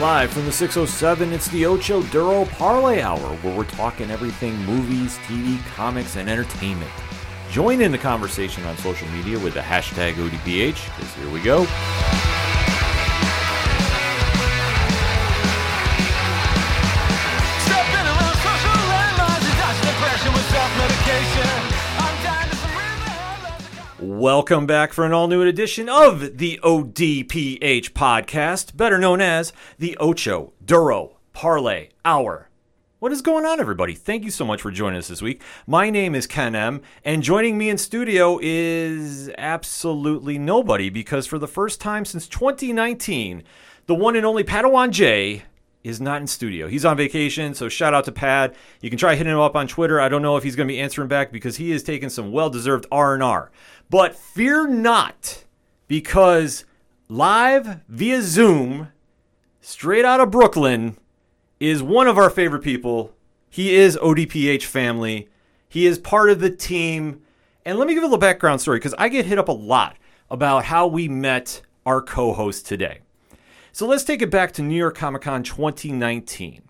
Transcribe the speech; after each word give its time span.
Live 0.00 0.30
from 0.30 0.44
the 0.44 0.52
607, 0.52 1.32
it's 1.32 1.48
the 1.48 1.66
Ocho 1.66 2.02
Duro 2.04 2.44
Parlay 2.44 3.00
Hour, 3.00 3.18
where 3.18 3.56
we're 3.56 3.64
talking 3.64 4.12
everything 4.12 4.54
movies, 4.58 5.18
TV, 5.26 5.60
comics, 5.74 6.14
and 6.14 6.30
entertainment. 6.30 6.92
Join 7.50 7.80
in 7.80 7.90
the 7.90 7.98
conversation 7.98 8.64
on 8.66 8.76
social 8.76 9.08
media 9.08 9.40
with 9.40 9.54
the 9.54 9.60
hashtag 9.60 10.12
ODPH, 10.14 10.84
because 10.84 11.14
here 11.14 11.28
we 11.30 11.40
go. 11.40 11.66
Welcome 24.18 24.66
back 24.66 24.92
for 24.92 25.06
an 25.06 25.12
all 25.12 25.28
new 25.28 25.42
edition 25.42 25.88
of 25.88 26.38
the 26.38 26.58
ODPH 26.64 27.92
podcast, 27.92 28.76
better 28.76 28.98
known 28.98 29.20
as 29.20 29.52
the 29.78 29.96
Ocho 29.98 30.52
Duro 30.64 31.18
Parlay 31.32 31.90
Hour. 32.04 32.48
What 32.98 33.12
is 33.12 33.22
going 33.22 33.46
on, 33.46 33.60
everybody? 33.60 33.94
Thank 33.94 34.24
you 34.24 34.32
so 34.32 34.44
much 34.44 34.60
for 34.60 34.72
joining 34.72 34.98
us 34.98 35.06
this 35.06 35.22
week. 35.22 35.40
My 35.68 35.88
name 35.88 36.16
is 36.16 36.26
Ken 36.26 36.56
M, 36.56 36.82
and 37.04 37.22
joining 37.22 37.56
me 37.56 37.70
in 37.70 37.78
studio 37.78 38.40
is 38.42 39.30
absolutely 39.38 40.36
nobody 40.36 40.90
because 40.90 41.28
for 41.28 41.38
the 41.38 41.46
first 41.46 41.80
time 41.80 42.04
since 42.04 42.26
2019, 42.26 43.44
the 43.86 43.94
one 43.94 44.16
and 44.16 44.26
only 44.26 44.42
Padawan 44.42 44.90
J 44.90 45.44
is 45.84 46.00
not 46.00 46.20
in 46.20 46.26
studio. 46.26 46.66
He's 46.66 46.84
on 46.84 46.96
vacation, 46.96 47.54
so 47.54 47.68
shout 47.68 47.94
out 47.94 48.04
to 48.06 48.12
Pad. 48.12 48.56
You 48.80 48.90
can 48.90 48.98
try 48.98 49.14
hitting 49.14 49.32
him 49.32 49.38
up 49.38 49.54
on 49.54 49.68
Twitter. 49.68 50.00
I 50.00 50.08
don't 50.08 50.22
know 50.22 50.36
if 50.36 50.42
he's 50.42 50.56
going 50.56 50.66
to 50.66 50.74
be 50.74 50.80
answering 50.80 51.06
back 51.06 51.30
because 51.30 51.56
he 51.56 51.70
is 51.70 51.84
taking 51.84 52.10
some 52.10 52.32
well-deserved 52.32 52.84
R&R. 52.90 53.50
But 53.90 54.14
fear 54.14 54.66
not 54.66 55.44
because 55.86 56.64
live 57.08 57.80
via 57.88 58.20
Zoom 58.20 58.88
straight 59.60 60.04
out 60.04 60.20
of 60.20 60.30
Brooklyn 60.30 60.98
is 61.58 61.82
one 61.82 62.06
of 62.06 62.18
our 62.18 62.30
favorite 62.30 62.62
people. 62.62 63.14
He 63.48 63.74
is 63.74 63.96
ODPH 63.96 64.64
family. 64.64 65.28
He 65.68 65.86
is 65.86 65.98
part 65.98 66.30
of 66.30 66.40
the 66.40 66.50
team. 66.50 67.22
And 67.64 67.78
let 67.78 67.88
me 67.88 67.94
give 67.94 68.02
a 68.02 68.06
little 68.06 68.18
background 68.18 68.60
story 68.60 68.78
because 68.78 68.94
I 68.98 69.08
get 69.08 69.26
hit 69.26 69.38
up 69.38 69.48
a 69.48 69.52
lot 69.52 69.96
about 70.30 70.64
how 70.64 70.86
we 70.86 71.08
met 71.08 71.62
our 71.86 72.02
co-host 72.02 72.66
today. 72.66 73.00
So 73.72 73.86
let's 73.86 74.04
take 74.04 74.20
it 74.20 74.30
back 74.30 74.52
to 74.52 74.62
New 74.62 74.76
York 74.76 74.96
Comic 74.96 75.22
Con 75.22 75.42
2019. 75.42 76.62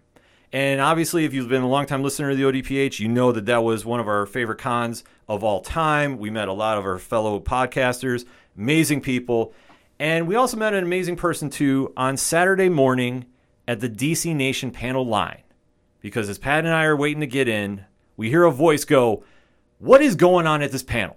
And 0.52 0.80
obviously, 0.80 1.24
if 1.24 1.34
you've 1.34 1.48
been 1.48 1.62
a 1.62 1.68
long-time 1.68 2.02
listener 2.02 2.30
to 2.30 2.36
the 2.36 2.44
ODPH, 2.44 3.00
you 3.00 3.08
know 3.08 3.32
that 3.32 3.46
that 3.46 3.64
was 3.64 3.84
one 3.84 4.00
of 4.00 4.08
our 4.08 4.24
favorite 4.24 4.58
cons 4.58 5.04
of 5.28 5.44
all 5.44 5.60
time. 5.60 6.18
We 6.18 6.30
met 6.30 6.48
a 6.48 6.52
lot 6.52 6.78
of 6.78 6.84
our 6.84 6.98
fellow 6.98 7.38
podcasters, 7.38 8.24
amazing 8.56 9.02
people. 9.02 9.52
And 9.98 10.26
we 10.26 10.36
also 10.36 10.56
met 10.56 10.74
an 10.74 10.84
amazing 10.84 11.16
person, 11.16 11.50
too, 11.50 11.92
on 11.96 12.16
Saturday 12.16 12.68
morning 12.68 13.26
at 13.66 13.80
the 13.80 13.88
DC 13.88 14.34
Nation 14.34 14.70
panel 14.70 15.06
line. 15.06 15.42
Because 16.00 16.28
as 16.28 16.38
Pat 16.38 16.64
and 16.64 16.74
I 16.74 16.84
are 16.84 16.96
waiting 16.96 17.20
to 17.20 17.26
get 17.26 17.48
in, 17.48 17.84
we 18.16 18.30
hear 18.30 18.44
a 18.44 18.52
voice 18.52 18.84
go, 18.84 19.24
What 19.78 20.00
is 20.00 20.14
going 20.14 20.46
on 20.46 20.62
at 20.62 20.72
this 20.72 20.82
panel? 20.82 21.16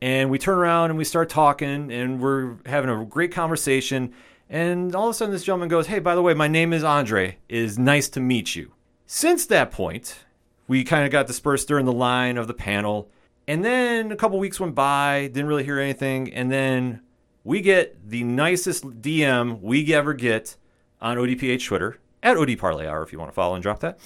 And 0.00 0.30
we 0.30 0.38
turn 0.38 0.58
around 0.58 0.90
and 0.90 0.98
we 0.98 1.04
start 1.04 1.28
talking, 1.28 1.90
and 1.90 2.20
we're 2.20 2.56
having 2.66 2.90
a 2.90 3.04
great 3.04 3.32
conversation. 3.32 4.12
And 4.48 4.94
all 4.94 5.08
of 5.08 5.10
a 5.10 5.14
sudden, 5.14 5.32
this 5.32 5.44
gentleman 5.44 5.68
goes, 5.68 5.86
Hey, 5.86 5.98
by 5.98 6.14
the 6.14 6.22
way, 6.22 6.34
my 6.34 6.48
name 6.48 6.72
is 6.72 6.84
Andre. 6.84 7.38
It 7.48 7.58
is 7.58 7.78
nice 7.78 8.08
to 8.10 8.20
meet 8.20 8.54
you. 8.54 8.72
Since 9.06 9.46
that 9.46 9.70
point, 9.70 10.26
we 10.68 10.84
kind 10.84 11.04
of 11.04 11.10
got 11.10 11.26
dispersed 11.26 11.66
during 11.66 11.84
the 11.84 11.92
line 11.92 12.38
of 12.38 12.46
the 12.46 12.54
panel. 12.54 13.10
And 13.48 13.64
then 13.64 14.12
a 14.12 14.16
couple 14.16 14.38
weeks 14.38 14.60
went 14.60 14.76
by, 14.76 15.22
didn't 15.32 15.46
really 15.46 15.64
hear 15.64 15.80
anything. 15.80 16.32
And 16.32 16.52
then 16.52 17.00
we 17.42 17.60
get 17.60 18.08
the 18.08 18.22
nicest 18.22 18.84
DM 19.02 19.60
we 19.60 19.92
ever 19.92 20.14
get 20.14 20.56
on 21.00 21.16
ODPH 21.16 21.66
Twitter, 21.66 21.98
at 22.22 22.36
OD 22.36 22.58
Parlay 22.58 22.86
Hour 22.86 23.02
if 23.02 23.12
you 23.12 23.18
want 23.18 23.30
to 23.30 23.34
follow 23.34 23.54
and 23.54 23.62
drop 23.62 23.80
that 23.80 23.98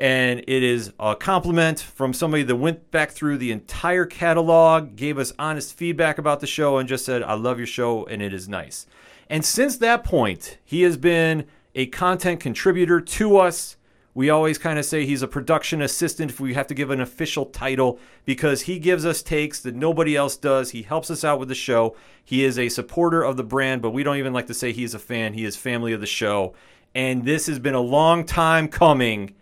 and 0.00 0.40
it 0.48 0.62
is 0.62 0.94
a 0.98 1.14
compliment 1.14 1.78
from 1.78 2.14
somebody 2.14 2.42
that 2.42 2.56
went 2.56 2.90
back 2.90 3.10
through 3.10 3.36
the 3.36 3.52
entire 3.52 4.06
catalog, 4.06 4.96
gave 4.96 5.18
us 5.18 5.30
honest 5.38 5.76
feedback 5.76 6.16
about 6.16 6.40
the 6.40 6.46
show, 6.46 6.78
and 6.78 6.88
just 6.88 7.04
said, 7.04 7.22
I 7.22 7.34
love 7.34 7.58
your 7.58 7.66
show 7.66 8.06
and 8.06 8.22
it 8.22 8.32
is 8.32 8.48
nice. 8.48 8.86
And 9.28 9.44
since 9.44 9.76
that 9.76 10.02
point, 10.02 10.56
he 10.64 10.82
has 10.82 10.96
been 10.96 11.44
a 11.74 11.84
content 11.86 12.40
contributor 12.40 12.98
to 12.98 13.36
us. 13.36 13.76
We 14.12 14.28
always 14.28 14.58
kind 14.58 14.78
of 14.78 14.84
say 14.84 15.06
he's 15.06 15.22
a 15.22 15.28
production 15.28 15.80
assistant 15.80 16.32
if 16.32 16.40
we 16.40 16.54
have 16.54 16.66
to 16.66 16.74
give 16.74 16.90
an 16.90 17.00
official 17.00 17.46
title 17.46 18.00
because 18.24 18.62
he 18.62 18.80
gives 18.80 19.06
us 19.06 19.22
takes 19.22 19.60
that 19.60 19.76
nobody 19.76 20.16
else 20.16 20.36
does. 20.36 20.70
He 20.70 20.82
helps 20.82 21.10
us 21.10 21.22
out 21.22 21.38
with 21.38 21.48
the 21.48 21.54
show. 21.54 21.96
He 22.24 22.44
is 22.44 22.58
a 22.58 22.68
supporter 22.68 23.22
of 23.22 23.36
the 23.36 23.44
brand, 23.44 23.82
but 23.82 23.90
we 23.90 24.02
don't 24.02 24.16
even 24.16 24.32
like 24.32 24.48
to 24.48 24.54
say 24.54 24.72
he's 24.72 24.94
a 24.94 24.98
fan. 24.98 25.34
He 25.34 25.44
is 25.44 25.56
family 25.56 25.92
of 25.92 26.00
the 26.00 26.06
show. 26.06 26.54
And 26.92 27.24
this 27.24 27.46
has 27.46 27.60
been 27.60 27.74
a 27.74 27.80
long 27.80 28.24
time 28.24 28.66
coming. 28.66 29.34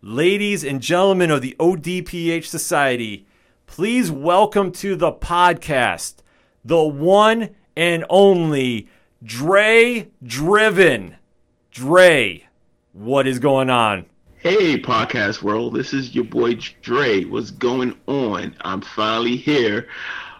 Ladies 0.00 0.62
and 0.62 0.80
gentlemen 0.80 1.32
of 1.32 1.42
the 1.42 1.56
ODPH 1.58 2.44
Society, 2.44 3.26
please 3.66 4.12
welcome 4.12 4.70
to 4.72 4.94
the 4.94 5.12
podcast 5.12 6.16
the 6.64 6.82
one 6.82 7.50
and 7.76 8.04
only 8.08 8.88
Dre 9.22 10.08
Driven. 10.22 11.16
Dre, 11.70 12.46
what 12.94 13.26
is 13.26 13.40
going 13.40 13.70
on? 13.70 14.06
Hey, 14.36 14.78
podcast 14.78 15.42
world, 15.42 15.74
this 15.74 15.92
is 15.92 16.14
your 16.14 16.24
boy 16.24 16.54
Dre. 16.80 17.24
What's 17.24 17.50
going 17.50 17.98
on? 18.06 18.54
I'm 18.60 18.82
finally 18.82 19.36
here. 19.36 19.88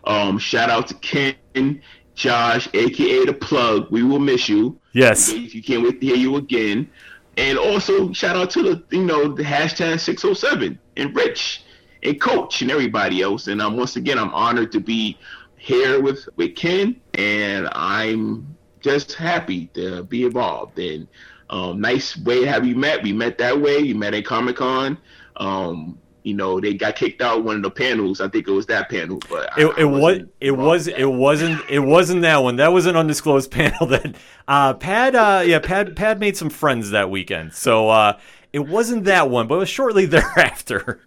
Um, 0.04 0.38
shout 0.38 0.70
out 0.70 0.87
to 0.88 0.94
Ken, 0.94 1.82
Josh, 2.14 2.69
aka 2.72 3.25
the 3.25 3.32
plug. 3.32 3.91
We 3.91 4.04
will 4.04 4.20
miss 4.20 4.48
you. 4.48 4.78
Yes. 4.93 5.32
You 5.32 5.62
can't 5.62 5.82
wait 5.82 6.00
to 6.00 6.06
hear 6.06 6.16
you 6.16 6.37
again. 6.37 6.88
And 7.37 7.59
also 7.59 8.12
shout 8.12 8.37
out 8.37 8.50
to 8.50 8.62
the 8.62 8.84
you 8.97 9.04
know 9.04 9.32
the 9.32 9.43
hashtag 9.43 9.98
607 9.98 10.78
and 10.97 11.16
Rich 11.16 11.64
and 12.04 12.20
Coach 12.20 12.62
and 12.62 12.70
everybody 12.70 13.20
else. 13.20 13.48
And 13.48 13.60
um, 13.60 13.76
once 13.76 13.97
again, 13.97 14.19
I'm 14.19 14.32
honored 14.32 14.70
to 14.72 14.81
be 14.81 15.19
here 15.56 16.00
with 16.00 16.28
with 16.37 16.54
Ken, 16.54 17.00
and 17.14 17.69
I'm 17.72 18.56
just 18.81 19.14
happy 19.14 19.66
to 19.75 20.04
be 20.04 20.25
involved. 20.25 20.78
And 20.78 21.09
um, 21.50 21.81
nice 21.81 22.16
way 22.16 22.41
to 22.41 22.49
have 22.49 22.66
you 22.66 22.75
met. 22.75 23.03
We 23.03 23.12
met 23.12 23.38
that 23.38 23.60
way. 23.60 23.78
You 23.78 23.94
met 23.94 24.15
at 24.15 24.25
Comic 24.25 24.56
Con. 24.56 24.99
Um, 25.37 25.99
you 26.22 26.32
know, 26.32 26.59
they 26.59 26.72
got 26.72 26.97
kicked 26.97 27.21
out 27.21 27.44
one 27.44 27.56
of 27.56 27.62
the 27.62 27.71
panels. 27.71 28.21
I 28.21 28.28
think 28.28 28.49
it 28.49 28.50
was 28.50 28.66
that 28.66 28.88
panel, 28.88 29.21
but 29.28 29.50
It, 29.59 29.66
I 29.66 29.81
it 29.82 29.84
was 29.84 30.21
it 30.41 30.50
was 30.53 30.88
it 30.88 31.05
wasn't 31.05 31.60
it 31.69 31.81
wasn't 31.81 32.22
that 32.22 32.43
one. 32.43 32.56
That 32.56 32.72
was 32.72 32.87
an 32.87 32.97
undisclosed 32.97 33.50
panel 33.50 33.87
that 33.87 34.16
uh 34.49 34.75
Pad 34.75 35.15
uh 35.15 35.43
yeah 35.44 35.59
Pad 35.59 35.94
Pad 35.94 36.21
made 36.21 36.37
some 36.37 36.49
friends 36.49 36.91
that 36.91 37.10
weekend. 37.10 37.53
So 37.53 37.91
uh 37.91 38.19
it 38.55 38.61
wasn't 38.61 39.05
that 39.05 39.28
one, 39.28 39.49
but 39.49 39.56
it 39.56 39.59
was 39.59 39.69
shortly 39.69 40.06
thereafter. 40.06 41.00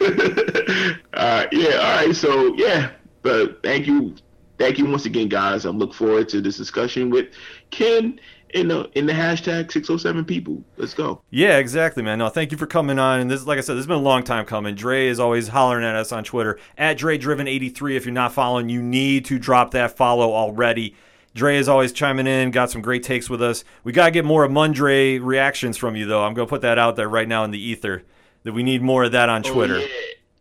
uh, 0.00 1.46
yeah, 1.52 1.74
all 1.76 2.06
right. 2.06 2.14
So 2.14 2.54
yeah, 2.54 2.92
but 3.22 3.62
thank 3.62 3.86
you, 3.86 4.14
thank 4.58 4.78
you 4.78 4.86
once 4.86 5.04
again, 5.04 5.28
guys. 5.28 5.64
I'm 5.64 5.78
look 5.78 5.92
forward 5.92 6.28
to 6.30 6.40
this 6.40 6.56
discussion 6.56 7.10
with 7.10 7.28
Ken 7.70 8.20
in 8.54 8.68
the 8.68 8.90
in 8.94 9.06
the 9.06 9.12
hashtag 9.12 9.72
607 9.72 10.24
people. 10.24 10.62
Let's 10.76 10.94
go. 10.94 11.22
Yeah, 11.30 11.58
exactly, 11.58 12.02
man. 12.02 12.18
No, 12.18 12.28
thank 12.28 12.52
you 12.52 12.58
for 12.58 12.66
coming 12.66 12.98
on. 12.98 13.20
And 13.20 13.30
this, 13.30 13.46
like 13.46 13.58
I 13.58 13.60
said, 13.60 13.74
this 13.74 13.80
has 13.80 13.86
been 13.86 13.96
a 13.96 14.00
long 14.00 14.22
time 14.22 14.44
coming. 14.44 14.74
Dre 14.74 15.06
is 15.06 15.20
always 15.20 15.48
hollering 15.48 15.84
at 15.84 15.94
us 15.94 16.12
on 16.12 16.24
Twitter 16.24 16.58
at 16.76 16.98
Dre 16.98 17.18
Driven 17.18 17.48
83. 17.48 17.96
If 17.96 18.04
you're 18.04 18.12
not 18.12 18.32
following, 18.32 18.68
you 18.68 18.82
need 18.82 19.24
to 19.26 19.38
drop 19.38 19.70
that 19.72 19.96
follow 19.96 20.32
already. 20.32 20.96
Dre 21.34 21.56
is 21.56 21.68
always 21.68 21.92
chiming 21.92 22.26
in, 22.26 22.50
got 22.50 22.70
some 22.70 22.82
great 22.82 23.02
takes 23.04 23.30
with 23.30 23.40
us. 23.40 23.62
We 23.84 23.92
gotta 23.92 24.10
get 24.10 24.24
more 24.24 24.44
of 24.44 24.50
Mundre 24.50 25.20
reactions 25.22 25.76
from 25.76 25.94
you, 25.94 26.06
though. 26.06 26.24
I'm 26.24 26.34
gonna 26.34 26.48
put 26.48 26.62
that 26.62 26.78
out 26.78 26.96
there 26.96 27.08
right 27.08 27.28
now 27.28 27.44
in 27.44 27.52
the 27.52 27.62
ether 27.62 28.02
that 28.42 28.52
we 28.52 28.62
need 28.62 28.82
more 28.82 29.04
of 29.04 29.12
that 29.12 29.28
on 29.28 29.42
oh, 29.46 29.52
Twitter. 29.52 29.76
Oh, 29.76 29.86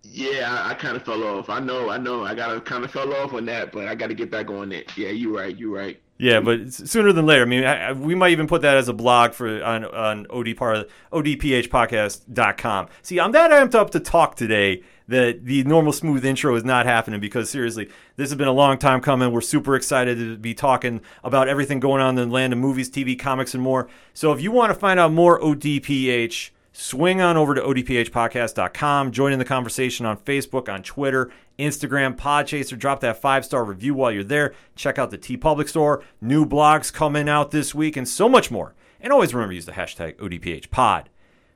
yeah, 0.03 0.31
yeah. 0.31 0.63
I, 0.63 0.71
I 0.71 0.73
kind 0.73 0.97
of 0.97 1.03
fell 1.03 1.23
off. 1.23 1.49
I 1.49 1.59
know, 1.59 1.89
I 1.89 1.97
know. 1.97 2.23
I 2.23 2.33
gotta 2.33 2.59
kind 2.59 2.83
of 2.83 2.91
fell 2.91 3.13
off 3.13 3.33
on 3.33 3.45
that, 3.45 3.71
but 3.71 3.87
I 3.87 3.93
got 3.93 4.07
to 4.07 4.15
get 4.15 4.31
back 4.31 4.49
on 4.49 4.71
it. 4.71 4.97
Yeah, 4.97 5.09
you're 5.09 5.35
right. 5.35 5.55
You're 5.55 5.75
right. 5.75 6.01
Yeah, 6.21 6.41
but 6.41 6.73
sooner 6.73 7.13
than 7.13 7.25
later. 7.25 7.43
I 7.43 7.45
mean, 7.45 7.63
I, 7.63 7.93
we 7.93 8.13
might 8.13 8.31
even 8.31 8.45
put 8.45 8.61
that 8.63 8.75
as 8.75 8.89
a 8.89 8.93
blog 8.93 9.31
for 9.31 9.63
on 9.63 9.85
on 9.85 10.27
OD 10.29 10.57
par, 10.57 10.83
odphpodcast.com. 11.13 12.87
See, 13.01 13.21
I'm 13.21 13.31
that 13.31 13.51
amped 13.51 13.73
up 13.73 13.91
to 13.91 14.01
talk 14.01 14.35
today 14.35 14.83
that 15.07 15.45
the 15.45 15.63
normal 15.63 15.93
smooth 15.93 16.25
intro 16.25 16.53
is 16.55 16.65
not 16.65 16.85
happening 16.85 17.21
because 17.21 17.49
seriously, 17.49 17.89
this 18.17 18.29
has 18.29 18.37
been 18.37 18.49
a 18.49 18.53
long 18.53 18.77
time 18.77 18.99
coming. 18.99 19.31
We're 19.31 19.39
super 19.39 19.77
excited 19.77 20.17
to 20.17 20.37
be 20.37 20.53
talking 20.53 20.99
about 21.23 21.47
everything 21.47 21.79
going 21.79 22.01
on 22.01 22.17
in 22.17 22.27
the 22.27 22.33
land 22.33 22.51
of 22.51 22.59
movies, 22.59 22.91
TV, 22.91 23.17
comics, 23.17 23.53
and 23.53 23.63
more. 23.63 23.87
So 24.13 24.33
if 24.33 24.41
you 24.41 24.51
want 24.51 24.73
to 24.73 24.77
find 24.77 24.99
out 24.99 25.13
more 25.13 25.39
ODPH, 25.39 26.49
swing 26.73 27.21
on 27.21 27.37
over 27.37 27.55
to 27.55 27.61
odphpodcast.com 27.61 29.11
join 29.11 29.33
in 29.33 29.39
the 29.39 29.43
conversation 29.43 30.05
on 30.05 30.15
facebook 30.15 30.71
on 30.71 30.81
twitter 30.81 31.29
instagram 31.59 32.15
podchaser. 32.15 32.79
Drop 32.79 33.01
that 33.01 33.21
five 33.21 33.45
star 33.45 33.63
review 33.63 33.93
while 33.93 34.11
you're 34.11 34.23
there. 34.23 34.53
Check 34.75 34.97
out 34.97 35.11
the 35.11 35.17
TeePublic 35.17 35.69
store. 35.69 36.03
New 36.21 36.45
blogs 36.45 36.91
coming 36.91 37.29
out 37.29 37.51
this 37.51 37.75
week 37.75 37.95
and 37.97 38.07
so 38.07 38.27
much 38.27 38.49
more. 38.49 38.73
And 39.01 39.13
always 39.13 39.33
remember 39.33 39.51
to 39.51 39.55
use 39.55 39.65
the 39.65 39.73
hashtag 39.73 40.15
odphpod 40.15 41.05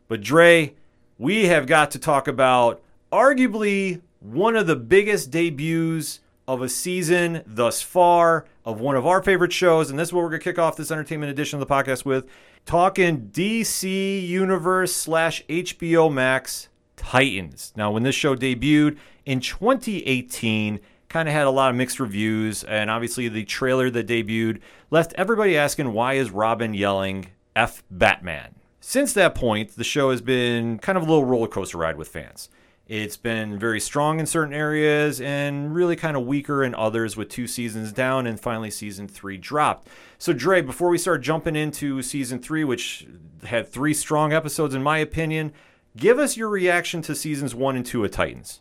but 0.07 0.21
dre 0.21 0.73
we 1.17 1.45
have 1.45 1.65
got 1.65 1.91
to 1.91 2.00
talk 2.00 2.27
about 2.27 2.81
arguably 3.11 4.01
one 4.19 4.55
of 4.55 4.67
the 4.67 4.75
biggest 4.75 5.31
debuts 5.31 6.19
of 6.47 6.61
a 6.61 6.69
season 6.69 7.41
thus 7.45 7.81
far 7.81 8.45
of 8.65 8.79
one 8.79 8.95
of 8.95 9.05
our 9.05 9.21
favorite 9.21 9.53
shows, 9.53 9.89
and 9.89 9.97
this 9.97 10.09
is 10.09 10.13
what 10.13 10.23
we're 10.23 10.29
gonna 10.29 10.39
kick 10.39 10.59
off 10.59 10.75
this 10.75 10.91
entertainment 10.91 11.31
edition 11.31 11.61
of 11.61 11.67
the 11.67 11.73
podcast 11.73 12.05
with. 12.05 12.27
Talking 12.65 13.29
DC 13.31 14.27
Universe 14.27 14.94
slash 14.94 15.44
HBO 15.47 16.11
Max 16.11 16.69
Titans. 16.95 17.73
Now, 17.75 17.91
when 17.91 18.03
this 18.03 18.15
show 18.15 18.35
debuted 18.35 18.97
in 19.25 19.40
2018, 19.40 20.80
kind 21.10 21.30
of 21.30 21.34
had 21.34 21.46
a 21.46 21.52
lot 21.52 21.70
of 21.70 21.75
mixed 21.75 22.00
reviews, 22.00 22.64
and 22.64 22.90
obviously 22.90 23.28
the 23.28 23.46
trailer 23.46 23.90
that 23.90 24.08
debuted 24.08 24.60
left 24.90 25.14
everybody 25.16 25.56
asking 25.56 25.94
why 25.94 26.14
is 26.14 26.31
Robin 26.31 26.74
yelling 26.74 27.28
F 27.56 27.84
Batman? 27.90 28.56
Since 28.80 29.14
that 29.14 29.36
point, 29.36 29.78
the 29.78 29.84
show 29.84 30.12
has 30.12 30.22
been 30.22 30.80
kind 30.80 30.98
of 30.98 31.04
a 31.04 31.06
little 31.06 31.24
roller 31.24 31.48
coaster 31.48 31.78
ride 31.78 31.98
with 31.98 32.10
fans. 32.10 32.50
It's 32.86 33.16
been 33.16 33.58
very 33.58 33.80
strong 33.80 34.20
in 34.20 34.25
certain 34.25 34.54
areas 34.54 35.22
and 35.22 35.74
really 35.74 35.96
kind 35.96 36.18
of 36.18 36.25
weaker 36.25 36.66
in 36.66 36.75
others 36.75 37.16
with 37.16 37.30
two 37.30 37.48
seasons 37.48 37.94
down 37.94 38.28
and 38.28 38.38
finally 38.38 38.70
season 38.70 39.08
three 39.08 39.38
dropped. 39.38 39.88
So, 40.18 40.34
Dre, 40.34 40.62
before 40.62 40.90
we 40.90 40.98
start 40.98 41.22
jumping 41.22 41.56
into 41.56 42.02
season 42.02 42.40
three, 42.40 42.66
which 42.66 43.08
had 43.46 43.70
three 43.70 43.94
strong 43.94 44.34
episodes 44.34 44.75
in 44.75 44.84
my 44.84 44.98
opinion, 44.98 45.54
give 45.96 46.20
us 46.20 46.36
your 46.36 46.50
reaction 46.50 47.02
to 47.04 47.16
seasons 47.16 47.56
one 47.56 47.78
and 47.78 47.86
two 47.86 48.04
of 48.04 48.12
Titans. 48.12 48.60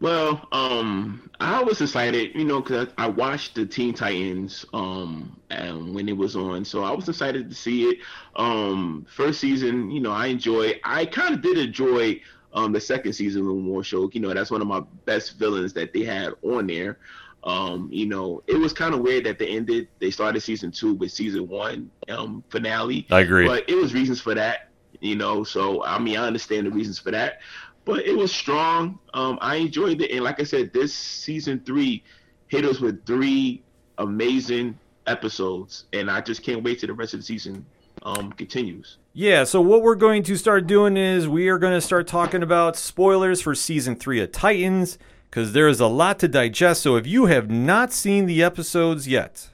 Well, 0.00 0.46
um, 0.52 1.30
I 1.40 1.62
was 1.62 1.80
excited, 1.80 2.34
you 2.34 2.44
know, 2.44 2.60
because 2.60 2.88
I, 2.98 3.04
I 3.04 3.08
watched 3.08 3.54
the 3.54 3.64
Teen 3.64 3.94
Titans 3.94 4.66
um, 4.72 5.40
and 5.50 5.94
when 5.94 6.08
it 6.08 6.16
was 6.16 6.36
on, 6.36 6.64
so 6.64 6.82
I 6.84 6.90
was 6.90 7.08
excited 7.08 7.48
to 7.48 7.54
see 7.54 7.84
it. 7.84 7.98
Um, 8.36 9.06
first 9.08 9.40
season, 9.40 9.90
you 9.90 10.00
know, 10.00 10.12
I 10.12 10.26
enjoy. 10.26 10.80
I 10.84 11.06
kind 11.06 11.34
of 11.34 11.42
did 11.42 11.58
enjoy 11.58 12.20
um, 12.52 12.72
the 12.72 12.80
second 12.80 13.12
season 13.12 13.42
a 13.42 13.44
little 13.44 13.60
more. 13.60 13.84
Show, 13.84 14.10
you 14.12 14.20
know, 14.20 14.32
that's 14.34 14.50
one 14.50 14.60
of 14.60 14.66
my 14.66 14.80
best 15.04 15.38
villains 15.38 15.72
that 15.74 15.92
they 15.92 16.02
had 16.02 16.32
on 16.42 16.66
there. 16.66 16.98
Um, 17.44 17.90
you 17.92 18.06
know, 18.06 18.42
it 18.46 18.56
was 18.56 18.72
kind 18.72 18.94
of 18.94 19.00
weird 19.00 19.24
that 19.24 19.38
they 19.38 19.48
ended. 19.48 19.88
They 20.00 20.10
started 20.10 20.40
season 20.40 20.70
two 20.70 20.94
with 20.94 21.12
season 21.12 21.46
one 21.48 21.90
um, 22.08 22.42
finale. 22.48 23.06
I 23.10 23.20
agree. 23.20 23.46
but 23.46 23.68
it 23.68 23.74
was 23.74 23.94
reasons 23.94 24.20
for 24.20 24.34
that. 24.34 24.70
You 25.00 25.16
know, 25.16 25.44
so 25.44 25.84
I 25.84 25.98
mean, 25.98 26.16
I 26.16 26.26
understand 26.26 26.66
the 26.66 26.70
reasons 26.70 26.98
for 26.98 27.10
that 27.10 27.40
but 27.84 28.06
it 28.06 28.16
was 28.16 28.32
strong. 28.32 28.98
Um, 29.12 29.38
I 29.40 29.56
enjoyed 29.56 30.00
it, 30.00 30.10
and 30.10 30.22
like 30.22 30.40
I 30.40 30.44
said, 30.44 30.72
this 30.72 30.94
season 30.94 31.60
three 31.64 32.02
hit 32.48 32.64
us 32.64 32.80
with 32.80 33.04
three 33.06 33.62
amazing 33.98 34.78
episodes, 35.06 35.84
and 35.92 36.10
I 36.10 36.20
just 36.20 36.42
can't 36.42 36.62
wait 36.62 36.80
till 36.80 36.88
the 36.88 36.94
rest 36.94 37.14
of 37.14 37.20
the 37.20 37.26
season 37.26 37.64
um, 38.02 38.32
continues. 38.32 38.98
Yeah, 39.12 39.44
so 39.44 39.60
what 39.60 39.82
we're 39.82 39.94
going 39.94 40.22
to 40.24 40.36
start 40.36 40.66
doing 40.66 40.96
is 40.96 41.28
we 41.28 41.48
are 41.48 41.58
going 41.58 41.74
to 41.74 41.80
start 41.80 42.06
talking 42.06 42.42
about 42.42 42.76
spoilers 42.76 43.40
for 43.40 43.54
season 43.54 43.96
three 43.96 44.20
of 44.20 44.32
Titans 44.32 44.98
because 45.30 45.52
there 45.52 45.68
is 45.68 45.80
a 45.80 45.86
lot 45.86 46.18
to 46.20 46.28
digest. 46.28 46.82
So 46.82 46.96
if 46.96 47.06
you 47.06 47.26
have 47.26 47.50
not 47.50 47.92
seen 47.92 48.26
the 48.26 48.42
episodes 48.42 49.06
yet, 49.08 49.48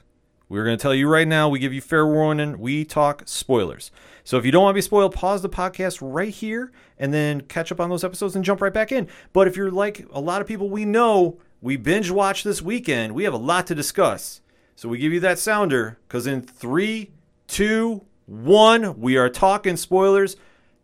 we're 0.51 0.65
going 0.65 0.77
to 0.77 0.81
tell 0.81 0.93
you 0.93 1.07
right 1.07 1.29
now, 1.29 1.47
we 1.47 1.59
give 1.59 1.71
you 1.71 1.79
fair 1.79 2.05
warning, 2.05 2.59
we 2.59 2.83
talk 2.83 3.23
spoilers. 3.25 3.89
So 4.25 4.37
if 4.37 4.45
you 4.45 4.51
don't 4.51 4.63
want 4.63 4.73
to 4.73 4.77
be 4.77 4.81
spoiled, 4.81 5.15
pause 5.15 5.41
the 5.41 5.47
podcast 5.47 5.99
right 6.01 6.33
here 6.33 6.73
and 6.97 7.13
then 7.13 7.39
catch 7.39 7.71
up 7.71 7.79
on 7.79 7.89
those 7.89 8.03
episodes 8.03 8.35
and 8.35 8.43
jump 8.43 8.59
right 8.59 8.73
back 8.73 8.91
in. 8.91 9.07
But 9.31 9.47
if 9.47 9.55
you're 9.55 9.71
like 9.71 10.05
a 10.11 10.19
lot 10.19 10.41
of 10.41 10.47
people 10.49 10.69
we 10.69 10.83
know, 10.83 11.39
we 11.61 11.77
binge 11.77 12.11
watch 12.11 12.43
this 12.43 12.61
weekend, 12.61 13.15
we 13.15 13.23
have 13.23 13.33
a 13.33 13.37
lot 13.37 13.65
to 13.67 13.75
discuss. 13.75 14.41
So 14.75 14.89
we 14.89 14.97
give 14.97 15.13
you 15.13 15.21
that 15.21 15.39
sounder 15.39 15.97
because 16.05 16.27
in 16.27 16.41
three, 16.41 17.11
two, 17.47 18.03
one, 18.25 18.99
we 18.99 19.15
are 19.15 19.29
talking 19.29 19.77
spoilers. 19.77 20.35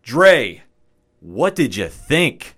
Dre, 0.02 0.64
what 1.20 1.56
did 1.56 1.76
you 1.76 1.90
think? 1.90 2.56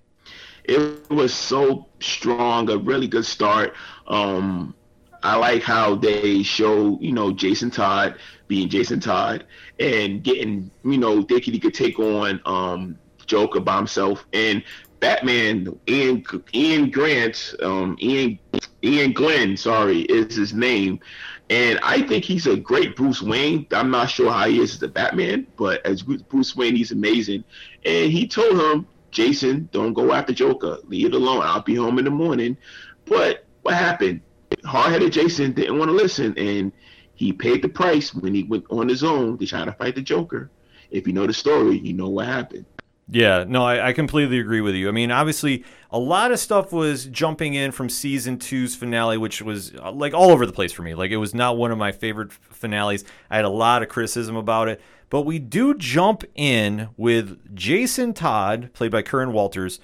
It 0.62 1.10
was 1.10 1.34
so 1.34 1.88
strong, 1.98 2.70
a 2.70 2.76
really 2.76 3.08
good 3.08 3.26
start. 3.26 3.74
Um, 4.06 4.76
I 5.22 5.36
like 5.36 5.62
how 5.62 5.94
they 5.94 6.42
show, 6.42 6.98
you 7.00 7.12
know, 7.12 7.32
Jason 7.32 7.70
Todd 7.70 8.16
being 8.48 8.68
Jason 8.68 9.00
Todd 9.00 9.44
and 9.78 10.22
getting, 10.22 10.70
you 10.84 10.98
know, 10.98 11.22
thinking 11.22 11.52
he 11.52 11.60
could 11.60 11.74
take 11.74 11.98
on 11.98 12.40
um, 12.44 12.98
Joker 13.26 13.60
by 13.60 13.76
himself. 13.76 14.26
And 14.32 14.62
Batman, 15.00 15.78
Ian 15.88 16.24
Ian 16.54 16.90
Grant, 16.90 17.54
um, 17.62 17.96
Ian 18.00 18.38
Iain 18.84 19.12
Glen, 19.12 19.56
sorry, 19.56 20.02
is 20.02 20.36
his 20.36 20.52
name. 20.52 21.00
And 21.48 21.80
I 21.82 22.02
think 22.02 22.24
he's 22.24 22.46
a 22.46 22.56
great 22.56 22.94
Bruce 22.94 23.20
Wayne. 23.20 23.66
I'm 23.72 23.90
not 23.90 24.08
sure 24.08 24.30
how 24.30 24.48
he 24.48 24.60
is 24.60 24.74
as 24.74 24.82
a 24.82 24.88
Batman, 24.88 25.46
but 25.56 25.84
as 25.84 26.02
Bruce 26.02 26.54
Wayne, 26.54 26.76
he's 26.76 26.92
amazing. 26.92 27.42
And 27.84 28.12
he 28.12 28.28
told 28.28 28.60
him, 28.60 28.86
Jason, 29.10 29.68
don't 29.72 29.92
go 29.92 30.12
after 30.12 30.32
Joker. 30.32 30.78
Leave 30.84 31.06
it 31.06 31.14
alone. 31.14 31.42
I'll 31.42 31.62
be 31.62 31.74
home 31.74 31.98
in 31.98 32.04
the 32.04 32.10
morning. 32.10 32.56
But 33.04 33.44
what 33.62 33.74
happened? 33.74 34.20
Hard-headed 34.64 35.12
Jason 35.12 35.52
didn't 35.52 35.78
want 35.78 35.88
to 35.90 35.94
listen, 35.94 36.36
and 36.38 36.72
he 37.14 37.32
paid 37.32 37.62
the 37.62 37.68
price 37.68 38.14
when 38.14 38.34
he 38.34 38.44
went 38.44 38.64
on 38.70 38.88
his 38.88 39.04
own 39.04 39.38
to 39.38 39.46
try 39.46 39.64
to 39.64 39.72
fight 39.72 39.94
the 39.94 40.02
Joker. 40.02 40.50
If 40.90 41.06
you 41.06 41.12
know 41.12 41.26
the 41.26 41.34
story, 41.34 41.78
you 41.78 41.92
know 41.92 42.08
what 42.08 42.26
happened. 42.26 42.64
Yeah, 43.12 43.44
no, 43.46 43.64
I, 43.64 43.88
I 43.88 43.92
completely 43.92 44.38
agree 44.38 44.60
with 44.60 44.76
you. 44.76 44.88
I 44.88 44.92
mean, 44.92 45.10
obviously, 45.10 45.64
a 45.90 45.98
lot 45.98 46.30
of 46.30 46.38
stuff 46.38 46.72
was 46.72 47.06
jumping 47.06 47.54
in 47.54 47.72
from 47.72 47.88
season 47.88 48.38
two's 48.38 48.76
finale, 48.76 49.18
which 49.18 49.42
was 49.42 49.74
uh, 49.74 49.90
like 49.90 50.14
all 50.14 50.30
over 50.30 50.46
the 50.46 50.52
place 50.52 50.72
for 50.72 50.82
me. 50.82 50.94
Like, 50.94 51.10
it 51.10 51.16
was 51.16 51.34
not 51.34 51.56
one 51.56 51.72
of 51.72 51.78
my 51.78 51.90
favorite 51.90 52.32
finales. 52.32 53.04
I 53.28 53.36
had 53.36 53.44
a 53.44 53.50
lot 53.50 53.82
of 53.82 53.88
criticism 53.88 54.36
about 54.36 54.68
it. 54.68 54.80
But 55.08 55.22
we 55.22 55.40
do 55.40 55.74
jump 55.74 56.22
in 56.36 56.90
with 56.96 57.52
Jason 57.54 58.14
Todd, 58.14 58.70
played 58.74 58.92
by 58.92 59.02
Curran 59.02 59.32
Walters, 59.32 59.80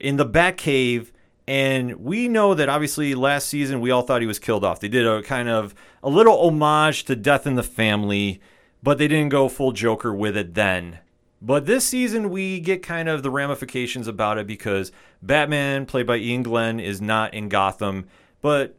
in 0.00 0.16
the 0.16 0.26
Batcave. 0.26 1.10
And 1.48 1.96
we 1.96 2.28
know 2.28 2.54
that 2.54 2.68
obviously 2.68 3.14
last 3.14 3.48
season 3.48 3.80
we 3.80 3.90
all 3.90 4.02
thought 4.02 4.20
he 4.20 4.26
was 4.26 4.38
killed 4.38 4.64
off. 4.64 4.80
They 4.80 4.88
did 4.88 5.06
a 5.06 5.22
kind 5.22 5.48
of 5.48 5.74
a 6.02 6.08
little 6.08 6.46
homage 6.46 7.04
to 7.04 7.14
Death 7.14 7.46
in 7.46 7.54
the 7.54 7.62
Family, 7.62 8.40
but 8.82 8.98
they 8.98 9.08
didn't 9.08 9.28
go 9.28 9.48
full 9.48 9.72
Joker 9.72 10.12
with 10.12 10.36
it 10.36 10.54
then. 10.54 10.98
But 11.40 11.66
this 11.66 11.84
season, 11.84 12.30
we 12.30 12.60
get 12.60 12.82
kind 12.82 13.08
of 13.08 13.22
the 13.22 13.30
ramifications 13.30 14.08
about 14.08 14.38
it 14.38 14.46
because 14.46 14.90
Batman, 15.22 15.86
played 15.86 16.06
by 16.06 16.16
Iain 16.16 16.42
Glen, 16.42 16.80
is 16.80 17.00
not 17.00 17.34
in 17.34 17.48
Gotham. 17.48 18.06
But 18.40 18.74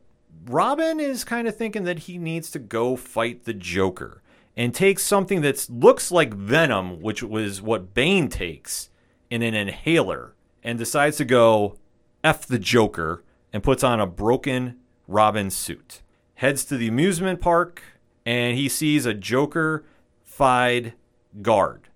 Robin 0.45 0.99
is 0.99 1.23
kind 1.23 1.47
of 1.47 1.55
thinking 1.55 1.83
that 1.83 1.99
he 1.99 2.17
needs 2.17 2.49
to 2.51 2.59
go 2.59 2.95
fight 2.95 3.45
the 3.45 3.53
Joker 3.53 4.21
and 4.55 4.73
take 4.73 4.97
something 4.97 5.41
that 5.41 5.67
looks 5.69 6.11
like 6.11 6.33
Venom, 6.33 6.99
which 7.01 7.21
was 7.21 7.61
what 7.61 7.93
Bane 7.93 8.27
takes, 8.27 8.89
in 9.29 9.43
an 9.43 9.53
inhaler, 9.53 10.33
and 10.63 10.79
decides 10.79 11.17
to 11.17 11.25
go 11.25 11.77
F 12.27 12.45
the 12.45 12.59
Joker 12.59 13.23
and 13.53 13.63
puts 13.63 13.85
on 13.85 14.01
a 14.01 14.05
broken 14.05 14.75
Robin 15.07 15.49
suit. 15.49 16.01
Heads 16.35 16.65
to 16.65 16.75
the 16.75 16.89
amusement 16.89 17.39
park 17.39 17.81
and 18.25 18.57
he 18.57 18.67
sees 18.67 19.05
a 19.05 19.13
Joker 19.13 19.85
fied 20.25 20.93
guard 21.41 21.87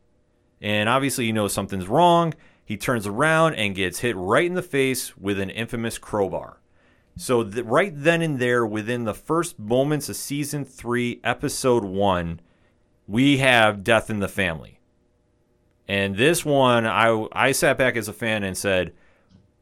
and 0.62 0.88
obviously 0.88 1.26
he 1.26 1.34
knows 1.34 1.52
something's 1.52 1.90
wrong. 1.90 2.34
He 2.64 2.78
turns 2.78 3.06
around 3.06 3.56
and 3.56 3.76
gets 3.76 4.00
hit 4.00 4.16
right 4.16 4.46
in 4.46 4.54
the 4.54 4.62
face 4.62 5.18
with 5.18 5.38
an 5.38 5.50
infamous 5.50 5.98
crowbar. 5.98 6.62
So, 7.18 7.44
right 7.44 7.92
then 7.94 8.22
and 8.22 8.40
there, 8.40 8.66
within 8.66 9.04
the 9.04 9.14
first 9.14 9.60
moments 9.60 10.08
of 10.08 10.16
season 10.16 10.64
three, 10.64 11.20
episode 11.26 11.84
one, 11.84 12.40
we 13.06 13.40
have 13.40 13.84
Death 13.84 14.10
in 14.10 14.20
the 14.20 14.30
Family. 14.30 14.80
And 15.90 16.16
this 16.16 16.46
one, 16.46 16.86
I, 16.86 17.28
I 17.34 17.52
sat 17.52 17.78
back 17.78 17.98
as 17.98 18.08
a 18.08 18.14
fan 18.14 18.46
and 18.46 18.58
said, 18.58 18.94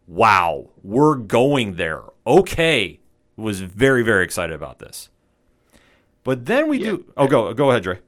wow, 0.10 0.70
we're 0.84 1.16
going 1.16 1.75
there. 1.75 2.01
Okay. 2.28 3.00
Was 3.38 3.62
very, 3.62 4.04
very 4.04 4.25
excited 4.25 4.54
about 4.54 4.80
this. 4.80 5.10
But 6.25 6.46
then 6.46 6.68
we 6.68 6.78
Yeah. 6.80 6.86
do. 6.92 7.06
Oh, 7.16 7.28
go, 7.28 7.54
go 7.54 7.70
ahead, 7.72 7.84
Dre. 7.84 8.00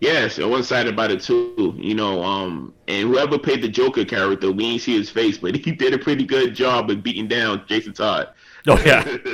Yes, 0.00 0.38
I 0.38 0.44
was 0.44 0.60
excited 0.62 0.92
about 0.92 1.10
it 1.12 1.22
too. 1.22 1.74
You 1.78 1.94
know, 1.94 2.22
um, 2.22 2.74
and 2.88 3.08
whoever 3.08 3.38
played 3.38 3.62
the 3.62 3.68
Joker 3.68 4.04
character, 4.04 4.50
we 4.50 4.64
ain't 4.64 4.82
see 4.82 4.96
his 4.96 5.08
face, 5.10 5.38
but 5.38 5.54
he 5.64 5.72
did 5.72 5.94
a 5.94 5.98
pretty 5.98 6.24
good 6.24 6.54
job 6.54 6.90
of 6.90 7.02
beating 7.02 7.28
down 7.28 7.62
Jason 7.68 7.92
Todd. 7.92 8.28
Oh, 8.66 8.82
yeah. 8.84 9.04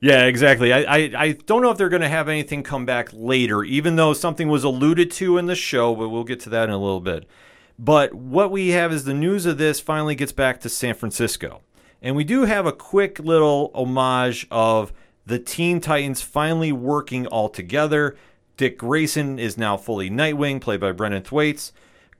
Yeah, 0.00 0.26
exactly. 0.26 0.72
I, 0.72 0.82
I, 0.82 1.12
I 1.16 1.32
don't 1.32 1.60
know 1.60 1.72
if 1.72 1.76
they're 1.76 1.88
going 1.88 2.02
to 2.02 2.08
have 2.08 2.28
anything 2.28 2.62
come 2.62 2.86
back 2.86 3.08
later, 3.12 3.64
even 3.64 3.96
though 3.96 4.12
something 4.12 4.48
was 4.48 4.62
alluded 4.62 5.10
to 5.12 5.38
in 5.38 5.46
the 5.46 5.56
show, 5.56 5.92
but 5.96 6.10
we'll 6.10 6.22
get 6.22 6.38
to 6.40 6.50
that 6.50 6.68
in 6.68 6.70
a 6.70 6.78
little 6.78 7.00
bit. 7.00 7.26
But 7.78 8.12
what 8.12 8.50
we 8.50 8.70
have 8.70 8.92
is 8.92 9.04
the 9.04 9.14
news 9.14 9.46
of 9.46 9.58
this 9.58 9.78
finally 9.78 10.14
gets 10.14 10.32
back 10.32 10.60
to 10.60 10.68
San 10.68 10.94
Francisco. 10.94 11.60
And 12.02 12.16
we 12.16 12.24
do 12.24 12.44
have 12.44 12.66
a 12.66 12.72
quick 12.72 13.18
little 13.18 13.70
homage 13.74 14.46
of 14.50 14.92
the 15.26 15.38
Teen 15.38 15.80
Titans 15.80 16.22
finally 16.22 16.72
working 16.72 17.26
all 17.26 17.48
together. 17.48 18.16
Dick 18.56 18.78
Grayson 18.78 19.38
is 19.38 19.56
now 19.56 19.76
fully 19.76 20.10
Nightwing, 20.10 20.60
played 20.60 20.80
by 20.80 20.90
Brenton 20.92 21.22
Thwaites. 21.22 21.72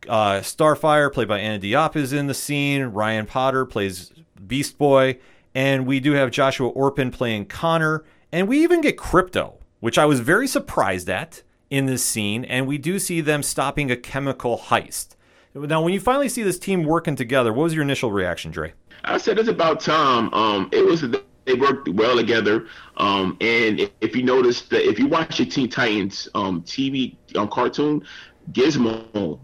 Uh, 0.08 0.38
Starfire, 0.40 1.12
played 1.12 1.26
by 1.26 1.40
Anna 1.40 1.58
Diop, 1.58 1.96
is 1.96 2.12
in 2.12 2.28
the 2.28 2.34
scene. 2.34 2.84
Ryan 2.84 3.26
Potter 3.26 3.64
plays 3.64 4.12
Beast 4.46 4.78
Boy. 4.78 5.18
And 5.54 5.86
we 5.86 5.98
do 5.98 6.12
have 6.12 6.30
Joshua 6.30 6.68
Orpin 6.68 7.10
playing 7.10 7.46
Connor. 7.46 8.04
And 8.30 8.46
we 8.46 8.62
even 8.62 8.80
get 8.80 8.96
Krypto, 8.96 9.54
which 9.80 9.98
I 9.98 10.06
was 10.06 10.20
very 10.20 10.46
surprised 10.46 11.08
at 11.08 11.42
in 11.70 11.86
this 11.86 12.04
scene. 12.04 12.44
And 12.44 12.68
we 12.68 12.78
do 12.78 13.00
see 13.00 13.20
them 13.20 13.42
stopping 13.42 13.90
a 13.90 13.96
chemical 13.96 14.58
heist. 14.58 15.16
Now, 15.54 15.82
when 15.82 15.92
you 15.92 16.00
finally 16.00 16.28
see 16.28 16.42
this 16.42 16.58
team 16.58 16.84
working 16.84 17.16
together, 17.16 17.52
what 17.52 17.64
was 17.64 17.74
your 17.74 17.82
initial 17.82 18.12
reaction, 18.12 18.50
Dre? 18.50 18.74
I 19.04 19.18
said 19.18 19.38
it's 19.38 19.48
about 19.48 19.80
time. 19.80 20.32
Um, 20.34 20.68
it 20.72 20.84
was 20.84 21.04
they 21.48 21.54
worked 21.54 21.88
well 21.88 22.16
together. 22.16 22.66
Um, 22.98 23.36
and 23.40 23.80
if, 23.80 23.90
if 24.02 24.14
you 24.14 24.22
notice 24.22 24.62
that 24.62 24.86
if 24.86 24.98
you 24.98 25.06
watch 25.06 25.38
your 25.38 25.48
Teen 25.48 25.70
Titans 25.70 26.28
um, 26.34 26.62
TV 26.62 27.16
um, 27.36 27.48
cartoon, 27.48 28.04
Gizmo 28.52 29.40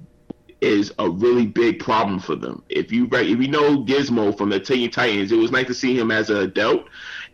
is 0.61 0.93
a 0.99 1.09
really 1.09 1.47
big 1.47 1.81
problem 1.81 2.21
for 2.21 2.37
them. 2.37 2.63
If 2.69 2.93
you 2.93 3.07
right, 3.07 3.27
if 3.27 3.41
you 3.41 3.49
know 3.49 3.85
Gizmo 3.85 4.37
from 4.37 4.51
the 4.51 4.61
Teen 4.61 4.91
Titans, 4.91 5.33
it 5.33 5.37
was 5.37 5.51
nice 5.51 5.67
to 5.69 5.75
see 5.75 5.99
him 5.99 6.11
as 6.11 6.29
an 6.29 6.39
adult, 6.39 6.85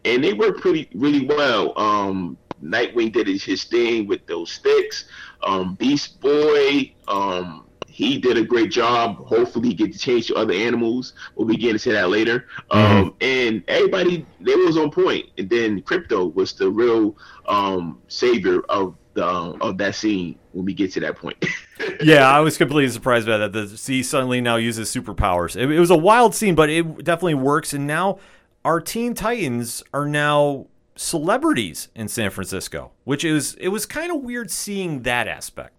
and 0.05 0.23
they 0.23 0.33
worked 0.35 0.61
pretty 0.61 0.89
really 0.95 1.27
well. 1.27 1.77
Um, 1.77 2.39
Nightwing 2.63 3.13
did 3.13 3.27
his, 3.27 3.43
his 3.43 3.65
thing 3.65 4.07
with 4.07 4.27
those 4.27 4.53
sticks. 4.53 5.07
Um, 5.43 5.75
Beast 5.75 6.21
Boy, 6.21 6.93
um, 7.09 7.67
he 8.01 8.17
did 8.17 8.39
a 8.39 8.45
great 8.45 8.71
job. 8.71 9.17
Hopefully, 9.27 9.69
he 9.69 9.75
get 9.75 9.93
to 9.93 9.99
change 9.99 10.29
to 10.29 10.35
other 10.35 10.55
animals. 10.55 11.13
We'll 11.35 11.47
be 11.47 11.57
getting 11.57 11.79
to 11.79 11.93
that 11.93 12.09
later. 12.09 12.47
Um, 12.71 13.15
and 13.21 13.63
everybody, 13.69 14.27
they 14.41 14.55
was 14.55 14.79
on 14.79 14.91
point. 14.91 15.27
And 15.37 15.51
then 15.51 15.83
Krypto 15.83 16.35
was 16.35 16.55
the 16.55 16.71
real 16.71 17.17
um, 17.47 18.01
savior 18.09 18.61
of 18.71 18.97
the 19.13 19.25
of 19.25 19.77
that 19.79 19.97
scene 19.97 20.39
when 20.53 20.65
we 20.65 20.73
get 20.73 20.93
to 20.93 21.01
that 21.01 21.17
point. 21.17 21.45
yeah, 22.03 22.27
I 22.27 22.41
was 22.41 22.57
completely 22.57 22.91
surprised 22.91 23.27
by 23.27 23.37
that. 23.37 23.53
The 23.53 23.69
C 23.69 24.03
suddenly 24.03 24.41
now 24.41 24.57
uses 24.57 24.91
superpowers. 24.91 25.55
It, 25.55 25.71
it 25.71 25.79
was 25.79 25.91
a 25.91 25.97
wild 25.97 26.35
scene, 26.35 26.55
but 26.55 26.71
it 26.71 27.05
definitely 27.05 27.35
works. 27.35 27.75
And 27.75 27.87
now 27.87 28.19
our 28.65 28.81
Teen 28.81 29.13
Titans 29.13 29.83
are 29.93 30.07
now 30.07 30.69
celebrities 30.97 31.89
in 31.95 32.09
San 32.09 32.31
Francisco, 32.31 32.93
which 33.05 33.25
is 33.27 33.57
it 33.57 33.69
was 33.69 33.85
kind 33.85 34.11
of 34.11 34.23
weird 34.23 34.51
seeing 34.51 35.03
that 35.03 35.29
aspect 35.29 35.75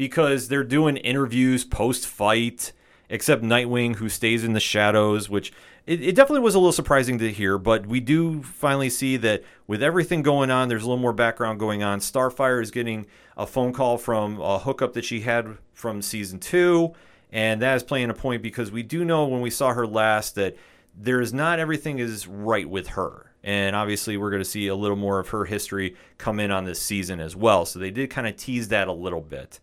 because 0.00 0.48
they're 0.48 0.64
doing 0.64 0.96
interviews 0.96 1.62
post 1.62 2.06
fight, 2.06 2.72
except 3.10 3.42
Nightwing 3.42 3.96
who 3.96 4.08
stays 4.08 4.44
in 4.44 4.54
the 4.54 4.58
shadows, 4.58 5.28
which 5.28 5.52
it, 5.86 6.00
it 6.00 6.14
definitely 6.14 6.40
was 6.40 6.54
a 6.54 6.58
little 6.58 6.72
surprising 6.72 7.18
to 7.18 7.30
hear, 7.30 7.58
but 7.58 7.86
we 7.86 8.00
do 8.00 8.42
finally 8.42 8.88
see 8.88 9.18
that 9.18 9.44
with 9.66 9.82
everything 9.82 10.22
going 10.22 10.50
on, 10.50 10.70
there's 10.70 10.84
a 10.84 10.86
little 10.86 11.02
more 11.02 11.12
background 11.12 11.60
going 11.60 11.82
on. 11.82 11.98
Starfire 11.98 12.62
is 12.62 12.70
getting 12.70 13.04
a 13.36 13.46
phone 13.46 13.74
call 13.74 13.98
from 13.98 14.40
a 14.40 14.58
hookup 14.60 14.94
that 14.94 15.04
she 15.04 15.20
had 15.20 15.58
from 15.74 16.00
season 16.00 16.38
two, 16.38 16.94
and 17.30 17.60
that 17.60 17.76
is 17.76 17.82
playing 17.82 18.08
a 18.08 18.14
point 18.14 18.40
because 18.40 18.72
we 18.72 18.82
do 18.82 19.04
know 19.04 19.26
when 19.26 19.42
we 19.42 19.50
saw 19.50 19.74
her 19.74 19.86
last 19.86 20.34
that 20.36 20.56
there 20.98 21.20
is 21.20 21.34
not 21.34 21.58
everything 21.58 21.98
is 21.98 22.26
right 22.26 22.70
with 22.70 22.88
her. 22.88 23.34
And 23.44 23.76
obviously, 23.76 24.16
we're 24.16 24.30
going 24.30 24.42
to 24.42 24.48
see 24.48 24.68
a 24.68 24.74
little 24.74 24.96
more 24.96 25.18
of 25.18 25.28
her 25.28 25.44
history 25.44 25.94
come 26.16 26.40
in 26.40 26.50
on 26.50 26.64
this 26.64 26.80
season 26.80 27.20
as 27.20 27.36
well. 27.36 27.66
So 27.66 27.78
they 27.78 27.90
did 27.90 28.08
kind 28.08 28.26
of 28.26 28.36
tease 28.36 28.68
that 28.68 28.88
a 28.88 28.92
little 28.92 29.20
bit. 29.20 29.60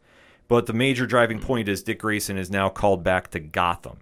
But 0.48 0.66
the 0.66 0.74
major 0.74 1.06
driving 1.06 1.40
point 1.40 1.68
is 1.68 1.84
Dick 1.84 2.00
Grayson 2.00 2.38
is 2.38 2.50
now 2.50 2.70
called 2.70 3.04
back 3.04 3.32
to 3.32 3.40
Gotham. 3.40 3.98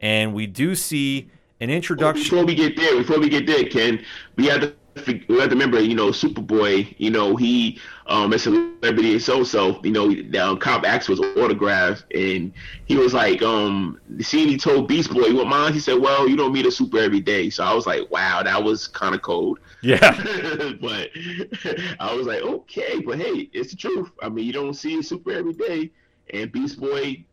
And 0.00 0.34
we 0.34 0.46
do 0.46 0.74
see 0.74 1.30
an 1.60 1.70
introduction. 1.70 2.24
Before 2.24 2.44
we 2.44 2.54
get 2.54 2.76
there, 2.76 2.96
before 2.96 3.18
we 3.18 3.28
get 3.28 3.46
there, 3.46 3.64
Ken, 3.64 4.04
we 4.36 4.46
have 4.46 4.60
to 4.60 4.74
we 4.96 5.38
have 5.38 5.48
to 5.48 5.54
remember, 5.54 5.80
you 5.80 5.94
know, 5.94 6.08
Superboy, 6.08 6.94
you 6.98 7.10
know, 7.10 7.36
he 7.36 7.78
um 8.06 8.32
a 8.32 8.38
celebrity 8.38 9.18
so 9.18 9.44
so, 9.44 9.80
you 9.84 9.92
know, 9.92 10.08
the 10.08 10.38
um, 10.38 10.58
cop 10.58 10.84
asked 10.84 11.08
was 11.08 11.20
autograph 11.20 12.04
and 12.14 12.52
he 12.86 12.96
was 12.96 13.14
like, 13.14 13.42
um 13.42 14.00
seeing 14.20 14.48
he 14.48 14.56
told 14.56 14.88
Beast 14.88 15.12
Boy, 15.12 15.32
what 15.34 15.46
mine? 15.46 15.72
He 15.72 15.80
said, 15.80 15.98
Well, 16.00 16.28
you 16.28 16.36
don't 16.36 16.52
meet 16.52 16.66
a 16.66 16.70
super 16.72 16.98
every 16.98 17.20
day. 17.20 17.50
So 17.50 17.64
I 17.64 17.72
was 17.74 17.86
like, 17.86 18.10
Wow, 18.10 18.42
that 18.42 18.62
was 18.62 18.88
kinda 18.88 19.18
cold. 19.18 19.58
Yeah. 19.82 20.12
but 20.80 21.10
I 22.00 22.14
was 22.14 22.26
like, 22.26 22.42
Okay, 22.42 23.00
but 23.00 23.18
hey, 23.18 23.48
it's 23.52 23.70
the 23.70 23.76
truth. 23.76 24.10
I 24.22 24.28
mean 24.28 24.44
you 24.44 24.52
don't 24.52 24.74
see 24.74 24.98
a 24.98 25.02
super 25.02 25.32
every 25.32 25.54
day 25.54 25.90
and 26.32 26.50
Beast 26.52 26.80
Boy 26.80 27.24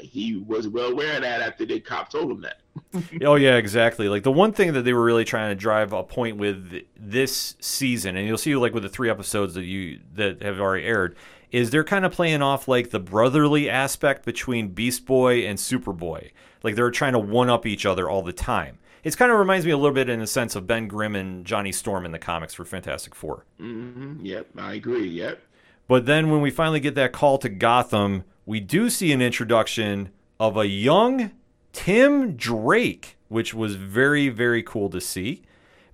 he 0.00 0.36
was 0.36 0.68
well 0.68 0.90
aware 0.90 1.16
of 1.16 1.22
that 1.22 1.40
after 1.40 1.64
the 1.64 1.80
cop 1.80 2.10
told 2.10 2.30
him 2.30 2.40
that. 2.42 2.63
oh 3.22 3.34
yeah, 3.34 3.56
exactly. 3.56 4.08
Like 4.08 4.22
the 4.22 4.32
one 4.32 4.52
thing 4.52 4.72
that 4.72 4.82
they 4.82 4.92
were 4.92 5.04
really 5.04 5.24
trying 5.24 5.50
to 5.50 5.54
drive 5.54 5.92
a 5.92 6.02
point 6.02 6.36
with 6.36 6.82
this 6.96 7.56
season, 7.60 8.16
and 8.16 8.26
you'll 8.26 8.38
see 8.38 8.54
like 8.56 8.74
with 8.74 8.82
the 8.82 8.88
three 8.88 9.10
episodes 9.10 9.54
that 9.54 9.64
you 9.64 10.00
that 10.14 10.42
have 10.42 10.60
already 10.60 10.86
aired, 10.86 11.16
is 11.50 11.70
they're 11.70 11.84
kind 11.84 12.04
of 12.04 12.12
playing 12.12 12.42
off 12.42 12.66
like 12.66 12.90
the 12.90 13.00
brotherly 13.00 13.70
aspect 13.70 14.24
between 14.24 14.68
Beast 14.68 15.06
Boy 15.06 15.46
and 15.46 15.58
Superboy. 15.58 16.30
Like 16.62 16.74
they're 16.74 16.90
trying 16.90 17.12
to 17.12 17.18
one 17.18 17.50
up 17.50 17.66
each 17.66 17.86
other 17.86 18.08
all 18.08 18.22
the 18.22 18.32
time. 18.32 18.78
It 19.04 19.16
kind 19.18 19.30
of 19.30 19.38
reminds 19.38 19.66
me 19.66 19.72
a 19.72 19.76
little 19.76 19.94
bit 19.94 20.08
in 20.08 20.18
the 20.18 20.26
sense 20.26 20.56
of 20.56 20.66
Ben 20.66 20.88
Grimm 20.88 21.14
and 21.14 21.44
Johnny 21.44 21.72
Storm 21.72 22.06
in 22.06 22.12
the 22.12 22.18
comics 22.18 22.54
for 22.54 22.64
Fantastic 22.64 23.14
4 23.14 23.44
Mm-hmm. 23.60 24.24
Yep, 24.24 24.46
I 24.56 24.74
agree. 24.74 25.06
Yep. 25.06 25.42
But 25.86 26.06
then 26.06 26.30
when 26.30 26.40
we 26.40 26.50
finally 26.50 26.80
get 26.80 26.94
that 26.94 27.12
call 27.12 27.36
to 27.38 27.50
Gotham, 27.50 28.24
we 28.46 28.60
do 28.60 28.88
see 28.88 29.12
an 29.12 29.20
introduction 29.20 30.08
of 30.40 30.56
a 30.56 30.66
young 30.66 31.32
Tim 31.74 32.36
Drake, 32.36 33.18
which 33.28 33.52
was 33.52 33.74
very, 33.74 34.30
very 34.30 34.62
cool 34.62 34.88
to 34.88 35.00
see, 35.00 35.42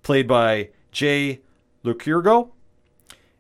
played 0.03 0.29
by 0.29 0.69
Jay 0.93 1.41
Lycurgo. 1.85 2.51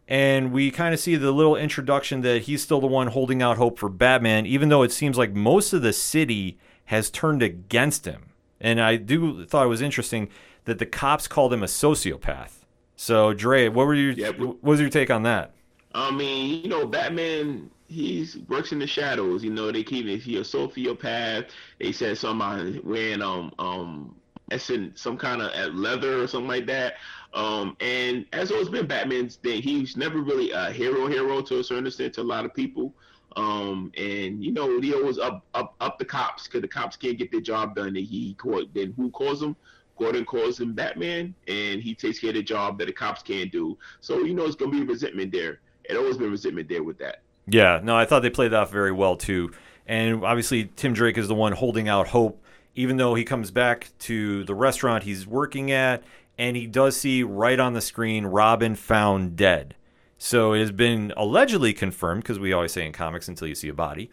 And 0.08 0.50
we 0.50 0.72
kind 0.72 0.92
of 0.92 0.98
see 0.98 1.14
the 1.14 1.30
little 1.30 1.54
introduction 1.54 2.22
that 2.22 2.42
he's 2.42 2.62
still 2.62 2.80
the 2.80 2.88
one 2.88 3.08
holding 3.08 3.42
out 3.42 3.58
hope 3.58 3.78
for 3.78 3.88
Batman, 3.88 4.44
even 4.46 4.68
though 4.68 4.82
it 4.82 4.90
seems 4.90 5.16
like 5.16 5.32
most 5.32 5.72
of 5.72 5.82
the 5.82 5.92
city 5.92 6.58
has 6.86 7.10
turned 7.10 7.42
against 7.42 8.06
him. 8.06 8.30
And 8.60 8.80
I 8.80 8.96
do 8.96 9.46
thought 9.46 9.66
it 9.66 9.68
was 9.68 9.82
interesting 9.82 10.28
that 10.64 10.78
the 10.78 10.86
cops 10.86 11.28
called 11.28 11.52
him 11.52 11.62
a 11.62 11.66
sociopath. 11.66 12.64
So, 12.96 13.32
Dre, 13.32 13.68
what 13.68 13.86
were 13.86 13.94
your 13.94 14.12
Yeah, 14.12 14.30
what 14.30 14.62
was 14.62 14.80
your 14.80 14.90
take 14.90 15.10
on 15.10 15.22
that? 15.22 15.52
I 15.94 16.10
mean, 16.10 16.62
you 16.62 16.68
know, 16.68 16.86
Batman. 16.86 17.70
He's 17.88 18.38
works 18.48 18.70
in 18.70 18.78
the 18.78 18.86
shadows. 18.86 19.42
You 19.42 19.50
know, 19.50 19.72
they 19.72 19.82
keep 19.82 20.06
he 20.06 20.36
a 20.36 20.42
sociopath. 20.42 21.50
They 21.80 21.90
said 21.90 22.18
somebody 22.18 22.80
wearing 22.84 23.20
um 23.20 23.52
um 23.58 24.14
in 24.50 24.92
some 24.94 25.16
kind 25.16 25.42
of 25.42 25.74
leather 25.74 26.22
or 26.22 26.26
something 26.26 26.48
like 26.48 26.66
that. 26.66 26.94
Um, 27.34 27.76
and 27.80 28.26
as 28.32 28.50
always 28.50 28.68
been 28.68 28.86
Batman's 28.86 29.36
thing, 29.36 29.62
he's 29.62 29.96
never 29.96 30.20
really 30.20 30.50
a 30.50 30.70
hero 30.70 31.06
hero 31.06 31.40
to 31.42 31.60
a 31.60 31.64
certain 31.64 31.86
extent 31.86 32.14
to 32.14 32.20
a 32.20 32.22
lot 32.22 32.44
of 32.44 32.54
people. 32.54 32.94
Um, 33.36 33.92
and 33.96 34.42
you 34.44 34.52
know, 34.52 34.80
he 34.80 34.92
always 34.94 35.18
up 35.18 35.44
up 35.54 35.74
up 35.80 35.98
the 35.98 36.04
cops 36.04 36.46
because 36.46 36.62
the 36.62 36.68
cops 36.68 36.96
can't 36.96 37.18
get 37.18 37.30
their 37.30 37.40
job 37.40 37.76
done. 37.76 37.94
He 37.94 38.34
caught 38.34 38.72
then 38.74 38.92
who 38.96 39.10
calls 39.10 39.42
him? 39.42 39.56
Gordon 39.98 40.24
calls 40.24 40.58
him 40.58 40.72
Batman, 40.72 41.34
and 41.46 41.82
he 41.82 41.94
takes 41.94 42.18
care 42.18 42.30
of 42.30 42.36
the 42.36 42.42
job 42.42 42.78
that 42.78 42.86
the 42.86 42.92
cops 42.92 43.22
can't 43.22 43.52
do. 43.52 43.76
So 44.00 44.20
you 44.20 44.34
know, 44.34 44.46
it's 44.46 44.56
gonna 44.56 44.72
be 44.72 44.82
resentment 44.82 45.30
there. 45.30 45.60
It 45.90 45.96
always 45.96 46.16
been 46.16 46.30
resentment 46.30 46.68
there 46.68 46.82
with 46.82 46.98
that. 46.98 47.22
Yeah, 47.46 47.80
no, 47.82 47.96
I 47.96 48.04
thought 48.04 48.20
they 48.20 48.30
played 48.30 48.52
that 48.52 48.60
off 48.60 48.70
very 48.70 48.92
well 48.92 49.16
too. 49.16 49.52
And 49.86 50.24
obviously, 50.24 50.70
Tim 50.76 50.92
Drake 50.92 51.18
is 51.18 51.26
the 51.26 51.34
one 51.34 51.52
holding 51.52 51.88
out 51.88 52.08
hope, 52.08 52.40
even 52.76 52.96
though 52.96 53.14
he 53.16 53.24
comes 53.24 53.50
back 53.50 53.88
to 54.00 54.44
the 54.44 54.54
restaurant 54.54 55.02
he's 55.02 55.26
working 55.26 55.72
at, 55.72 56.04
and 56.38 56.56
he 56.56 56.66
does 56.66 56.96
see 56.96 57.24
right 57.24 57.58
on 57.58 57.72
the 57.72 57.80
screen 57.80 58.26
Robin 58.26 58.76
found 58.76 59.34
dead. 59.34 59.74
So 60.16 60.52
it 60.52 60.60
has 60.60 60.70
been 60.70 61.12
allegedly 61.16 61.72
confirmed, 61.72 62.22
because 62.22 62.38
we 62.38 62.52
always 62.52 62.72
say 62.72 62.86
in 62.86 62.92
comics 62.92 63.26
until 63.26 63.48
you 63.48 63.54
see 63.54 63.68
a 63.68 63.74
body, 63.74 64.10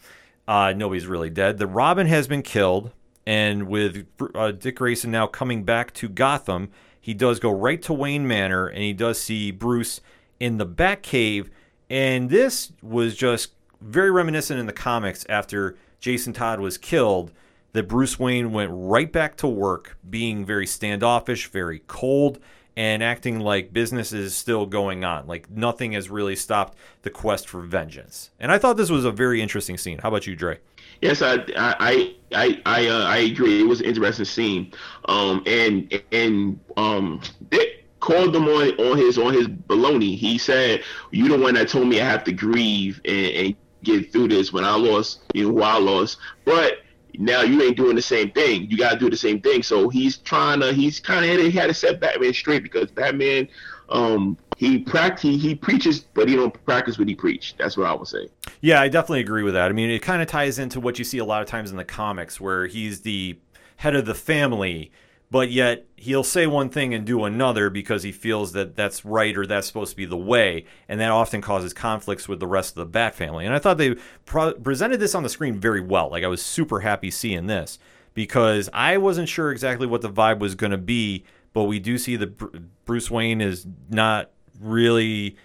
uh, 0.47 0.73
nobody's 0.75 1.05
really 1.05 1.29
dead. 1.29 1.57
The 1.57 1.67
Robin 1.67 2.07
has 2.07 2.27
been 2.27 2.41
killed, 2.41 2.91
and 3.25 3.67
with 3.67 4.07
uh, 4.33 4.51
Dick 4.51 4.77
Grayson 4.77 5.11
now 5.11 5.27
coming 5.27 5.63
back 5.63 5.93
to 5.95 6.09
Gotham, 6.09 6.69
he 6.99 7.13
does 7.13 7.39
go 7.39 7.51
right 7.51 7.81
to 7.83 7.93
Wayne 7.93 8.27
Manor, 8.27 8.67
and 8.67 8.81
he 8.81 8.93
does 8.93 9.21
see 9.21 9.51
Bruce 9.51 10.01
in 10.39 10.57
the 10.57 10.65
Batcave. 10.65 11.49
And 11.89 12.29
this 12.29 12.71
was 12.81 13.15
just 13.15 13.53
very 13.81 14.11
reminiscent 14.11 14.59
in 14.59 14.65
the 14.65 14.73
comics 14.73 15.25
after 15.29 15.77
Jason 15.99 16.33
Todd 16.33 16.59
was 16.59 16.77
killed, 16.77 17.31
that 17.73 17.87
Bruce 17.87 18.19
Wayne 18.19 18.51
went 18.51 18.71
right 18.73 19.11
back 19.11 19.35
to 19.37 19.47
work, 19.47 19.97
being 20.09 20.45
very 20.45 20.65
standoffish, 20.65 21.47
very 21.49 21.83
cold, 21.87 22.39
and 22.75 23.01
acting 23.01 23.39
like 23.39 23.73
business 23.73 24.13
is 24.13 24.35
still 24.35 24.65
going 24.65 25.03
on. 25.03 25.27
Like 25.27 25.49
nothing 25.49 25.93
has 25.93 26.09
really 26.09 26.35
stopped 26.35 26.77
the 27.01 27.09
quest 27.09 27.49
for 27.49 27.61
vengeance. 27.61 28.29
And 28.39 28.51
I 28.51 28.57
thought 28.57 28.77
this 28.77 28.91
was 28.91 29.05
a 29.05 29.11
very 29.11 29.41
interesting 29.41 29.77
scene. 29.77 29.99
How 29.99 30.09
about 30.09 30.27
you, 30.27 30.35
Dre? 30.35 30.59
Yes, 31.01 31.21
I 31.21 31.43
I 31.55 32.15
I 32.33 32.61
I 32.65 32.87
uh, 32.87 33.03
I 33.03 33.17
agree. 33.17 33.61
It 33.61 33.67
was 33.67 33.81
an 33.81 33.87
interesting 33.87 34.25
scene. 34.25 34.73
Um, 35.05 35.43
and 35.45 36.01
and 36.11 36.59
um, 36.77 37.21
Dick 37.49 37.76
called 38.07 38.33
him 38.33 38.47
on 38.47 38.69
on 38.79 38.97
his 38.97 39.17
on 39.17 39.33
his 39.33 39.47
baloney. 39.47 40.17
He 40.17 40.37
said, 40.37 40.81
"You 41.11 41.27
the 41.27 41.37
one 41.37 41.55
that 41.55 41.67
told 41.67 41.87
me 41.87 41.99
I 41.99 42.05
have 42.05 42.23
to 42.23 42.31
grieve 42.31 43.01
and, 43.03 43.25
and 43.35 43.55
get 43.83 44.13
through 44.13 44.29
this 44.29 44.53
when 44.53 44.63
I 44.63 44.75
lost, 44.75 45.19
you 45.33 45.43
know, 45.43 45.53
who 45.53 45.61
I 45.61 45.77
lost, 45.77 46.17
but." 46.45 46.79
Now 47.19 47.41
you 47.41 47.59
ain't 47.63 47.75
doing 47.75 47.95
the 47.95 48.01
same 48.01 48.29
thing. 48.29 48.69
You 48.69 48.77
gotta 48.77 48.99
do 48.99 49.09
the 49.09 49.17
same 49.17 49.41
thing. 49.41 49.63
So 49.63 49.89
he's 49.89 50.17
trying 50.17 50.59
to. 50.59 50.71
He's 50.71 50.99
kind 50.99 51.25
of 51.25 51.39
he 51.39 51.49
had 51.49 51.65
to 51.65 51.73
set 51.73 51.99
Batman 51.99 52.31
straight 52.31 52.61
because 52.61 52.91
Batman, 52.91 53.47
um, 53.89 54.37
he 54.57 54.77
practice 54.77 55.23
he, 55.23 55.35
he 55.35 55.55
preaches, 55.55 56.01
but 56.01 56.29
he 56.29 56.35
don't 56.35 56.53
practice 56.65 56.99
what 56.99 57.07
he 57.07 57.15
preach. 57.15 57.55
That's 57.57 57.75
what 57.75 57.87
I 57.87 57.93
would 57.95 58.07
say. 58.07 58.27
Yeah, 58.61 58.81
I 58.81 58.87
definitely 58.87 59.21
agree 59.21 59.41
with 59.41 59.55
that. 59.55 59.67
I 59.67 59.73
mean, 59.73 59.89
it 59.89 60.03
kind 60.03 60.21
of 60.21 60.27
ties 60.27 60.59
into 60.59 60.79
what 60.79 60.99
you 60.99 61.05
see 61.05 61.17
a 61.17 61.25
lot 61.25 61.41
of 61.41 61.47
times 61.47 61.71
in 61.71 61.77
the 61.77 61.85
comics 61.85 62.39
where 62.39 62.67
he's 62.67 63.01
the 63.01 63.39
head 63.77 63.95
of 63.95 64.05
the 64.05 64.13
family, 64.13 64.91
but 65.29 65.51
yet 65.51 65.85
he'll 65.95 66.23
say 66.23 66.47
one 66.47 66.69
thing 66.69 66.93
and 66.93 67.05
do 67.05 67.23
another 67.25 67.69
because 67.69 68.03
he 68.03 68.11
feels 68.11 68.53
that 68.53 68.75
that's 68.75 69.03
right 69.03 69.35
or 69.35 69.45
that's 69.45 69.67
supposed 69.67 69.91
to 69.91 69.97
be 69.97 70.05
the 70.05 70.17
way, 70.17 70.65
and 70.87 70.99
that 70.99 71.11
often 71.11 71.41
causes 71.41 71.73
conflicts 71.73 72.27
with 72.27 72.39
the 72.39 72.47
rest 72.47 72.71
of 72.71 72.75
the 72.75 72.85
Bat 72.85 73.15
family. 73.15 73.45
And 73.45 73.53
I 73.53 73.59
thought 73.59 73.77
they 73.77 73.95
pro- 74.25 74.53
presented 74.53 74.99
this 74.99 75.15
on 75.15 75.23
the 75.23 75.29
screen 75.29 75.59
very 75.59 75.81
well. 75.81 76.09
Like 76.09 76.23
I 76.23 76.27
was 76.27 76.41
super 76.41 76.79
happy 76.79 77.11
seeing 77.11 77.47
this 77.47 77.79
because 78.13 78.69
I 78.73 78.97
wasn't 78.97 79.29
sure 79.29 79.51
exactly 79.51 79.85
what 79.85 80.01
the 80.01 80.09
vibe 80.09 80.39
was 80.39 80.55
going 80.55 80.71
to 80.71 80.77
be 80.77 81.23
but 81.57 81.63
we 81.63 81.79
do 81.79 81.97
see 81.97 82.15
that 82.17 82.37
Br- 82.37 82.55
Bruce 82.85 83.09
Wayne 83.09 83.41
is 83.41 83.65
not 83.89 84.29
really 84.61 85.35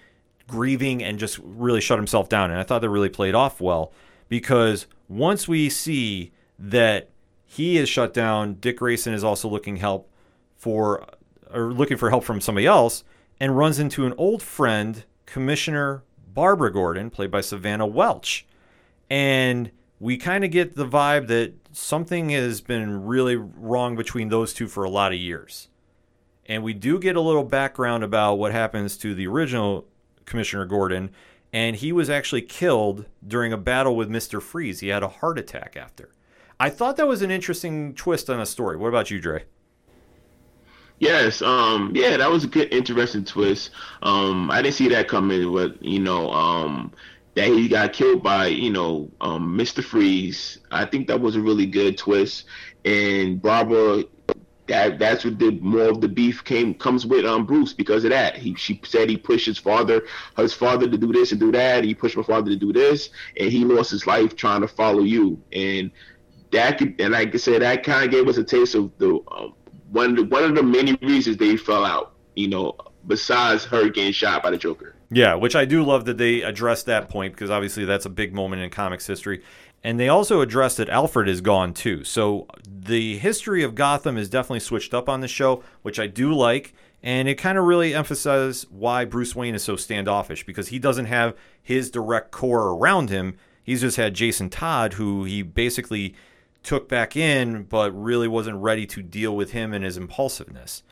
grieving 0.47 1.03
and 1.03 1.19
just 1.19 1.41
really 1.43 1.81
shut 1.81 1.99
himself 1.99 2.29
down. 2.29 2.51
And 2.51 2.61
I 2.61 2.65
thought 2.65 2.81
that 2.81 2.91
really 2.91 3.09
played 3.09 3.35
off 3.35 3.63
well 3.63 3.95
because 4.29 4.87
once 5.09 5.49
we 5.49 5.71
see 5.71 6.31
that 6.59 7.09
he 7.53 7.77
is 7.77 7.87
shut 7.87 8.15
down, 8.15 8.55
Dick 8.55 8.79
Grayson 8.79 9.13
is 9.13 9.23
also 9.23 9.47
looking 9.47 9.77
help 9.77 10.11
for 10.57 11.07
or 11.53 11.71
looking 11.71 11.99
for 11.99 12.09
help 12.09 12.25
from 12.25 12.41
somebody 12.41 12.67
else 12.67 13.05
and 13.39 13.59
runs 13.59 13.79
into 13.79 14.07
an 14.07 14.15
old 14.17 14.43
friend, 14.43 15.05
Commissioner 15.27 16.03
Barbara 16.33 16.73
Gordon, 16.73 17.11
played 17.11 17.31
by 17.31 17.43
Savannah 17.43 17.87
Welch. 17.87 18.47
And 19.11 19.71
we 20.01 20.17
kind 20.17 20.45
of 20.45 20.51
get 20.51 20.77
the 20.77 20.87
vibe 20.87 21.27
that 21.27 21.53
something 21.73 22.31
has 22.31 22.63
been 22.63 23.05
really 23.05 23.37
wrong 23.37 23.97
between 23.97 24.31
those 24.31 24.55
two 24.55 24.67
for 24.67 24.85
a 24.85 24.91
lot 24.91 25.13
of 25.13 25.19
years. 25.19 25.69
And 26.47 26.63
we 26.63 26.73
do 26.73 26.99
get 26.99 27.17
a 27.17 27.21
little 27.21 27.45
background 27.45 28.03
about 28.03 28.37
what 28.37 28.53
happens 28.53 28.97
to 28.97 29.15
the 29.15 29.27
original 29.27 29.87
Commissioner 30.25 30.65
Gordon. 30.65 31.11
And 31.53 31.77
he 31.77 31.93
was 31.93 32.09
actually 32.09 32.43
killed 32.43 33.05
during 33.27 33.53
a 33.53 33.59
battle 33.59 33.95
with 33.95 34.09
Mr. 34.09 34.41
Freeze. 34.41 34.81
He 34.81 34.89
had 34.89 35.03
a 35.03 35.09
heart 35.09 35.39
attack 35.39 35.77
after. 35.77 36.13
I 36.63 36.71
thought 36.71 36.97
that 36.99 37.09
was 37.09 37.23
an 37.23 37.33
interesting 37.33 37.93
twist 37.93 38.31
on 38.31 38.39
a 38.39 38.47
story. 38.47 38.77
What 38.77 38.87
about 38.87 39.11
you, 39.11 39.21
Dre? 39.21 39.43
Yes, 41.01 41.43
um, 41.43 41.91
yeah, 41.93 42.17
that 42.17 42.31
was 42.31 42.45
a 42.45 42.47
good, 42.47 42.73
interesting 42.73 43.25
twist. 43.25 43.71
Um, 44.01 44.49
I 44.49 44.63
didn't 44.63 44.77
see 44.77 44.87
that 44.91 45.09
coming, 45.09 45.53
but 45.53 45.83
you 45.83 45.99
know, 45.99 46.31
um, 46.31 46.93
that 47.35 47.49
he 47.49 47.67
got 47.67 47.93
killed 47.93 48.23
by, 48.23 48.47
you 48.47 48.71
know, 48.71 49.11
um, 49.21 49.59
Mr. 49.59 49.83
Freeze. 49.83 50.59
I 50.71 50.85
think 50.85 51.09
that 51.09 51.21
was 51.21 51.35
a 51.35 51.41
really 51.41 51.67
good 51.67 51.99
twist. 51.99 52.45
And 52.85 53.43
Barbara, 53.43 54.05
that 54.69 55.01
that's 55.01 55.25
what 55.25 55.41
the 55.41 55.51
more 55.59 55.89
of 55.89 56.01
the 56.01 56.07
beef 56.07 56.45
came 56.45 56.75
comes 56.75 57.05
with 57.05 57.25
um 57.25 57.45
Bruce 57.45 57.73
because 57.73 58.05
of 58.05 58.11
that. 58.11 58.37
He 58.37 58.55
she 58.55 58.81
said 58.85 59.11
he 59.11 59.17
pushed 59.17 59.47
his 59.47 59.59
father, 59.59 60.03
his 60.37 60.53
father 60.53 60.89
to 60.89 60.97
do 60.97 61.13
this 61.13 61.33
and 61.33 61.41
do 61.41 61.51
that. 61.51 61.83
He 61.83 61.93
pushed 61.93 62.17
my 62.17 62.23
father 62.23 62.51
to 62.51 62.57
do 62.57 62.73
this, 62.73 63.11
and 63.37 63.51
he 63.51 63.65
lost 63.65 63.91
his 63.91 64.07
life 64.07 64.37
trying 64.37 64.61
to 64.61 64.69
follow 64.69 65.03
you. 65.03 65.43
And 65.53 65.91
that 66.53 66.79
could, 66.79 67.01
and 67.01 67.13
like 67.13 67.35
I 67.35 67.39
said, 67.39 67.63
that 67.63 67.83
kind 67.83 68.05
of 68.05 68.11
gave 68.11 68.29
us 68.29 68.37
a 68.37 68.45
taste 68.45 68.75
of 68.75 68.91
the 68.99 69.21
um, 69.31 69.55
one 69.91 70.11
of 70.11 70.17
the, 70.17 70.25
one 70.25 70.45
of 70.45 70.55
the 70.55 70.63
many 70.63 70.95
reasons 71.03 71.37
they 71.37 71.57
fell 71.57 71.85
out. 71.85 72.15
You 72.35 72.49
know, 72.49 72.77
besides 73.07 73.65
her 73.67 73.89
getting 73.89 74.13
shot 74.13 74.43
by 74.43 74.51
the 74.51 74.59
Joker. 74.59 74.95
Yeah, 75.11 75.35
which 75.35 75.55
I 75.55 75.67
do 75.67 75.85
love 75.85 76.07
that 76.07 76.17
they 76.17 76.41
addressed 76.41 76.87
that 76.87 77.09
point 77.11 77.35
because 77.35 77.51
obviously 77.51 77.85
that's 77.85 78.07
a 78.07 78.11
big 78.11 78.33
moment 78.33 78.63
in 78.63 78.71
comics 78.71 79.07
history. 79.07 79.43
And 79.85 79.99
they 79.99 80.09
also 80.09 80.41
addressed 80.41 80.77
that 80.77 80.89
Alfred 80.89 81.29
is 81.29 81.41
gone 81.41 81.75
too. 81.75 82.05
So 82.05 82.47
the 82.67 83.19
history 83.19 83.63
of 83.63 83.75
Gotham 83.75 84.17
is 84.17 84.31
definitely 84.31 84.61
switched 84.61 84.95
up 84.95 85.09
on 85.09 85.21
the 85.21 85.29
show, 85.29 85.63
which 85.83 85.99
I 85.99 86.07
do 86.07 86.33
like. 86.33 86.73
And 87.03 87.29
it 87.29 87.35
kind 87.35 87.59
of 87.59 87.65
really 87.65 87.95
emphasizes 87.95 88.65
why 88.71 89.05
Bruce 89.05 89.35
Wayne 89.35 89.57
is 89.57 89.65
so 89.65 89.75
standoffish 89.75 90.47
because 90.47 90.69
he 90.69 90.79
doesn't 90.79 91.07
have 91.07 91.37
his 91.61 91.91
direct 91.91 92.31
core 92.31 92.69
around 92.69 93.11
him. 93.11 93.37
He's 93.63 93.81
just 93.81 93.97
had 93.97 94.15
Jason 94.15 94.49
Todd, 94.49 94.95
who 94.95 95.25
he 95.25 95.43
basically 95.43 96.15
took 96.63 96.89
back 96.89 97.17
in, 97.17 97.65
but 97.65 97.91
really 97.93 98.29
wasn't 98.29 98.57
ready 98.59 98.87
to 98.87 99.03
deal 99.03 99.35
with 99.35 99.53
him 99.53 99.73
and 99.73 99.85
his 99.85 99.97
impulsiveness. 99.97 100.83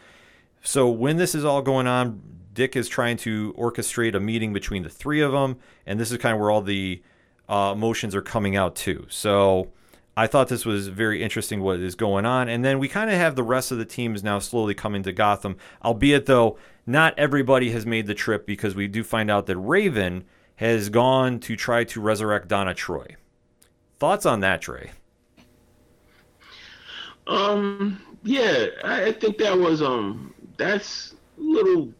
So 0.62 0.88
when 0.88 1.16
this 1.16 1.34
is 1.34 1.44
all 1.44 1.62
going 1.62 1.86
on, 1.86 2.20
Dick 2.52 2.76
is 2.76 2.88
trying 2.88 3.16
to 3.18 3.54
orchestrate 3.54 4.14
a 4.14 4.20
meeting 4.20 4.52
between 4.52 4.82
the 4.82 4.88
three 4.88 5.20
of 5.20 5.32
them, 5.32 5.56
and 5.86 5.98
this 5.98 6.10
is 6.10 6.18
kind 6.18 6.34
of 6.34 6.40
where 6.40 6.50
all 6.50 6.62
the 6.62 7.02
uh, 7.48 7.72
emotions 7.74 8.14
are 8.14 8.22
coming 8.22 8.56
out 8.56 8.74
too. 8.74 9.06
So 9.08 9.70
I 10.16 10.26
thought 10.26 10.48
this 10.48 10.66
was 10.66 10.88
very 10.88 11.22
interesting 11.22 11.60
what 11.60 11.80
is 11.80 11.94
going 11.94 12.26
on, 12.26 12.48
and 12.48 12.64
then 12.64 12.78
we 12.78 12.88
kind 12.88 13.10
of 13.10 13.16
have 13.16 13.36
the 13.36 13.42
rest 13.42 13.70
of 13.70 13.78
the 13.78 13.84
teams 13.84 14.22
now 14.22 14.38
slowly 14.40 14.74
coming 14.74 15.02
to 15.04 15.12
Gotham. 15.12 15.56
Albeit 15.84 16.26
though, 16.26 16.58
not 16.86 17.18
everybody 17.18 17.70
has 17.70 17.86
made 17.86 18.06
the 18.06 18.14
trip 18.14 18.46
because 18.46 18.74
we 18.74 18.88
do 18.88 19.04
find 19.04 19.30
out 19.30 19.46
that 19.46 19.56
Raven 19.56 20.24
has 20.56 20.90
gone 20.90 21.38
to 21.40 21.56
try 21.56 21.84
to 21.84 22.00
resurrect 22.00 22.48
Donna 22.48 22.74
Troy. 22.74 23.16
Thoughts 23.98 24.26
on 24.26 24.40
that, 24.40 24.60
Trey? 24.60 24.90
Um, 27.26 28.00
yeah, 28.22 28.66
I, 28.84 29.06
I 29.06 29.12
think 29.12 29.38
that 29.38 29.56
was 29.58 29.82
um, 29.82 30.34
that's 30.56 31.14
a 31.38 31.40
little. 31.42 31.92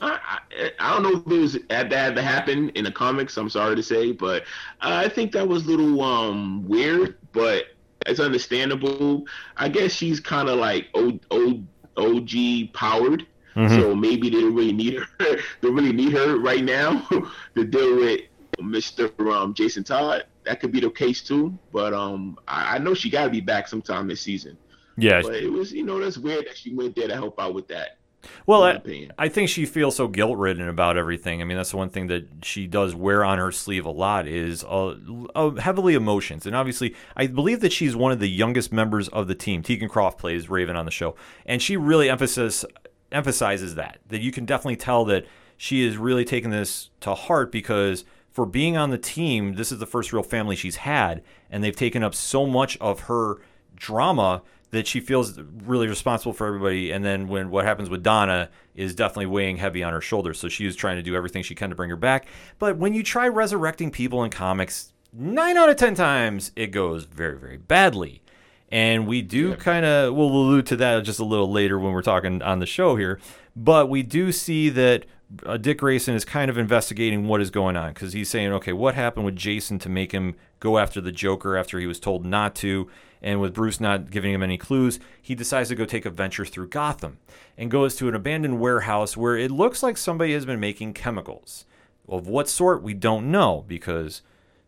I, 0.00 0.38
I, 0.50 0.70
I 0.78 0.92
don't 0.92 1.02
know 1.02 1.20
if 1.20 1.26
it 1.26 1.40
was 1.40 1.58
had 1.70 1.90
that 1.90 2.14
to 2.16 2.22
happen 2.22 2.68
in 2.70 2.84
the 2.84 2.92
comics. 2.92 3.36
I'm 3.38 3.48
sorry 3.48 3.76
to 3.76 3.82
say, 3.82 4.12
but 4.12 4.44
I 4.80 5.08
think 5.08 5.32
that 5.32 5.48
was 5.48 5.64
a 5.66 5.70
little 5.70 6.02
um 6.02 6.66
weird, 6.68 7.16
but 7.32 7.64
it's 8.06 8.20
understandable. 8.20 9.24
I 9.56 9.68
guess 9.68 9.92
she's 9.92 10.20
kind 10.20 10.48
of 10.48 10.58
like 10.58 10.88
o, 10.94 11.18
o, 11.30 11.62
OG 11.96 12.72
powered, 12.74 13.26
so 13.70 13.94
maybe 13.94 14.28
they 14.28 14.40
don't 14.40 14.54
really 14.54 14.72
need 14.72 14.94
her. 14.98 15.06
they 15.62 15.70
really 15.70 15.92
need 15.92 16.12
her 16.12 16.38
right 16.38 16.62
now 16.62 17.06
to 17.54 17.64
deal 17.64 17.96
with 17.96 18.20
Mr. 18.58 19.10
Um, 19.32 19.54
Jason 19.54 19.82
Todd. 19.82 20.24
That 20.46 20.60
could 20.60 20.72
be 20.72 20.80
the 20.80 20.90
case 20.90 21.22
too, 21.22 21.58
but 21.72 21.92
um, 21.92 22.38
I, 22.48 22.76
I 22.76 22.78
know 22.78 22.94
she 22.94 23.10
got 23.10 23.24
to 23.24 23.30
be 23.30 23.40
back 23.40 23.68
sometime 23.68 24.06
this 24.06 24.20
season. 24.20 24.56
Yeah, 24.96 25.20
But 25.22 25.34
it 25.34 25.52
was, 25.52 25.72
you 25.72 25.84
know, 25.84 26.00
that's 26.00 26.16
weird 26.16 26.46
that 26.46 26.56
she 26.56 26.74
went 26.74 26.96
there 26.96 27.08
to 27.08 27.14
help 27.14 27.38
out 27.38 27.52
with 27.52 27.68
that. 27.68 27.98
Well, 28.46 28.64
I. 28.64 28.80
I 29.18 29.28
think 29.28 29.48
she 29.48 29.66
feels 29.66 29.96
so 29.96 30.08
guilt 30.08 30.36
ridden 30.38 30.68
about 30.68 30.96
everything. 30.96 31.40
I 31.40 31.44
mean, 31.44 31.56
that's 31.56 31.70
the 31.70 31.76
one 31.76 31.90
thing 31.90 32.08
that 32.08 32.26
she 32.42 32.66
does 32.66 32.94
wear 32.94 33.24
on 33.24 33.38
her 33.38 33.52
sleeve 33.52 33.84
a 33.86 33.90
lot 33.90 34.26
is 34.26 34.64
uh, 34.64 34.96
uh, 35.34 35.50
heavily 35.50 35.94
emotions. 35.94 36.46
And 36.46 36.56
obviously, 36.56 36.94
I 37.16 37.26
believe 37.26 37.60
that 37.60 37.72
she's 37.72 37.94
one 37.94 38.12
of 38.12 38.18
the 38.18 38.28
youngest 38.28 38.72
members 38.72 39.08
of 39.08 39.28
the 39.28 39.34
team. 39.34 39.62
Tegan 39.62 39.88
Croft 39.88 40.18
plays 40.18 40.48
Raven 40.48 40.76
on 40.76 40.86
the 40.86 40.90
show, 40.90 41.14
and 41.44 41.62
she 41.62 41.76
really 41.76 42.08
emphasizes 42.08 42.64
emphasizes 43.12 43.76
that 43.76 43.98
that 44.08 44.20
you 44.20 44.32
can 44.32 44.44
definitely 44.44 44.76
tell 44.76 45.04
that 45.04 45.24
she 45.56 45.86
is 45.86 45.96
really 45.96 46.24
taking 46.24 46.50
this 46.50 46.90
to 47.00 47.14
heart 47.14 47.52
because 47.52 48.04
for 48.36 48.44
being 48.44 48.76
on 48.76 48.90
the 48.90 48.98
team, 48.98 49.54
this 49.54 49.72
is 49.72 49.78
the 49.78 49.86
first 49.86 50.12
real 50.12 50.22
family 50.22 50.54
she's 50.56 50.76
had, 50.76 51.22
and 51.50 51.64
they've 51.64 51.74
taken 51.74 52.02
up 52.02 52.14
so 52.14 52.44
much 52.44 52.76
of 52.82 53.00
her 53.00 53.38
drama 53.74 54.42
that 54.72 54.86
she 54.86 55.00
feels 55.00 55.40
really 55.64 55.88
responsible 55.88 56.34
for 56.34 56.46
everybody. 56.46 56.90
And 56.90 57.02
then 57.02 57.28
when 57.28 57.48
what 57.48 57.64
happens 57.64 57.88
with 57.88 58.02
Donna 58.02 58.50
is 58.74 58.94
definitely 58.94 59.24
weighing 59.24 59.56
heavy 59.56 59.82
on 59.82 59.94
her 59.94 60.02
shoulders. 60.02 60.38
So 60.38 60.50
she 60.50 60.66
is 60.66 60.76
trying 60.76 60.96
to 60.96 61.02
do 61.02 61.16
everything 61.16 61.44
she 61.44 61.54
can 61.54 61.70
to 61.70 61.76
bring 61.76 61.88
her 61.88 61.96
back. 61.96 62.26
But 62.58 62.76
when 62.76 62.92
you 62.92 63.02
try 63.02 63.26
resurrecting 63.26 63.90
people 63.90 64.22
in 64.22 64.28
comics, 64.28 64.92
nine 65.14 65.56
out 65.56 65.70
of 65.70 65.76
ten 65.76 65.94
times 65.94 66.52
it 66.56 66.66
goes 66.66 67.06
very, 67.06 67.38
very 67.38 67.56
badly. 67.56 68.20
And 68.68 69.06
we 69.06 69.22
do 69.22 69.54
kind 69.54 69.86
of, 69.86 70.14
we'll 70.14 70.28
allude 70.28 70.66
to 70.66 70.76
that 70.76 71.04
just 71.04 71.20
a 71.20 71.24
little 71.24 71.50
later 71.50 71.78
when 71.78 71.92
we're 71.94 72.02
talking 72.02 72.42
on 72.42 72.58
the 72.58 72.66
show 72.66 72.96
here. 72.96 73.18
But 73.54 73.88
we 73.88 74.02
do 74.02 74.30
see 74.30 74.68
that 74.68 75.06
uh, 75.44 75.56
Dick 75.56 75.78
Grayson 75.78 76.14
is 76.14 76.24
kind 76.24 76.50
of 76.50 76.58
investigating 76.58 77.26
what 77.26 77.40
is 77.40 77.50
going 77.50 77.76
on 77.76 77.92
because 77.92 78.12
he's 78.12 78.30
saying, 78.30 78.52
okay, 78.52 78.72
what 78.72 78.94
happened 78.94 79.24
with 79.24 79.36
Jason 79.36 79.78
to 79.80 79.88
make 79.88 80.12
him 80.12 80.36
go 80.60 80.78
after 80.78 81.00
the 81.00 81.12
Joker 81.12 81.56
after 81.56 81.78
he 81.78 81.86
was 81.86 82.00
told 82.00 82.24
not 82.24 82.54
to? 82.56 82.88
And 83.22 83.40
with 83.40 83.54
Bruce 83.54 83.80
not 83.80 84.10
giving 84.10 84.32
him 84.32 84.42
any 84.42 84.56
clues, 84.56 85.00
he 85.20 85.34
decides 85.34 85.70
to 85.70 85.74
go 85.74 85.84
take 85.84 86.06
a 86.06 86.10
venture 86.10 86.44
through 86.44 86.68
Gotham 86.68 87.18
and 87.58 87.70
goes 87.70 87.96
to 87.96 88.08
an 88.08 88.14
abandoned 88.14 88.60
warehouse 88.60 89.16
where 89.16 89.36
it 89.36 89.50
looks 89.50 89.82
like 89.82 89.96
somebody 89.96 90.32
has 90.32 90.46
been 90.46 90.60
making 90.60 90.92
chemicals. 90.92 91.64
Of 92.08 92.28
what 92.28 92.48
sort, 92.48 92.82
we 92.82 92.94
don't 92.94 93.32
know 93.32 93.64
because 93.66 94.22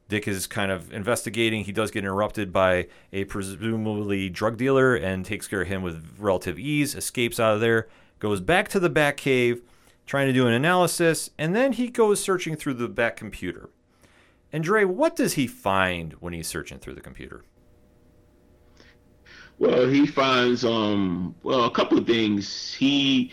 Dick 0.08 0.26
is 0.26 0.48
kind 0.48 0.72
of 0.72 0.92
investigating. 0.92 1.64
He 1.64 1.72
does 1.72 1.92
get 1.92 2.02
interrupted 2.02 2.52
by 2.52 2.88
a 3.12 3.24
presumably 3.24 4.28
drug 4.28 4.56
dealer 4.56 4.96
and 4.96 5.24
takes 5.24 5.46
care 5.46 5.62
of 5.62 5.68
him 5.68 5.82
with 5.82 6.16
relative 6.18 6.58
ease, 6.58 6.96
escapes 6.96 7.38
out 7.38 7.54
of 7.54 7.60
there, 7.60 7.86
goes 8.18 8.40
back 8.40 8.68
to 8.70 8.80
the 8.80 8.90
Batcave, 8.90 9.60
trying 10.08 10.26
to 10.26 10.32
do 10.32 10.46
an 10.46 10.54
analysis, 10.54 11.28
and 11.38 11.54
then 11.54 11.72
he 11.72 11.88
goes 11.88 12.20
searching 12.20 12.56
through 12.56 12.74
the 12.74 12.88
back 12.88 13.14
computer. 13.14 13.68
And 14.50 14.64
Dre, 14.64 14.84
what 14.84 15.14
does 15.14 15.34
he 15.34 15.46
find 15.46 16.14
when 16.14 16.32
he's 16.32 16.46
searching 16.48 16.78
through 16.78 16.94
the 16.94 17.02
computer? 17.02 17.44
Well, 19.58 19.86
he 19.86 20.06
finds 20.06 20.64
um 20.64 21.34
well 21.42 21.64
a 21.64 21.70
couple 21.70 21.98
of 21.98 22.06
things. 22.06 22.72
He 22.72 23.32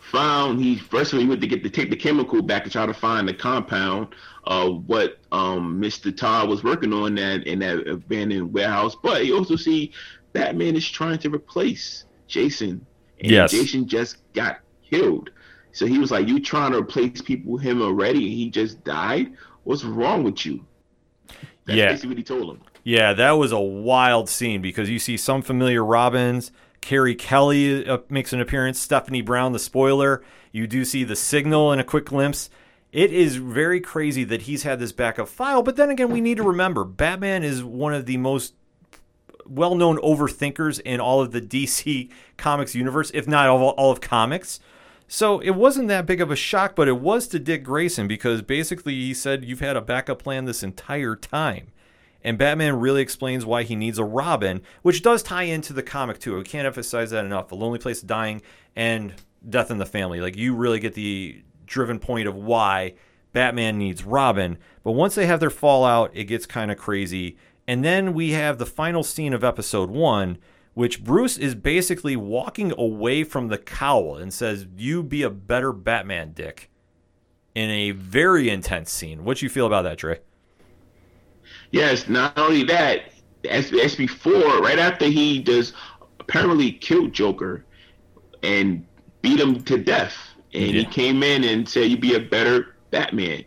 found 0.00 0.60
he 0.60 0.76
first 0.76 1.12
of 1.12 1.18
all 1.18 1.22
he 1.22 1.28
went 1.28 1.40
to 1.42 1.46
get 1.46 1.62
to 1.62 1.70
take 1.70 1.90
the 1.90 1.96
chemical 1.96 2.40
back 2.42 2.64
to 2.64 2.70
try 2.70 2.86
to 2.86 2.94
find 2.94 3.28
the 3.28 3.34
compound 3.34 4.08
of 4.44 4.88
what 4.88 5.18
um 5.30 5.80
Mr. 5.80 6.14
Todd 6.16 6.48
was 6.48 6.64
working 6.64 6.92
on 6.92 7.14
that 7.16 7.46
in 7.46 7.60
that 7.60 7.86
abandoned 7.86 8.52
warehouse. 8.52 8.96
But 9.00 9.26
you 9.26 9.36
also 9.36 9.54
see 9.56 9.92
Batman 10.32 10.74
is 10.74 10.88
trying 10.88 11.18
to 11.18 11.30
replace 11.30 12.06
Jason. 12.26 12.84
And 13.20 13.30
Yes. 13.30 13.50
Jason 13.52 13.86
just 13.86 14.16
got 14.32 14.60
killed. 14.82 15.30
So 15.72 15.86
he 15.86 15.98
was 15.98 16.10
like, 16.10 16.28
You 16.28 16.40
trying 16.40 16.72
to 16.72 16.78
replace 16.78 17.20
people 17.20 17.52
with 17.52 17.62
him 17.62 17.82
already 17.82 18.24
and 18.26 18.34
he 18.34 18.50
just 18.50 18.82
died? 18.84 19.32
What's 19.64 19.84
wrong 19.84 20.24
with 20.24 20.44
you? 20.46 20.64
That's 21.66 21.76
Yeah. 21.76 21.88
basically 21.90 22.08
what 22.10 22.18
he 22.18 22.24
told 22.24 22.50
him. 22.56 22.60
Yeah, 22.84 23.12
that 23.12 23.32
was 23.32 23.52
a 23.52 23.60
wild 23.60 24.28
scene 24.28 24.62
because 24.62 24.88
you 24.88 24.98
see 24.98 25.16
some 25.16 25.42
familiar 25.42 25.84
Robins. 25.84 26.50
Carrie 26.80 27.14
Kelly 27.14 27.86
uh, 27.86 27.98
makes 28.08 28.32
an 28.32 28.40
appearance. 28.40 28.78
Stephanie 28.78 29.20
Brown, 29.20 29.52
the 29.52 29.58
spoiler. 29.58 30.22
You 30.52 30.66
do 30.66 30.84
see 30.84 31.04
the 31.04 31.16
signal 31.16 31.72
in 31.72 31.78
a 31.80 31.84
quick 31.84 32.06
glimpse. 32.06 32.48
It 32.90 33.12
is 33.12 33.36
very 33.36 33.80
crazy 33.80 34.24
that 34.24 34.42
he's 34.42 34.62
had 34.62 34.78
this 34.78 34.92
backup 34.92 35.28
file. 35.28 35.62
But 35.62 35.76
then 35.76 35.90
again, 35.90 36.10
we 36.10 36.22
need 36.22 36.38
to 36.38 36.42
remember 36.42 36.84
Batman 36.84 37.42
is 37.42 37.62
one 37.62 37.92
of 37.92 38.06
the 38.06 38.16
most 38.16 38.54
well 39.44 39.74
known 39.74 39.98
overthinkers 39.98 40.80
in 40.80 41.00
all 41.00 41.20
of 41.20 41.32
the 41.32 41.40
DC 41.42 42.10
Comics 42.38 42.74
universe, 42.74 43.10
if 43.12 43.28
not 43.28 43.48
all, 43.48 43.70
all 43.70 43.90
of 43.90 44.00
comics. 44.00 44.60
So 45.10 45.40
it 45.40 45.50
wasn't 45.50 45.88
that 45.88 46.04
big 46.04 46.20
of 46.20 46.30
a 46.30 46.36
shock, 46.36 46.76
but 46.76 46.86
it 46.86 47.00
was 47.00 47.26
to 47.28 47.38
Dick 47.38 47.64
Grayson 47.64 48.06
because 48.06 48.42
basically 48.42 48.94
he 48.94 49.14
said, 49.14 49.44
You've 49.44 49.60
had 49.60 49.76
a 49.76 49.80
backup 49.80 50.22
plan 50.22 50.44
this 50.44 50.62
entire 50.62 51.16
time. 51.16 51.72
And 52.22 52.36
Batman 52.36 52.78
really 52.78 53.00
explains 53.00 53.46
why 53.46 53.62
he 53.62 53.74
needs 53.74 53.98
a 53.98 54.04
Robin, 54.04 54.60
which 54.82 55.02
does 55.02 55.22
tie 55.22 55.44
into 55.44 55.72
the 55.72 55.82
comic 55.82 56.18
too. 56.18 56.36
We 56.36 56.44
can't 56.44 56.66
emphasize 56.66 57.10
that 57.10 57.24
enough. 57.24 57.48
The 57.48 57.54
Lonely 57.54 57.78
Place 57.78 58.02
Dying 58.02 58.42
and 58.76 59.14
Death 59.48 59.70
in 59.70 59.78
the 59.78 59.86
Family. 59.86 60.20
Like 60.20 60.36
you 60.36 60.54
really 60.54 60.80
get 60.80 60.94
the 60.94 61.42
driven 61.64 61.98
point 61.98 62.28
of 62.28 62.34
why 62.34 62.94
Batman 63.32 63.78
needs 63.78 64.04
Robin. 64.04 64.58
But 64.82 64.92
once 64.92 65.14
they 65.14 65.26
have 65.26 65.40
their 65.40 65.48
fallout, 65.48 66.10
it 66.12 66.24
gets 66.24 66.44
kind 66.44 66.70
of 66.70 66.76
crazy. 66.76 67.36
And 67.66 67.84
then 67.84 68.14
we 68.14 68.32
have 68.32 68.58
the 68.58 68.66
final 68.66 69.02
scene 69.02 69.32
of 69.32 69.44
episode 69.44 69.90
one, 69.90 70.38
which 70.74 71.02
Bruce 71.02 71.36
is 71.36 71.54
basically 71.54 72.16
walking 72.16 72.72
away 72.78 73.24
from 73.24 73.48
the 73.48 73.58
cowl 73.58 74.16
and 74.16 74.32
says, 74.32 74.66
You 74.76 75.02
be 75.02 75.22
a 75.22 75.30
better 75.30 75.72
Batman, 75.72 76.32
Dick. 76.32 76.70
In 77.54 77.70
a 77.70 77.90
very 77.90 78.48
intense 78.48 78.90
scene. 78.90 79.24
What 79.24 79.38
do 79.38 79.46
you 79.46 79.50
feel 79.50 79.66
about 79.66 79.82
that, 79.82 79.98
Trey? 79.98 80.20
Yes, 81.72 82.08
not 82.08 82.38
only 82.38 82.62
that, 82.64 83.12
as, 83.48 83.72
as 83.72 83.96
before, 83.96 84.60
right 84.60 84.78
after 84.78 85.06
he 85.06 85.40
does 85.40 85.72
apparently 86.20 86.72
killed 86.72 87.12
Joker 87.12 87.64
and 88.42 88.86
beat 89.22 89.40
him 89.40 89.62
to 89.64 89.78
death, 89.78 90.14
and 90.54 90.76
he 90.76 90.84
came 90.84 91.22
in 91.22 91.44
and 91.44 91.68
said, 91.68 91.90
"You 91.90 91.96
be 91.96 92.14
a 92.14 92.20
better 92.20 92.76
Batman." 92.90 93.44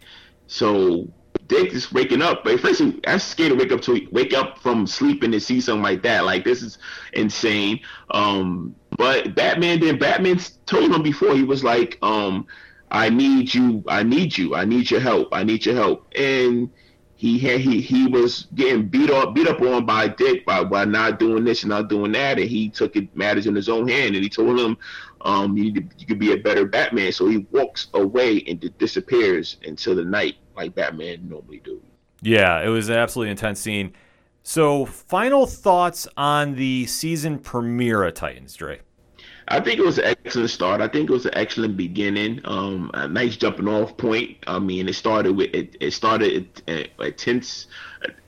So 0.48 1.08
Dick 1.52 1.74
is 1.74 1.92
waking 1.92 2.22
up, 2.22 2.46
but 2.46 2.62
first 2.62 2.80
I'm 2.80 3.20
scared 3.20 3.52
to 3.52 3.58
wake 3.58 3.74
up 3.74 3.82
to 3.82 4.08
wake 4.10 4.34
up 4.34 4.60
from 4.60 4.88
sleeping 4.88 5.34
and 5.34 5.44
see 5.44 5.60
something 5.60 5.84
like 5.84 6.02
that. 6.04 6.24
Like 6.24 6.46
this 6.46 6.62
is 6.62 6.78
insane. 7.12 7.82
Um, 8.10 8.74
but 8.92 9.36
Batman, 9.36 9.82
then 9.82 10.00
Batman 10.00 10.40
told 10.66 10.92
him 10.94 11.04
before 11.04 11.36
he 11.36 11.44
was 11.44 11.62
like, 11.62 11.98
um, 12.02 12.48
"I 12.90 13.10
need 13.10 13.54
you, 13.54 13.84
I 13.90 14.02
need 14.04 14.38
you, 14.38 14.56
I 14.56 14.64
need 14.64 14.90
your 14.90 15.02
help, 15.02 15.28
I 15.34 15.44
need 15.44 15.66
your 15.66 15.76
help," 15.76 16.08
and 16.16 16.70
he 17.18 17.38
had 17.38 17.60
he 17.60 17.82
he 17.82 18.08
was 18.08 18.48
getting 18.56 18.88
beat 18.88 19.12
up 19.12 19.36
beat 19.36 19.50
up 19.50 19.62
on 19.62 19.86
by 19.86 20.08
Dick 20.08 20.46
by, 20.46 20.64
by 20.64 20.86
not 20.86 21.20
doing 21.20 21.44
this 21.44 21.64
and 21.64 21.70
not 21.70 21.90
doing 21.90 22.14
that, 22.14 22.40
and 22.40 22.50
he 22.50 22.70
took 22.70 22.96
it 22.96 23.14
matters 23.14 23.46
in 23.46 23.56
his 23.56 23.68
own 23.68 23.90
hand, 23.90 24.16
and 24.16 24.24
he 24.24 24.30
told 24.30 24.58
him, 24.58 24.78
um, 25.24 25.58
you 25.58 25.66
need 25.66 25.76
to, 25.76 25.98
you 25.98 26.06
could 26.06 26.20
be 26.20 26.34
a 26.34 26.38
better 26.38 26.66
Batman. 26.66 27.12
So 27.12 27.28
he 27.28 27.46
walks 27.52 27.88
away 27.94 28.44
and 28.48 28.60
di- 28.60 28.74
disappears 28.78 29.58
into 29.64 29.96
the 29.96 30.04
night 30.04 30.36
like 30.56 30.76
Batman 30.76 31.28
normally 31.28 31.62
do. 31.64 31.82
Yeah, 32.22 32.62
it 32.62 32.70
was 32.70 32.90
an 32.90 32.96
absolutely 32.96 33.32
intense 33.32 33.60
scene. 33.60 33.94
So, 34.44 34.86
final 34.86 35.46
thoughts 35.46 36.08
on 36.18 36.56
the 36.56 36.88
season 36.88 37.38
premiere 37.40 38.04
of 38.04 38.16
Titans, 38.16 38.56
Dre. 38.56 38.80
I 39.48 39.60
think 39.60 39.80
it 39.80 39.86
was 39.86 39.98
an 39.98 40.06
excellent 40.06 40.50
start. 40.50 40.82
I 40.82 40.88
think 40.88 41.10
it 41.10 41.14
was 41.14 41.26
an 41.26 41.36
excellent 41.36 41.78
beginning. 41.78 42.42
Um, 42.46 42.90
a 42.94 43.08
nice 43.08 43.36
jumping 43.36 43.68
off 43.68 43.98
point. 43.98 44.38
I 44.48 44.60
mean, 44.60 44.88
it 44.88 44.94
started 44.94 45.36
with 45.36 45.54
it. 45.54 45.76
It 45.80 45.92
started 45.92 46.50
a, 46.68 46.90
a 47.00 47.12
tense, 47.12 47.68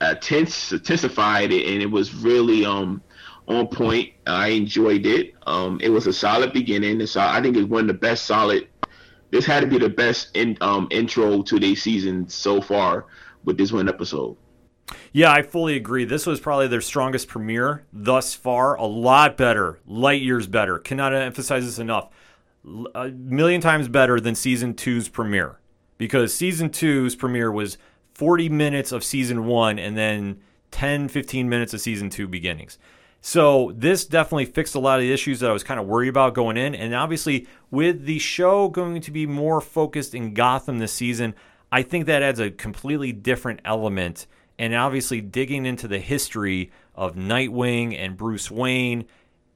a 0.00 0.14
tense, 0.14 0.72
intensified 0.72 1.52
it, 1.52 1.66
and 1.72 1.82
it 1.82 1.90
was 1.90 2.14
really 2.14 2.64
um 2.64 3.02
on 3.46 3.68
point. 3.68 4.12
I 4.26 4.48
enjoyed 4.48 5.06
it. 5.06 5.34
Um, 5.46 5.80
it 5.82 5.90
was 5.90 6.06
a 6.06 6.12
solid 6.12 6.52
beginning. 6.52 7.00
I 7.16 7.40
think 7.42 7.56
it's 7.56 7.68
one 7.68 7.82
of 7.82 7.88
the 7.88 7.94
best 7.94 8.26
solid. 8.26 8.68
This 9.30 9.44
had 9.44 9.60
to 9.60 9.66
be 9.66 9.78
the 9.78 9.88
best 9.88 10.28
in, 10.34 10.56
um 10.60 10.86
intro 10.90 11.42
to 11.42 11.58
the 11.58 11.74
season 11.74 12.28
so 12.28 12.60
far 12.60 13.06
with 13.44 13.58
this 13.58 13.72
one 13.72 13.88
episode. 13.88 14.36
Yeah, 15.12 15.32
I 15.32 15.42
fully 15.42 15.76
agree. 15.76 16.04
This 16.04 16.26
was 16.26 16.40
probably 16.40 16.68
their 16.68 16.80
strongest 16.80 17.28
premiere 17.28 17.84
thus 17.92 18.34
far. 18.34 18.76
A 18.76 18.84
lot 18.84 19.36
better, 19.36 19.80
light 19.86 20.22
years 20.22 20.46
better. 20.46 20.78
Cannot 20.78 21.14
emphasize 21.14 21.64
this 21.64 21.78
enough. 21.78 22.10
A 22.94 23.08
million 23.08 23.60
times 23.60 23.88
better 23.88 24.20
than 24.20 24.34
season 24.34 24.74
two's 24.74 25.08
premiere 25.08 25.58
because 25.98 26.34
season 26.34 26.70
two's 26.70 27.14
premiere 27.14 27.52
was 27.52 27.76
40 28.14 28.48
minutes 28.48 28.92
of 28.92 29.04
season 29.04 29.46
one 29.46 29.78
and 29.78 29.96
then 29.96 30.40
10, 30.70 31.08
15 31.08 31.48
minutes 31.48 31.74
of 31.74 31.80
season 31.80 32.10
two 32.10 32.26
beginnings. 32.26 32.78
So 33.26 33.72
this 33.74 34.04
definitely 34.04 34.44
fixed 34.44 34.74
a 34.74 34.78
lot 34.78 34.98
of 34.98 35.00
the 35.00 35.10
issues 35.10 35.40
that 35.40 35.48
I 35.48 35.54
was 35.54 35.64
kind 35.64 35.80
of 35.80 35.86
worried 35.86 36.10
about 36.10 36.34
going 36.34 36.58
in. 36.58 36.74
And 36.74 36.94
obviously, 36.94 37.48
with 37.70 38.04
the 38.04 38.18
show 38.18 38.68
going 38.68 39.00
to 39.00 39.10
be 39.10 39.24
more 39.24 39.62
focused 39.62 40.14
in 40.14 40.34
Gotham 40.34 40.78
this 40.78 40.92
season, 40.92 41.34
I 41.72 41.84
think 41.84 42.04
that 42.04 42.22
adds 42.22 42.38
a 42.38 42.50
completely 42.50 43.12
different 43.12 43.60
element. 43.64 44.26
And 44.58 44.74
obviously, 44.74 45.22
digging 45.22 45.64
into 45.64 45.88
the 45.88 46.00
history 46.00 46.70
of 46.94 47.14
Nightwing 47.14 47.98
and 47.98 48.14
Bruce 48.14 48.50
Wayne, 48.50 49.06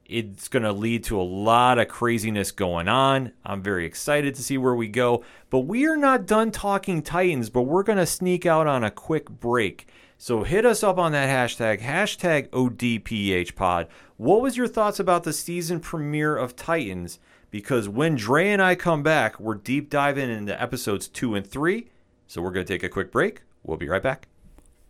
it's 0.03 0.47
going 0.47 0.63
to 0.63 0.73
lead 0.73 1.03
to 1.03 1.21
a 1.21 1.21
lot 1.21 1.77
of 1.77 1.89
craziness 1.89 2.49
going 2.51 2.87
on. 2.87 3.33
I'm 3.45 3.61
very 3.61 3.85
excited 3.85 4.33
to 4.33 4.41
see 4.41 4.57
where 4.57 4.73
we 4.73 4.87
go. 4.87 5.23
But 5.51 5.59
we 5.59 5.85
are 5.85 5.95
not 5.95 6.25
done 6.25 6.49
talking 6.49 7.03
Titans, 7.03 7.51
but 7.51 7.61
we're 7.61 7.83
going 7.83 7.99
to 7.99 8.07
sneak 8.07 8.47
out 8.47 8.65
on 8.65 8.83
a 8.83 8.89
quick 8.89 9.29
break. 9.29 9.87
So 10.21 10.43
hit 10.43 10.65
us 10.65 10.83
up 10.83 10.97
on 10.97 11.13
that 11.13 11.29
hashtag, 11.29 11.79
hashtag 11.79 12.49
ODPHpod. 12.49 13.87
What 14.17 14.41
was 14.41 14.57
your 14.57 14.67
thoughts 14.67 14.99
about 14.99 15.23
the 15.23 15.31
season 15.31 15.79
premiere 15.79 16.35
of 16.35 16.57
Titans? 16.57 17.19
Because 17.51 17.87
when 17.87 18.15
Dre 18.15 18.49
and 18.49 18.61
I 18.61 18.75
come 18.75 19.01
back, 19.01 19.39
we're 19.39 19.55
deep 19.55 19.89
diving 19.89 20.29
into 20.29 20.61
episodes 20.61 21.07
two 21.07 21.35
and 21.35 21.47
three. 21.47 21.87
So 22.27 22.41
we're 22.41 22.51
going 22.51 22.65
to 22.65 22.73
take 22.73 22.83
a 22.83 22.89
quick 22.89 23.13
break. 23.13 23.43
We'll 23.63 23.77
be 23.77 23.87
right 23.87 24.03
back. 24.03 24.27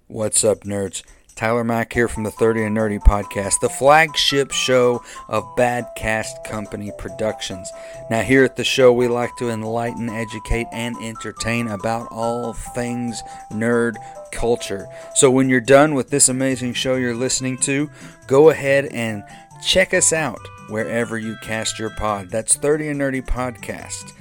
What's 0.08 0.44
up, 0.44 0.62
nerds? 0.62 1.04
Tyler 1.40 1.64
Mack 1.64 1.94
here 1.94 2.10
from 2.10 2.24
the 2.24 2.32
30 2.32 2.66
and 2.66 2.76
Nerdy 2.76 3.00
podcast, 3.00 3.62
the 3.62 3.70
flagship 3.70 4.52
show 4.52 5.02
of 5.30 5.56
Bad 5.56 5.88
Cast 5.96 6.44
Company 6.44 6.92
Productions. 6.98 7.72
Now, 8.10 8.24
here 8.24 8.44
at 8.44 8.58
the 8.58 8.66
show, 8.66 8.92
we 8.92 9.08
like 9.08 9.34
to 9.38 9.50
enlighten, 9.50 10.10
educate, 10.10 10.68
and 10.74 10.98
entertain 10.98 11.70
about 11.70 12.10
all 12.12 12.52
things 12.52 13.24
nerd 13.54 13.96
culture. 14.34 14.86
So, 15.16 15.32
when 15.32 15.48
you're 15.48 15.62
done 15.62 15.94
with 15.94 16.10
this 16.10 16.28
amazing 16.28 16.74
show 16.74 16.96
you're 16.96 17.16
listening 17.16 17.58
to, 17.60 17.90
go 18.28 18.50
ahead 18.50 18.88
and 18.88 19.24
check 19.64 19.94
us 19.94 20.12
out 20.12 20.46
wherever 20.68 21.18
you 21.18 21.38
cast 21.42 21.80
your 21.80 21.92
pod. 21.92 22.30
That's 22.30 22.58
30 22.58 22.90
and 22.90 23.00
Nerdy 23.00 23.26
Podcast. 23.26 24.12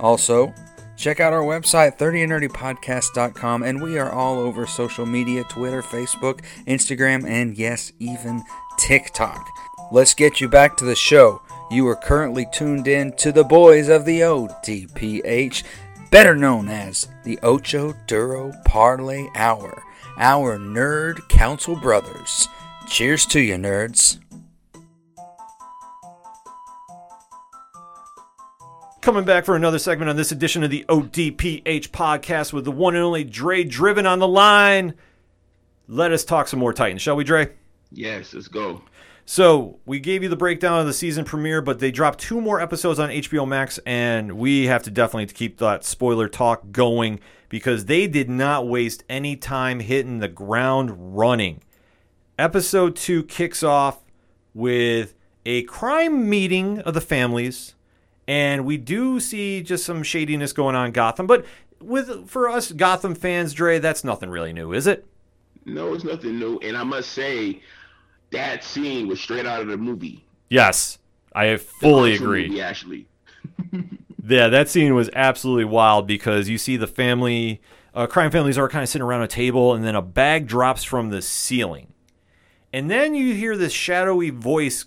Also, 0.00 0.52
check 0.96 1.20
out 1.20 1.32
our 1.32 1.42
website, 1.42 1.98
30andnerdypodcast.com, 1.98 3.62
and 3.62 3.82
we 3.82 3.98
are 3.98 4.10
all 4.10 4.38
over 4.38 4.66
social 4.66 5.06
media 5.06 5.44
Twitter, 5.44 5.82
Facebook, 5.82 6.40
Instagram, 6.66 7.28
and 7.28 7.56
yes, 7.56 7.92
even 7.98 8.42
TikTok. 8.78 9.48
Let's 9.92 10.14
get 10.14 10.40
you 10.40 10.48
back 10.48 10.76
to 10.78 10.84
the 10.84 10.96
show. 10.96 11.42
You 11.70 11.86
are 11.88 11.96
currently 11.96 12.46
tuned 12.52 12.88
in 12.88 13.12
to 13.16 13.32
the 13.32 13.44
boys 13.44 13.88
of 13.88 14.04
the 14.04 14.20
ODPH, 14.20 15.62
better 16.10 16.34
known 16.34 16.68
as 16.68 17.08
the 17.24 17.38
Ocho 17.42 17.94
Duro 18.06 18.52
Parlay 18.64 19.28
Hour, 19.34 19.82
our 20.18 20.58
Nerd 20.58 21.28
Council 21.28 21.76
Brothers. 21.76 22.48
Cheers 22.88 23.26
to 23.26 23.40
you, 23.40 23.56
nerds. 23.56 24.18
Coming 29.06 29.24
back 29.24 29.44
for 29.44 29.54
another 29.54 29.78
segment 29.78 30.10
on 30.10 30.16
this 30.16 30.32
edition 30.32 30.64
of 30.64 30.70
the 30.70 30.84
ODPH 30.88 31.90
podcast 31.90 32.52
with 32.52 32.64
the 32.64 32.72
one 32.72 32.96
and 32.96 33.04
only 33.04 33.22
Dre 33.22 33.62
Driven 33.62 34.04
on 34.04 34.18
the 34.18 34.26
line. 34.26 34.94
Let 35.86 36.10
us 36.10 36.24
talk 36.24 36.48
some 36.48 36.58
more 36.58 36.72
Titans, 36.72 37.02
shall 37.02 37.14
we, 37.14 37.22
Dre? 37.22 37.52
Yes, 37.92 38.34
let's 38.34 38.48
go. 38.48 38.82
So 39.24 39.78
we 39.86 40.00
gave 40.00 40.24
you 40.24 40.28
the 40.28 40.34
breakdown 40.34 40.80
of 40.80 40.86
the 40.86 40.92
season 40.92 41.24
premiere, 41.24 41.62
but 41.62 41.78
they 41.78 41.92
dropped 41.92 42.18
two 42.18 42.40
more 42.40 42.60
episodes 42.60 42.98
on 42.98 43.10
HBO 43.10 43.46
Max, 43.46 43.78
and 43.86 44.32
we 44.32 44.66
have 44.66 44.82
to 44.82 44.90
definitely 44.90 45.32
keep 45.32 45.58
that 45.58 45.84
spoiler 45.84 46.28
talk 46.28 46.72
going 46.72 47.20
because 47.48 47.84
they 47.84 48.08
did 48.08 48.28
not 48.28 48.66
waste 48.66 49.04
any 49.08 49.36
time 49.36 49.78
hitting 49.78 50.18
the 50.18 50.26
ground 50.26 51.16
running. 51.16 51.62
Episode 52.40 52.96
two 52.96 53.22
kicks 53.22 53.62
off 53.62 54.00
with 54.52 55.14
a 55.44 55.62
crime 55.62 56.28
meeting 56.28 56.80
of 56.80 56.94
the 56.94 57.00
families, 57.00 57.75
and 58.26 58.64
we 58.64 58.76
do 58.76 59.20
see 59.20 59.62
just 59.62 59.84
some 59.84 60.02
shadiness 60.02 60.52
going 60.52 60.74
on 60.74 60.86
in 60.86 60.92
Gotham. 60.92 61.26
But 61.26 61.44
with 61.80 62.28
for 62.28 62.48
us 62.48 62.72
Gotham 62.72 63.14
fans, 63.14 63.52
Dre, 63.52 63.78
that's 63.78 64.04
nothing 64.04 64.30
really 64.30 64.52
new, 64.52 64.72
is 64.72 64.86
it? 64.86 65.06
No, 65.64 65.94
it's 65.94 66.04
nothing 66.04 66.38
new, 66.38 66.58
and 66.62 66.76
I 66.76 66.84
must 66.84 67.10
say 67.10 67.60
that 68.30 68.62
scene 68.62 69.08
was 69.08 69.20
straight 69.20 69.46
out 69.46 69.60
of 69.60 69.68
the 69.68 69.76
movie. 69.76 70.24
Yes, 70.48 70.98
I 71.34 71.56
fully 71.56 72.14
agree. 72.14 72.48
movie, 72.48 72.62
actually. 72.62 73.06
Yeah, 74.28 74.48
that 74.48 74.68
scene 74.68 74.94
was 74.94 75.08
absolutely 75.12 75.66
wild 75.66 76.06
because 76.06 76.48
you 76.48 76.58
see 76.58 76.76
the 76.76 76.88
family, 76.88 77.60
uh, 77.94 78.06
crime 78.08 78.32
families 78.32 78.58
are 78.58 78.68
kind 78.68 78.82
of 78.82 78.88
sitting 78.88 79.06
around 79.06 79.22
a 79.22 79.28
table, 79.28 79.72
and 79.72 79.84
then 79.84 79.94
a 79.94 80.02
bag 80.02 80.48
drops 80.48 80.82
from 80.82 81.10
the 81.10 81.22
ceiling. 81.22 81.92
And 82.72 82.90
then 82.90 83.14
you 83.14 83.34
hear 83.34 83.56
this 83.56 83.72
shadowy 83.72 84.30
voice 84.30 84.86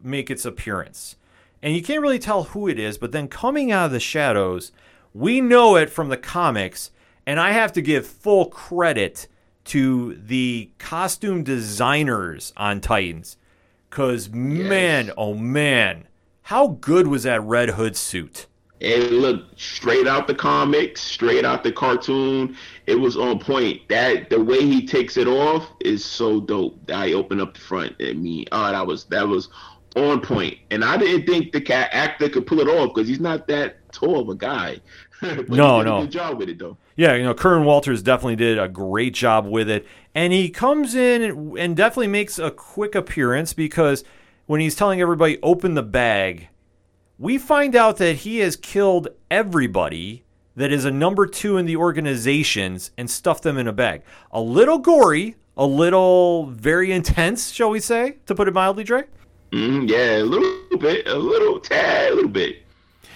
make 0.00 0.30
its 0.30 0.44
appearance. 0.44 1.15
And 1.66 1.74
you 1.74 1.82
can't 1.82 2.00
really 2.00 2.20
tell 2.20 2.44
who 2.44 2.68
it 2.68 2.78
is, 2.78 2.96
but 2.96 3.10
then 3.10 3.26
coming 3.26 3.72
out 3.72 3.86
of 3.86 3.90
the 3.90 3.98
shadows, 3.98 4.70
we 5.12 5.40
know 5.40 5.74
it 5.74 5.90
from 5.90 6.10
the 6.10 6.16
comics, 6.16 6.92
and 7.26 7.40
I 7.40 7.50
have 7.50 7.72
to 7.72 7.82
give 7.82 8.06
full 8.06 8.46
credit 8.46 9.26
to 9.64 10.14
the 10.14 10.70
costume 10.78 11.42
designers 11.42 12.52
on 12.56 12.80
Titans. 12.80 13.36
Because, 13.90 14.30
man, 14.30 15.10
oh 15.16 15.34
man, 15.34 16.06
how 16.42 16.68
good 16.68 17.08
was 17.08 17.24
that 17.24 17.42
Red 17.42 17.70
Hood 17.70 17.96
suit? 17.96 18.46
It 18.78 19.10
looked 19.10 19.58
straight 19.60 20.06
out 20.06 20.28
the 20.28 20.34
comics, 20.36 21.00
straight 21.00 21.44
out 21.44 21.64
the 21.64 21.72
cartoon. 21.72 22.56
It 22.86 22.94
was 22.94 23.16
on 23.16 23.40
point. 23.40 23.88
That 23.88 24.30
the 24.30 24.40
way 24.40 24.60
he 24.60 24.86
takes 24.86 25.16
it 25.16 25.26
off 25.26 25.68
is 25.80 26.04
so 26.04 26.40
dope. 26.40 26.78
I 26.92 27.14
open 27.14 27.40
up 27.40 27.54
the 27.54 27.60
front. 27.60 27.96
I 28.00 28.12
mean, 28.12 28.44
oh, 28.52 28.70
that 28.70 28.86
was 28.86 29.04
that 29.06 29.26
was 29.26 29.48
on 29.96 30.20
point. 30.20 30.58
And 30.70 30.84
I 30.84 30.96
didn't 30.96 31.26
think 31.26 31.52
the 31.52 31.60
cat 31.60 31.88
actor 31.92 32.28
could 32.28 32.46
pull 32.46 32.60
it 32.60 32.68
off 32.68 32.94
because 32.94 33.08
he's 33.08 33.20
not 33.20 33.46
that 33.48 33.90
tall 33.92 34.20
of 34.20 34.28
a 34.28 34.34
guy. 34.34 34.80
but 35.20 35.48
No, 35.48 35.78
he 35.78 35.84
did 35.84 35.90
no. 35.90 35.98
a 35.98 36.00
good 36.02 36.10
job 36.10 36.38
with 36.38 36.48
it 36.48 36.58
though. 36.58 36.76
Yeah, 36.96 37.14
you 37.14 37.24
know, 37.24 37.34
Curran 37.34 37.64
Walters 37.64 38.02
definitely 38.02 38.36
did 38.36 38.58
a 38.58 38.68
great 38.68 39.14
job 39.14 39.46
with 39.46 39.68
it. 39.68 39.86
And 40.14 40.32
he 40.32 40.48
comes 40.48 40.94
in 40.94 41.22
and, 41.22 41.58
and 41.58 41.76
definitely 41.76 42.08
makes 42.08 42.38
a 42.38 42.50
quick 42.50 42.94
appearance 42.94 43.52
because 43.52 44.04
when 44.46 44.60
he's 44.60 44.76
telling 44.76 45.00
everybody, 45.00 45.38
open 45.42 45.74
the 45.74 45.82
bag, 45.82 46.48
we 47.18 47.38
find 47.38 47.74
out 47.74 47.96
that 47.96 48.16
he 48.16 48.38
has 48.38 48.56
killed 48.56 49.08
everybody 49.30 50.24
that 50.56 50.72
is 50.72 50.84
a 50.84 50.90
number 50.90 51.26
two 51.26 51.56
in 51.58 51.66
the 51.66 51.76
organizations 51.76 52.90
and 52.96 53.10
stuffed 53.10 53.42
them 53.42 53.58
in 53.58 53.66
a 53.66 53.72
bag. 53.72 54.02
A 54.30 54.40
little 54.40 54.78
gory, 54.78 55.36
a 55.56 55.66
little 55.66 56.46
very 56.46 56.92
intense, 56.92 57.50
shall 57.50 57.70
we 57.70 57.80
say, 57.80 58.16
to 58.26 58.34
put 58.34 58.48
it 58.48 58.54
mildly, 58.54 58.84
Dre? 58.84 59.04
Hmm 59.56 59.84
yeah, 59.88 60.18
a 60.18 60.22
little 60.22 60.78
bit, 60.78 61.06
a 61.06 61.16
little 61.16 61.58
tad, 61.60 62.12
a 62.12 62.14
little 62.14 62.30
bit. 62.30 62.62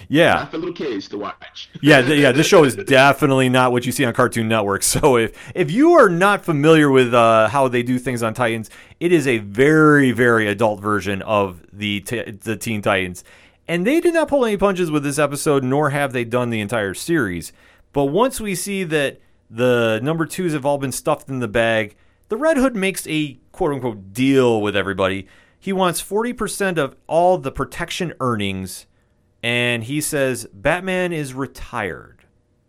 Yeah. 0.09 0.33
Not 0.33 0.51
for 0.51 0.57
little 0.57 0.73
kids 0.73 1.07
to 1.09 1.17
watch. 1.17 1.69
yeah, 1.81 2.01
th- 2.01 2.19
yeah. 2.19 2.33
This 2.33 2.45
show 2.45 2.65
is 2.65 2.75
definitely 2.75 3.47
not 3.47 3.71
what 3.71 3.85
you 3.85 3.93
see 3.93 4.03
on 4.03 4.13
Cartoon 4.13 4.47
Network. 4.49 4.83
So 4.91 5.15
if 5.17 5.37
if 5.55 5.71
you 5.71 5.93
are 5.93 6.09
not 6.09 6.43
familiar 6.43 6.89
with 6.91 7.13
uh, 7.13 7.47
how 7.47 7.67
they 7.69 7.81
do 7.83 7.97
things 7.97 8.21
on 8.23 8.33
Titans, 8.33 8.69
it 8.99 9.11
is 9.13 9.25
a 9.27 9.37
very 9.37 10.11
very 10.11 10.47
adult 10.47 10.81
version 10.81 11.21
of 11.21 11.61
the 11.71 12.01
t- 12.01 12.29
the 12.31 12.57
Teen 12.57 12.81
Titans, 12.81 13.23
and 13.69 13.87
they 13.87 14.01
did 14.01 14.13
not 14.13 14.27
pull 14.27 14.43
any 14.45 14.57
punches 14.57 14.91
with 14.91 15.03
this 15.03 15.17
episode, 15.19 15.63
nor 15.63 15.91
have 15.91 16.11
they 16.11 16.25
done 16.25 16.49
the 16.49 16.59
entire 16.59 16.93
series. 16.93 17.53
But 17.93 18.05
once 18.05 18.41
we 18.41 18.53
see 18.55 18.83
that 18.85 19.21
the 19.49 19.99
number 20.03 20.25
twos 20.25 20.51
have 20.53 20.65
all 20.65 20.77
been 20.77 20.91
stuffed 20.91 21.29
in 21.29 21.39
the 21.39 21.47
bag, 21.47 21.95
the 22.27 22.37
Red 22.37 22.57
Hood 22.57 22.75
makes 22.75 23.07
a 23.07 23.37
quote 23.53 23.71
unquote 23.73 24.11
deal 24.13 24.61
with 24.61 24.75
everybody. 24.75 25.27
He 25.61 25.71
wants 25.71 26.01
forty 26.01 26.33
percent 26.33 26.77
of 26.77 26.97
all 27.07 27.37
the 27.37 27.51
protection 27.51 28.13
earnings 28.19 28.87
and 29.43 29.83
he 29.83 30.01
says 30.01 30.47
Batman 30.53 31.13
is 31.13 31.33
retired, 31.33 32.25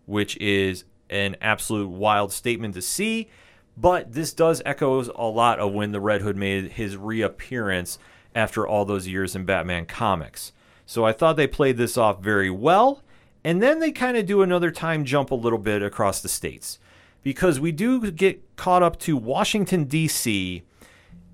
which 0.07 0.37
is 0.39 0.85
an 1.11 1.37
absolute 1.41 1.89
wild 1.89 2.33
statement 2.33 2.75
to 2.75 2.83
see. 2.83 3.29
But 3.77 4.13
this 4.13 4.33
does 4.33 4.63
echoes 4.65 5.11
a 5.15 5.25
lot 5.25 5.59
of 5.59 5.73
when 5.73 5.93
the 5.93 6.01
Red 6.01 6.23
Hood 6.23 6.37
made 6.37 6.73
his 6.73 6.97
reappearance 6.97 7.99
after 8.35 8.67
all 8.67 8.85
those 8.85 9.09
years 9.09 9.35
in 9.35 9.45
Batman 9.45 9.87
comics. 9.87 10.53
So 10.87 11.05
I 11.05 11.13
thought 11.13 11.37
they 11.37 11.47
played 11.47 11.77
this 11.77 11.97
off 11.97 12.23
very 12.23 12.51
well. 12.51 13.03
And 13.45 13.63
then 13.63 13.81
they 13.81 13.91
kind 13.91 14.17
of 14.17 14.27
do 14.27 14.43
another 14.43 14.71
time 14.71 15.05
jump 15.05 15.31
a 15.31 15.35
little 15.35 15.59
bit 15.59 15.83
across 15.83 16.21
the 16.21 16.29
states 16.29 16.79
because 17.23 17.59
we 17.59 17.73
do 17.73 18.11
get 18.11 18.57
caught 18.57 18.83
up 18.83 18.99
to 19.01 19.17
Washington, 19.17 19.85
D.C. 19.85 20.63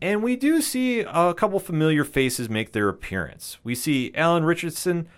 And 0.00 0.22
we 0.22 0.37
do 0.37 0.62
see 0.62 1.00
a 1.00 1.34
couple 1.34 1.58
familiar 1.58 2.04
faces 2.04 2.48
make 2.48 2.72
their 2.72 2.88
appearance. 2.88 3.58
We 3.64 3.74
see 3.74 4.12
Alan 4.14 4.44
Richardson 4.44 5.08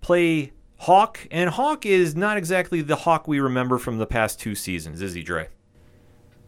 play 0.00 0.52
Hawk, 0.78 1.26
and 1.30 1.50
Hawk 1.50 1.84
is 1.84 2.14
not 2.14 2.36
exactly 2.36 2.80
the 2.80 2.96
Hawk 2.96 3.26
we 3.26 3.40
remember 3.40 3.76
from 3.78 3.98
the 3.98 4.06
past 4.06 4.38
two 4.38 4.54
seasons, 4.54 5.02
is 5.02 5.14
he, 5.14 5.22
Dre? 5.22 5.48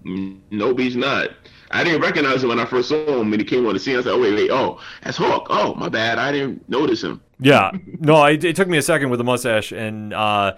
Nope, 0.05 0.79
he's 0.79 0.97
not. 0.97 1.31
I 1.71 1.85
didn't 1.85 2.03
recognize 2.03 2.43
him 2.43 2.51
when 2.51 2.61
I 2.61 2.67
first 2.67 2.89
saw 2.89 3.21
him 3.21 3.31
when 3.31 3.41
he 3.41 3.47
came 3.47 3.67
on 3.67 3.73
the 3.73 3.81
scene. 3.81 3.97
I 3.97 4.03
said, 4.03 4.13
"Oh 4.13 4.21
wait, 4.21 4.35
wait, 4.35 4.51
oh, 4.51 4.79
that's 5.03 5.17
Hawk. 5.17 5.47
Oh, 5.49 5.75
my 5.75 5.89
bad. 5.89 6.19
I 6.19 6.31
didn't 6.31 6.69
notice 6.69 7.03
him." 7.03 7.21
Yeah. 7.41 7.71
No, 7.99 8.25
it, 8.25 8.45
it 8.45 8.57
took 8.57 8.69
me 8.69 8.79
a 8.79 8.83
second 8.83 9.11
with 9.11 9.19
the 9.19 9.25
mustache, 9.25 9.73
and 9.73 10.13
uh, 10.13 10.55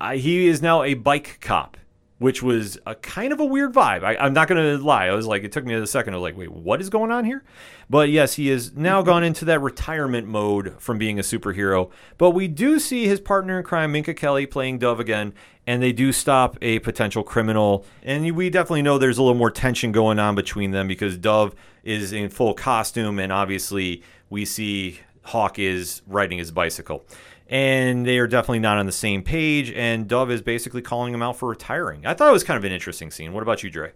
I, 0.00 0.16
he 0.16 0.46
is 0.46 0.60
now 0.60 0.82
a 0.82 0.94
bike 0.94 1.38
cop, 1.40 1.76
which 2.18 2.42
was 2.42 2.78
a 2.84 2.94
kind 2.96 3.32
of 3.32 3.40
a 3.40 3.44
weird 3.44 3.72
vibe. 3.72 4.02
I, 4.02 4.16
I'm 4.16 4.32
not 4.32 4.48
going 4.48 4.60
to 4.60 4.84
lie. 4.84 5.06
I 5.06 5.14
was 5.14 5.26
like, 5.26 5.44
it 5.44 5.52
took 5.52 5.64
me 5.64 5.74
a 5.74 5.86
second. 5.86 6.14
I 6.14 6.16
was 6.16 6.22
like, 6.22 6.36
wait, 6.36 6.50
what 6.50 6.80
is 6.80 6.90
going 6.90 7.10
on 7.10 7.24
here? 7.24 7.44
But 7.88 8.10
yes, 8.10 8.34
he 8.34 8.48
has 8.48 8.74
now 8.74 9.02
gone 9.02 9.22
into 9.22 9.44
that 9.46 9.60
retirement 9.60 10.26
mode 10.26 10.74
from 10.78 10.98
being 10.98 11.18
a 11.18 11.22
superhero. 11.22 11.90
But 12.18 12.30
we 12.30 12.48
do 12.48 12.78
see 12.80 13.06
his 13.06 13.20
partner 13.20 13.58
in 13.58 13.64
crime, 13.64 13.92
Minka 13.92 14.14
Kelly, 14.14 14.46
playing 14.46 14.78
Dove 14.78 15.00
again, 15.00 15.32
and 15.66 15.82
they 15.82 15.92
do 15.92 16.12
stop 16.12 16.58
a 16.60 16.80
potential 16.80 17.22
criminal. 17.22 17.84
And 18.02 18.34
we 18.36 18.50
definitely 18.50 18.82
know 18.82 18.98
there's 18.98 19.18
a 19.18 19.22
little 19.22 19.38
more 19.38 19.50
tension 19.50 19.92
going 19.92 20.18
on 20.18 20.34
between 20.34 20.72
them 20.72 20.88
because 20.88 21.16
Dove 21.16 21.54
is 21.84 22.12
in 22.12 22.30
full 22.30 22.52
costume, 22.52 23.18
and 23.18 23.32
obviously 23.32 24.02
we 24.28 24.44
see 24.44 25.00
Hawk 25.22 25.58
is 25.58 26.02
riding 26.06 26.38
his 26.38 26.50
bicycle. 26.50 27.04
And 27.48 28.04
they 28.04 28.18
are 28.18 28.26
definitely 28.26 28.58
not 28.58 28.76
on 28.76 28.84
the 28.84 28.92
same 28.92 29.22
page, 29.22 29.70
and 29.70 30.06
Dove 30.06 30.30
is 30.30 30.42
basically 30.42 30.82
calling 30.82 31.14
him 31.14 31.22
out 31.22 31.38
for 31.38 31.48
retiring. 31.48 32.04
I 32.04 32.12
thought 32.12 32.28
it 32.28 32.32
was 32.32 32.44
kind 32.44 32.58
of 32.58 32.64
an 32.64 32.72
interesting 32.72 33.10
scene. 33.10 33.32
What 33.32 33.42
about 33.42 33.62
you, 33.62 33.70
Dre? 33.70 33.92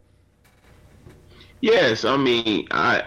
Yes, 1.60 2.06
I 2.06 2.16
mean, 2.16 2.66
I, 2.70 3.04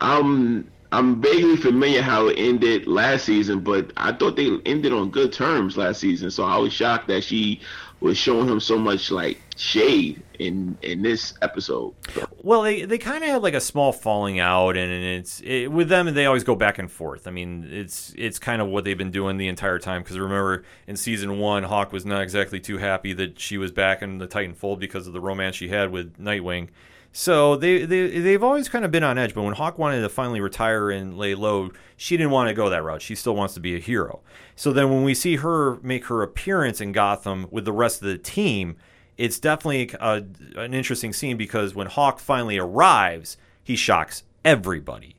I'm, 0.00 0.68
I'm 0.90 1.22
vaguely 1.22 1.56
familiar 1.56 2.02
how 2.02 2.26
it 2.26 2.34
ended 2.38 2.86
last 2.88 3.24
season, 3.24 3.60
but 3.60 3.92
I 3.96 4.12
thought 4.12 4.36
they 4.36 4.58
ended 4.66 4.92
on 4.92 5.10
good 5.10 5.32
terms 5.32 5.76
last 5.76 6.00
season. 6.00 6.30
So 6.30 6.44
I 6.44 6.56
was 6.58 6.72
shocked 6.72 7.06
that 7.08 7.22
she 7.22 7.60
was 8.04 8.18
showing 8.18 8.46
him 8.46 8.60
so 8.60 8.78
much 8.78 9.10
like 9.10 9.40
shade 9.56 10.22
in 10.38 10.76
in 10.82 11.00
this 11.00 11.32
episode. 11.40 11.94
Well, 12.42 12.60
they, 12.60 12.82
they 12.82 12.98
kind 12.98 13.24
of 13.24 13.30
had 13.30 13.42
like 13.42 13.54
a 13.54 13.60
small 13.60 13.92
falling 13.92 14.38
out, 14.38 14.76
and, 14.76 14.92
it's 14.92 15.40
it, 15.40 15.72
with 15.72 15.88
them. 15.88 16.12
They 16.12 16.26
always 16.26 16.44
go 16.44 16.54
back 16.54 16.78
and 16.78 16.90
forth. 16.90 17.26
I 17.26 17.30
mean, 17.30 17.66
it's 17.70 18.14
it's 18.18 18.38
kind 18.38 18.60
of 18.60 18.68
what 18.68 18.84
they've 18.84 18.98
been 18.98 19.10
doing 19.10 19.38
the 19.38 19.48
entire 19.48 19.78
time. 19.78 20.02
Because 20.02 20.18
remember, 20.18 20.64
in 20.86 20.96
season 20.96 21.38
one, 21.38 21.62
Hawk 21.62 21.92
was 21.92 22.04
not 22.04 22.20
exactly 22.20 22.60
too 22.60 22.76
happy 22.76 23.14
that 23.14 23.40
she 23.40 23.56
was 23.56 23.72
back 23.72 24.02
in 24.02 24.18
the 24.18 24.26
Titan 24.26 24.54
fold 24.54 24.80
because 24.80 25.06
of 25.06 25.14
the 25.14 25.20
romance 25.20 25.56
she 25.56 25.68
had 25.68 25.90
with 25.90 26.18
Nightwing. 26.18 26.68
So 27.16 27.54
they, 27.54 27.84
they 27.84 28.18
they've 28.18 28.42
always 28.42 28.68
kind 28.68 28.84
of 28.84 28.90
been 28.90 29.04
on 29.04 29.18
edge. 29.18 29.34
But 29.34 29.42
when 29.42 29.54
Hawk 29.54 29.78
wanted 29.78 30.00
to 30.00 30.08
finally 30.08 30.40
retire 30.40 30.90
and 30.90 31.16
lay 31.16 31.36
low, 31.36 31.70
she 31.96 32.16
didn't 32.16 32.32
want 32.32 32.48
to 32.48 32.54
go 32.54 32.68
that 32.68 32.82
route. 32.82 33.02
She 33.02 33.14
still 33.14 33.36
wants 33.36 33.54
to 33.54 33.60
be 33.60 33.76
a 33.76 33.78
hero. 33.78 34.20
So 34.56 34.72
then 34.72 34.90
when 34.90 35.04
we 35.04 35.14
see 35.14 35.36
her 35.36 35.76
make 35.76 36.06
her 36.06 36.22
appearance 36.22 36.80
in 36.80 36.90
Gotham 36.90 37.46
with 37.52 37.66
the 37.66 37.72
rest 37.72 38.02
of 38.02 38.08
the 38.08 38.18
team, 38.18 38.74
it's 39.16 39.38
definitely 39.38 39.90
a, 40.00 40.24
an 40.56 40.74
interesting 40.74 41.12
scene 41.12 41.36
because 41.36 41.72
when 41.72 41.86
Hawk 41.86 42.18
finally 42.18 42.58
arrives, 42.58 43.36
he 43.62 43.76
shocks 43.76 44.24
everybody. 44.44 45.14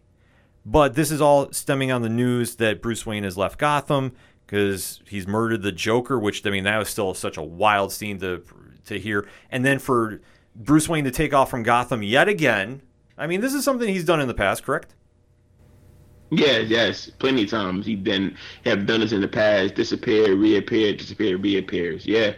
But 0.65 0.95
this 0.95 1.11
is 1.11 1.21
all 1.21 1.49
stemming 1.53 1.93
on 1.93 2.01
the 2.01 2.09
news 2.09 2.57
that 2.57 2.81
Bruce 2.81 3.05
Wayne 3.05 3.23
has 3.23 3.37
left 3.37 3.57
Gotham 3.57 4.11
because 4.45 5.01
he's 5.07 5.27
murdered 5.27 5.61
the 5.61 5.71
Joker, 5.71 6.19
which 6.19 6.45
I 6.45 6.49
mean 6.49 6.65
that 6.65 6.77
was 6.77 6.89
still 6.89 7.13
such 7.13 7.37
a 7.37 7.41
wild 7.41 7.93
scene 7.93 8.19
to 8.19 8.43
to 8.87 8.99
hear. 8.99 9.25
And 9.49 9.63
then 9.63 9.79
for 9.79 10.19
Bruce 10.55 10.87
Wayne 10.89 11.03
to 11.03 11.11
take 11.11 11.33
off 11.33 11.49
from 11.49 11.63
Gotham 11.63 12.01
yet 12.01 12.27
again. 12.27 12.81
I 13.17 13.27
mean, 13.27 13.41
this 13.41 13.53
is 13.53 13.63
something 13.63 13.87
he's 13.87 14.05
done 14.05 14.19
in 14.19 14.27
the 14.27 14.33
past, 14.33 14.63
correct? 14.63 14.95
Yes, 16.31 16.69
yes, 16.69 17.09
plenty 17.19 17.43
of 17.43 17.49
times 17.49 17.85
he 17.85 17.95
been 17.95 18.35
have 18.65 18.87
done 18.87 19.01
this 19.01 19.11
in 19.11 19.21
the 19.21 19.27
past. 19.27 19.75
Disappear, 19.75 20.35
reappear, 20.35 20.93
disappear, 20.93 21.37
reappears. 21.37 22.05
Yeah, 22.05 22.33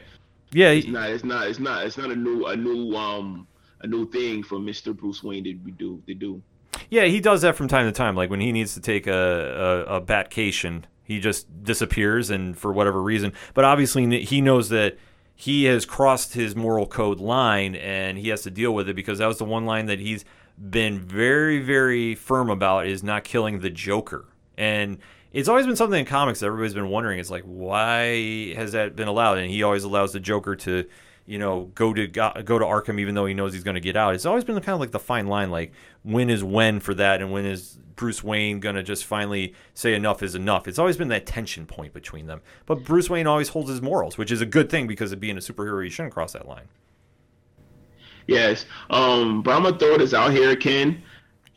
Yeah, 0.52 0.70
it's 0.70 0.88
not, 0.88 1.10
it's 1.10 1.24
not, 1.24 1.48
it's 1.48 1.60
not, 1.60 1.86
it's 1.86 1.98
not 1.98 2.12
a 2.12 2.16
new, 2.16 2.46
a 2.46 2.56
new, 2.56 2.96
um, 2.96 3.48
a 3.82 3.88
new 3.88 4.10
thing 4.10 4.44
for 4.44 4.60
Mister 4.60 4.94
Bruce 4.94 5.22
Wayne 5.24 5.44
to 5.44 5.54
be 5.54 5.72
do, 5.72 6.02
to 6.08 6.14
do. 6.14 6.42
Yeah, 6.90 7.06
he 7.06 7.20
does 7.20 7.42
that 7.42 7.56
from 7.56 7.68
time 7.68 7.86
to 7.86 7.92
time. 7.92 8.16
Like 8.16 8.30
when 8.30 8.40
he 8.40 8.52
needs 8.52 8.74
to 8.76 8.80
take 8.80 9.08
a, 9.08 9.86
a, 9.88 9.96
a 9.98 10.02
batcation, 10.02 10.84
he 11.04 11.20
just 11.20 11.64
disappears 11.64 12.30
and 12.30 12.58
for 12.58 12.72
whatever 12.72 13.02
reason. 13.02 13.34
But 13.54 13.66
obviously, 13.66 14.24
he 14.24 14.42
knows 14.42 14.70
that 14.70 14.98
he 15.40 15.66
has 15.66 15.86
crossed 15.86 16.34
his 16.34 16.56
moral 16.56 16.88
code 16.88 17.20
line 17.20 17.76
and 17.76 18.18
he 18.18 18.30
has 18.30 18.42
to 18.42 18.50
deal 18.50 18.74
with 18.74 18.90
it 18.90 18.96
because 18.96 19.20
that 19.20 19.28
was 19.28 19.38
the 19.38 19.46
one 19.46 19.68
line 19.68 19.86
that 19.86 20.00
he's 20.00 20.26
been 20.58 21.00
very, 21.00 21.60
very 21.60 22.16
firm 22.16 22.50
about 22.50 22.88
is 22.88 23.04
not 23.04 23.24
killing 23.24 23.60
the 23.60 23.70
Joker. 23.70 24.26
And 24.58 24.98
it's 25.32 25.48
always 25.48 25.68
been 25.68 25.76
something 25.76 26.00
in 26.00 26.08
comics 26.08 26.40
that 26.40 26.48
everybody's 26.48 26.74
been 26.74 26.90
wondering. 26.90 27.20
It's 27.20 27.30
like, 27.30 27.44
why 27.44 28.56
has 28.56 28.72
that 28.72 28.96
been 28.96 29.08
allowed? 29.08 29.38
And 29.38 29.52
he 29.52 29.62
always 29.62 29.84
allows 29.84 30.12
the 30.12 30.20
Joker 30.20 30.56
to, 30.56 30.86
you 31.28 31.38
know, 31.38 31.70
go 31.76 31.94
to 31.94 32.08
go 32.08 32.32
to 32.58 32.66
Arkham 32.66 33.00
even 33.00 33.14
though 33.14 33.26
he 33.26 33.34
knows 33.34 33.54
he's 33.54 33.64
going 33.64 33.76
to 33.76 33.82
get 33.82 33.98
out. 33.98 34.16
It's 34.16 34.26
always 34.26 34.46
been 34.46 34.56
kind 34.56 34.74
of 34.74 34.80
like 34.80 34.92
the 34.92 35.00
fine 35.00 35.28
line, 35.28 35.52
like 35.52 35.74
when 36.04 36.30
is 36.30 36.44
when 36.44 36.80
for 36.80 36.94
that, 36.96 37.22
and 37.22 37.32
when 37.32 37.46
is 37.46 37.78
Bruce 37.98 38.24
Wayne 38.24 38.62
going 38.62 38.76
to 38.76 38.84
just 38.84 39.06
finally 39.06 39.54
say 39.74 39.94
enough 39.94 40.24
is 40.24 40.36
enough. 40.36 40.70
It's 40.70 40.80
always 40.80 40.96
been 40.96 41.10
that 41.10 41.26
tension 41.26 41.66
point 41.66 41.94
between 41.94 42.28
them. 42.28 42.42
But 42.66 42.86
Bruce 42.86 43.10
Wayne 43.10 43.28
always 43.28 43.50
holds 43.50 43.70
his 43.70 43.82
morals, 43.82 44.18
which 44.18 44.32
is 44.32 44.40
a 44.40 44.46
good 44.46 44.70
thing 44.70 44.88
because 44.88 45.12
of 45.12 45.20
being 45.20 45.36
a 45.36 45.42
superhero, 45.42 45.84
you 45.84 45.90
shouldn't 45.90 46.14
cross 46.14 46.32
that 46.32 46.48
line. 46.48 46.70
Yes, 48.28 48.66
um, 48.90 49.42
but 49.42 49.52
I'm 49.52 49.64
gonna 49.64 49.78
throw 49.78 49.98
this 49.98 50.14
out 50.14 50.32
here, 50.32 50.56
Ken. 50.56 51.02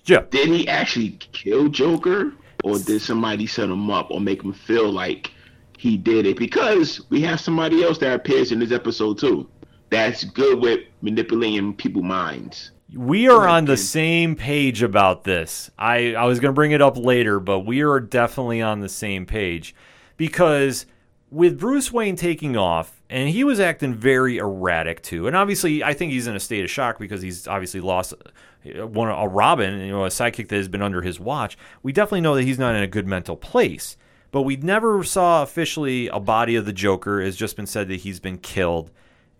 Yeah. 0.05 0.23
Did 0.31 0.49
he 0.49 0.67
actually 0.67 1.11
kill 1.33 1.69
Joker, 1.69 2.33
or 2.65 2.79
did 2.79 3.03
somebody 3.03 3.47
set 3.47 3.69
him 3.69 3.89
up, 3.91 4.11
or 4.11 4.21
make 4.21 4.43
him 4.43 4.53
feel 4.53 4.91
like 4.91 5.31
he 5.79 5.97
did 5.97 6.27
it? 6.27 6.37
Because 6.39 7.09
we 7.11 7.21
have 7.23 7.41
somebody 7.41 7.85
else 7.85 7.99
that 7.99 8.15
appears 8.15 8.51
in 8.51 8.59
this 8.59 8.73
episode 8.73 9.19
too. 9.19 9.49
That's 9.91 10.25
good 10.25 10.61
with 10.61 10.81
manipulating 11.03 11.75
people's 11.75 12.05
minds. 12.05 12.71
We 12.95 13.29
are 13.29 13.47
on 13.47 13.67
the 13.67 13.77
same 13.77 14.35
page 14.35 14.83
about 14.83 15.23
this. 15.23 15.71
I, 15.79 16.15
I 16.15 16.25
was 16.25 16.41
going 16.41 16.51
to 16.51 16.55
bring 16.55 16.73
it 16.73 16.83
up 16.83 16.97
later, 16.97 17.39
but 17.39 17.61
we 17.61 17.83
are 17.83 18.01
definitely 18.01 18.63
on 18.63 18.81
the 18.81 18.89
same 18.89 19.27
page 19.27 19.75
because 20.17 20.87
with 21.31 21.59
Bruce 21.59 21.93
Wayne 21.93 22.17
taking 22.17 22.57
off, 22.57 23.01
and 23.09 23.29
he 23.29 23.45
was 23.45 23.61
acting 23.61 23.95
very 23.95 24.39
erratic 24.39 25.03
too. 25.03 25.27
And 25.27 25.37
obviously, 25.37 25.85
I 25.85 25.95
think 25.95 26.13
he's 26.13 26.27
in 26.27 26.35
a 26.35 26.41
state 26.41 26.65
of 26.65 26.71
shock 26.71 26.99
because 26.99 27.23
he's 27.23 27.47
obviously 27.47 27.81
lost 27.81 28.13
uh, 28.13 28.87
one 28.87 29.09
a 29.09 29.29
Robin, 29.29 29.81
you 29.81 29.93
know, 29.93 30.05
a 30.05 30.09
sidekick 30.09 30.49
that 30.49 30.57
has 30.57 30.69
been 30.69 30.83
under 30.83 31.03
his 31.03 31.21
watch. 31.21 31.57
We 31.83 31.93
definitely 31.93 32.23
know 32.23 32.35
that 32.35 32.45
he's 32.45 32.59
not 32.59 32.75
in 32.75 32.83
a 32.83 32.89
good 32.89 33.07
mental 33.07 33.37
place. 33.37 33.97
But 34.33 34.43
we 34.43 34.57
never 34.57 35.03
saw 35.03 35.43
officially 35.43 36.07
a 36.09 36.21
body 36.21 36.55
of 36.55 36.65
the 36.65 36.73
Joker. 36.73 37.21
It's 37.21 37.37
just 37.37 37.57
been 37.57 37.67
said 37.67 37.89
that 37.89 38.01
he's 38.01 38.21
been 38.21 38.39
killed. 38.39 38.91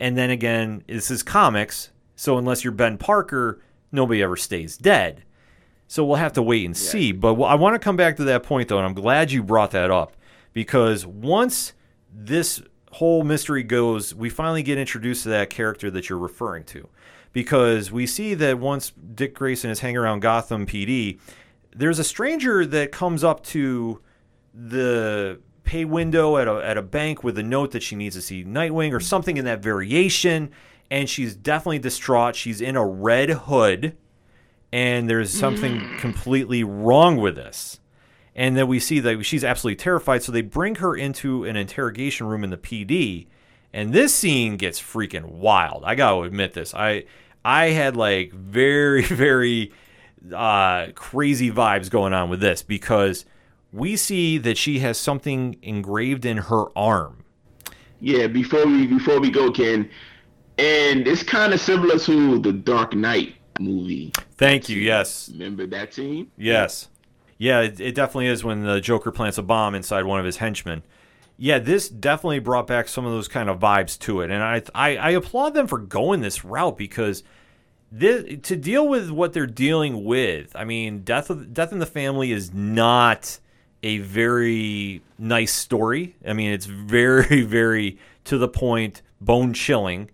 And 0.01 0.17
then 0.17 0.31
again, 0.31 0.83
this 0.89 1.11
is 1.11 1.23
comics, 1.23 1.91
so 2.17 2.39
unless 2.39 2.65
you're 2.65 2.73
Ben 2.73 2.97
Parker, 2.97 3.61
nobody 3.93 4.23
ever 4.23 4.37
stays 4.37 4.77
dead. 4.79 5.23
So 5.87 6.05
we'll 6.05 6.17
have 6.17 6.33
to 6.35 6.43
wait 6.43 6.65
and 6.65 6.77
see. 6.77 7.13
But 7.13 7.35
I 7.35 7.55
want 7.55 7.75
to 7.75 7.79
come 7.79 7.97
back 7.97 8.17
to 8.17 8.25
that 8.25 8.43
point, 8.43 8.69
though, 8.69 8.79
and 8.79 8.87
I'm 8.87 8.95
glad 8.95 9.31
you 9.31 9.43
brought 9.43 9.73
that 9.73 9.91
up 9.91 10.17
because 10.53 11.07
once 11.07 11.75
this 12.13 12.63
whole 12.93 13.25
mystery 13.25 13.63
goes, 13.63 14.15
we 14.15 14.31
finally 14.31 14.63
get 14.63 14.79
introduced 14.79 15.25
to 15.25 15.29
that 15.31 15.51
character 15.51 15.91
that 15.91 16.09
you're 16.09 16.19
referring 16.19 16.65
to. 16.65 16.89
Because 17.33 17.93
we 17.93 18.07
see 18.07 18.35
that 18.35 18.59
once 18.59 18.91
Dick 18.91 19.35
Grayson 19.35 19.71
is 19.71 19.81
hanging 19.81 19.99
around 19.99 20.21
Gotham 20.21 20.67
PD, 20.67 21.21
there's 21.75 21.99
a 21.99 22.05
stranger 22.05 22.67
that 22.67 22.91
comes 22.91 23.23
up 23.23 23.45
to 23.47 24.01
the 24.55 25.41
pay 25.71 25.85
window 25.85 26.37
at 26.37 26.49
a, 26.49 26.55
at 26.67 26.77
a 26.77 26.83
bank 26.83 27.23
with 27.23 27.39
a 27.39 27.45
note 27.45 27.71
that 27.71 27.81
she 27.81 27.95
needs 27.95 28.17
to 28.17 28.21
see 28.21 28.45
Nightwing 28.45 28.93
or 28.93 28.99
something 28.99 29.37
in 29.37 29.45
that 29.45 29.63
variation. 29.63 30.51
And 30.91 31.09
she's 31.09 31.37
definitely 31.37 31.79
distraught. 31.79 32.35
She's 32.35 32.61
in 32.61 32.75
a 32.75 32.85
red 32.85 33.31
hood, 33.31 33.97
and 34.73 35.09
there's 35.09 35.31
something 35.31 35.81
completely 36.01 36.65
wrong 36.65 37.19
with 37.19 37.37
this. 37.37 37.79
And 38.35 38.57
then 38.57 38.67
we 38.67 38.81
see 38.81 38.99
that 38.99 39.25
she's 39.25 39.45
absolutely 39.45 39.77
terrified. 39.77 40.25
So 40.25 40.33
they 40.33 40.43
bring 40.43 40.77
her 40.77 40.97
into 40.97 41.45
an 41.45 41.55
interrogation 41.55 42.27
room 42.27 42.43
in 42.43 42.51
the 42.51 42.57
PD. 42.57 43.29
And 43.73 43.93
this 43.93 44.13
scene 44.13 44.57
gets 44.57 44.81
freaking 44.81 45.27
wild. 45.27 45.85
I 45.85 45.95
got 45.95 46.17
to 46.17 46.23
admit 46.23 46.53
this. 46.53 46.75
I 46.75 47.05
I 47.45 47.67
had 47.67 47.97
like 47.97 48.33
very 48.35 49.05
very 49.05 49.73
uh, 50.35 50.89
crazy 50.97 51.53
vibes 51.53 51.89
going 51.89 52.13
on 52.13 52.29
with 52.29 52.41
this 52.41 52.65
because 52.65 53.25
we 53.73 53.97
see 53.97 54.39
that 54.39 54.59
she 54.59 54.81
has 54.81 54.99
something 54.99 55.57
engraved 55.63 56.25
in 56.25 56.39
her 56.39 56.67
arm. 56.77 57.25
Yeah, 58.01 58.27
before 58.27 58.67
we 58.67 58.87
before 58.87 59.21
we 59.21 59.31
go, 59.31 59.51
Ken, 59.51 59.89
and 60.59 61.07
it's 61.07 61.23
kind 61.23 61.53
of 61.53 61.61
similar 61.61 61.99
to 61.99 62.39
the 62.39 62.53
Dark 62.53 62.95
Knight 62.95 63.35
movie. 63.61 64.13
Thank 64.37 64.69
you. 64.69 64.79
Yes. 64.79 65.29
Remember 65.31 65.67
that 65.67 65.95
scene? 65.95 66.31
Yes. 66.37 66.89
Yeah, 67.37 67.61
it, 67.61 67.81
it 67.81 67.95
definitely 67.95 68.27
is 68.27 68.45
when 68.45 68.65
the 68.65 68.81
Joker 68.81 69.11
plants 69.11 69.39
a 69.39 69.43
bomb 69.43 69.75
inside 69.75 70.05
one 70.05 70.19
of 70.19 70.27
his 70.27 70.39
henchmen. 70.39 70.83
Yeah, 71.37 71.59
this 71.59 71.89
definitely 71.89 72.39
brought 72.39 72.67
back 72.67 72.87
some 72.87 73.07
of 73.07 73.13
those 73.13 73.29
kind 73.29 73.49
of 73.49 73.59
vibes 73.59 73.99
to 74.01 74.21
it, 74.21 74.31
and 74.31 74.43
I 74.43 74.63
I, 74.75 74.97
I 74.97 75.11
applaud 75.11 75.55
them 75.55 75.67
for 75.67 75.79
going 75.79 76.21
this 76.21 76.45
route 76.45 76.77
because 76.77 77.23
this, 77.91 78.41
to 78.43 78.57
deal 78.57 78.87
with 78.87 79.11
what 79.11 79.33
they're 79.33 79.47
dealing 79.47 80.05
with. 80.05 80.55
I 80.55 80.65
mean, 80.65 81.01
death 81.01 81.31
of, 81.31 81.53
death 81.53 81.73
in 81.73 81.79
the 81.79 81.87
family 81.87 82.31
is 82.33 82.53
not 82.53 83.39
a 83.83 83.99
very 83.99 85.03
nice 85.19 85.53
story. 85.53 86.17
I 86.27 86.33
mean, 86.33 86.53
it's 86.53 86.67
very 86.67 87.43
very 87.43 87.99
to 88.25 88.39
the 88.39 88.49
point, 88.49 89.03
bone 89.21 89.53
chilling, 89.53 90.11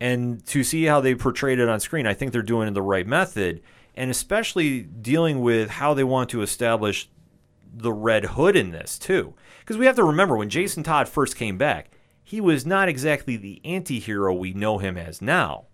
and 0.00 0.44
to 0.46 0.64
see 0.64 0.84
how 0.84 1.00
they 1.00 1.14
portrayed 1.14 1.58
it 1.58 1.68
on 1.68 1.80
screen, 1.80 2.06
I 2.06 2.14
think 2.14 2.32
they're 2.32 2.42
doing 2.42 2.68
it 2.68 2.74
the 2.74 2.82
right 2.82 3.06
method, 3.06 3.60
and 3.94 4.10
especially 4.10 4.80
dealing 4.80 5.40
with 5.40 5.70
how 5.70 5.92
they 5.92 6.04
want 6.04 6.30
to 6.30 6.42
establish 6.42 7.08
the 7.72 7.92
Red 7.92 8.24
Hood 8.24 8.56
in 8.56 8.70
this 8.70 8.98
too. 8.98 9.34
Because 9.60 9.76
we 9.76 9.86
have 9.86 9.96
to 9.96 10.04
remember 10.04 10.36
when 10.36 10.48
Jason 10.48 10.82
Todd 10.82 11.08
first 11.08 11.36
came 11.36 11.58
back, 11.58 11.90
he 12.22 12.40
was 12.40 12.64
not 12.64 12.88
exactly 12.88 13.36
the 13.36 13.60
anti-hero 13.64 14.32
we 14.32 14.52
know 14.52 14.78
him 14.78 14.96
as 14.96 15.20
now. 15.20 15.66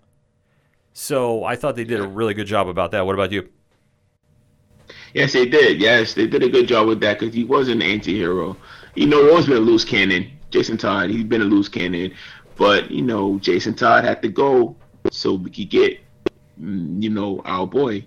So 0.92 1.44
I 1.44 1.56
thought 1.56 1.76
they 1.76 1.84
did 1.84 2.00
a 2.00 2.08
really 2.08 2.34
good 2.34 2.46
job 2.46 2.68
about 2.68 2.90
that. 2.92 3.04
What 3.04 3.14
about 3.14 3.30
you? 3.30 3.48
Yes, 5.16 5.32
they 5.32 5.46
did. 5.46 5.80
Yes, 5.80 6.12
they 6.12 6.26
did 6.26 6.42
a 6.42 6.48
good 6.50 6.68
job 6.68 6.88
with 6.88 7.00
that 7.00 7.18
because 7.18 7.34
he 7.34 7.42
was 7.42 7.70
an 7.70 7.80
anti-hero. 7.80 8.54
You 8.96 9.06
know, 9.06 9.30
always 9.30 9.46
been 9.46 9.56
a 9.56 9.60
loose 9.60 9.82
cannon. 9.82 10.30
Jason 10.50 10.76
Todd, 10.76 11.08
he's 11.08 11.24
been 11.24 11.40
a 11.40 11.46
loose 11.46 11.70
cannon, 11.70 12.12
but 12.56 12.90
you 12.90 13.00
know, 13.00 13.38
Jason 13.38 13.72
Todd 13.72 14.04
had 14.04 14.20
to 14.20 14.28
go 14.28 14.76
so 15.10 15.32
we 15.32 15.48
could 15.48 15.70
get, 15.70 16.00
mm, 16.60 17.02
you 17.02 17.08
know, 17.08 17.40
our 17.46 17.66
boy. 17.66 18.06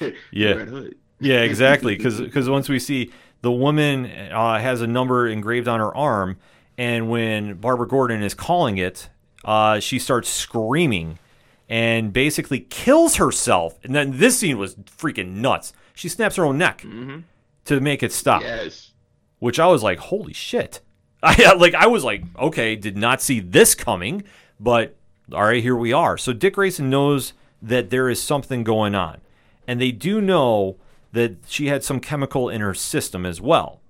Yeah. 0.32 0.54
Red 0.54 0.68
Hood. 0.68 0.96
Yeah, 1.20 1.42
exactly. 1.42 1.96
Because 1.96 2.50
once 2.50 2.68
we 2.68 2.80
see 2.80 3.12
the 3.42 3.52
woman 3.52 4.06
uh, 4.06 4.58
has 4.58 4.80
a 4.80 4.86
number 4.88 5.28
engraved 5.28 5.68
on 5.68 5.78
her 5.78 5.96
arm, 5.96 6.38
and 6.76 7.08
when 7.08 7.54
Barbara 7.54 7.86
Gordon 7.86 8.20
is 8.20 8.34
calling 8.34 8.78
it, 8.78 9.08
uh, 9.44 9.78
she 9.78 10.00
starts 10.00 10.28
screaming 10.28 11.20
and 11.68 12.12
basically 12.12 12.60
kills 12.60 13.14
herself. 13.16 13.78
And 13.84 13.94
then 13.94 14.18
this 14.18 14.40
scene 14.40 14.58
was 14.58 14.74
freaking 14.74 15.36
nuts. 15.36 15.72
She 15.98 16.08
snaps 16.08 16.36
her 16.36 16.44
own 16.44 16.58
neck 16.58 16.82
mm-hmm. 16.82 17.22
to 17.64 17.80
make 17.80 18.04
it 18.04 18.12
stop, 18.12 18.42
Yes. 18.42 18.92
which 19.40 19.58
I 19.58 19.66
was 19.66 19.82
like, 19.82 19.98
holy 19.98 20.32
shit. 20.32 20.80
I 21.24 21.54
like 21.54 21.74
I 21.74 21.88
was 21.88 22.04
like, 22.04 22.22
okay, 22.38 22.76
did 22.76 22.96
not 22.96 23.20
see 23.20 23.40
this 23.40 23.74
coming, 23.74 24.22
but 24.60 24.94
all 25.32 25.42
right, 25.42 25.60
here 25.60 25.74
we 25.74 25.92
are. 25.92 26.16
So 26.16 26.32
Dick 26.32 26.54
Grayson 26.54 26.88
knows 26.88 27.32
that 27.60 27.90
there 27.90 28.08
is 28.08 28.22
something 28.22 28.62
going 28.62 28.94
on. 28.94 29.18
And 29.66 29.80
they 29.80 29.90
do 29.90 30.20
know 30.20 30.76
that 31.10 31.38
she 31.48 31.66
had 31.66 31.82
some 31.82 31.98
chemical 31.98 32.48
in 32.48 32.60
her 32.60 32.74
system 32.74 33.26
as 33.26 33.40
well. 33.40 33.80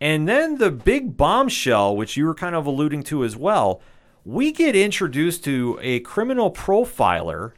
And 0.00 0.26
then 0.26 0.56
the 0.56 0.70
big 0.70 1.18
bombshell, 1.18 1.94
which 1.94 2.16
you 2.16 2.24
were 2.24 2.34
kind 2.34 2.54
of 2.54 2.64
alluding 2.64 3.02
to 3.04 3.22
as 3.22 3.36
well, 3.36 3.82
we 4.24 4.50
get 4.50 4.74
introduced 4.74 5.44
to 5.44 5.78
a 5.82 6.00
criminal 6.00 6.50
profiler 6.50 7.52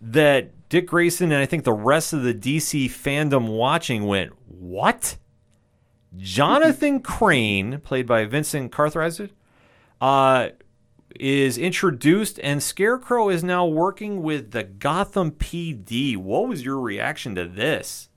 that 0.00 0.50
Dick 0.70 0.86
Grayson 0.86 1.32
and 1.32 1.42
I 1.42 1.46
think 1.46 1.64
the 1.64 1.72
rest 1.72 2.12
of 2.12 2.22
the 2.22 2.32
DC 2.32 2.86
fandom 2.86 3.48
watching 3.48 4.06
went, 4.06 4.32
What? 4.46 5.16
Jonathan 6.16 7.00
Crane, 7.02 7.80
played 7.80 8.06
by 8.06 8.24
Vincent 8.24 8.70
Kartheiser, 8.70 9.30
uh, 10.00 10.50
is 11.18 11.58
introduced, 11.58 12.38
and 12.44 12.62
Scarecrow 12.62 13.30
is 13.30 13.42
now 13.42 13.66
working 13.66 14.22
with 14.22 14.52
the 14.52 14.62
Gotham 14.62 15.32
PD. 15.32 16.16
What 16.16 16.46
was 16.46 16.64
your 16.64 16.78
reaction 16.78 17.34
to 17.34 17.48
this? 17.48 18.08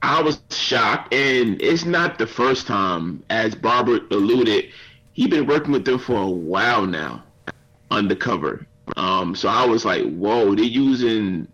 I 0.00 0.22
was 0.22 0.40
shocked, 0.50 1.12
and 1.12 1.60
it's 1.60 1.84
not 1.84 2.16
the 2.16 2.26
first 2.26 2.66
time, 2.66 3.22
as 3.28 3.54
Barbara 3.54 4.00
alluded, 4.10 4.70
he's 5.12 5.28
been 5.28 5.46
working 5.46 5.72
with 5.72 5.84
them 5.84 5.98
for 5.98 6.22
a 6.22 6.30
while 6.30 6.86
now, 6.86 7.24
undercover. 7.90 8.66
Um, 8.96 9.34
so 9.34 9.48
I 9.48 9.66
was 9.66 9.84
like, 9.84 10.04
whoa, 10.04 10.54
they're 10.54 10.64
using 10.64 11.48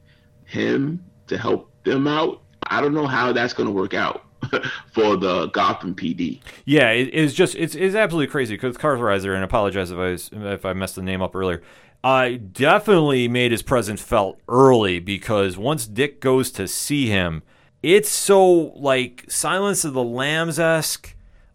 him 0.44 1.04
to 1.28 1.38
help 1.38 1.70
them 1.84 2.06
out. 2.06 2.42
I 2.64 2.80
don't 2.80 2.94
know 2.94 3.06
how 3.06 3.32
that's 3.32 3.52
gonna 3.52 3.70
work 3.70 3.94
out 3.94 4.24
for 4.92 5.16
the 5.16 5.46
Gotham 5.48 5.94
PD. 5.94 6.40
Yeah, 6.64 6.90
it 6.90 7.12
is 7.14 7.34
just 7.34 7.54
it's 7.54 7.74
it's 7.74 7.94
absolutely 7.94 8.30
crazy 8.30 8.54
because 8.54 8.76
Kartheiser, 8.76 9.34
and 9.34 9.40
I 9.40 9.44
apologize 9.44 9.90
if 9.90 9.98
I 9.98 10.10
was, 10.10 10.30
if 10.32 10.64
I 10.64 10.72
messed 10.72 10.96
the 10.96 11.02
name 11.02 11.22
up 11.22 11.34
earlier. 11.34 11.62
I 12.04 12.34
definitely 12.34 13.28
made 13.28 13.52
his 13.52 13.62
presence 13.62 14.02
felt 14.02 14.40
early 14.48 14.98
because 14.98 15.56
once 15.56 15.86
Dick 15.86 16.20
goes 16.20 16.50
to 16.52 16.66
see 16.66 17.06
him, 17.06 17.44
it's 17.82 18.08
so 18.10 18.72
like 18.74 19.24
Silence 19.28 19.84
of 19.84 19.94
the 19.94 20.02
Lambs 20.02 20.58
esque. 20.58 21.14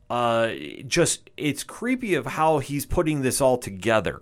Uh, 0.10 0.52
just 0.88 1.30
it's 1.36 1.64
creepy 1.64 2.16
of 2.16 2.26
how 2.26 2.60
he's 2.60 2.86
putting 2.86 3.22
this 3.22 3.42
all 3.42 3.58
together, 3.58 4.22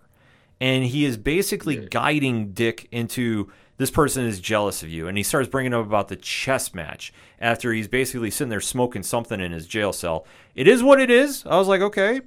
and 0.59 0.85
he 0.85 1.05
is 1.05 1.17
basically 1.17 1.87
guiding 1.87 2.51
Dick 2.53 2.87
into 2.91 3.51
this 3.77 3.91
person 3.91 4.25
is 4.25 4.39
jealous 4.39 4.83
of 4.83 4.89
you, 4.89 5.07
and 5.07 5.17
he 5.17 5.23
starts 5.23 5.49
bringing 5.49 5.73
up 5.73 5.85
about 5.85 6.07
the 6.07 6.15
chess 6.15 6.73
match 6.73 7.13
after 7.39 7.73
he's 7.73 7.87
basically 7.87 8.31
sitting 8.31 8.49
there 8.49 8.61
smoking 8.61 9.03
something 9.03 9.41
in 9.41 9.51
his 9.51 9.67
jail 9.67 9.91
cell. 9.91 10.25
It 10.55 10.67
is 10.67 10.81
what 10.81 11.01
it 11.01 11.09
is. 11.09 11.45
I 11.45 11.57
was 11.57 11.67
like, 11.67 11.81
okay, 11.81 12.21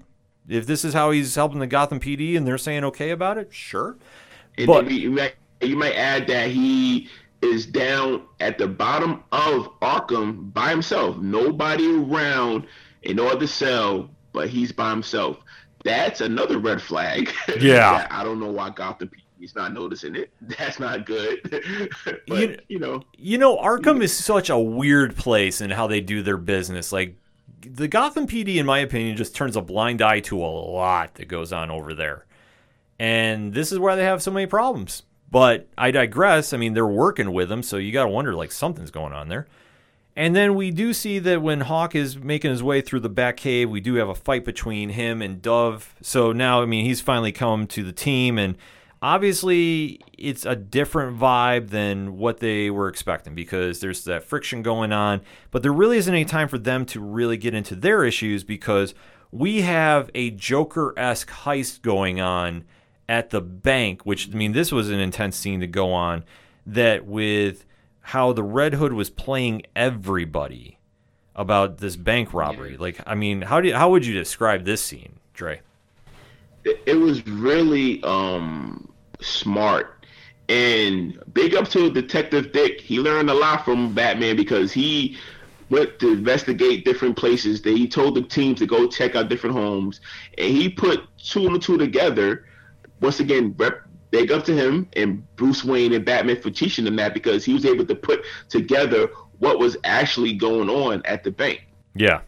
if 0.46 0.66
this 0.66 0.84
is 0.84 0.92
how 0.92 1.10
he's 1.10 1.34
helping 1.34 1.58
the 1.58 1.66
Gotham 1.66 2.00
PD, 2.00 2.36
and 2.36 2.46
they're 2.46 2.58
saying 2.58 2.84
okay 2.84 3.10
about 3.10 3.38
it, 3.38 3.48
sure. 3.52 3.96
And 4.56 4.66
But- 4.66 4.90
you 4.90 5.10
might 5.10 5.34
you 5.60 5.76
might 5.76 5.94
add 5.94 6.28
that 6.28 6.50
he 6.50 7.08
is 7.42 7.66
down 7.66 8.22
at 8.40 8.58
the 8.58 8.66
bottom 8.66 9.22
of 9.32 9.68
Arkham 9.80 10.52
by 10.52 10.70
himself. 10.70 11.16
Nobody 11.18 11.96
around 11.96 12.66
in 13.02 13.16
no 13.16 13.28
other 13.28 13.46
cell, 13.46 14.10
but 14.32 14.48
he's 14.48 14.72
by 14.72 14.90
himself. 14.90 15.38
That's 15.88 16.20
another 16.20 16.58
red 16.58 16.80
flag. 16.80 17.32
Yeah. 17.60 18.06
I 18.10 18.22
don't 18.24 18.38
know 18.40 18.50
why 18.50 18.70
Gotham 18.70 19.08
PD 19.08 19.44
is 19.44 19.54
not 19.54 19.72
noticing 19.72 20.14
it. 20.16 20.30
That's 20.42 20.78
not 20.78 21.06
good. 21.06 21.40
but 22.28 22.40
You- 22.40 22.58
you, 22.68 22.78
know, 22.78 23.02
You 23.16 23.38
know, 23.38 23.56
Arkham 23.56 24.02
is 24.02 24.14
such 24.16 24.50
a 24.50 24.58
weird 24.58 25.16
place 25.16 25.60
in 25.60 25.70
how 25.70 25.86
they 25.86 26.00
do 26.00 26.22
their 26.22 26.36
business. 26.36 26.92
Like 26.92 27.16
the 27.62 27.88
Gotham 27.88 28.26
PD, 28.26 28.56
in 28.56 28.66
my 28.66 28.78
opinion, 28.80 29.16
just 29.16 29.34
turns 29.34 29.56
a 29.56 29.62
blind 29.62 30.02
eye 30.02 30.20
to 30.20 30.38
a 30.38 30.46
lot 30.46 31.14
that 31.14 31.26
goes 31.28 31.52
on 31.52 31.70
over 31.70 31.94
there. 31.94 32.24
And 32.98 33.52
this 33.54 33.72
is 33.72 33.78
why 33.78 33.94
they 33.96 34.04
have 34.04 34.22
so 34.22 34.30
many 34.30 34.46
problems. 34.46 35.02
But 35.30 35.68
I 35.76 35.90
digress. 35.90 36.52
I 36.52 36.56
mean, 36.56 36.72
they're 36.74 36.86
working 36.86 37.32
with 37.32 37.48
them, 37.48 37.62
so 37.62 37.76
you 37.76 37.92
got 37.92 38.04
to 38.04 38.08
wonder 38.08 38.34
like 38.34 38.50
something's 38.52 38.90
going 38.90 39.12
on 39.12 39.28
there. 39.28 39.46
And 40.18 40.34
then 40.34 40.56
we 40.56 40.72
do 40.72 40.92
see 40.92 41.20
that 41.20 41.42
when 41.42 41.60
Hawk 41.60 41.94
is 41.94 42.18
making 42.18 42.50
his 42.50 42.60
way 42.60 42.80
through 42.80 42.98
the 42.98 43.08
Batcave, 43.08 43.68
we 43.68 43.80
do 43.80 43.94
have 43.94 44.08
a 44.08 44.16
fight 44.16 44.44
between 44.44 44.88
him 44.88 45.22
and 45.22 45.40
Dove. 45.40 45.94
So 46.02 46.32
now, 46.32 46.60
I 46.60 46.66
mean, 46.66 46.84
he's 46.84 47.00
finally 47.00 47.30
come 47.30 47.68
to 47.68 47.84
the 47.84 47.92
team, 47.92 48.36
and 48.36 48.56
obviously 49.00 50.00
it's 50.18 50.44
a 50.44 50.56
different 50.56 51.16
vibe 51.16 51.70
than 51.70 52.18
what 52.18 52.38
they 52.38 52.68
were 52.68 52.88
expecting 52.88 53.36
because 53.36 53.78
there's 53.78 54.02
that 54.06 54.24
friction 54.24 54.60
going 54.60 54.90
on. 54.92 55.20
But 55.52 55.62
there 55.62 55.72
really 55.72 55.98
isn't 55.98 56.12
any 56.12 56.24
time 56.24 56.48
for 56.48 56.58
them 56.58 56.84
to 56.86 57.00
really 57.00 57.36
get 57.36 57.54
into 57.54 57.76
their 57.76 58.04
issues 58.04 58.42
because 58.42 58.96
we 59.30 59.60
have 59.60 60.10
a 60.16 60.32
Joker 60.32 60.94
esque 60.96 61.30
heist 61.30 61.82
going 61.82 62.20
on 62.20 62.64
at 63.08 63.30
the 63.30 63.40
bank, 63.40 64.04
which, 64.04 64.30
I 64.32 64.36
mean, 64.36 64.50
this 64.50 64.72
was 64.72 64.90
an 64.90 64.98
intense 64.98 65.36
scene 65.36 65.60
to 65.60 65.68
go 65.68 65.92
on 65.92 66.24
that 66.66 67.06
with 67.06 67.66
how 68.08 68.32
the 68.32 68.42
Red 68.42 68.74
Hood 68.74 68.92
was 68.92 69.10
playing 69.10 69.62
everybody 69.74 70.78
about 71.34 71.78
this 71.78 71.96
bank 71.96 72.34
robbery. 72.34 72.76
Like, 72.76 73.00
I 73.06 73.14
mean, 73.14 73.42
how 73.42 73.60
do 73.60 73.68
you, 73.68 73.74
how 73.74 73.90
would 73.90 74.04
you 74.04 74.14
describe 74.14 74.64
this 74.64 74.82
scene, 74.82 75.20
Dre? 75.34 75.60
it, 76.68 76.80
it 76.86 76.94
was 76.94 77.26
really 77.26 78.02
um 78.04 78.92
smart. 79.20 79.94
And 80.48 81.18
big 81.34 81.54
up 81.54 81.68
to 81.70 81.90
detective 81.90 82.52
dick. 82.52 82.80
He 82.80 82.98
learned 83.00 83.28
a 83.28 83.34
lot 83.34 83.64
from 83.64 83.94
batman 83.94 84.34
because 84.34 84.72
he 84.72 85.18
went 85.68 85.98
to 85.98 86.12
investigate 86.12 86.86
different 86.86 87.18
places. 87.18 87.60
That 87.62 87.76
he 87.76 87.86
told 87.86 88.14
the 88.14 88.22
team 88.22 88.54
to 88.54 88.66
go 88.66 88.88
check 88.88 89.14
out 89.14 89.28
different 89.28 89.56
homes. 89.56 90.00
And 90.38 90.50
he 90.50 90.68
put 90.68 91.02
two 91.18 91.46
and 91.46 91.60
two 91.60 91.76
together. 91.76 92.46
Once 93.00 93.20
again 93.20 93.54
rep, 93.58 93.82
big 94.10 94.32
up 94.32 94.44
to 94.44 94.54
him 94.54 94.88
and 94.96 95.22
bruce 95.36 95.64
wayne 95.64 95.92
and 95.92 96.04
batman 96.04 96.40
for 96.40 96.50
teaching 96.50 96.84
them 96.84 96.96
that 96.96 97.14
because 97.14 97.44
he 97.44 97.52
was 97.54 97.64
able 97.64 97.84
to 97.84 97.94
put 97.94 98.22
together 98.48 99.08
what 99.38 99.58
was 99.58 99.76
actually 99.84 100.32
going 100.32 100.68
on 100.68 101.02
at 101.04 101.22
the 101.24 101.30
bank 101.30 101.66
Yeah. 101.94 102.20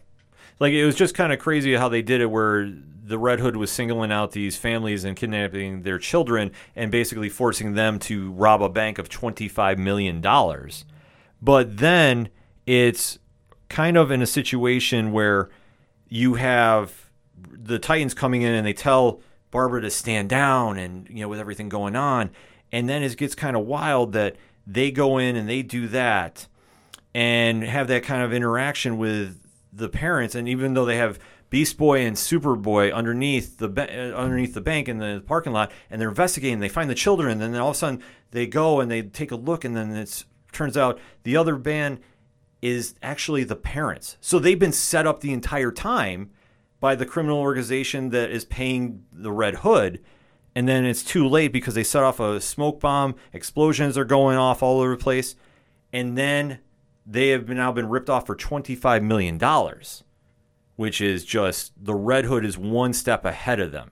Like 0.59 0.73
it 0.73 0.85
was 0.85 0.95
just 0.95 1.15
kind 1.15 1.33
of 1.33 1.39
crazy 1.39 1.73
how 1.75 1.89
they 1.89 2.01
did 2.01 2.21
it 2.21 2.27
where 2.27 2.71
the 3.03 3.17
Red 3.17 3.39
Hood 3.39 3.57
was 3.57 3.71
singling 3.71 4.11
out 4.11 4.31
these 4.31 4.55
families 4.57 5.03
and 5.03 5.17
kidnapping 5.17 5.81
their 5.81 5.97
children 5.97 6.51
and 6.75 6.91
basically 6.91 7.29
forcing 7.29 7.73
them 7.73 7.99
to 7.99 8.31
rob 8.33 8.61
a 8.61 8.69
bank 8.69 8.99
of 8.99 9.09
25 9.09 9.79
million 9.79 10.21
dollars. 10.21 10.85
But 11.41 11.77
then 11.77 12.29
it's 12.65 13.17
kind 13.69 13.97
of 13.97 14.11
in 14.11 14.21
a 14.21 14.27
situation 14.27 15.11
where 15.11 15.49
you 16.09 16.35
have 16.35 17.09
the 17.51 17.79
Titans 17.79 18.13
coming 18.13 18.43
in 18.43 18.53
and 18.53 18.65
they 18.65 18.73
tell 18.73 19.21
Barbara 19.51 19.81
to 19.81 19.89
stand 19.89 20.29
down 20.29 20.77
and 20.77 21.07
you 21.09 21.21
know 21.21 21.29
with 21.29 21.39
everything 21.39 21.69
going 21.69 21.95
on 21.95 22.31
and 22.71 22.87
then 22.87 23.03
it 23.03 23.15
gets 23.17 23.35
kind 23.35 23.55
of 23.55 23.65
wild 23.65 24.13
that 24.13 24.35
they 24.65 24.91
go 24.91 25.17
in 25.17 25.35
and 25.35 25.47
they 25.49 25.61
do 25.61 25.87
that 25.89 26.47
and 27.13 27.63
have 27.63 27.87
that 27.87 28.03
kind 28.03 28.23
of 28.23 28.33
interaction 28.33 28.97
with 28.97 29.37
the 29.73 29.89
parents. 29.89 30.35
And 30.35 30.47
even 30.47 30.73
though 30.73 30.85
they 30.85 30.97
have 30.97 31.19
Beast 31.49 31.77
Boy 31.77 32.05
and 32.05 32.15
Superboy 32.15 32.93
underneath 32.93 33.57
the 33.57 33.67
uh, 33.67 34.17
underneath 34.17 34.53
the 34.53 34.61
bank 34.61 34.87
in 34.87 34.99
the 34.99 35.21
parking 35.25 35.51
lot, 35.51 35.71
and 35.89 35.99
they're 35.99 36.09
investigating, 36.09 36.59
they 36.59 36.69
find 36.69 36.89
the 36.89 36.95
children, 36.95 37.41
and 37.41 37.53
then 37.53 37.61
all 37.61 37.71
of 37.71 37.75
a 37.75 37.79
sudden 37.79 38.01
they 38.31 38.47
go 38.47 38.79
and 38.79 38.89
they 38.89 39.01
take 39.01 39.31
a 39.31 39.35
look, 39.35 39.65
and 39.65 39.75
then 39.75 39.91
it 39.91 40.23
turns 40.53 40.77
out 40.77 40.99
the 41.23 41.35
other 41.35 41.57
band 41.57 41.99
is 42.61 42.95
actually 43.01 43.43
the 43.43 43.55
parents. 43.55 44.17
So 44.21 44.39
they've 44.39 44.57
been 44.57 44.71
set 44.71 45.05
up 45.05 45.19
the 45.19 45.33
entire 45.33 45.71
time 45.71 46.29
by 46.81 46.95
the 46.95 47.05
criminal 47.05 47.39
organization 47.39 48.09
that 48.09 48.29
is 48.29 48.43
paying 48.43 49.05
the 49.13 49.31
Red 49.31 49.55
Hood. 49.57 50.01
And 50.53 50.67
then 50.67 50.83
it's 50.83 51.03
too 51.03 51.25
late 51.25 51.53
because 51.53 51.75
they 51.75 51.83
set 51.83 52.03
off 52.03 52.19
a 52.19 52.41
smoke 52.41 52.81
bomb, 52.81 53.15
explosions 53.31 53.97
are 53.97 54.03
going 54.03 54.35
off 54.37 54.61
all 54.61 54.81
over 54.81 54.97
the 54.97 55.01
place. 55.01 55.37
And 55.93 56.17
then 56.17 56.59
they 57.05 57.29
have 57.29 57.45
been, 57.45 57.55
now 57.55 57.71
been 57.71 57.87
ripped 57.87 58.09
off 58.09 58.25
for 58.25 58.35
$25 58.35 59.01
million, 59.03 59.39
which 60.75 60.99
is 60.99 61.23
just 61.23 61.71
the 61.81 61.95
Red 61.95 62.25
Hood 62.25 62.43
is 62.43 62.57
one 62.57 62.91
step 62.91 63.23
ahead 63.23 63.61
of 63.61 63.71
them. 63.71 63.91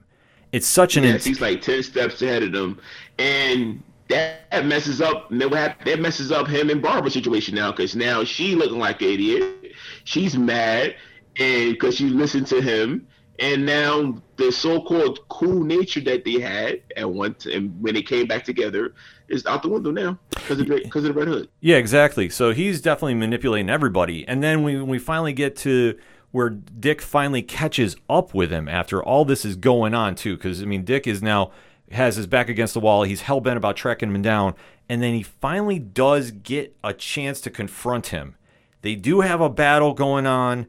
It's 0.52 0.66
such 0.66 0.96
an. 0.96 1.04
Yes, 1.04 1.24
he's 1.24 1.40
like 1.40 1.62
ten 1.62 1.82
steps 1.82 2.20
ahead 2.22 2.42
of 2.42 2.50
them, 2.50 2.80
and 3.18 3.80
that 4.08 4.66
messes 4.66 5.00
up. 5.00 5.28
That 5.30 5.98
messes 6.00 6.32
up 6.32 6.48
him 6.48 6.70
and 6.70 6.82
Barbara's 6.82 7.12
situation 7.12 7.54
now 7.54 7.70
because 7.70 7.94
now 7.94 8.24
she 8.24 8.56
looking 8.56 8.80
like 8.80 9.00
an 9.00 9.10
idiot. 9.10 9.72
She's 10.02 10.36
mad, 10.36 10.96
and 11.40 11.72
because 11.72 11.96
she 11.96 12.04
listened 12.04 12.46
to 12.48 12.60
him, 12.60 13.08
and 13.40 13.64
now 13.64 14.22
the 14.36 14.52
so-called 14.52 15.26
cool 15.28 15.64
nature 15.64 16.02
that 16.02 16.24
they 16.24 16.38
had 16.38 16.82
at 16.96 17.10
one 17.10 17.34
time 17.34 17.74
when 17.80 17.94
they 17.94 18.02
came 18.02 18.26
back 18.26 18.44
together 18.44 18.92
is 19.28 19.46
out 19.46 19.62
the 19.62 19.68
window 19.68 19.90
now 19.90 20.18
because 20.30 20.60
of 20.60 20.68
because 20.68 21.04
of 21.04 21.14
the 21.14 21.18
Red 21.18 21.28
Hood. 21.28 21.48
Yeah, 21.60 21.76
exactly. 21.76 22.28
So 22.28 22.52
he's 22.52 22.82
definitely 22.82 23.14
manipulating 23.14 23.70
everybody. 23.70 24.28
And 24.28 24.42
then 24.42 24.62
we, 24.62 24.76
when 24.76 24.88
we 24.88 24.98
finally 24.98 25.32
get 25.32 25.56
to 25.56 25.98
where 26.32 26.50
Dick 26.50 27.00
finally 27.00 27.42
catches 27.42 27.96
up 28.08 28.34
with 28.34 28.50
him 28.50 28.68
after 28.68 29.02
all 29.02 29.24
this 29.24 29.44
is 29.44 29.56
going 29.56 29.94
on 29.94 30.14
too, 30.14 30.36
because 30.36 30.62
I 30.62 30.66
mean 30.66 30.84
Dick 30.84 31.06
is 31.06 31.22
now 31.22 31.50
has 31.90 32.16
his 32.16 32.26
back 32.26 32.50
against 32.50 32.74
the 32.74 32.80
wall. 32.80 33.04
He's 33.04 33.22
hell 33.22 33.40
bent 33.40 33.56
about 33.56 33.76
tracking 33.76 34.14
him 34.14 34.22
down, 34.22 34.54
and 34.88 35.02
then 35.02 35.14
he 35.14 35.22
finally 35.22 35.78
does 35.78 36.30
get 36.30 36.76
a 36.84 36.92
chance 36.92 37.40
to 37.40 37.50
confront 37.50 38.08
him. 38.08 38.36
They 38.82 38.94
do 38.94 39.22
have 39.22 39.40
a 39.40 39.48
battle 39.48 39.94
going 39.94 40.26
on. 40.26 40.66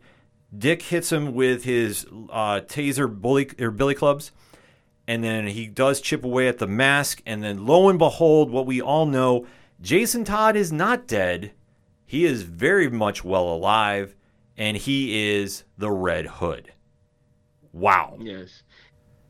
Dick 0.56 0.82
hits 0.82 1.12
him 1.12 1.34
with 1.34 1.64
his 1.64 2.06
uh, 2.30 2.62
taser 2.62 3.14
bully 3.14 3.50
or 3.60 3.72
billy 3.72 3.96
clubs, 3.96 4.32
and 5.08 5.24
then 5.24 5.48
he 5.48 5.68
does 5.68 6.02
chip 6.02 6.24
away 6.24 6.48
at 6.48 6.58
the 6.58 6.68
mask. 6.68 7.22
And 7.26 7.44
then 7.44 7.66
lo 7.66 7.90
and 7.90 7.98
behold, 7.98 8.52
what 8.52 8.66
we 8.66 8.82
all 8.82 9.06
know, 9.06 9.46
Jason 9.82 10.24
Todd 10.24 10.56
is 10.56 10.72
not 10.72 11.08
dead. 11.08 11.54
He 12.06 12.26
is 12.26 12.44
very 12.44 12.90
much 12.90 13.24
well 13.24 13.48
alive, 13.48 14.16
and 14.58 14.76
he 14.76 15.38
is 15.40 15.64
the 15.78 15.92
Red 15.92 16.26
Hood. 16.26 16.74
Wow. 17.72 18.18
Yes, 18.20 18.64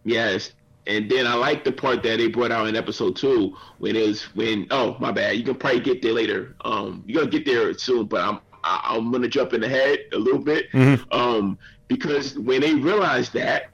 yes. 0.04 0.54
And 0.88 1.10
then 1.10 1.28
I 1.28 1.36
like 1.36 1.64
the 1.64 1.72
part 1.72 2.02
that 2.02 2.18
they 2.18 2.28
brought 2.28 2.52
out 2.52 2.68
in 2.68 2.76
episode 2.76 3.16
two 3.16 3.56
when 3.78 3.96
it 3.96 4.08
was 4.08 4.24
when 4.34 4.66
oh 4.72 4.98
my 5.00 5.12
bad 5.12 5.38
you 5.38 5.44
can 5.44 5.54
probably 5.54 5.80
get 5.80 6.02
there 6.02 6.12
later 6.14 6.56
um 6.66 7.04
you're 7.06 7.22
gonna 7.22 7.32
get 7.32 7.46
there 7.46 7.72
soon 7.76 8.08
but 8.08 8.20
I'm 8.22 8.40
I, 8.64 8.96
I'm 8.96 9.12
gonna 9.12 9.28
jump 9.28 9.54
in 9.54 9.64
ahead 9.64 10.00
a 10.14 10.18
little 10.18 10.40
bit. 10.40 10.68
Um 11.12 11.58
because 11.88 12.38
when 12.38 12.62
they 12.62 12.76
realized 12.76 13.34
that 13.34 13.70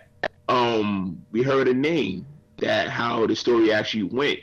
um 0.49 1.21
we 1.31 1.43
heard 1.43 1.67
a 1.67 1.73
name 1.73 2.25
that 2.57 2.89
how 2.89 3.25
the 3.27 3.35
story 3.35 3.71
actually 3.71 4.03
went. 4.03 4.39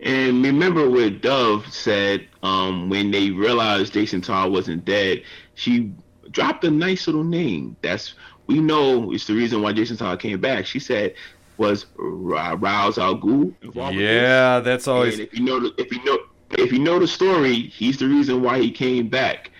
And 0.00 0.44
remember 0.44 0.90
what 0.90 1.22
Dove 1.22 1.72
said 1.72 2.26
um 2.42 2.88
when 2.88 3.10
they 3.10 3.30
realized 3.30 3.92
Jason 3.92 4.20
Todd 4.20 4.52
wasn't 4.52 4.84
dead 4.84 5.22
she 5.54 5.92
dropped 6.30 6.64
a 6.64 6.70
nice 6.70 7.06
little 7.06 7.24
name. 7.24 7.76
That's 7.82 8.14
we 8.46 8.60
know 8.60 9.12
it's 9.12 9.26
the 9.26 9.34
reason 9.34 9.62
why 9.62 9.72
Jason 9.72 9.96
Todd 9.96 10.20
came 10.20 10.40
back. 10.40 10.66
She 10.66 10.78
said 10.78 11.14
was 11.56 11.86
Ra's 11.96 12.98
al 12.98 13.16
Ghul. 13.16 13.54
Involved 13.62 13.96
with 13.96 14.04
this? 14.04 14.22
Yeah, 14.22 14.60
that's 14.60 14.88
always 14.88 15.14
And 15.14 15.22
if 15.22 15.38
you 15.38 15.44
know, 15.44 15.60
the, 15.60 15.74
if 15.78 15.92
you 15.92 16.04
know, 16.04 16.18
if 16.58 16.72
you 16.72 16.78
know 16.78 16.98
the 16.98 17.06
story, 17.06 17.54
he's 17.54 17.98
the 17.98 18.06
reason 18.06 18.42
why 18.42 18.58
he 18.60 18.70
came 18.70 19.08
back. 19.08 19.50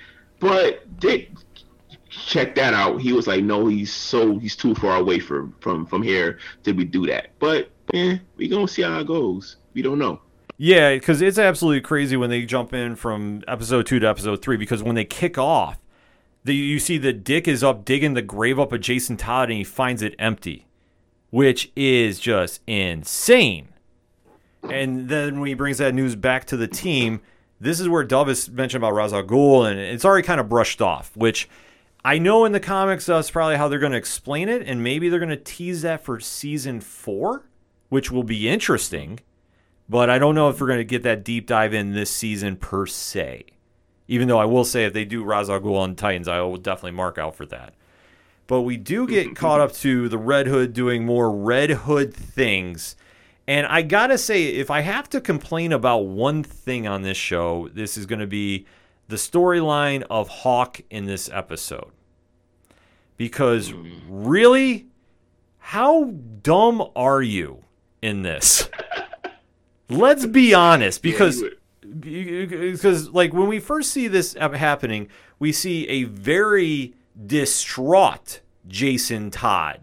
But 0.40 0.98
Dick, 1.00 1.30
check 2.08 2.54
that 2.54 2.74
out. 2.74 3.00
He 3.00 3.12
was 3.12 3.26
like, 3.26 3.44
no, 3.44 3.66
he's 3.66 3.92
so 3.92 4.38
he's 4.38 4.56
too 4.56 4.74
far 4.74 4.96
away 4.96 5.18
from 5.18 5.54
from 5.60 5.86
from 5.86 6.02
here 6.02 6.38
to 6.64 6.72
be 6.72 6.84
do 6.84 7.06
that. 7.06 7.30
But 7.38 7.70
we 7.92 8.48
gonna 8.48 8.68
see 8.68 8.82
how 8.82 8.98
it 9.00 9.06
goes. 9.06 9.56
We 9.74 9.82
don't 9.82 9.98
know. 9.98 10.20
Yeah, 10.56 10.94
because 10.94 11.20
it's 11.20 11.38
absolutely 11.38 11.80
crazy 11.80 12.16
when 12.16 12.30
they 12.30 12.44
jump 12.44 12.72
in 12.72 12.94
from 12.94 13.42
episode 13.48 13.86
two 13.86 13.98
to 13.98 14.08
episode 14.08 14.40
three. 14.42 14.56
Because 14.56 14.82
when 14.82 14.94
they 14.94 15.04
kick 15.04 15.36
off, 15.36 15.78
the, 16.44 16.54
you 16.54 16.78
see 16.78 16.98
that 16.98 17.24
Dick 17.24 17.48
is 17.48 17.64
up 17.64 17.84
digging 17.84 18.14
the 18.14 18.22
grave 18.22 18.60
up 18.60 18.72
of 18.72 18.80
Jason 18.80 19.16
Todd, 19.16 19.48
and 19.50 19.58
he 19.58 19.64
finds 19.64 20.02
it 20.02 20.14
empty, 20.18 20.66
which 21.30 21.72
is 21.74 22.20
just 22.20 22.60
insane. 22.66 23.68
And 24.62 25.08
then 25.08 25.40
when 25.40 25.48
he 25.48 25.54
brings 25.54 25.78
that 25.78 25.94
news 25.94 26.14
back 26.14 26.44
to 26.46 26.56
the 26.56 26.68
team, 26.68 27.20
this 27.64 27.80
is 27.80 27.88
where 27.88 28.04
Dove 28.04 28.28
is 28.28 28.50
mentioned 28.50 28.82
about 28.82 28.94
Ra's 28.94 29.12
al 29.12 29.22
Ghul, 29.22 29.68
and 29.68 29.78
it's 29.78 30.04
already 30.04 30.26
kind 30.26 30.40
of 30.40 30.48
brushed 30.48 30.82
off. 30.82 31.16
Which 31.16 31.48
I 32.04 32.18
know 32.18 32.44
in 32.44 32.52
the 32.52 32.60
comics 32.60 33.06
that's 33.06 33.30
probably 33.30 33.56
how 33.56 33.68
they're 33.68 33.78
going 33.78 33.92
to 33.92 33.98
explain 33.98 34.48
it, 34.48 34.62
and 34.66 34.82
maybe 34.82 35.08
they're 35.08 35.18
going 35.18 35.30
to 35.30 35.36
tease 35.36 35.82
that 35.82 36.04
for 36.04 36.20
season 36.20 36.80
four, 36.80 37.46
which 37.88 38.10
will 38.10 38.24
be 38.24 38.48
interesting. 38.48 39.20
But 39.88 40.10
I 40.10 40.18
don't 40.18 40.34
know 40.34 40.48
if 40.48 40.60
we're 40.60 40.66
going 40.66 40.78
to 40.78 40.84
get 40.84 41.02
that 41.02 41.24
deep 41.24 41.46
dive 41.46 41.74
in 41.74 41.92
this 41.92 42.10
season 42.10 42.56
per 42.56 42.86
se. 42.86 43.46
Even 44.06 44.28
though 44.28 44.38
I 44.38 44.44
will 44.44 44.64
say 44.64 44.84
if 44.84 44.92
they 44.92 45.04
do 45.04 45.24
Ra's 45.24 45.48
al 45.48 45.60
Ghul 45.60 45.78
on 45.78 45.94
Titans, 45.94 46.28
I 46.28 46.40
will 46.40 46.56
definitely 46.56 46.92
mark 46.92 47.18
out 47.18 47.34
for 47.34 47.46
that. 47.46 47.74
But 48.46 48.62
we 48.62 48.76
do 48.76 49.06
get 49.06 49.34
caught 49.34 49.60
up 49.60 49.72
to 49.76 50.08
the 50.08 50.18
Red 50.18 50.46
Hood 50.46 50.74
doing 50.74 51.06
more 51.06 51.30
Red 51.30 51.70
Hood 51.70 52.12
things. 52.12 52.96
And 53.46 53.66
I 53.66 53.82
got 53.82 54.06
to 54.08 54.18
say, 54.18 54.46
if 54.46 54.70
I 54.70 54.80
have 54.80 55.08
to 55.10 55.20
complain 55.20 55.72
about 55.72 56.06
one 56.06 56.42
thing 56.42 56.86
on 56.86 57.02
this 57.02 57.16
show, 57.16 57.68
this 57.72 57.96
is 57.96 58.06
going 58.06 58.20
to 58.20 58.26
be 58.26 58.66
the 59.08 59.16
storyline 59.16 60.02
of 60.08 60.28
Hawk 60.28 60.80
in 60.88 61.04
this 61.04 61.28
episode. 61.30 61.92
Because 63.16 63.72
really, 64.08 64.86
how 65.58 66.04
dumb 66.42 66.90
are 66.96 67.22
you 67.22 67.64
in 68.04 68.20
this. 68.22 68.68
Let's 69.88 70.26
be 70.26 70.52
honest, 70.52 71.02
because 71.02 71.42
Yeah, 71.42 71.50
because 72.46 73.10
like 73.10 73.32
when 73.32 73.48
we 73.48 73.58
first 73.60 73.92
see 73.92 74.08
this 74.08 74.34
happening, 74.34 75.08
we 75.38 75.52
see 75.52 75.88
a 75.88 76.04
very 76.04 76.94
distraught 77.26 78.40
Jason 78.68 79.30
Todd 79.30 79.80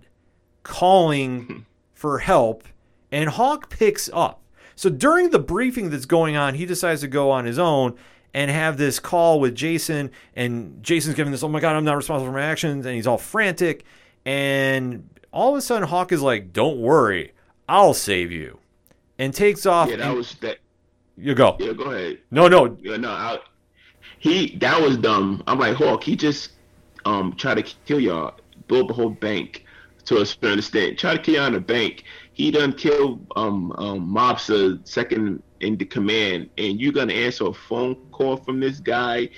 calling 0.64 1.66
for 1.94 2.20
help, 2.20 2.64
and 3.12 3.30
Hawk 3.30 3.70
picks 3.70 4.10
up. 4.14 4.42
So 4.76 4.90
during 4.90 5.30
the 5.30 5.40
briefing 5.40 5.90
that's 5.90 6.06
going 6.06 6.36
on, 6.36 6.56
he 6.56 6.66
decides 6.66 7.02
to 7.02 7.08
go 7.08 7.30
on 7.32 7.46
his 7.46 7.60
own 7.60 7.96
and 8.34 8.50
have 8.50 8.78
this 8.78 9.00
call 9.00 9.40
with 9.40 9.54
Jason, 9.56 10.10
and 10.36 10.82
Jason's 10.82 11.16
giving 11.16 11.32
this, 11.32 11.44
oh 11.44 11.50
my 11.50 11.60
god, 11.60 11.76
I'm 11.76 11.84
not 11.84 11.98
responsible 11.98 12.28
for 12.32 12.38
my 12.38 12.44
actions, 12.44 12.86
and 12.86 12.96
he's 12.96 13.06
all 13.06 13.18
frantic, 13.18 13.84
and 14.26 15.08
all 15.34 15.52
of 15.52 15.58
a 15.58 15.62
sudden 15.62 15.88
Hawk 15.88 16.12
is 16.12 16.22
like, 16.22 16.54
don't 16.54 16.80
worry, 16.80 17.34
I'll 17.68 17.94
save 17.94 18.32
you, 18.32 18.60
and 19.20 19.34
takes 19.34 19.66
off. 19.66 19.90
yeah, 19.90 19.98
that 19.98 20.08
and- 20.08 20.16
was 20.18 20.36
that. 20.36 20.60
you 21.18 21.36
go. 21.36 21.58
Yeah, 21.60 21.74
go 21.74 21.92
ahead. 21.92 22.20
No, 22.32 22.48
no, 22.48 22.78
Yeah, 22.82 22.96
no, 22.98 23.10
I, 23.10 23.40
he 24.20 24.56
that 24.58 24.82
was 24.82 24.98
dumb. 24.98 25.44
I'm 25.48 25.60
like 25.60 25.76
Hawk. 25.76 26.04
He 26.04 26.16
just 26.16 26.52
um 27.06 27.34
tried 27.36 27.56
to 27.56 27.64
kill 27.86 28.00
y'all, 28.00 28.36
blow 28.68 28.82
up 28.82 28.88
the 28.88 28.94
whole 28.94 29.10
bank 29.10 29.66
to 30.06 30.22
a 30.22 30.26
certain 30.26 30.60
extent. 30.60 30.98
Try 31.00 31.18
to 31.18 31.22
kill 31.22 31.36
y'all 31.36 31.48
in 31.48 31.54
the 31.54 31.60
bank. 31.60 32.04
He 32.42 32.50
done 32.50 32.74
killed 32.74 33.24
um 33.36 33.72
um 33.74 34.12
Mobster 34.12 34.80
second 34.88 35.44
in 35.60 35.78
the 35.78 35.86
command, 35.86 36.50
and 36.58 36.82
you're 36.82 36.92
gonna 36.92 37.14
answer 37.14 37.46
a 37.46 37.54
phone 37.54 37.94
call 38.12 38.36
from 38.36 38.60
this 38.60 38.80
guy 38.80 39.30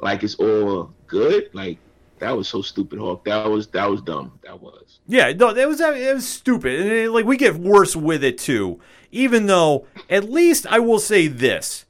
like 0.00 0.22
it's 0.22 0.34
all 0.34 0.92
good. 1.06 1.48
Like 1.54 1.78
that 2.18 2.36
was 2.36 2.48
so 2.48 2.60
stupid, 2.60 2.98
Hawk. 2.98 3.24
That 3.24 3.48
was 3.48 3.68
that 3.68 3.90
was 3.90 4.02
dumb. 4.02 4.38
That 4.42 4.60
was. 4.60 5.00
Yeah, 5.06 5.32
no, 5.32 5.54
that 5.54 5.66
was 5.66 5.80
it 5.80 6.14
was 6.14 6.28
stupid, 6.28 6.80
and 6.80 6.90
it, 6.90 7.10
like 7.10 7.24
we 7.24 7.38
get 7.38 7.54
worse 7.54 7.96
with 7.96 8.22
it 8.22 8.36
too. 8.36 8.78
Even 9.10 9.46
though, 9.46 9.86
at 10.10 10.28
least 10.28 10.66
I 10.66 10.80
will 10.80 10.98
say 10.98 11.28
this: 11.28 11.86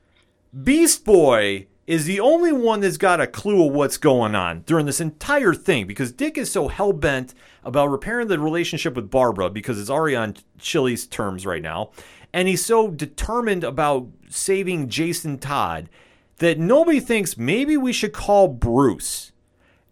Beast 0.63 1.05
Boy 1.05 1.67
is 1.91 2.05
the 2.05 2.21
only 2.21 2.53
one 2.53 2.79
that's 2.79 2.97
got 2.97 3.21
a 3.21 3.27
clue 3.27 3.67
of 3.67 3.73
what's 3.73 3.97
going 3.97 4.33
on 4.37 4.61
during 4.61 4.87
this 4.87 5.01
entire 5.01 5.53
thing 5.53 5.89
because 5.89 6.13
Dick 6.13 6.39
is 6.39 6.49
so 6.49 6.69
hell 6.69 6.93
bent 6.93 7.35
about 7.65 7.91
repairing 7.91 8.29
the 8.29 8.39
relationship 8.39 8.95
with 8.95 9.11
Barbara 9.11 9.51
because 9.51 9.81
it's 9.81 9.91
already 9.91 10.15
on 10.15 10.37
Chili's 10.61 11.05
terms 11.05 11.45
right 11.45 11.61
now, 11.61 11.91
and 12.33 12.47
he's 12.47 12.65
so 12.65 12.87
determined 12.87 13.65
about 13.65 14.07
saving 14.29 14.89
Jason 14.89 15.37
Todd 15.37 15.89
that 16.37 16.61
nobody 16.61 17.01
thinks 17.01 17.37
maybe 17.37 17.77
we 17.77 17.93
should 17.93 18.13
call 18.13 18.47
Bruce. 18.47 19.33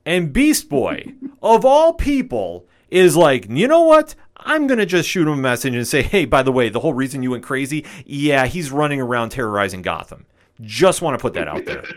And 0.07 0.32
Beast 0.32 0.68
Boy, 0.68 1.14
of 1.42 1.64
all 1.64 1.94
people, 1.94 2.64
is 2.90 3.16
like, 3.16 3.51
you 3.51 3.66
know 3.66 3.82
what? 3.82 4.14
I'm 4.36 4.68
going 4.68 4.78
to 4.78 4.86
just 4.86 5.09
shoot 5.09 5.26
him 5.26 5.34
a 5.34 5.36
message 5.36 5.74
and 5.74 5.84
say, 5.84 6.03
hey, 6.03 6.26
by 6.26 6.44
the 6.44 6.53
way, 6.53 6.68
the 6.68 6.78
whole 6.78 6.94
reason 6.94 7.24
you 7.24 7.32
went 7.32 7.42
crazy, 7.42 7.84
yeah, 8.07 8.46
he's 8.46 8.70
running 8.70 9.01
around 9.01 9.30
terrorizing 9.30 9.82
Gotham. 9.82 10.26
Just 10.61 11.02
want 11.02 11.18
to 11.18 11.22
put 11.22 11.34
that 11.34 11.48
out 11.48 11.64
there. 11.64 11.84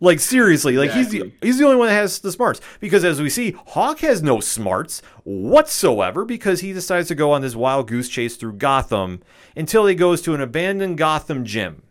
Like 0.00 0.20
seriously, 0.20 0.76
like 0.76 0.92
he's 0.92 1.08
the 1.08 1.32
he's 1.42 1.58
the 1.58 1.64
only 1.64 1.76
one 1.76 1.88
that 1.88 1.94
has 1.94 2.20
the 2.20 2.30
smarts 2.30 2.60
because 2.78 3.04
as 3.04 3.20
we 3.20 3.28
see, 3.28 3.56
Hawk 3.68 3.98
has 4.00 4.22
no 4.22 4.38
smarts 4.38 5.02
whatsoever 5.24 6.24
because 6.24 6.60
he 6.60 6.72
decides 6.72 7.08
to 7.08 7.16
go 7.16 7.32
on 7.32 7.42
this 7.42 7.56
wild 7.56 7.88
goose 7.88 8.08
chase 8.08 8.36
through 8.36 8.54
Gotham 8.54 9.22
until 9.56 9.86
he 9.86 9.96
goes 9.96 10.22
to 10.22 10.34
an 10.34 10.40
abandoned 10.40 10.98
Gotham 10.98 11.44
gym. 11.44 11.82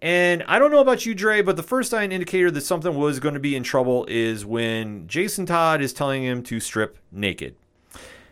And 0.00 0.42
I 0.48 0.58
don't 0.58 0.72
know 0.72 0.80
about 0.80 1.06
you, 1.06 1.14
Dre, 1.14 1.42
but 1.42 1.54
the 1.54 1.62
first 1.62 1.90
sign 1.90 2.10
indicator 2.10 2.50
that 2.50 2.62
something 2.62 2.96
was 2.96 3.20
going 3.20 3.34
to 3.34 3.40
be 3.40 3.54
in 3.54 3.62
trouble 3.62 4.04
is 4.08 4.44
when 4.44 5.06
Jason 5.06 5.46
Todd 5.46 5.80
is 5.80 5.92
telling 5.92 6.24
him 6.24 6.42
to 6.42 6.58
strip 6.58 6.98
naked. 7.12 7.54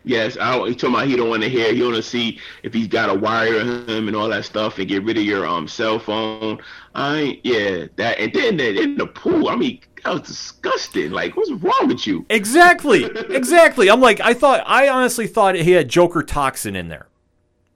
Yes, 0.03 0.35
I, 0.37 0.57
he 0.67 0.75
talking 0.75 0.95
about 0.95 1.07
he 1.07 1.15
don't 1.15 1.29
want 1.29 1.43
to 1.43 1.49
hear. 1.49 1.73
He 1.73 1.81
want 1.83 1.95
to 1.95 2.01
see 2.03 2.39
if 2.63 2.73
he's 2.73 2.87
got 2.87 3.09
a 3.09 3.13
wire 3.13 3.59
in 3.59 3.87
him 3.87 4.07
and 4.07 4.15
all 4.17 4.27
that 4.29 4.45
stuff, 4.45 4.79
and 4.79 4.87
get 4.87 5.03
rid 5.03 5.17
of 5.17 5.23
your 5.23 5.45
um 5.45 5.67
cell 5.67 5.99
phone. 5.99 6.59
I 6.95 7.39
yeah 7.43 7.85
that, 7.97 8.19
and 8.19 8.33
then 8.33 8.57
the- 8.57 8.81
in 8.81 8.97
the 8.97 9.07
pool. 9.07 9.49
I 9.49 9.55
mean, 9.55 9.79
that 10.03 10.13
was 10.13 10.21
disgusting. 10.21 11.11
Like, 11.11 11.37
what's 11.37 11.51
wrong 11.51 11.87
with 11.87 12.07
you? 12.07 12.25
Exactly, 12.29 13.03
exactly. 13.29 13.89
I'm 13.89 14.01
like, 14.01 14.19
I 14.19 14.33
thought, 14.33 14.63
I 14.65 14.89
honestly 14.89 15.27
thought 15.27 15.55
he 15.55 15.71
had 15.71 15.87
Joker 15.87 16.23
toxin 16.23 16.75
in 16.75 16.87
there 16.89 17.07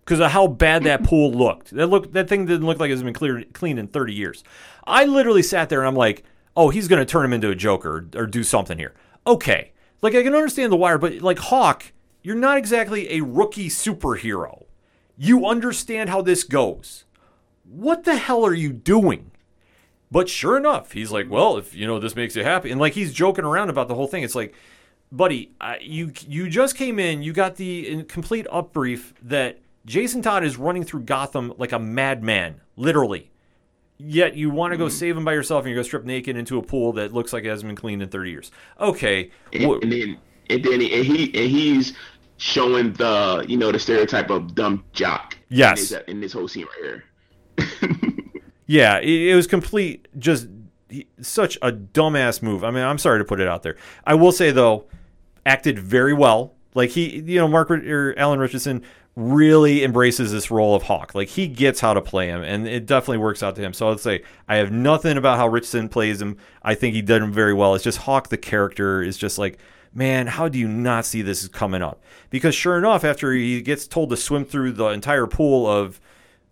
because 0.03 0.19
of 0.19 0.31
how 0.31 0.47
bad 0.47 0.83
that 0.83 1.03
pool 1.05 1.31
looked. 1.31 1.71
That 1.75 1.87
look, 1.87 2.11
that 2.13 2.27
thing 2.27 2.45
didn't 2.45 2.65
look 2.65 2.79
like 2.79 2.89
it's 2.91 3.03
been 3.03 3.13
cleared, 3.13 3.53
cleaned 3.53 3.79
in 3.79 3.87
30 3.87 4.13
years. 4.13 4.43
I 4.87 5.05
literally 5.05 5.43
sat 5.43 5.69
there 5.69 5.79
and 5.81 5.87
I'm 5.87 5.95
like, 5.95 6.23
oh, 6.55 6.69
he's 6.69 6.87
going 6.87 6.99
to 6.99 7.05
turn 7.05 7.25
him 7.25 7.33
into 7.33 7.49
a 7.49 7.55
Joker 7.55 8.09
or, 8.15 8.21
or 8.21 8.25
do 8.27 8.43
something 8.43 8.77
here. 8.77 8.93
Okay, 9.27 9.71
like 10.01 10.15
I 10.15 10.23
can 10.23 10.35
understand 10.35 10.71
the 10.71 10.77
wire, 10.77 10.97
but 10.97 11.21
like 11.21 11.39
Hawk, 11.39 11.91
you're 12.25 12.33
not 12.33 12.57
exactly 12.57 13.13
a 13.13 13.21
rookie 13.21 13.69
superhero. 13.69 14.63
You 15.15 15.45
understand 15.45 16.09
how 16.09 16.23
this 16.23 16.43
goes. 16.43 17.05
What 17.63 18.03
the 18.03 18.15
hell 18.15 18.43
are 18.43 18.53
you 18.53 18.73
doing? 18.73 19.29
But 20.09 20.27
sure 20.27 20.57
enough, 20.57 20.93
he's 20.93 21.11
like, 21.11 21.29
"Well, 21.29 21.55
if 21.57 21.75
you 21.75 21.85
know 21.85 21.99
this 21.99 22.15
makes 22.15 22.35
you 22.35 22.43
happy," 22.43 22.71
and 22.71 22.81
like 22.81 22.93
he's 22.93 23.13
joking 23.13 23.45
around 23.45 23.69
about 23.69 23.87
the 23.87 23.93
whole 23.93 24.07
thing. 24.07 24.23
It's 24.23 24.33
like, 24.33 24.55
buddy, 25.11 25.51
I, 25.61 25.77
you 25.77 26.13
you 26.27 26.49
just 26.49 26.75
came 26.75 26.97
in, 26.97 27.21
you 27.21 27.31
got 27.31 27.57
the 27.57 28.03
complete 28.05 28.47
upbrief 28.51 29.13
that 29.21 29.59
Jason 29.85 30.23
Todd 30.23 30.43
is 30.43 30.57
running 30.57 30.83
through 30.83 31.01
Gotham 31.01 31.53
like 31.59 31.73
a 31.73 31.79
madman, 31.79 32.59
literally. 32.75 33.29
Yet 33.99 34.35
you 34.35 34.49
want 34.49 34.73
to 34.73 34.77
go 34.77 34.87
mm-hmm. 34.87 34.97
save 34.97 35.15
him 35.15 35.25
by 35.25 35.33
yourself, 35.33 35.65
and 35.65 35.69
you 35.69 35.75
go 35.75 35.83
strip 35.83 36.05
naked 36.05 36.37
into 36.37 36.57
a 36.57 36.63
pool 36.63 36.93
that 36.93 37.13
looks 37.13 37.33
like 37.33 37.43
it 37.43 37.49
hasn't 37.49 37.69
been 37.69 37.75
cleaned 37.75 38.01
in 38.01 38.09
thirty 38.09 38.31
years. 38.31 38.51
Okay, 38.79 39.29
And, 39.53 39.63
and 39.63 39.91
then 39.91 40.17
and 40.49 40.63
then 40.63 40.73
and 40.73 40.81
he 40.81 41.25
and 41.25 41.51
he's 41.51 41.93
showing 42.37 42.93
the 42.93 43.45
you 43.47 43.57
know 43.57 43.71
the 43.71 43.79
stereotype 43.79 44.29
of 44.29 44.55
dumb 44.55 44.83
jock. 44.93 45.37
Yes. 45.49 45.91
in 45.91 45.97
this, 45.97 46.07
in 46.07 46.19
this 46.21 46.33
whole 46.33 46.47
scene 46.47 46.65
right 46.65 47.01
here. 47.57 48.01
Yeah, 48.67 48.99
it, 48.99 49.09
it 49.09 49.35
was 49.35 49.47
complete, 49.47 50.07
just 50.17 50.47
such 51.21 51.57
a 51.61 51.71
dumbass 51.71 52.41
move. 52.41 52.63
I 52.63 52.71
mean, 52.71 52.83
I'm 52.83 52.97
sorry 52.97 53.19
to 53.19 53.25
put 53.25 53.39
it 53.39 53.47
out 53.47 53.63
there. 53.63 53.77
I 54.05 54.15
will 54.15 54.31
say 54.31 54.51
though, 54.51 54.85
acted 55.45 55.79
very 55.79 56.13
well. 56.13 56.55
Like 56.73 56.89
he, 56.91 57.19
you 57.19 57.39
know, 57.39 57.47
Mark 57.47 57.71
or 57.71 58.13
Alan 58.17 58.39
Ritchson 58.39 58.83
really 59.15 59.83
embraces 59.83 60.31
this 60.31 60.51
role 60.51 60.75
of 60.75 60.83
Hawk. 60.83 61.15
Like 61.15 61.29
he 61.29 61.47
gets 61.47 61.79
how 61.79 61.93
to 61.93 62.01
play 62.01 62.27
him, 62.27 62.41
and 62.43 62.67
it 62.67 62.85
definitely 62.85 63.19
works 63.19 63.43
out 63.43 63.55
to 63.55 63.61
him. 63.61 63.73
So 63.73 63.91
I'd 63.91 63.99
say 63.99 64.23
I 64.47 64.57
have 64.57 64.71
nothing 64.71 65.17
about 65.17 65.37
how 65.37 65.47
Ritchson 65.47 65.87
plays 65.89 66.21
him. 66.21 66.37
I 66.63 66.75
think 66.75 66.95
he 66.95 67.01
did 67.01 67.21
him 67.21 67.31
very 67.31 67.53
well. 67.53 67.75
It's 67.75 67.83
just 67.83 67.99
Hawk, 67.99 68.29
the 68.29 68.37
character, 68.37 69.01
is 69.01 69.17
just 69.17 69.37
like. 69.37 69.59
Man, 69.95 70.27
how 70.27 70.49
do 70.49 70.59
you 70.59 70.67
not 70.67 71.05
see 71.05 71.23
this 71.23 71.47
coming 71.47 71.81
up? 71.81 72.03
Because 72.29 72.53
sure 72.53 72.77
enough, 72.77 73.03
after 73.03 73.31
he 73.31 73.61
gets 73.61 73.87
told 73.87 74.11
to 74.11 74.17
swim 74.17 74.45
through 74.45 74.73
the 74.73 74.87
entire 74.89 75.25
pool 75.25 75.65
of 75.65 75.99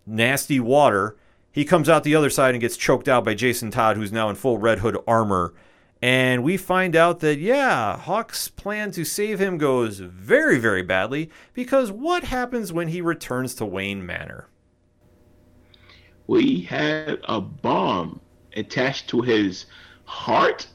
nasty 0.06 0.60
water. 0.60 1.16
He 1.52 1.64
comes 1.64 1.88
out 1.88 2.04
the 2.04 2.16
other 2.16 2.30
side 2.30 2.54
and 2.54 2.60
gets 2.60 2.76
choked 2.76 3.08
out 3.08 3.24
by 3.24 3.34
Jason 3.34 3.70
Todd, 3.70 3.96
who's 3.96 4.12
now 4.12 4.28
in 4.28 4.36
full 4.36 4.58
Red 4.58 4.80
Hood 4.80 4.98
armor. 5.06 5.54
And 6.02 6.42
we 6.42 6.56
find 6.56 6.96
out 6.96 7.20
that, 7.20 7.38
yeah, 7.38 7.96
Hawk's 7.96 8.48
plan 8.48 8.90
to 8.90 9.04
save 9.04 9.38
him 9.38 9.56
goes 9.56 10.00
very, 10.00 10.58
very 10.58 10.82
badly 10.82 11.30
because 11.54 11.90
what 11.90 12.24
happens 12.24 12.72
when 12.72 12.88
he 12.88 13.00
returns 13.00 13.54
to 13.54 13.64
Wayne 13.64 14.04
Manor? 14.04 14.48
We 16.26 16.62
had 16.62 17.20
a 17.24 17.40
bomb 17.40 18.20
attached 18.56 19.08
to 19.10 19.22
his 19.22 19.66
heart. 20.04 20.66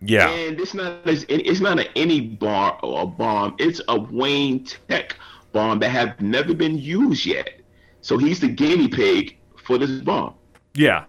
Yeah. 0.00 0.28
And 0.28 0.60
it's 0.60 0.74
not 0.74 1.06
as 1.06 1.24
it's 1.28 1.60
not 1.60 1.78
a 1.78 1.98
any 1.98 2.20
bar 2.20 2.78
or 2.82 3.02
a 3.02 3.06
bomb. 3.06 3.56
It's 3.58 3.80
a 3.88 3.98
Wayne 3.98 4.64
Tech 4.88 5.16
bomb 5.52 5.80
that 5.80 5.90
have 5.90 6.20
never 6.20 6.54
been 6.54 6.78
used 6.78 7.26
yet. 7.26 7.60
So 8.00 8.16
he's 8.16 8.40
the 8.40 8.48
guinea 8.48 8.88
pig 8.88 9.36
for 9.64 9.78
this 9.78 9.90
bomb. 10.00 10.34
Yeah. 10.74 11.04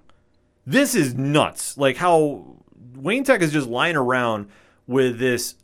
This 0.65 0.95
is 0.95 1.13
nuts. 1.13 1.77
Like 1.77 1.97
how 1.97 2.57
Wayne 2.95 3.23
Tech 3.23 3.41
is 3.41 3.51
just 3.51 3.67
lying 3.67 3.95
around 3.95 4.49
with 4.87 5.19
this 5.19 5.55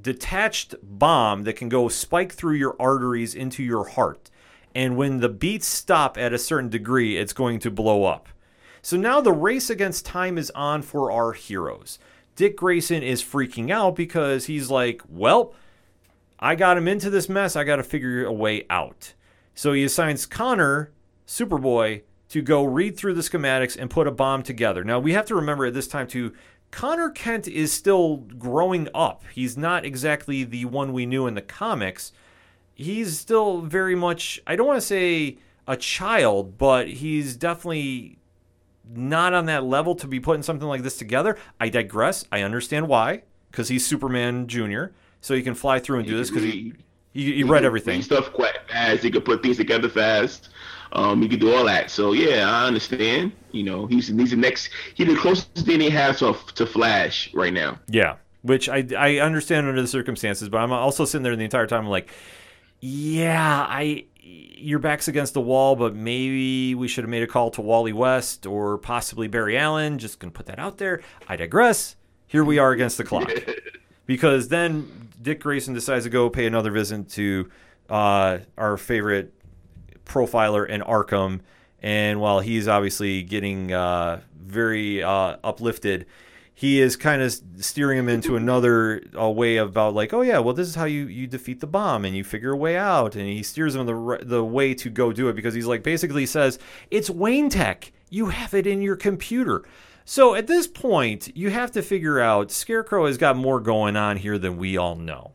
detached 0.00 0.74
bomb 0.82 1.44
that 1.44 1.54
can 1.54 1.68
go 1.68 1.88
spike 1.88 2.32
through 2.32 2.54
your 2.54 2.76
arteries 2.80 3.34
into 3.34 3.62
your 3.62 3.84
heart. 3.84 4.30
And 4.74 4.96
when 4.96 5.18
the 5.18 5.28
beats 5.28 5.66
stop 5.66 6.16
at 6.16 6.32
a 6.32 6.38
certain 6.38 6.70
degree, 6.70 7.16
it's 7.16 7.32
going 7.32 7.58
to 7.60 7.70
blow 7.70 8.04
up. 8.04 8.28
So 8.82 8.96
now 8.96 9.20
the 9.20 9.32
race 9.32 9.68
against 9.68 10.06
time 10.06 10.38
is 10.38 10.50
on 10.52 10.82
for 10.82 11.12
our 11.12 11.32
heroes. 11.32 11.98
Dick 12.40 12.56
Grayson 12.56 13.02
is 13.02 13.22
freaking 13.22 13.70
out 13.70 13.94
because 13.94 14.46
he's 14.46 14.70
like, 14.70 15.02
well, 15.10 15.52
I 16.38 16.54
got 16.54 16.78
him 16.78 16.88
into 16.88 17.10
this 17.10 17.28
mess. 17.28 17.54
I 17.54 17.64
got 17.64 17.76
to 17.76 17.82
figure 17.82 18.24
a 18.24 18.32
way 18.32 18.64
out. 18.70 19.12
So 19.54 19.74
he 19.74 19.84
assigns 19.84 20.24
Connor, 20.24 20.90
Superboy, 21.26 22.00
to 22.30 22.40
go 22.40 22.64
read 22.64 22.96
through 22.96 23.12
the 23.12 23.20
schematics 23.20 23.76
and 23.78 23.90
put 23.90 24.06
a 24.06 24.10
bomb 24.10 24.42
together. 24.42 24.82
Now, 24.84 24.98
we 24.98 25.12
have 25.12 25.26
to 25.26 25.34
remember 25.34 25.66
at 25.66 25.74
this 25.74 25.86
time, 25.86 26.06
too, 26.06 26.32
Connor 26.70 27.10
Kent 27.10 27.46
is 27.46 27.74
still 27.74 28.16
growing 28.16 28.88
up. 28.94 29.22
He's 29.34 29.58
not 29.58 29.84
exactly 29.84 30.42
the 30.42 30.64
one 30.64 30.94
we 30.94 31.04
knew 31.04 31.26
in 31.26 31.34
the 31.34 31.42
comics. 31.42 32.10
He's 32.72 33.18
still 33.18 33.60
very 33.60 33.94
much, 33.94 34.40
I 34.46 34.56
don't 34.56 34.66
want 34.66 34.80
to 34.80 34.86
say 34.86 35.36
a 35.66 35.76
child, 35.76 36.56
but 36.56 36.88
he's 36.88 37.36
definitely 37.36 38.16
not 38.88 39.32
on 39.34 39.46
that 39.46 39.64
level 39.64 39.94
to 39.96 40.06
be 40.06 40.20
putting 40.20 40.42
something 40.42 40.68
like 40.68 40.82
this 40.82 40.96
together. 40.96 41.36
I 41.60 41.68
digress. 41.68 42.24
I 42.32 42.42
understand 42.42 42.88
why, 42.88 43.22
because 43.50 43.68
he's 43.68 43.86
Superman 43.86 44.46
Jr., 44.46 44.86
so 45.20 45.34
he 45.34 45.42
can 45.42 45.54
fly 45.54 45.78
through 45.78 45.98
and 45.98 46.08
do 46.08 46.16
this 46.16 46.30
because 46.30 46.44
he 46.44 46.72
You, 47.12 47.32
you 47.32 47.46
read 47.46 47.64
everything. 47.64 48.00
stuff 48.02 48.32
quite 48.32 48.56
fast. 48.68 49.02
He 49.02 49.10
could 49.10 49.24
put 49.24 49.42
things 49.42 49.58
together 49.58 49.88
fast. 49.88 50.48
Um, 50.92 51.20
he 51.22 51.28
could 51.28 51.40
do 51.40 51.54
all 51.54 51.64
that. 51.66 51.90
So 51.90 52.12
yeah, 52.12 52.50
I 52.50 52.66
understand. 52.66 53.32
You 53.52 53.62
know, 53.64 53.86
he's 53.86 54.08
he's 54.08 54.30
the 54.30 54.36
next. 54.36 54.70
He's 54.94 55.06
the 55.08 55.16
closest 55.16 55.54
thing 55.66 55.80
he 55.80 55.90
has 55.90 56.18
to 56.20 56.34
to 56.54 56.66
Flash 56.66 57.32
right 57.34 57.52
now. 57.52 57.78
Yeah, 57.88 58.16
which 58.42 58.68
I 58.68 58.86
I 58.96 59.18
understand 59.18 59.68
under 59.68 59.80
the 59.82 59.86
circumstances, 59.88 60.48
but 60.48 60.58
I'm 60.58 60.72
also 60.72 61.04
sitting 61.04 61.22
there 61.22 61.36
the 61.36 61.44
entire 61.44 61.66
time 61.66 61.84
I'm 61.84 61.90
like, 61.90 62.10
yeah, 62.80 63.66
I 63.68 64.06
your 64.22 64.78
back's 64.78 65.08
against 65.08 65.34
the 65.34 65.40
wall, 65.40 65.76
but 65.76 65.94
maybe 65.94 66.74
we 66.74 66.88
should 66.88 67.04
have 67.04 67.10
made 67.10 67.22
a 67.22 67.26
call 67.26 67.50
to 67.52 67.60
Wally 67.60 67.92
West 67.92 68.46
or 68.46 68.78
possibly 68.78 69.28
Barry 69.28 69.56
Allen. 69.56 69.98
Just 69.98 70.18
gonna 70.18 70.30
put 70.30 70.46
that 70.46 70.58
out 70.58 70.78
there. 70.78 71.00
I 71.28 71.36
digress. 71.36 71.96
Here 72.26 72.44
we 72.44 72.58
are 72.58 72.72
against 72.72 72.98
the 72.98 73.04
clock. 73.04 73.30
because 74.06 74.48
then 74.48 75.08
Dick 75.20 75.40
Grayson 75.40 75.74
decides 75.74 76.04
to 76.04 76.10
go 76.10 76.30
pay 76.30 76.46
another 76.46 76.70
visit 76.70 77.08
to 77.10 77.50
uh, 77.88 78.38
our 78.56 78.76
favorite 78.76 79.34
profiler 80.04 80.68
in 80.68 80.80
Arkham, 80.80 81.40
and 81.82 82.20
while 82.20 82.40
he's 82.40 82.68
obviously 82.68 83.22
getting 83.22 83.72
uh, 83.72 84.20
very 84.34 85.02
uh, 85.02 85.36
uplifted, 85.42 86.06
he 86.60 86.78
is 86.78 86.94
kind 86.94 87.22
of 87.22 87.34
steering 87.56 87.98
him 87.98 88.06
into 88.10 88.36
another 88.36 89.02
uh, 89.18 89.26
way 89.30 89.56
about 89.56 89.94
like, 89.94 90.12
oh 90.12 90.20
yeah, 90.20 90.38
well 90.40 90.52
this 90.52 90.68
is 90.68 90.74
how 90.74 90.84
you, 90.84 91.06
you 91.06 91.26
defeat 91.26 91.60
the 91.60 91.66
bomb 91.66 92.04
and 92.04 92.14
you 92.14 92.22
figure 92.22 92.52
a 92.52 92.56
way 92.56 92.76
out, 92.76 93.16
and 93.16 93.24
he 93.26 93.42
steers 93.42 93.74
him 93.74 93.86
the 93.86 94.18
the 94.22 94.44
way 94.44 94.74
to 94.74 94.90
go 94.90 95.10
do 95.10 95.30
it 95.30 95.36
because 95.36 95.54
he's 95.54 95.64
like 95.64 95.82
basically 95.82 96.26
says 96.26 96.58
it's 96.90 97.08
Wayne 97.08 97.48
Tech, 97.48 97.92
you 98.10 98.26
have 98.26 98.52
it 98.52 98.66
in 98.66 98.82
your 98.82 98.96
computer. 98.96 99.64
So 100.04 100.34
at 100.34 100.48
this 100.48 100.66
point, 100.66 101.34
you 101.34 101.48
have 101.48 101.72
to 101.72 101.80
figure 101.80 102.20
out 102.20 102.50
Scarecrow 102.50 103.06
has 103.06 103.16
got 103.16 103.38
more 103.38 103.58
going 103.58 103.96
on 103.96 104.18
here 104.18 104.36
than 104.36 104.58
we 104.58 104.76
all 104.76 104.96
know, 104.96 105.32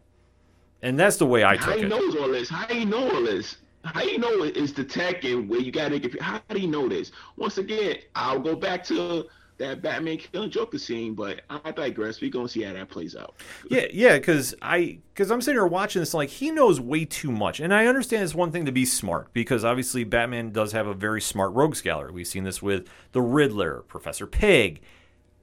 and 0.83 0.99
that's 0.99 1.17
the 1.17 1.25
way 1.25 1.43
I 1.43 1.57
How 1.57 1.71
took 1.71 1.77
he 1.77 1.85
it. 1.85 1.87
knows 1.87 2.15
all 2.17 2.27
this? 2.27 2.49
How 2.49 2.67
he 2.67 2.85
know 2.85 3.09
all 3.09 3.23
this? 3.23 3.57
How 3.83 4.03
you 4.03 4.19
know 4.19 4.43
it 4.43 4.55
is 4.55 4.73
the 4.73 4.83
tech 4.83 5.23
and 5.23 5.49
where 5.49 5.59
you 5.59 5.71
gotta 5.71 5.97
get? 5.97 6.21
How 6.21 6.39
do 6.49 6.59
you 6.59 6.67
know 6.67 6.87
this? 6.87 7.11
Once 7.35 7.57
again, 7.57 7.95
I'll 8.13 8.39
go 8.39 8.55
back 8.55 8.83
to 8.85 9.25
that 9.57 9.81
Batman 9.81 10.17
killing 10.17 10.49
Joker 10.49 10.77
scene, 10.77 11.13
but 11.13 11.41
I 11.49 11.71
digress. 11.71 12.19
We're 12.21 12.29
gonna 12.29 12.49
see 12.49 12.63
how 12.63 12.73
that 12.73 12.89
plays 12.89 13.15
out. 13.15 13.35
Yeah, 13.69 13.85
yeah, 13.91 14.17
because 14.17 14.53
I 14.61 14.99
because 15.13 15.31
I'm 15.31 15.41
sitting 15.41 15.55
here 15.55 15.67
watching 15.67 16.01
this 16.01 16.13
like 16.13 16.29
he 16.29 16.51
knows 16.51 16.79
way 16.79 17.05
too 17.05 17.31
much, 17.31 17.59
and 17.59 17.73
I 17.73 17.87
understand 17.87 18.23
it's 18.23 18.35
one 18.35 18.51
thing 18.51 18.65
to 18.65 18.71
be 18.71 18.85
smart 18.85 19.31
because 19.33 19.63
obviously 19.63 20.03
Batman 20.03 20.51
does 20.51 20.71
have 20.73 20.87
a 20.87 20.93
very 20.93 21.21
smart 21.21 21.53
rogues 21.53 21.81
gallery. 21.81 22.11
We've 22.11 22.27
seen 22.27 22.43
this 22.43 22.61
with 22.61 22.87
the 23.13 23.21
Riddler, 23.21 23.83
Professor 23.87 24.27
Pyg, 24.27 24.79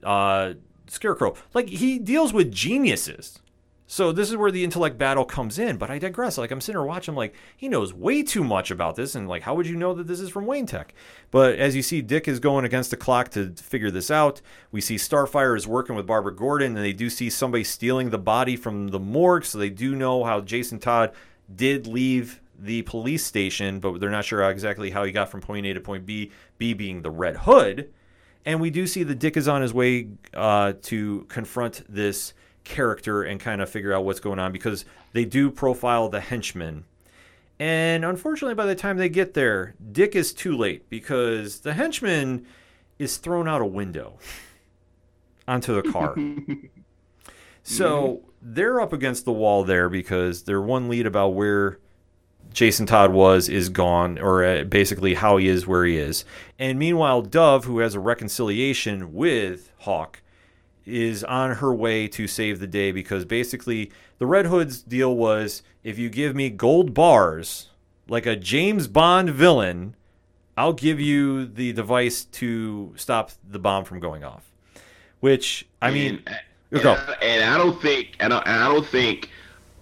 uh, 0.03 0.53
Scarecrow. 0.87 1.35
Like 1.53 1.69
he 1.69 1.97
deals 1.99 2.33
with 2.33 2.51
geniuses. 2.51 3.39
So 3.85 4.11
this 4.11 4.29
is 4.29 4.37
where 4.37 4.51
the 4.51 4.63
intellect 4.63 4.97
battle 4.97 5.25
comes 5.25 5.59
in. 5.59 5.77
But 5.77 5.91
I 5.91 5.99
digress. 5.99 6.37
Like 6.37 6.51
I'm 6.51 6.61
sitting 6.61 6.79
here 6.79 6.87
watching, 6.87 7.15
like 7.15 7.35
he 7.55 7.67
knows 7.67 7.93
way 7.93 8.23
too 8.23 8.43
much 8.43 8.71
about 8.71 8.95
this, 8.95 9.15
and 9.15 9.27
like 9.27 9.43
how 9.43 9.55
would 9.55 9.67
you 9.67 9.75
know 9.75 9.93
that 9.93 10.07
this 10.07 10.19
is 10.19 10.29
from 10.29 10.45
Wayne 10.45 10.65
Tech? 10.65 10.93
But 11.31 11.59
as 11.59 11.75
you 11.75 11.81
see, 11.81 12.01
Dick 12.01 12.27
is 12.27 12.39
going 12.39 12.65
against 12.65 12.91
the 12.91 12.97
clock 12.97 13.29
to 13.31 13.51
figure 13.51 13.91
this 13.91 14.09
out. 14.09 14.41
We 14.71 14.81
see 14.81 14.95
Starfire 14.95 15.55
is 15.55 15.67
working 15.67 15.95
with 15.95 16.07
Barbara 16.07 16.35
Gordon, 16.35 16.75
and 16.75 16.85
they 16.85 16.93
do 16.93 17.09
see 17.09 17.29
somebody 17.29 17.63
stealing 17.63 18.09
the 18.09 18.17
body 18.17 18.55
from 18.55 18.89
the 18.89 18.99
morgue, 18.99 19.45
so 19.45 19.57
they 19.57 19.69
do 19.69 19.95
know 19.95 20.23
how 20.23 20.41
Jason 20.41 20.79
Todd 20.79 21.11
did 21.53 21.87
leave 21.87 22.41
the 22.57 22.81
police 22.83 23.25
station, 23.25 23.79
but 23.79 23.99
they're 23.99 24.09
not 24.09 24.25
sure 24.25 24.49
exactly 24.49 24.91
how 24.91 25.03
he 25.03 25.11
got 25.11 25.29
from 25.29 25.41
point 25.41 25.65
A 25.65 25.73
to 25.73 25.81
point 25.81 26.05
B. 26.05 26.31
B 26.57 26.73
being 26.73 27.01
the 27.01 27.11
Red 27.11 27.37
Hood. 27.37 27.91
And 28.45 28.59
we 28.59 28.69
do 28.69 28.87
see 28.87 29.03
that 29.03 29.19
Dick 29.19 29.37
is 29.37 29.47
on 29.47 29.61
his 29.61 29.73
way 29.73 30.09
uh, 30.33 30.73
to 30.83 31.25
confront 31.29 31.83
this 31.87 32.33
character 32.63 33.23
and 33.23 33.39
kind 33.39 33.61
of 33.61 33.69
figure 33.69 33.93
out 33.93 34.05
what's 34.05 34.19
going 34.19 34.39
on 34.39 34.51
because 34.51 34.85
they 35.11 35.25
do 35.25 35.51
profile 35.51 36.09
the 36.09 36.21
henchman. 36.21 36.85
And 37.59 38.03
unfortunately, 38.03 38.55
by 38.55 38.65
the 38.65 38.75
time 38.75 38.97
they 38.97 39.09
get 39.09 39.33
there, 39.33 39.75
Dick 39.91 40.15
is 40.15 40.33
too 40.33 40.55
late 40.57 40.89
because 40.89 41.59
the 41.59 41.73
henchman 41.73 42.45
is 42.99 43.17
thrown 43.17 43.47
out 43.47 43.61
a 43.61 43.65
window 43.65 44.17
onto 45.47 45.81
the 45.81 45.91
car. 45.91 46.15
so 47.63 48.21
they're 48.41 48.81
up 48.81 48.93
against 48.93 49.25
the 49.25 49.31
wall 49.31 49.63
there 49.63 49.89
because 49.89 50.43
their 50.43 50.61
one 50.61 50.89
lead 50.89 51.05
about 51.05 51.29
where 51.29 51.79
Jason 52.51 52.85
Todd 52.85 53.11
was 53.11 53.49
is 53.49 53.69
gone, 53.69 54.19
or 54.19 54.43
uh, 54.43 54.63
basically 54.63 55.15
how 55.15 55.37
he 55.37 55.47
is 55.47 55.65
where 55.65 55.85
he 55.85 55.97
is. 55.97 56.23
And 56.59 56.77
meanwhile, 56.77 57.21
Dove, 57.21 57.65
who 57.65 57.79
has 57.79 57.95
a 57.95 57.99
reconciliation 57.99 59.13
with 59.13 59.71
Hawk, 59.79 60.21
is 60.85 61.23
on 61.23 61.55
her 61.55 61.73
way 61.73 62.07
to 62.09 62.27
save 62.27 62.59
the 62.59 62.67
day 62.67 62.91
because 62.91 63.25
basically 63.25 63.91
the 64.17 64.25
Red 64.25 64.47
Hood's 64.47 64.81
deal 64.81 65.15
was 65.15 65.63
if 65.83 65.97
you 65.97 66.09
give 66.09 66.35
me 66.35 66.49
gold 66.49 66.93
bars, 66.93 67.69
like 68.07 68.25
a 68.25 68.35
James 68.35 68.87
Bond 68.87 69.29
villain, 69.29 69.95
I'll 70.57 70.73
give 70.73 70.99
you 70.99 71.45
the 71.45 71.73
device 71.73 72.25
to 72.25 72.93
stop 72.95 73.31
the 73.47 73.59
bomb 73.59 73.85
from 73.85 73.99
going 73.99 74.23
off. 74.23 74.51
Which, 75.19 75.65
I 75.81 75.91
mean, 75.91 76.21
and, 76.27 76.39
and 76.71 76.83
go. 76.83 76.93
I, 76.93 77.13
and 77.21 77.43
I 77.43 77.57
don't 77.57 77.81
think, 77.81 78.17
and 78.19 78.33
I, 78.33 78.39
and 78.39 78.63
I 78.63 78.67
don't 78.67 78.85
think, 78.85 79.29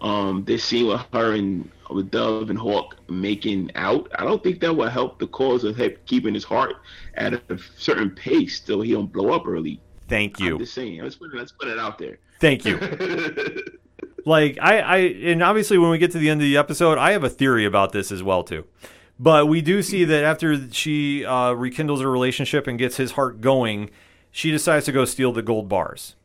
um, 0.02 0.44
this 0.46 0.64
scene 0.64 0.88
with 0.88 1.02
her 1.14 1.34
and 1.34 1.70
with 1.90 2.10
Dove 2.12 2.50
and 2.50 2.58
Hawk 2.58 2.96
making 3.10 3.72
out, 3.76 4.10
I 4.16 4.24
don't 4.24 4.42
think 4.44 4.60
that 4.62 4.76
will 4.76 4.90
help 4.90 5.20
the 5.20 5.28
cause 5.28 5.64
of 5.64 5.76
him 5.76 5.94
keeping 6.06 6.34
his 6.34 6.44
heart 6.44 6.76
at 7.16 7.34
a 7.34 7.60
certain 7.78 8.12
pace 8.12 8.62
so 8.64 8.82
he 8.82 8.94
don't 8.94 9.12
blow 9.12 9.30
up 9.34 9.48
early. 9.48 9.80
Thank 10.12 10.40
I'm 10.40 10.48
you. 10.48 10.58
just 10.60 10.74
saying. 10.74 11.02
Let's 11.02 11.16
put 11.16 11.34
it. 11.34 11.38
Let's 11.38 11.52
put 11.52 11.68
it 11.68 11.80
out 11.80 11.98
there. 11.98 12.20
Thank 12.40 12.66
you. 12.66 12.78
like 14.26 14.58
I, 14.62 14.80
I 14.80 14.98
and 14.98 15.42
obviously 15.42 15.78
when 15.78 15.90
we 15.90 15.98
get 15.98 16.12
to 16.12 16.20
the 16.20 16.30
end 16.30 16.42
of 16.42 16.46
the 16.46 16.58
episode 16.58 16.98
i 16.98 17.12
have 17.12 17.24
a 17.24 17.30
theory 17.30 17.66
about 17.66 17.92
this 17.92 18.12
as 18.12 18.22
well 18.22 18.44
too 18.44 18.66
but 19.20 19.48
we 19.48 19.62
do 19.62 19.82
see 19.82 20.04
that 20.06 20.24
after 20.24 20.72
she 20.72 21.26
uh, 21.26 21.52
rekindles 21.52 22.02
her 22.02 22.10
relationship 22.12 22.68
and 22.68 22.80
gets 22.80 22.98
his 22.98 23.12
heart 23.14 23.42
going 23.42 23.90
she 24.32 24.52
decides 24.52 24.86
to 24.86 24.92
go 24.92 25.06
steal 25.06 25.32
the 25.32 25.42
gold 25.42 25.68
bars 25.68 26.16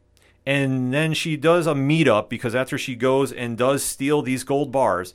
and 0.44 0.92
then 0.92 1.12
she 1.12 1.36
does 1.36 1.66
a 1.66 1.74
meetup 1.74 2.28
because 2.28 2.54
after 2.54 2.78
she 2.78 2.94
goes 2.94 3.32
and 3.32 3.58
does 3.58 3.82
steal 3.82 4.22
these 4.22 4.44
gold 4.44 4.70
bars 4.70 5.14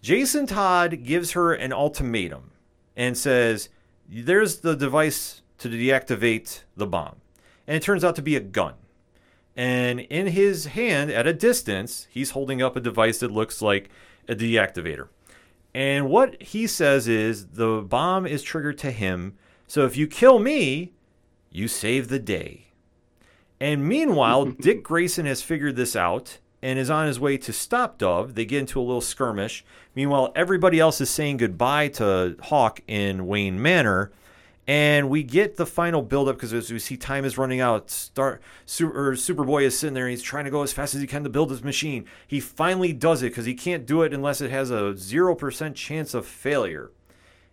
jason 0.00 0.46
todd 0.46 1.04
gives 1.04 1.32
her 1.32 1.52
an 1.52 1.72
ultimatum 1.72 2.50
and 2.96 3.16
says 3.16 3.68
there's 4.08 4.60
the 4.60 4.74
device 4.74 5.42
to 5.58 5.68
deactivate 5.68 6.62
the 6.76 6.86
bomb 6.86 7.16
and 7.66 7.76
it 7.76 7.82
turns 7.82 8.04
out 8.04 8.16
to 8.16 8.22
be 8.22 8.36
a 8.36 8.40
gun. 8.40 8.74
And 9.56 10.00
in 10.00 10.28
his 10.28 10.66
hand 10.66 11.10
at 11.10 11.26
a 11.26 11.32
distance 11.32 12.06
he's 12.10 12.30
holding 12.30 12.62
up 12.62 12.76
a 12.76 12.80
device 12.80 13.18
that 13.18 13.30
looks 13.30 13.60
like 13.60 13.90
a 14.28 14.34
deactivator. 14.34 15.08
And 15.74 16.08
what 16.08 16.40
he 16.42 16.66
says 16.66 17.08
is 17.08 17.48
the 17.48 17.82
bomb 17.82 18.26
is 18.26 18.42
triggered 18.42 18.78
to 18.78 18.90
him 18.90 19.36
so 19.66 19.84
if 19.84 19.96
you 19.96 20.06
kill 20.06 20.38
me 20.38 20.92
you 21.50 21.68
save 21.68 22.08
the 22.08 22.18
day. 22.18 22.68
And 23.60 23.86
meanwhile 23.86 24.44
dick 24.60 24.82
grayson 24.82 25.26
has 25.26 25.42
figured 25.42 25.76
this 25.76 25.94
out 25.94 26.38
and 26.62 26.78
is 26.78 26.90
on 26.90 27.06
his 27.06 27.18
way 27.18 27.36
to 27.36 27.52
stop 27.52 27.98
dove. 27.98 28.34
They 28.34 28.44
get 28.44 28.60
into 28.60 28.80
a 28.80 28.82
little 28.82 29.00
skirmish. 29.00 29.64
Meanwhile 29.94 30.32
everybody 30.34 30.78
else 30.78 31.00
is 31.00 31.10
saying 31.10 31.38
goodbye 31.38 31.88
to 31.88 32.36
hawk 32.44 32.80
in 32.86 33.26
wayne 33.26 33.60
manor 33.60 34.12
and 34.66 35.10
we 35.10 35.24
get 35.24 35.56
the 35.56 35.66
final 35.66 36.02
buildup 36.02 36.36
because 36.36 36.52
as 36.52 36.70
we 36.70 36.78
see 36.78 36.96
time 36.96 37.24
is 37.24 37.36
running 37.36 37.60
out, 37.60 37.90
Star 37.90 38.40
Super, 38.64 39.12
Superboy 39.12 39.62
is 39.64 39.76
sitting 39.76 39.94
there 39.94 40.04
and 40.04 40.12
he's 40.12 40.22
trying 40.22 40.44
to 40.44 40.50
go 40.50 40.62
as 40.62 40.72
fast 40.72 40.94
as 40.94 41.00
he 41.00 41.06
can 41.06 41.24
to 41.24 41.30
build 41.30 41.50
his 41.50 41.64
machine. 41.64 42.04
He 42.26 42.38
finally 42.38 42.92
does 42.92 43.22
it 43.22 43.30
because 43.30 43.44
he 43.44 43.54
can't 43.54 43.86
do 43.86 44.02
it 44.02 44.14
unless 44.14 44.40
it 44.40 44.50
has 44.50 44.70
a 44.70 44.96
zero 44.96 45.34
percent 45.34 45.74
chance 45.74 46.14
of 46.14 46.26
failure. 46.26 46.92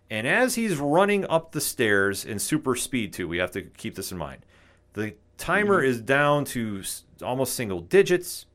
And 0.08 0.26
as 0.26 0.54
he's 0.54 0.76
running 0.76 1.26
up 1.26 1.52
the 1.52 1.60
stairs 1.60 2.24
in 2.24 2.38
super 2.38 2.76
speed 2.76 3.12
too, 3.12 3.26
we 3.26 3.38
have 3.38 3.52
to 3.52 3.62
keep 3.62 3.96
this 3.96 4.12
in 4.12 4.18
mind. 4.18 4.46
The 4.92 5.14
timer 5.36 5.78
mm-hmm. 5.78 5.90
is 5.90 6.00
down 6.00 6.44
to 6.46 6.82
almost 7.22 7.54
single 7.54 7.80
digits. 7.80 8.46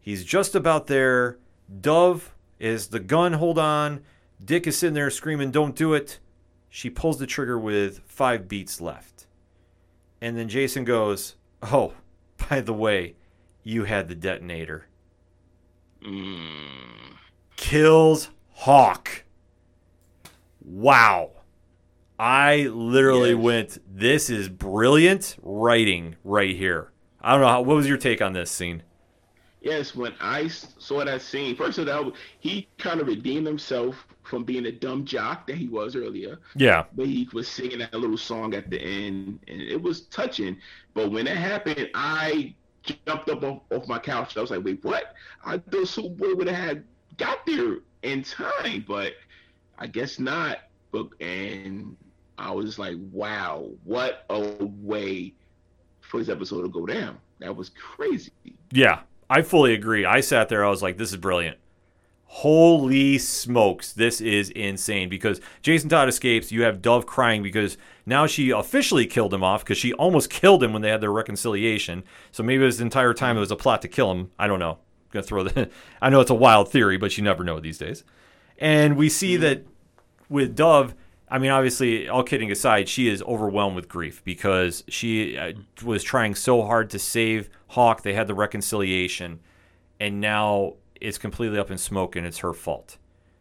He's 0.00 0.24
just 0.24 0.54
about 0.54 0.86
there. 0.86 1.38
Dove 1.80 2.34
is 2.60 2.88
the 2.88 3.00
gun. 3.00 3.34
Hold 3.34 3.58
on. 3.58 4.00
Dick 4.44 4.66
is 4.66 4.78
sitting 4.78 4.94
there 4.94 5.10
screaming, 5.10 5.50
"Don't 5.50 5.74
do 5.74 5.92
it." 5.92 6.20
She 6.70 6.88
pulls 6.88 7.18
the 7.18 7.26
trigger 7.26 7.58
with 7.58 8.00
five 8.06 8.48
beats 8.48 8.80
left. 8.80 9.26
And 10.20 10.36
then 10.38 10.48
Jason 10.48 10.84
goes, 10.84 11.34
Oh, 11.62 11.94
by 12.48 12.60
the 12.60 12.72
way, 12.72 13.16
you 13.62 13.84
had 13.84 14.08
the 14.08 14.14
detonator. 14.14 14.86
Mm. 16.02 17.16
Kills 17.56 18.30
Hawk. 18.52 19.24
Wow. 20.64 21.32
I 22.18 22.68
literally 22.72 23.30
Yes. 23.30 23.38
went, 23.38 23.78
This 23.98 24.30
is 24.30 24.48
brilliant 24.48 25.36
writing 25.42 26.16
right 26.22 26.54
here. 26.54 26.92
I 27.20 27.32
don't 27.32 27.40
know. 27.40 27.48
How, 27.48 27.62
what 27.62 27.76
was 27.76 27.88
your 27.88 27.98
take 27.98 28.22
on 28.22 28.32
this 28.32 28.50
scene? 28.50 28.82
Yes, 29.60 29.94
when 29.94 30.14
I 30.20 30.48
saw 30.48 31.04
that 31.04 31.20
scene, 31.20 31.54
first 31.54 31.78
of 31.78 31.88
all, 31.88 32.12
he 32.38 32.66
kind 32.78 33.00
of 33.00 33.08
redeemed 33.08 33.46
himself 33.46 34.06
from 34.30 34.44
being 34.44 34.66
a 34.66 34.72
dumb 34.72 35.04
jock 35.04 35.46
that 35.48 35.56
he 35.56 35.68
was 35.68 35.96
earlier. 35.96 36.38
Yeah. 36.54 36.84
But 36.94 37.06
he 37.06 37.28
was 37.32 37.48
singing 37.48 37.80
that 37.80 37.92
little 37.92 38.16
song 38.16 38.54
at 38.54 38.70
the 38.70 38.80
end, 38.80 39.40
and 39.48 39.60
it 39.60 39.80
was 39.80 40.02
touching. 40.02 40.56
But 40.94 41.10
when 41.10 41.26
that 41.26 41.36
happened, 41.36 41.90
I 41.94 42.54
jumped 42.82 43.28
up 43.28 43.42
off, 43.42 43.62
off 43.70 43.88
my 43.88 43.98
couch. 43.98 44.36
I 44.36 44.40
was 44.40 44.50
like, 44.50 44.64
"Wait, 44.64 44.82
what? 44.84 45.14
I 45.44 45.58
thought 45.58 45.86
Superboy 45.86 46.36
would 46.36 46.48
have 46.48 46.56
had 46.56 46.84
got 47.16 47.44
there 47.44 47.78
in 48.02 48.22
time, 48.22 48.84
but 48.86 49.14
I 49.78 49.86
guess 49.86 50.18
not. 50.18 50.58
But 50.92 51.08
and 51.20 51.96
I 52.38 52.52
was 52.52 52.78
like, 52.78 52.96
wow, 53.12 53.68
what 53.84 54.24
a 54.30 54.40
way 54.64 55.34
for 56.00 56.18
this 56.18 56.28
episode 56.28 56.62
to 56.62 56.68
go 56.68 56.86
down. 56.86 57.18
That 57.38 57.54
was 57.54 57.70
crazy. 57.70 58.32
Yeah, 58.72 59.00
I 59.28 59.42
fully 59.42 59.74
agree. 59.74 60.04
I 60.04 60.20
sat 60.20 60.48
there, 60.48 60.64
I 60.64 60.70
was 60.70 60.82
like, 60.82 60.96
this 60.96 61.10
is 61.10 61.16
brilliant. 61.16 61.58
Holy 62.32 63.18
smokes, 63.18 63.92
this 63.92 64.20
is 64.20 64.50
insane 64.50 65.08
because 65.08 65.40
Jason 65.62 65.88
Todd 65.88 66.08
escapes. 66.08 66.52
You 66.52 66.62
have 66.62 66.80
Dove 66.80 67.04
crying 67.04 67.42
because 67.42 67.76
now 68.06 68.28
she 68.28 68.50
officially 68.50 69.04
killed 69.04 69.34
him 69.34 69.42
off 69.42 69.64
because 69.64 69.78
she 69.78 69.92
almost 69.94 70.30
killed 70.30 70.62
him 70.62 70.72
when 70.72 70.80
they 70.80 70.90
had 70.90 71.00
their 71.00 71.10
reconciliation. 71.10 72.04
So 72.30 72.44
maybe 72.44 72.62
this 72.62 72.78
entire 72.78 73.14
time 73.14 73.36
it 73.36 73.40
was 73.40 73.50
a 73.50 73.56
plot 73.56 73.82
to 73.82 73.88
kill 73.88 74.12
him. 74.12 74.30
I 74.38 74.46
don't 74.46 74.60
know. 74.60 74.78
gonna 75.10 75.24
throw 75.24 75.42
the. 75.42 75.70
I 76.00 76.08
know 76.08 76.20
it's 76.20 76.30
a 76.30 76.34
wild 76.34 76.70
theory, 76.70 76.96
but 76.96 77.18
you 77.18 77.24
never 77.24 77.42
know 77.42 77.58
these 77.58 77.78
days. 77.78 78.04
And 78.58 78.96
we 78.96 79.08
see 79.08 79.36
that 79.36 79.66
with 80.28 80.54
Dove. 80.54 80.94
I 81.28 81.38
mean, 81.38 81.50
obviously, 81.50 82.08
all 82.08 82.22
kidding 82.22 82.52
aside, 82.52 82.88
she 82.88 83.08
is 83.08 83.24
overwhelmed 83.24 83.74
with 83.74 83.88
grief 83.88 84.22
because 84.22 84.84
she 84.86 85.36
uh, 85.36 85.54
was 85.84 86.04
trying 86.04 86.36
so 86.36 86.62
hard 86.62 86.90
to 86.90 86.98
save 87.00 87.50
Hawk. 87.70 88.02
They 88.02 88.14
had 88.14 88.28
the 88.28 88.34
reconciliation, 88.34 89.40
and 89.98 90.20
now 90.20 90.74
it's 91.00 91.18
completely 91.18 91.58
up 91.58 91.70
in 91.70 91.78
smoke, 91.78 92.16
and 92.16 92.26
it's 92.26 92.38
her 92.38 92.52
fault. 92.52 92.98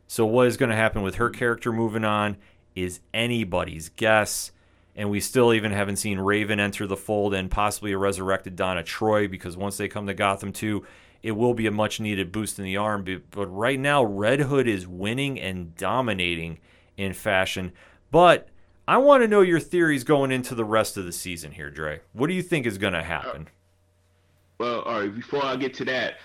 So, 0.07 0.26
what 0.26 0.47
is 0.47 0.57
going 0.57 0.70
to 0.70 0.76
happen 0.76 1.01
with 1.01 1.16
her 1.16 1.30
character 1.30 1.72
moving 1.72 2.03
on 2.03 2.38
is 2.76 2.99
anybody's 3.14 3.89
guess. 3.89 4.51
And 4.95 5.10
we 5.10 5.20
still 5.22 5.53
even 5.53 5.72
haven't 5.72 5.95
seen 5.95 6.20
Raven 6.20 6.60
enter 6.60 6.86
the 6.86 6.97
fold 6.97 7.34
and 7.34 7.49
possibly 7.49 7.93
a 7.93 7.97
resurrected 7.97 8.55
Donna 8.55 8.84
Troy 8.84 9.28
because 9.28 9.55
once 9.55 9.78
they 9.78 9.88
come 9.88 10.07
to 10.07 10.14
Gotham 10.14 10.51
2, 10.51 10.86
it 11.24 11.32
will 11.34 11.53
be 11.53 11.68
a 11.68 11.72
much 11.72 11.99
needed 11.99 12.32
boost 12.32 12.60
in 12.60 12.66
the 12.66 12.78
arm. 12.78 13.03
But, 13.03 13.32
but 13.32 13.47
right 13.47 13.80
now, 13.80 14.03
Red 14.03 14.41
Hood 14.41 14.68
is 14.68 14.88
winning 14.88 15.39
and 15.39 15.76
dominating 15.76 16.60
in 16.97 17.14
fashion. 17.14 17.72
But 18.12 18.49
I 18.88 18.97
want 18.97 19.24
to 19.24 19.28
know 19.28 19.41
your 19.41 19.60
theories 19.60 20.03
going 20.03 20.32
into 20.32 20.55
the 20.55 20.66
rest 20.66 20.97
of 20.97 21.05
the 21.05 21.12
season 21.12 21.51
here, 21.51 21.70
Dre. 21.70 22.01
What 22.14 22.28
do 22.28 22.34
you 22.34 22.41
think 22.41 22.66
is 22.66 22.78
going 22.78 22.93
to 22.93 22.99
uh, 22.99 23.03
happen? 23.03 23.47
Well, 24.60 24.82
all 24.82 25.01
right. 25.01 25.16
Before 25.16 25.45
I 25.45 25.55
get 25.55 25.74
to 25.76 25.86
that, 25.86 26.16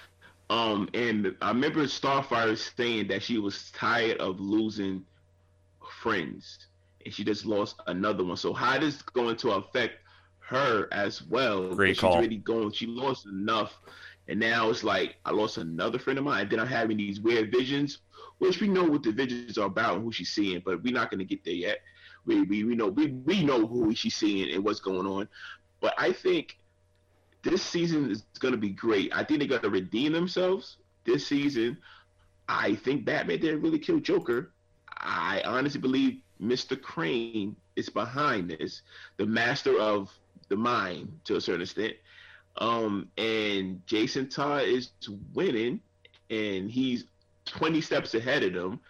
um, 0.55 0.89
and 0.95 1.35
I 1.43 1.49
remember 1.49 1.83
Starfire 1.83 2.57
saying 2.57 3.09
that 3.09 3.25
she 3.25 3.39
was 3.39 3.73
tired 3.73 4.19
of 4.19 4.39
losing 4.39 5.05
friends, 6.01 6.69
and 7.05 7.13
she 7.13 7.25
just 7.25 7.45
lost 7.45 7.81
another 7.89 8.23
one. 8.25 8.37
So 8.37 8.53
how 8.53 8.79
this 8.79 9.03
going 9.03 9.37
to 9.39 9.51
affect 9.53 9.95
her 10.39 10.87
as 10.93 11.23
well? 11.23 11.75
Great 11.75 11.97
She's 11.97 12.01
call. 12.01 12.21
really 12.21 12.37
going. 12.37 12.71
She 12.71 12.87
lost 12.87 13.27
enough, 13.27 13.81
and 14.29 14.39
now 14.39 14.71
it's 14.71 14.85
like 14.85 15.17
I 15.25 15.33
lost 15.33 15.59
another 15.59 15.99
friend 15.99 16.21
of 16.21 16.25
mine. 16.25 16.43
And 16.43 16.51
then 16.51 16.61
I'm 16.61 16.69
having 16.69 16.99
these 16.99 17.19
weird 17.19 17.51
visions, 17.51 17.99
which 18.39 18.61
we 18.61 18.69
know 18.69 18.85
what 18.85 19.03
the 19.03 19.11
visions 19.11 19.59
are 19.59 19.67
about 19.67 19.97
and 19.97 20.05
who 20.05 20.13
she's 20.13 20.31
seeing, 20.31 20.63
but 20.65 20.85
we're 20.85 20.95
not 20.95 21.11
going 21.11 21.19
to 21.19 21.25
get 21.25 21.45
there 21.45 21.55
yet. 21.55 21.79
We, 22.27 22.43
we 22.43 22.63
we 22.63 22.77
know 22.77 22.89
we 22.89 23.09
we 23.09 23.43
know 23.43 23.67
who 23.67 23.93
she's 23.95 24.15
seeing 24.15 24.55
and 24.55 24.65
what's 24.65 24.81
going 24.81 25.07
on, 25.07 25.29
but 25.81 25.95
I 25.99 26.13
think 26.13 26.59
this 27.45 27.63
season 27.63 28.11
is 28.11 28.25
going 28.41 28.53
to 28.53 28.59
be 28.59 28.71
great. 28.71 29.13
I 29.15 29.23
think 29.23 29.39
they're 29.39 29.49
going 29.49 29.63
to 29.63 29.71
redeem 29.71 30.13
themselves 30.13 30.79
this 31.05 31.27
season. 31.27 31.79
I 32.49 32.75
think 32.75 33.05
Batman 33.05 33.41
didn't 33.41 33.63
really 33.63 33.79
kill 33.79 34.01
Joker. 34.01 34.51
I 34.89 35.43
honestly 35.45 35.81
believe 35.81 36.19
Mr. 36.43 36.81
Crane 36.81 37.55
is 37.77 37.89
behind 37.89 38.51
this, 38.51 38.83
the 39.19 39.27
master 39.27 39.79
of 39.79 40.11
the 40.49 40.57
mind 40.57 41.21
to 41.25 41.37
a 41.37 41.41
certain 41.41 41.63
extent. 41.63 41.95
Um, 42.57 43.09
and 43.19 43.85
Jason 43.87 44.29
Todd 44.29 44.63
is 44.63 44.91
winning, 45.35 45.81
and 46.31 46.71
he's 46.71 47.05
20 47.47 47.81
steps 47.81 48.15
ahead 48.15 48.43
of 48.43 48.53
them. 48.53 48.81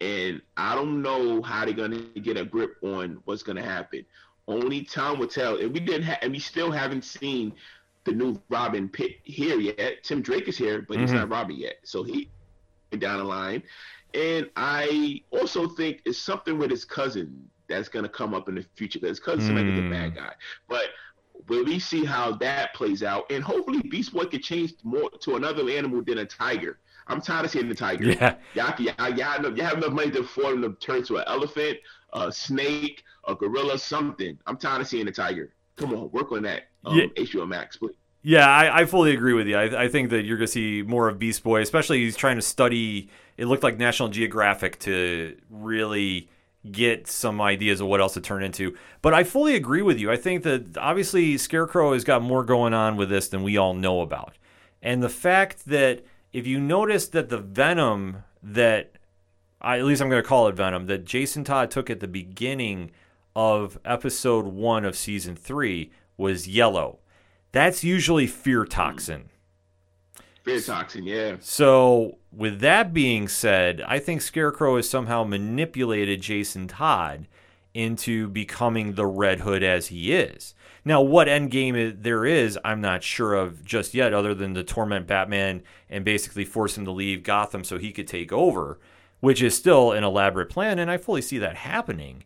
And 0.00 0.42
I 0.56 0.74
don't 0.74 1.00
know 1.00 1.42
how 1.42 1.64
they're 1.64 1.74
gonna 1.74 2.00
get 2.00 2.36
a 2.36 2.44
grip 2.44 2.76
on 2.82 3.20
what's 3.24 3.42
gonna 3.42 3.62
happen. 3.62 4.04
Only 4.48 4.82
time 4.82 5.18
will 5.18 5.28
tell. 5.28 5.58
And 5.58 5.72
we 5.72 5.80
didn't, 5.80 6.08
and 6.22 6.32
we 6.32 6.40
still 6.40 6.72
haven't 6.72 7.04
seen 7.04 7.52
the 8.04 8.12
new 8.12 8.40
Robin 8.48 8.88
Pitt 8.88 9.16
here 9.22 9.58
yet. 9.58 10.02
Tim 10.02 10.22
Drake 10.22 10.48
is 10.48 10.56
here, 10.58 10.82
but 10.82 10.98
he's 10.98 11.10
Mhm. 11.10 11.14
not 11.14 11.28
Robin 11.30 11.56
yet. 11.56 11.76
So 11.84 12.02
he 12.02 12.30
down 12.98 13.18
the 13.18 13.24
line. 13.24 13.62
And 14.12 14.50
I 14.56 15.22
also 15.30 15.66
think 15.68 16.02
it's 16.04 16.18
something 16.18 16.58
with 16.58 16.70
his 16.70 16.84
cousin 16.84 17.48
that's 17.68 17.88
gonna 17.88 18.08
come 18.08 18.34
up 18.34 18.48
in 18.48 18.56
the 18.56 18.66
future. 18.74 18.98
Because 18.98 19.18
his 19.18 19.20
cousin 19.20 19.40
seems 19.40 19.56
like 19.56 19.66
he's 19.66 19.78
a 19.78 19.82
Hmm. 19.82 19.90
bad 19.90 20.14
guy, 20.14 20.34
but 20.68 20.90
will 21.48 21.64
we 21.64 21.78
see 21.78 22.04
how 22.04 22.32
that 22.32 22.74
plays 22.74 23.02
out? 23.02 23.30
And 23.30 23.42
hopefully, 23.42 23.80
Beast 23.82 24.12
Boy 24.12 24.26
could 24.26 24.42
change 24.42 24.74
more 24.82 25.08
to 25.10 25.36
another 25.36 25.68
animal 25.70 26.02
than 26.02 26.18
a 26.18 26.26
tiger. 26.26 26.78
I'm 27.06 27.20
tired 27.20 27.46
of 27.46 27.50
seeing 27.50 27.68
the 27.68 27.74
tiger. 27.74 28.04
Yeah. 28.04 28.36
Y'all, 28.54 28.74
y'all, 28.78 29.08
y'all, 29.08 29.30
have 29.30 29.44
enough, 29.44 29.56
y'all 29.56 29.66
have 29.66 29.78
enough 29.78 29.92
money 29.92 30.10
to 30.10 30.20
afford 30.20 30.60
to 30.62 30.74
turn 30.74 31.02
to 31.04 31.16
an 31.18 31.24
elephant, 31.26 31.78
a 32.12 32.30
snake, 32.30 33.02
a 33.26 33.34
gorilla, 33.34 33.78
something. 33.78 34.38
I'm 34.46 34.56
tired 34.58 34.82
of 34.82 34.86
seeing 34.88 35.06
the 35.06 35.12
tiger. 35.12 35.54
Come 35.76 35.94
on, 35.94 36.10
work 36.10 36.30
on 36.32 36.42
that. 36.42 36.71
Um, 36.84 36.98
Yeah. 36.98 37.06
HBO 37.16 37.46
Max, 37.46 37.76
please. 37.76 37.94
Yeah, 38.24 38.48
I, 38.48 38.82
I 38.82 38.84
fully 38.84 39.14
agree 39.14 39.32
with 39.32 39.48
you. 39.48 39.56
I, 39.56 39.84
I 39.84 39.88
think 39.88 40.10
that 40.10 40.24
you're 40.24 40.36
going 40.36 40.46
to 40.46 40.52
see 40.52 40.82
more 40.86 41.08
of 41.08 41.18
Beast 41.18 41.42
Boy, 41.42 41.60
especially 41.60 41.98
he's 42.04 42.16
trying 42.16 42.36
to 42.36 42.42
study. 42.42 43.10
It 43.36 43.46
looked 43.46 43.64
like 43.64 43.78
National 43.78 44.08
Geographic 44.08 44.78
to 44.80 45.36
really 45.50 46.28
get 46.70 47.08
some 47.08 47.40
ideas 47.40 47.80
of 47.80 47.88
what 47.88 48.00
else 48.00 48.14
to 48.14 48.20
turn 48.20 48.44
into. 48.44 48.76
But 49.00 49.12
I 49.12 49.24
fully 49.24 49.56
agree 49.56 49.82
with 49.82 49.98
you. 49.98 50.12
I 50.12 50.16
think 50.16 50.44
that 50.44 50.78
obviously 50.78 51.36
Scarecrow 51.36 51.94
has 51.94 52.04
got 52.04 52.22
more 52.22 52.44
going 52.44 52.72
on 52.72 52.96
with 52.96 53.10
this 53.10 53.26
than 53.26 53.42
we 53.42 53.56
all 53.56 53.74
know 53.74 54.00
about. 54.00 54.38
And 54.80 55.02
the 55.02 55.08
fact 55.08 55.66
that 55.66 56.04
if 56.32 56.46
you 56.46 56.60
notice 56.60 57.08
that 57.08 57.28
the 57.28 57.38
venom 57.38 58.18
that 58.42 58.92
I, 59.60 59.78
at 59.78 59.84
least 59.84 60.00
I'm 60.00 60.08
going 60.08 60.22
to 60.22 60.28
call 60.28 60.46
it 60.48 60.54
venom 60.54 60.86
that 60.86 61.04
Jason 61.04 61.42
Todd 61.42 61.70
took 61.70 61.90
at 61.90 61.98
the 62.00 62.08
beginning 62.08 62.92
of 63.34 63.78
episode 63.84 64.46
1 64.46 64.84
of 64.84 64.96
season 64.96 65.34
3 65.34 65.90
was 66.22 66.48
yellow. 66.48 67.00
That's 67.50 67.84
usually 67.84 68.26
fear 68.26 68.62
hmm. 68.62 68.70
toxin. 68.70 69.28
Fear 70.44 70.60
toxin, 70.60 71.04
yeah. 71.04 71.36
So, 71.40 72.18
with 72.32 72.60
that 72.60 72.92
being 72.94 73.28
said, 73.28 73.82
I 73.86 73.98
think 73.98 74.22
Scarecrow 74.22 74.76
has 74.76 74.88
somehow 74.88 75.22
manipulated 75.22 76.22
Jason 76.22 76.66
Todd 76.66 77.28
into 77.74 78.28
becoming 78.28 78.94
the 78.94 79.06
Red 79.06 79.40
Hood 79.40 79.62
as 79.62 79.88
he 79.88 80.12
is. 80.12 80.54
Now, 80.84 81.00
what 81.00 81.28
endgame 81.28 82.02
there 82.02 82.26
is, 82.26 82.58
I'm 82.64 82.80
not 82.80 83.04
sure 83.04 83.34
of 83.34 83.64
just 83.64 83.94
yet, 83.94 84.12
other 84.12 84.34
than 84.34 84.54
to 84.54 84.64
torment 84.64 85.06
Batman 85.06 85.62
and 85.88 86.04
basically 86.04 86.44
force 86.44 86.76
him 86.76 86.84
to 86.86 86.90
leave 86.90 87.22
Gotham 87.22 87.62
so 87.62 87.78
he 87.78 87.92
could 87.92 88.08
take 88.08 88.32
over, 88.32 88.80
which 89.20 89.42
is 89.42 89.56
still 89.56 89.92
an 89.92 90.02
elaborate 90.02 90.50
plan, 90.50 90.80
and 90.80 90.90
I 90.90 90.96
fully 90.96 91.22
see 91.22 91.38
that 91.38 91.56
happening. 91.56 92.24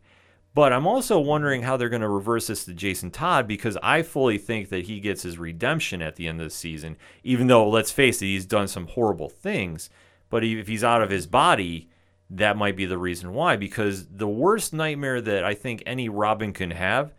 But 0.56 0.72
I'm 0.72 0.86
also 0.86 1.20
wondering 1.20 1.64
how 1.64 1.76
they're 1.76 1.90
going 1.90 2.00
to 2.00 2.08
reverse 2.08 2.46
this 2.46 2.64
to 2.64 2.72
Jason 2.72 3.10
Todd 3.10 3.46
because 3.46 3.76
I 3.82 4.00
fully 4.00 4.38
think 4.38 4.70
that 4.70 4.86
he 4.86 5.00
gets 5.00 5.22
his 5.22 5.36
redemption 5.36 6.00
at 6.00 6.16
the 6.16 6.26
end 6.26 6.40
of 6.40 6.46
the 6.46 6.50
season, 6.50 6.96
even 7.22 7.48
though, 7.48 7.68
let's 7.68 7.90
face 7.90 8.22
it, 8.22 8.24
he's 8.28 8.46
done 8.46 8.66
some 8.66 8.86
horrible 8.86 9.28
things. 9.28 9.90
But 10.30 10.44
if 10.44 10.66
he's 10.66 10.82
out 10.82 11.02
of 11.02 11.10
his 11.10 11.26
body, 11.26 11.90
that 12.30 12.56
might 12.56 12.74
be 12.74 12.86
the 12.86 12.96
reason 12.96 13.34
why. 13.34 13.56
Because 13.56 14.06
the 14.06 14.26
worst 14.26 14.72
nightmare 14.72 15.20
that 15.20 15.44
I 15.44 15.52
think 15.52 15.82
any 15.84 16.08
Robin 16.08 16.54
can 16.54 16.70
have 16.70 17.12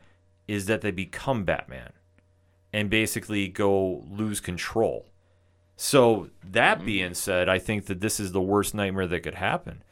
is 0.47 0.65
that 0.65 0.81
they 0.81 0.89
become 0.89 1.43
Batman 1.43 1.91
and 2.73 2.89
basically 2.89 3.49
go 3.49 4.03
lose 4.09 4.39
control. 4.39 5.05
So, 5.75 6.31
that 6.43 6.77
mm-hmm. 6.77 6.85
being 6.87 7.13
said, 7.13 7.49
I 7.49 7.59
think 7.59 7.85
that 7.85 8.01
this 8.01 8.19
is 8.19 8.31
the 8.31 8.41
worst 8.41 8.73
nightmare 8.73 9.05
that 9.05 9.19
could 9.19 9.35
happen. 9.35 9.83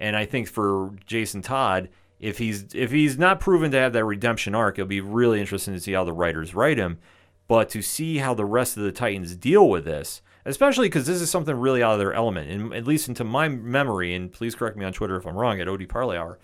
And 0.00 0.16
I 0.16 0.24
think 0.24 0.48
for 0.48 0.90
Jason 1.06 1.42
Todd, 1.42 1.90
if 2.20 2.38
he's 2.38 2.74
if 2.74 2.90
he's 2.90 3.18
not 3.18 3.40
proven 3.40 3.70
to 3.70 3.78
have 3.78 3.92
that 3.92 4.04
redemption 4.04 4.54
arc, 4.54 4.78
it'll 4.78 4.88
be 4.88 5.00
really 5.00 5.40
interesting 5.40 5.74
to 5.74 5.80
see 5.80 5.92
how 5.92 6.04
the 6.04 6.12
writers 6.12 6.54
write 6.54 6.78
him. 6.78 6.98
But 7.46 7.70
to 7.70 7.80
see 7.80 8.18
how 8.18 8.34
the 8.34 8.44
rest 8.44 8.76
of 8.76 8.82
the 8.82 8.92
Titans 8.92 9.34
deal 9.34 9.68
with 9.68 9.84
this, 9.86 10.20
especially 10.44 10.86
because 10.86 11.06
this 11.06 11.22
is 11.22 11.30
something 11.30 11.56
really 11.56 11.82
out 11.82 11.92
of 11.92 11.98
their 11.98 12.12
element, 12.12 12.50
and 12.50 12.74
at 12.74 12.86
least 12.86 13.08
into 13.08 13.24
my 13.24 13.48
memory, 13.48 14.14
and 14.14 14.30
please 14.30 14.54
correct 14.54 14.76
me 14.76 14.84
on 14.84 14.92
Twitter 14.92 15.16
if 15.16 15.26
I'm 15.26 15.36
wrong 15.36 15.60
at 15.60 15.68
OD 15.68 15.88
Parlay 15.88 16.18
Hour, 16.18 16.38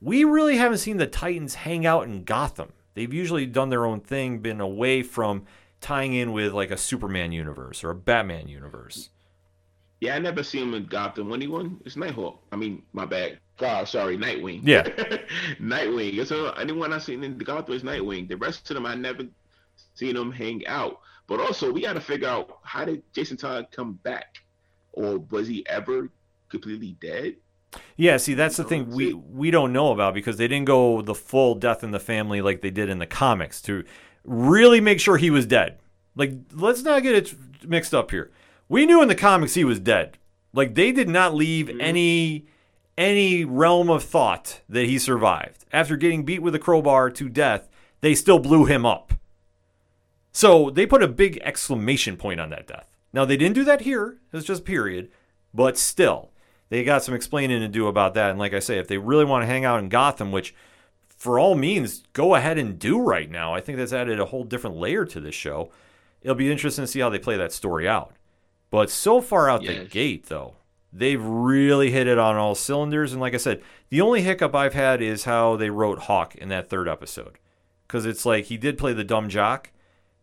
we 0.00 0.22
really 0.24 0.56
haven't 0.56 0.78
seen 0.78 0.98
the 0.98 1.06
Titans 1.06 1.54
hang 1.54 1.84
out 1.84 2.04
in 2.04 2.22
Gotham. 2.22 2.72
They've 2.94 3.12
usually 3.12 3.46
done 3.46 3.70
their 3.70 3.86
own 3.86 4.00
thing, 4.00 4.38
been 4.38 4.60
away 4.60 5.02
from 5.02 5.46
tying 5.80 6.14
in 6.14 6.32
with 6.32 6.52
like 6.52 6.70
a 6.70 6.76
Superman 6.76 7.32
universe 7.32 7.82
or 7.82 7.90
a 7.90 7.94
Batman 7.94 8.48
universe. 8.48 9.10
Yeah, 10.00 10.16
I 10.16 10.18
never 10.18 10.42
see 10.42 10.60
him 10.60 10.74
in 10.74 10.86
Gotham. 10.86 11.28
When 11.28 11.40
he 11.40 11.46
won, 11.46 11.80
it's 11.84 11.96
Nighthawk. 11.96 12.40
I 12.52 12.56
mean, 12.56 12.82
my 12.92 13.04
bad. 13.04 13.38
God, 13.60 13.86
sorry, 13.88 14.16
Nightwing. 14.16 14.62
Yeah. 14.64 14.82
Nightwing. 15.60 16.26
So 16.26 16.50
anyone 16.52 16.92
I 16.92 16.98
seen 16.98 17.22
in 17.22 17.36
the 17.36 17.44
Gotham 17.44 17.74
is 17.74 17.82
Nightwing. 17.82 18.26
The 18.26 18.36
rest 18.36 18.70
of 18.70 18.74
them, 18.74 18.86
I 18.86 18.94
never 18.94 19.24
seen 19.94 20.14
them 20.14 20.32
hang 20.32 20.66
out. 20.66 21.00
But 21.26 21.40
also, 21.40 21.70
we 21.70 21.82
got 21.82 21.92
to 21.92 22.00
figure 22.00 22.26
out 22.26 22.58
how 22.62 22.86
did 22.86 23.02
Jason 23.12 23.36
Todd 23.36 23.68
come 23.70 23.92
back, 24.02 24.38
or 24.92 25.18
was 25.18 25.46
he 25.46 25.64
ever 25.68 26.08
completely 26.48 26.96
dead? 27.00 27.36
Yeah, 27.96 28.16
see, 28.16 28.34
that's 28.34 28.56
the 28.56 28.64
thing 28.64 28.90
we 28.90 29.12
we 29.12 29.52
don't 29.52 29.72
know 29.72 29.92
about 29.92 30.14
because 30.14 30.38
they 30.38 30.48
didn't 30.48 30.66
go 30.66 31.02
the 31.02 31.14
full 31.14 31.54
death 31.54 31.84
in 31.84 31.92
the 31.92 32.00
family 32.00 32.40
like 32.40 32.62
they 32.62 32.70
did 32.70 32.88
in 32.88 32.98
the 32.98 33.06
comics 33.06 33.62
to 33.62 33.84
really 34.24 34.80
make 34.80 34.98
sure 34.98 35.18
he 35.18 35.30
was 35.30 35.46
dead. 35.46 35.78
Like, 36.16 36.32
let's 36.52 36.82
not 36.82 37.02
get 37.04 37.14
it 37.14 37.34
mixed 37.64 37.94
up 37.94 38.10
here. 38.10 38.32
We 38.68 38.86
knew 38.86 39.02
in 39.02 39.08
the 39.08 39.14
comics 39.14 39.54
he 39.54 39.64
was 39.64 39.78
dead. 39.78 40.18
Like 40.52 40.74
they 40.74 40.90
did 40.90 41.08
not 41.08 41.34
leave 41.34 41.66
mm-hmm. 41.66 41.80
any 41.80 42.46
any 42.96 43.44
realm 43.44 43.90
of 43.90 44.02
thought 44.02 44.60
that 44.68 44.86
he 44.86 44.98
survived. 44.98 45.64
After 45.72 45.96
getting 45.96 46.24
beat 46.24 46.42
with 46.42 46.54
a 46.54 46.58
crowbar 46.58 47.10
to 47.10 47.28
death, 47.28 47.68
they 48.00 48.14
still 48.14 48.38
blew 48.38 48.64
him 48.64 48.84
up. 48.84 49.14
So 50.32 50.70
they 50.70 50.86
put 50.86 51.02
a 51.02 51.08
big 51.08 51.38
exclamation 51.42 52.16
point 52.16 52.40
on 52.40 52.50
that 52.50 52.66
death. 52.66 52.96
Now 53.12 53.24
they 53.24 53.36
didn't 53.36 53.54
do 53.54 53.64
that 53.64 53.82
here. 53.82 54.18
It 54.32 54.36
was 54.36 54.44
just 54.44 54.64
period. 54.64 55.10
But 55.52 55.76
still, 55.76 56.30
they 56.68 56.84
got 56.84 57.02
some 57.02 57.14
explaining 57.14 57.60
to 57.60 57.68
do 57.68 57.88
about 57.88 58.14
that. 58.14 58.30
And 58.30 58.38
like 58.38 58.54
I 58.54 58.60
say, 58.60 58.78
if 58.78 58.88
they 58.88 58.98
really 58.98 59.24
want 59.24 59.42
to 59.42 59.46
hang 59.46 59.64
out 59.64 59.80
in 59.80 59.88
Gotham, 59.88 60.30
which 60.30 60.54
for 61.08 61.38
all 61.38 61.54
means, 61.54 62.04
go 62.12 62.34
ahead 62.34 62.56
and 62.56 62.78
do 62.78 63.00
right 63.00 63.30
now. 63.30 63.52
I 63.52 63.60
think 63.60 63.76
that's 63.76 63.92
added 63.92 64.20
a 64.20 64.26
whole 64.26 64.44
different 64.44 64.76
layer 64.76 65.04
to 65.04 65.20
this 65.20 65.34
show. 65.34 65.70
It'll 66.22 66.36
be 66.36 66.50
interesting 66.50 66.84
to 66.84 66.86
see 66.86 67.00
how 67.00 67.10
they 67.10 67.18
play 67.18 67.36
that 67.36 67.52
story 67.52 67.88
out. 67.88 68.14
But 68.70 68.88
so 68.88 69.20
far 69.20 69.50
out 69.50 69.64
the 69.64 69.84
gate, 69.84 70.26
though, 70.26 70.54
they've 70.92 71.22
really 71.22 71.90
hit 71.90 72.06
it 72.06 72.18
on 72.18 72.36
all 72.36 72.54
cylinders. 72.54 73.12
And 73.12 73.20
like 73.20 73.34
I 73.34 73.38
said, 73.38 73.62
the 73.88 74.00
only 74.00 74.22
hiccup 74.22 74.54
I've 74.54 74.74
had 74.74 75.02
is 75.02 75.24
how 75.24 75.56
they 75.56 75.70
wrote 75.70 76.00
Hawk 76.00 76.34
in 76.36 76.48
that 76.48 76.68
third 76.68 76.88
episode. 76.88 77.38
Because 77.86 78.06
it's 78.06 78.24
like 78.26 78.46
he 78.46 78.56
did 78.56 78.78
play 78.78 78.92
the 78.92 79.04
dumb 79.04 79.28
jock. 79.28 79.70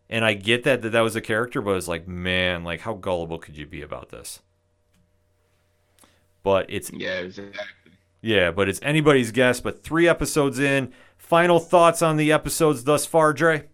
And 0.09 0.23
I 0.23 0.33
get 0.33 0.63
that, 0.63 0.81
that 0.83 0.91
that 0.91 1.01
was 1.01 1.15
a 1.17 1.21
character, 1.21 1.61
but 1.61 1.75
it's 1.75 1.87
like, 1.87 2.07
man, 2.07 2.63
like 2.63 2.81
how 2.81 2.93
gullible 2.93 3.39
could 3.39 3.57
you 3.57 3.65
be 3.67 3.81
about 3.81 4.09
this? 4.09 4.41
But 6.43 6.65
it's 6.69 6.91
Yeah, 6.91 7.19
exactly. 7.19 7.91
yeah, 8.21 8.51
but 8.51 8.69
it's 8.69 8.79
anybody's 8.81 9.31
guess. 9.31 9.59
But 9.59 9.83
three 9.83 10.07
episodes 10.07 10.59
in, 10.59 10.93
final 11.17 11.59
thoughts 11.59 12.01
on 12.01 12.17
the 12.17 12.31
episodes 12.31 12.83
thus 12.85 13.05
far, 13.05 13.33
Dre? 13.33 13.65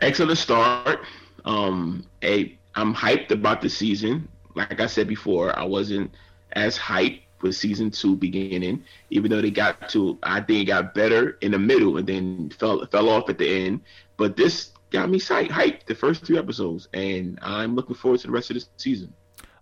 excellent 0.00 0.38
start. 0.38 1.00
Um, 1.44 2.04
a 2.22 2.58
I'm 2.74 2.94
hyped 2.94 3.30
about 3.30 3.60
the 3.60 3.68
season. 3.68 4.28
Like 4.68 4.80
I 4.80 4.86
said 4.86 5.08
before, 5.08 5.56
I 5.58 5.64
wasn't 5.64 6.14
as 6.52 6.78
hyped 6.78 7.22
with 7.42 7.56
season 7.56 7.90
two 7.90 8.16
beginning, 8.16 8.84
even 9.08 9.30
though 9.30 9.40
they 9.40 9.50
got 9.50 9.88
to. 9.90 10.18
I 10.22 10.40
think 10.40 10.62
it 10.62 10.64
got 10.66 10.94
better 10.94 11.38
in 11.40 11.52
the 11.52 11.58
middle 11.58 11.96
and 11.96 12.06
then 12.06 12.50
fell 12.58 12.84
fell 12.86 13.08
off 13.08 13.28
at 13.28 13.38
the 13.38 13.48
end. 13.48 13.80
But 14.16 14.36
this 14.36 14.72
got 14.90 15.08
me 15.08 15.18
hyped 15.18 15.86
the 15.86 15.94
first 15.94 16.24
three 16.24 16.38
episodes, 16.38 16.88
and 16.92 17.38
I'm 17.42 17.74
looking 17.74 17.96
forward 17.96 18.20
to 18.20 18.26
the 18.26 18.32
rest 18.32 18.50
of 18.50 18.56
the 18.56 18.66
season. 18.76 19.12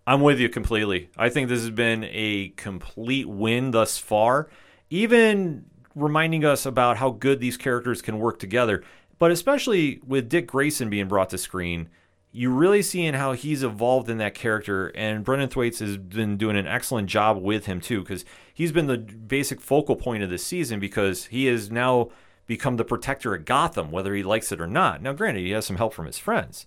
I'm 0.07 0.23
with 0.23 0.41
you 0.41 0.49
completely. 0.49 1.11
I 1.17 1.29
think 1.29 1.49
this 1.49 1.61
has 1.61 1.71
been 1.71 2.05
a 2.05 2.49
complete 2.57 3.29
win 3.29 3.73
thus 3.73 3.99
far, 3.99 4.49
even 4.89 5.67
reminding 5.95 6.45
us 6.45 6.65
about 6.65 6.97
how 6.97 7.11
good 7.11 7.41
these 7.41 7.57
characters 7.57 8.01
can 8.01 8.19
work 8.19 8.39
together. 8.39 8.83
But 9.19 9.33
especially 9.33 10.01
with 10.07 10.29
Dick 10.29 10.47
Grayson 10.47 10.89
being 10.89 11.09
brought 11.09 11.29
to 11.31 11.39
screen, 11.39 11.89
you 12.31 12.51
really 12.51 12.83
seeing 12.83 13.15
how 13.15 13.33
he's 13.33 13.63
evolved 13.63 14.09
in 14.09 14.19
that 14.19 14.35
character. 14.35 14.89
And 14.89 15.25
Brenton 15.25 15.49
Thwaites 15.49 15.79
has 15.81 15.97
been 15.97 16.37
doing 16.37 16.57
an 16.57 16.67
excellent 16.67 17.09
job 17.09 17.41
with 17.43 17.67
him 17.67 17.81
too, 17.81 18.01
because 18.01 18.25
he's 18.53 18.73
been 18.73 18.87
the 18.87 18.99
basic 18.99 19.61
focal 19.61 19.97
point 19.97 20.23
of 20.23 20.31
this 20.31 20.45
season 20.45 20.79
because 20.79 21.27
he 21.27 21.47
has 21.47 21.71
now 21.71 22.11
become 22.47 22.77
the 22.77 22.85
protector 22.85 23.35
of 23.35 23.45
Gotham, 23.45 23.91
whether 23.91 24.15
he 24.15 24.23
likes 24.23 24.53
it 24.53 24.61
or 24.61 24.67
not. 24.67 25.03
Now, 25.03 25.13
granted, 25.13 25.41
he 25.41 25.51
has 25.51 25.67
some 25.67 25.77
help 25.77 25.93
from 25.93 26.07
his 26.07 26.19
friends 26.19 26.67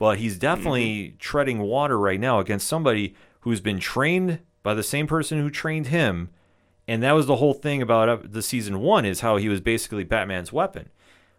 but 0.00 0.16
he's 0.18 0.38
definitely 0.38 1.14
treading 1.18 1.58
water 1.58 1.98
right 1.98 2.18
now 2.18 2.40
against 2.40 2.66
somebody 2.66 3.14
who's 3.40 3.60
been 3.60 3.78
trained 3.78 4.40
by 4.62 4.72
the 4.72 4.82
same 4.82 5.06
person 5.06 5.38
who 5.38 5.50
trained 5.50 5.88
him 5.88 6.30
and 6.88 7.02
that 7.02 7.12
was 7.12 7.26
the 7.26 7.36
whole 7.36 7.52
thing 7.52 7.80
about 7.82 8.08
uh, 8.08 8.18
the 8.24 8.42
season 8.42 8.80
one 8.80 9.04
is 9.04 9.20
how 9.20 9.36
he 9.36 9.48
was 9.48 9.60
basically 9.60 10.02
batman's 10.02 10.52
weapon 10.52 10.88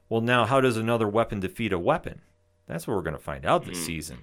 well 0.07 0.21
now 0.21 0.45
how 0.45 0.61
does 0.61 0.77
another 0.77 1.07
weapon 1.07 1.39
defeat 1.39 1.73
a 1.73 1.79
weapon 1.79 2.21
that's 2.67 2.87
what 2.87 2.95
we're 2.95 3.03
going 3.03 3.15
to 3.15 3.23
find 3.23 3.45
out 3.45 3.65
this 3.65 3.77
hmm. 3.77 3.85
season. 3.85 4.17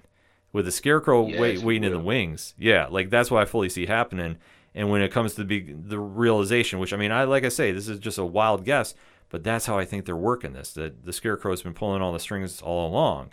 With 0.52 0.64
the 0.64 0.72
scarecrow 0.72 1.22
wait, 1.22 1.58
it 1.58 1.62
waiting 1.62 1.84
in 1.84 1.92
the 1.92 1.98
wings. 1.98 2.54
Yeah 2.58 2.86
like 2.90 3.10
that's 3.10 3.30
what 3.30 3.42
i 3.42 3.44
fully 3.44 3.68
see 3.68 3.86
happening. 3.86 4.36
And 4.74 4.90
when 4.90 5.02
it 5.02 5.12
comes 5.12 5.34
to 5.34 5.44
the 5.44 5.72
the 5.72 5.98
realization 5.98 6.78
which 6.78 6.92
i 6.92 6.96
mean 6.96 7.12
i 7.12 7.24
like 7.24 7.44
i 7.44 7.48
say 7.48 7.72
this 7.72 7.88
is 7.88 7.98
just 7.98 8.18
a 8.18 8.24
wild 8.24 8.64
guess 8.64 8.94
but 9.28 9.44
that's 9.44 9.66
how 9.66 9.78
i 9.78 9.84
think 9.84 10.04
they're 10.04 10.16
working 10.16 10.52
this 10.52 10.72
that 10.72 11.04
the 11.04 11.12
scarecrow's 11.12 11.62
been 11.62 11.74
pulling 11.74 12.02
all 12.02 12.12
the 12.12 12.18
strings 12.18 12.62
all 12.62 12.88
along. 12.88 13.32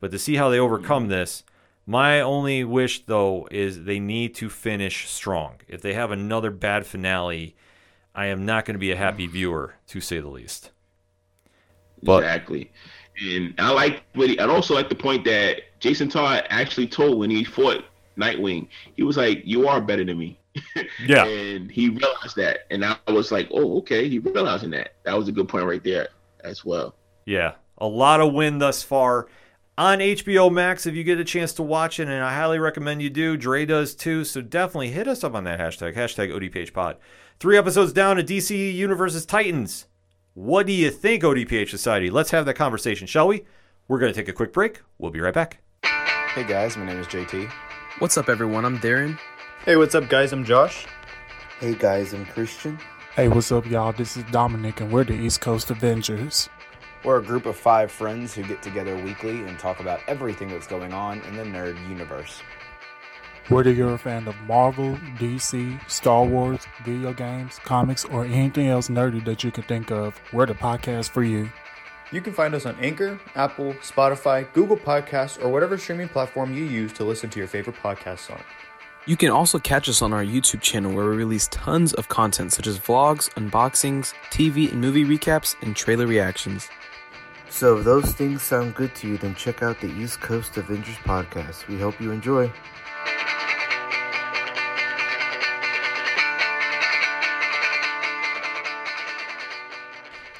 But 0.00 0.10
to 0.12 0.18
see 0.18 0.36
how 0.36 0.48
they 0.48 0.58
overcome 0.58 1.04
hmm. 1.04 1.10
this, 1.10 1.44
my 1.86 2.20
only 2.20 2.64
wish 2.64 3.06
though 3.06 3.48
is 3.50 3.84
they 3.84 3.98
need 3.98 4.34
to 4.36 4.50
finish 4.50 5.08
strong. 5.08 5.54
If 5.66 5.80
they 5.80 5.94
have 5.94 6.10
another 6.10 6.50
bad 6.50 6.84
finale, 6.84 7.56
I 8.14 8.26
am 8.26 8.44
not 8.44 8.64
going 8.66 8.74
to 8.74 8.78
be 8.78 8.92
a 8.92 8.96
happy 8.96 9.26
viewer, 9.38 9.76
to 9.88 10.00
say 10.00 10.20
the 10.20 10.28
least. 10.28 10.70
But- 12.02 12.24
exactly. 12.24 12.70
And 13.20 13.54
I 13.58 13.70
like 13.70 14.02
what 14.14 14.28
he, 14.30 14.38
I 14.38 14.46
also 14.46 14.74
like 14.74 14.88
the 14.88 14.94
point 14.94 15.24
that 15.24 15.62
Jason 15.80 16.08
Todd 16.08 16.44
actually 16.50 16.86
told 16.86 17.18
when 17.18 17.30
he 17.30 17.44
fought 17.44 17.84
Nightwing. 18.16 18.68
He 18.96 19.02
was 19.02 19.16
like, 19.16 19.42
"You 19.44 19.68
are 19.68 19.80
better 19.80 20.04
than 20.04 20.18
me." 20.18 20.38
Yeah. 21.06 21.24
and 21.24 21.70
he 21.70 21.88
realized 21.88 22.36
that, 22.36 22.60
and 22.70 22.84
I 22.84 22.96
was 23.08 23.30
like, 23.30 23.48
"Oh, 23.52 23.78
okay." 23.78 24.08
He 24.08 24.18
realizing 24.18 24.70
that. 24.70 24.94
That 25.04 25.16
was 25.16 25.28
a 25.28 25.32
good 25.32 25.48
point 25.48 25.64
right 25.64 25.82
there 25.82 26.08
as 26.44 26.64
well. 26.64 26.94
Yeah, 27.26 27.54
a 27.78 27.86
lot 27.86 28.20
of 28.20 28.32
win 28.32 28.58
thus 28.58 28.82
far 28.82 29.28
on 29.76 29.98
HBO 29.98 30.50
Max. 30.52 30.86
If 30.86 30.94
you 30.94 31.04
get 31.04 31.18
a 31.18 31.24
chance 31.24 31.52
to 31.54 31.62
watch 31.62 32.00
it, 32.00 32.08
and 32.08 32.22
I 32.24 32.34
highly 32.34 32.58
recommend 32.58 33.02
you 33.02 33.10
do. 33.10 33.36
Dre 33.36 33.64
does 33.66 33.94
too, 33.94 34.24
so 34.24 34.40
definitely 34.40 34.90
hit 34.90 35.06
us 35.06 35.22
up 35.22 35.34
on 35.34 35.44
that 35.44 35.60
hashtag 35.60 35.94
hashtag 35.94 36.32
ODPHPod. 36.32 36.96
Three 37.38 37.56
episodes 37.56 37.92
down 37.92 38.16
to 38.16 38.24
DC 38.24 38.74
Universe's 38.74 39.24
Titans. 39.24 39.86
What 40.38 40.68
do 40.68 40.72
you 40.72 40.92
think, 40.92 41.24
ODPH 41.24 41.68
Society? 41.68 42.10
Let's 42.10 42.30
have 42.30 42.46
that 42.46 42.54
conversation, 42.54 43.08
shall 43.08 43.26
we? 43.26 43.42
We're 43.88 43.98
going 43.98 44.12
to 44.12 44.16
take 44.16 44.28
a 44.28 44.32
quick 44.32 44.52
break. 44.52 44.82
We'll 44.96 45.10
be 45.10 45.18
right 45.18 45.34
back. 45.34 45.58
Hey 45.82 46.44
guys, 46.44 46.76
my 46.76 46.86
name 46.86 47.00
is 47.00 47.08
JT. 47.08 47.50
What's 47.98 48.16
up, 48.16 48.28
everyone? 48.28 48.64
I'm 48.64 48.78
Darren. 48.78 49.18
Hey, 49.64 49.74
what's 49.74 49.96
up, 49.96 50.08
guys? 50.08 50.32
I'm 50.32 50.44
Josh. 50.44 50.86
Hey 51.58 51.74
guys, 51.74 52.12
I'm 52.12 52.24
Christian. 52.24 52.78
Hey, 53.16 53.26
what's 53.26 53.50
up, 53.50 53.66
y'all? 53.66 53.92
This 53.92 54.16
is 54.16 54.22
Dominic, 54.30 54.80
and 54.80 54.92
we're 54.92 55.02
the 55.02 55.14
East 55.14 55.40
Coast 55.40 55.72
Avengers. 55.72 56.48
We're 57.02 57.18
a 57.18 57.22
group 57.24 57.44
of 57.44 57.56
five 57.56 57.90
friends 57.90 58.32
who 58.32 58.44
get 58.44 58.62
together 58.62 58.96
weekly 58.96 59.42
and 59.42 59.58
talk 59.58 59.80
about 59.80 59.98
everything 60.06 60.50
that's 60.50 60.68
going 60.68 60.92
on 60.92 61.20
in 61.22 61.34
the 61.34 61.42
nerd 61.42 61.76
universe. 61.88 62.40
Whether 63.48 63.72
you're 63.72 63.94
a 63.94 63.98
fan 63.98 64.28
of 64.28 64.36
Marvel, 64.42 64.94
DC, 65.16 65.90
Star 65.90 66.22
Wars, 66.22 66.66
video 66.84 67.14
games, 67.14 67.58
comics, 67.64 68.04
or 68.04 68.26
anything 68.26 68.66
else 68.66 68.90
nerdy 68.90 69.24
that 69.24 69.42
you 69.42 69.50
can 69.50 69.64
think 69.64 69.90
of, 69.90 70.20
we're 70.34 70.44
the 70.44 70.52
podcast 70.52 71.08
for 71.08 71.22
you. 71.22 71.48
You 72.12 72.20
can 72.20 72.34
find 72.34 72.54
us 72.54 72.66
on 72.66 72.76
Anchor, 72.78 73.18
Apple, 73.36 73.72
Spotify, 73.80 74.52
Google 74.52 74.76
Podcasts, 74.76 75.42
or 75.42 75.48
whatever 75.48 75.78
streaming 75.78 76.10
platform 76.10 76.52
you 76.52 76.64
use 76.64 76.92
to 76.92 77.04
listen 77.04 77.30
to 77.30 77.38
your 77.38 77.48
favorite 77.48 77.76
podcasts 77.76 78.30
on. 78.30 78.38
You 79.06 79.16
can 79.16 79.30
also 79.30 79.58
catch 79.58 79.88
us 79.88 80.02
on 80.02 80.12
our 80.12 80.22
YouTube 80.22 80.60
channel 80.60 80.92
where 80.92 81.08
we 81.08 81.16
release 81.16 81.48
tons 81.50 81.94
of 81.94 82.06
content 82.08 82.52
such 82.52 82.66
as 82.66 82.78
vlogs, 82.78 83.30
unboxings, 83.30 84.12
TV 84.30 84.70
and 84.70 84.82
movie 84.82 85.06
recaps, 85.06 85.56
and 85.62 85.74
trailer 85.74 86.06
reactions. 86.06 86.68
So 87.48 87.78
if 87.78 87.84
those 87.86 88.12
things 88.12 88.42
sound 88.42 88.74
good 88.74 88.94
to 88.96 89.08
you, 89.08 89.16
then 89.16 89.34
check 89.34 89.62
out 89.62 89.80
the 89.80 89.90
East 89.92 90.20
Coast 90.20 90.58
Avengers 90.58 90.96
podcast. 90.96 91.66
We 91.66 91.78
hope 91.78 91.98
you 91.98 92.10
enjoy. 92.10 92.52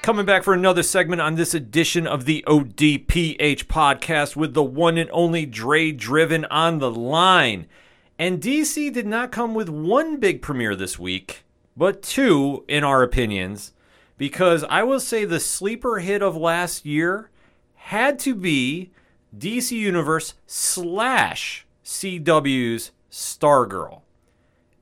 Coming 0.08 0.24
back 0.24 0.42
for 0.42 0.54
another 0.54 0.82
segment 0.82 1.20
on 1.20 1.34
this 1.34 1.52
edition 1.52 2.06
of 2.06 2.24
the 2.24 2.42
ODPH 2.46 3.64
podcast 3.64 4.36
with 4.36 4.54
the 4.54 4.62
one 4.62 4.96
and 4.96 5.10
only 5.12 5.44
Dre 5.44 5.92
Driven 5.92 6.46
on 6.46 6.78
the 6.78 6.90
line. 6.90 7.66
And 8.18 8.40
DC 8.40 8.90
did 8.90 9.06
not 9.06 9.30
come 9.30 9.54
with 9.54 9.68
one 9.68 10.16
big 10.16 10.40
premiere 10.40 10.74
this 10.74 10.98
week, 10.98 11.44
but 11.76 12.02
two, 12.02 12.64
in 12.68 12.84
our 12.84 13.02
opinions, 13.02 13.74
because 14.16 14.64
I 14.70 14.82
will 14.82 14.98
say 14.98 15.26
the 15.26 15.38
sleeper 15.38 15.98
hit 15.98 16.22
of 16.22 16.34
last 16.34 16.86
year 16.86 17.28
had 17.74 18.18
to 18.20 18.34
be 18.34 18.90
DC 19.36 19.72
Universe 19.72 20.32
slash 20.46 21.66
CW's 21.88 22.90
Stargirl. 23.10 24.02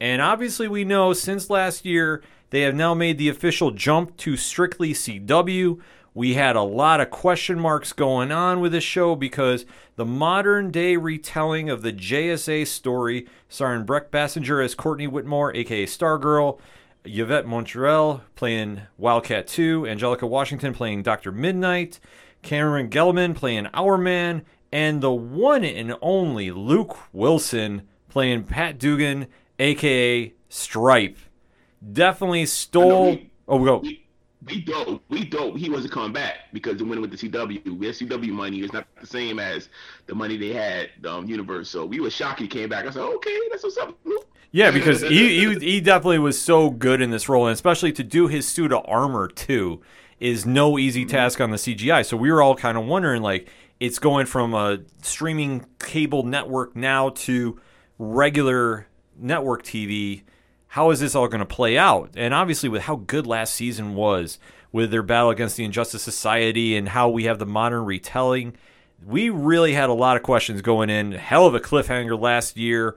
And 0.01 0.21
obviously, 0.21 0.67
we 0.67 0.85
know 0.85 1.13
since 1.13 1.49
last 1.49 1.85
year, 1.85 2.21
they 2.51 2.63
have 2.63 2.75
now 2.75 2.95
made 2.95 3.17
the 3.17 3.29
official 3.29 3.71
jump 3.71 4.17
to 4.19 4.37
strictly 4.37 4.93
CW. 4.93 5.79
We 6.15 6.35
had 6.35 6.57
a 6.57 6.63
lot 6.63 7.01
of 7.01 7.11
question 7.11 7.61
marks 7.61 7.93
going 7.93 8.33
on 8.33 8.59
with 8.59 8.73
this 8.73 8.83
show 8.83 9.15
because 9.15 9.65
the 9.95 10.05
modern 10.05 10.73
day 10.73 10.97
retelling 10.97 11.71
of 11.71 11.83
the 11.83 11.93
JSA 11.93 12.67
story, 12.67 13.29
starring 13.49 13.87
Brec 13.87 14.09
Bassinger 14.11 14.65
as 14.65 14.75
Courtney 14.75 15.07
Whitmore, 15.07 15.55
aka 15.55 15.87
Stargirl, 15.87 16.59
Yvette 17.05 17.47
Monreal 17.47 18.23
playing 18.35 18.83
Wildcat 18.99 19.47
2, 19.47 19.87
Angelica 19.87 20.27
Washington 20.27 20.75
playing 20.75 21.05
Dr. 21.05 21.31
Midnight, 21.31 22.01
Cameron 22.43 22.91
Gellman 22.91 23.37
playing 23.37 23.69
Hourman, 23.73 24.43
and 24.77 25.01
the 25.01 25.11
one 25.11 25.65
and 25.65 25.95
only 26.03 26.51
Luke 26.51 26.99
Wilson 27.11 27.89
playing 28.11 28.45
Pat 28.45 28.79
Dugan, 28.79 29.27
aka 29.59 30.35
Stripe. 30.51 31.17
Definitely 31.95 32.45
stole. 32.45 33.13
we- 33.13 33.31
oh, 33.49 33.65
go. 33.65 33.79
We, 33.79 34.05
we 34.47 34.61
dope. 34.61 35.03
We 35.09 35.25
dope. 35.25 35.57
He 35.57 35.71
wasn't 35.71 35.95
coming 35.95 36.13
back 36.13 36.53
because 36.53 36.77
the 36.77 36.85
winner 36.85 37.01
with 37.01 37.11
the 37.11 37.17
CW, 37.17 37.65
the 37.65 37.71
CW 37.71 38.29
money 38.29 38.61
is 38.61 38.73
not 38.75 38.87
the 39.01 39.07
same 39.07 39.39
as 39.39 39.71
the 40.09 40.15
money 40.15 40.37
they 40.37 40.53
had 40.53 40.91
um, 41.07 41.25
Universe. 41.25 41.71
So 41.71 41.87
we 41.87 42.01
were 42.01 42.11
shocked 42.11 42.41
he 42.41 42.47
came 42.47 42.69
back. 42.69 42.85
I 42.85 42.91
said, 42.91 43.01
okay, 43.01 43.39
that's 43.51 43.63
what's 43.63 43.79
up. 43.79 43.97
Luke." 44.05 44.29
Yeah, 44.53 44.71
because 44.71 45.01
he, 45.01 45.39
he 45.39 45.55
he 45.59 45.81
definitely 45.81 46.19
was 46.19 46.41
so 46.41 46.69
good 46.69 47.01
in 47.01 47.11
this 47.11 47.31
role, 47.31 47.47
and 47.47 47.55
especially 47.55 47.93
to 47.93 48.05
do 48.05 48.29
his 48.29 48.47
suit 48.47 48.73
of 48.73 48.85
armor 48.87 49.29
too 49.29 49.81
is 50.21 50.47
no 50.47 50.79
easy 50.79 51.05
task 51.05 51.41
on 51.41 51.51
the 51.51 51.57
CGI. 51.57 52.05
So 52.05 52.17
we 52.17 52.31
were 52.31 52.43
all 52.43 52.57
kind 52.57 52.79
of 52.79 52.85
wondering, 52.87 53.23
like, 53.23 53.49
it's 53.81 53.99
going 53.99 54.27
from 54.27 54.55
a 54.55 54.79
streaming 55.03 55.67
cable 55.79 56.23
network 56.23 56.75
now 56.75 57.11
to 57.11 57.61
regular 57.99 58.87
network 59.19 59.63
TV. 59.63 60.23
How 60.69 60.91
is 60.91 61.01
this 61.01 61.15
all 61.15 61.29
going 61.29 61.41
to 61.41 61.47
play 61.47 61.79
out? 61.79 62.11
And 62.17 62.35
obviously, 62.35 62.69
with 62.69 62.83
how 62.83 62.97
good 62.97 63.27
last 63.27 63.55
season 63.55 63.95
was, 63.95 64.39
with 64.73 64.91
their 64.91 65.03
battle 65.03 65.31
against 65.31 65.57
the 65.57 65.65
Injustice 65.65 66.03
Society, 66.03 66.77
and 66.77 66.91
how 66.91 67.09
we 67.09 67.25
have 67.25 67.39
the 67.39 67.47
modern 67.47 67.85
retelling, 67.85 68.57
we 69.05 69.31
really 69.31 69.73
had 69.73 69.89
a 69.89 69.95
lot 69.95 70.17
of 70.17 70.23
questions 70.23 70.63
going 70.63 70.91
in. 70.91 71.13
Hell 71.13 71.47
of 71.47 71.55
a 71.55 71.61
cliffhanger 71.61 72.19
last 72.19 72.57
year 72.57 72.97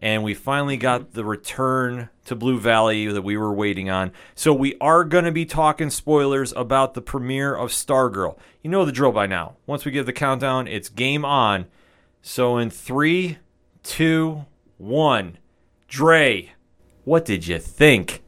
and 0.00 0.22
we 0.22 0.34
finally 0.34 0.76
got 0.76 1.12
the 1.12 1.24
return 1.24 2.08
to 2.24 2.36
Blue 2.36 2.58
Valley 2.58 3.06
that 3.06 3.22
we 3.22 3.36
were 3.36 3.52
waiting 3.52 3.90
on. 3.90 4.12
So 4.34 4.52
we 4.52 4.76
are 4.80 5.04
going 5.04 5.24
to 5.24 5.32
be 5.32 5.44
talking 5.44 5.90
spoilers 5.90 6.52
about 6.52 6.94
the 6.94 7.00
premiere 7.00 7.54
of 7.54 7.70
Stargirl. 7.70 8.38
You 8.62 8.70
know 8.70 8.84
the 8.84 8.92
drill 8.92 9.12
by 9.12 9.26
now. 9.26 9.56
Once 9.66 9.84
we 9.84 9.90
give 9.90 10.06
the 10.06 10.12
countdown, 10.12 10.68
it's 10.68 10.88
game 10.88 11.24
on. 11.24 11.66
So 12.22 12.58
in 12.58 12.70
three, 12.70 13.38
two, 13.82 14.44
one, 14.76 15.38
Dre, 15.88 16.52
what 17.04 17.24
did 17.24 17.46
you 17.46 17.58
think? 17.58 18.22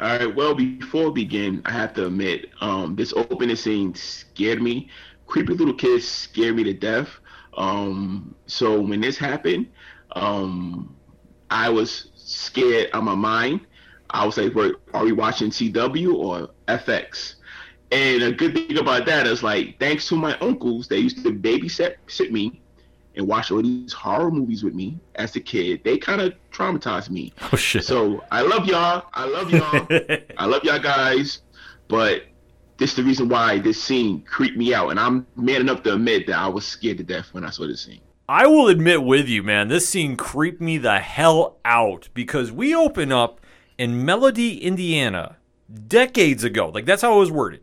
All 0.00 0.18
right. 0.18 0.34
Well, 0.34 0.54
before 0.54 1.10
we 1.10 1.24
begin, 1.24 1.62
I 1.64 1.72
have 1.72 1.94
to 1.94 2.06
admit, 2.06 2.50
um, 2.60 2.96
this 2.96 3.12
opening 3.14 3.56
scene 3.56 3.94
scared 3.94 4.62
me. 4.62 4.90
Creepy 5.26 5.54
little 5.54 5.74
kids 5.74 6.06
scared 6.06 6.54
me 6.54 6.64
to 6.64 6.74
death. 6.74 7.08
Um, 7.56 8.34
so 8.46 8.80
when 8.80 9.00
this 9.00 9.16
happened, 9.16 9.66
um, 10.16 10.96
I 11.50 11.68
was 11.68 12.08
scared 12.14 12.90
on 12.92 13.04
my 13.04 13.14
mind. 13.14 13.60
I 14.10 14.24
was 14.24 14.36
like, 14.38 14.54
"Wait, 14.54 14.74
are 14.94 15.04
we 15.04 15.12
watching 15.12 15.50
CW 15.50 16.14
or 16.14 16.50
FX?" 16.66 17.34
And 17.92 18.22
a 18.22 18.32
good 18.32 18.54
thing 18.54 18.78
about 18.78 19.06
that 19.06 19.26
is 19.26 19.44
like, 19.44 19.78
thanks 19.78 20.08
to 20.08 20.16
my 20.16 20.36
uncles, 20.38 20.88
they 20.88 20.98
used 20.98 21.22
to 21.22 21.32
babysit 21.32 21.96
sit 22.08 22.32
me 22.32 22.60
and 23.14 23.28
watch 23.28 23.52
all 23.52 23.62
these 23.62 23.92
horror 23.92 24.30
movies 24.30 24.64
with 24.64 24.74
me 24.74 24.98
as 25.14 25.36
a 25.36 25.40
kid. 25.40 25.82
They 25.84 25.96
kind 25.96 26.20
of 26.20 26.34
traumatized 26.50 27.10
me. 27.10 27.32
Oh 27.52 27.56
shit! 27.56 27.84
So 27.84 28.24
I 28.32 28.40
love 28.42 28.66
y'all. 28.66 29.04
I 29.12 29.26
love 29.26 29.50
y'all. 29.50 29.86
I 30.38 30.46
love 30.46 30.64
y'all 30.64 30.78
guys. 30.78 31.42
But 31.88 32.24
this 32.78 32.90
is 32.90 32.96
the 32.96 33.04
reason 33.04 33.28
why 33.28 33.58
this 33.58 33.80
scene 33.82 34.22
creeped 34.22 34.56
me 34.56 34.74
out, 34.74 34.88
and 34.88 34.98
I'm 34.98 35.26
man 35.36 35.60
enough 35.60 35.82
to 35.84 35.94
admit 35.94 36.26
that 36.26 36.38
I 36.38 36.48
was 36.48 36.66
scared 36.66 36.98
to 36.98 37.04
death 37.04 37.32
when 37.32 37.44
I 37.44 37.50
saw 37.50 37.66
this 37.66 37.82
scene. 37.82 38.00
I 38.28 38.46
will 38.48 38.66
admit 38.66 39.04
with 39.04 39.28
you, 39.28 39.44
man, 39.44 39.68
this 39.68 39.88
scene 39.88 40.16
creeped 40.16 40.60
me 40.60 40.78
the 40.78 40.98
hell 40.98 41.58
out 41.64 42.08
because 42.12 42.50
we 42.50 42.74
open 42.74 43.12
up 43.12 43.40
in 43.78 44.04
Melody, 44.04 44.60
Indiana, 44.64 45.36
decades 45.86 46.42
ago. 46.42 46.70
Like 46.70 46.86
that's 46.86 47.02
how 47.02 47.14
it 47.16 47.20
was 47.20 47.30
worded. 47.30 47.62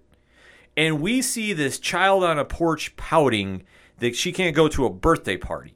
And 0.78 1.02
we 1.02 1.22
see 1.22 1.52
this 1.52 1.80
child 1.80 2.24
on 2.24 2.40
a 2.40 2.46
porch 2.46 2.96
pouting 2.96 3.64
that 3.98 4.16
she 4.16 4.32
can't 4.32 4.56
go 4.56 4.70
to 4.70 4.86
a 4.86 4.90
birthday 4.90 5.36
party. 5.36 5.76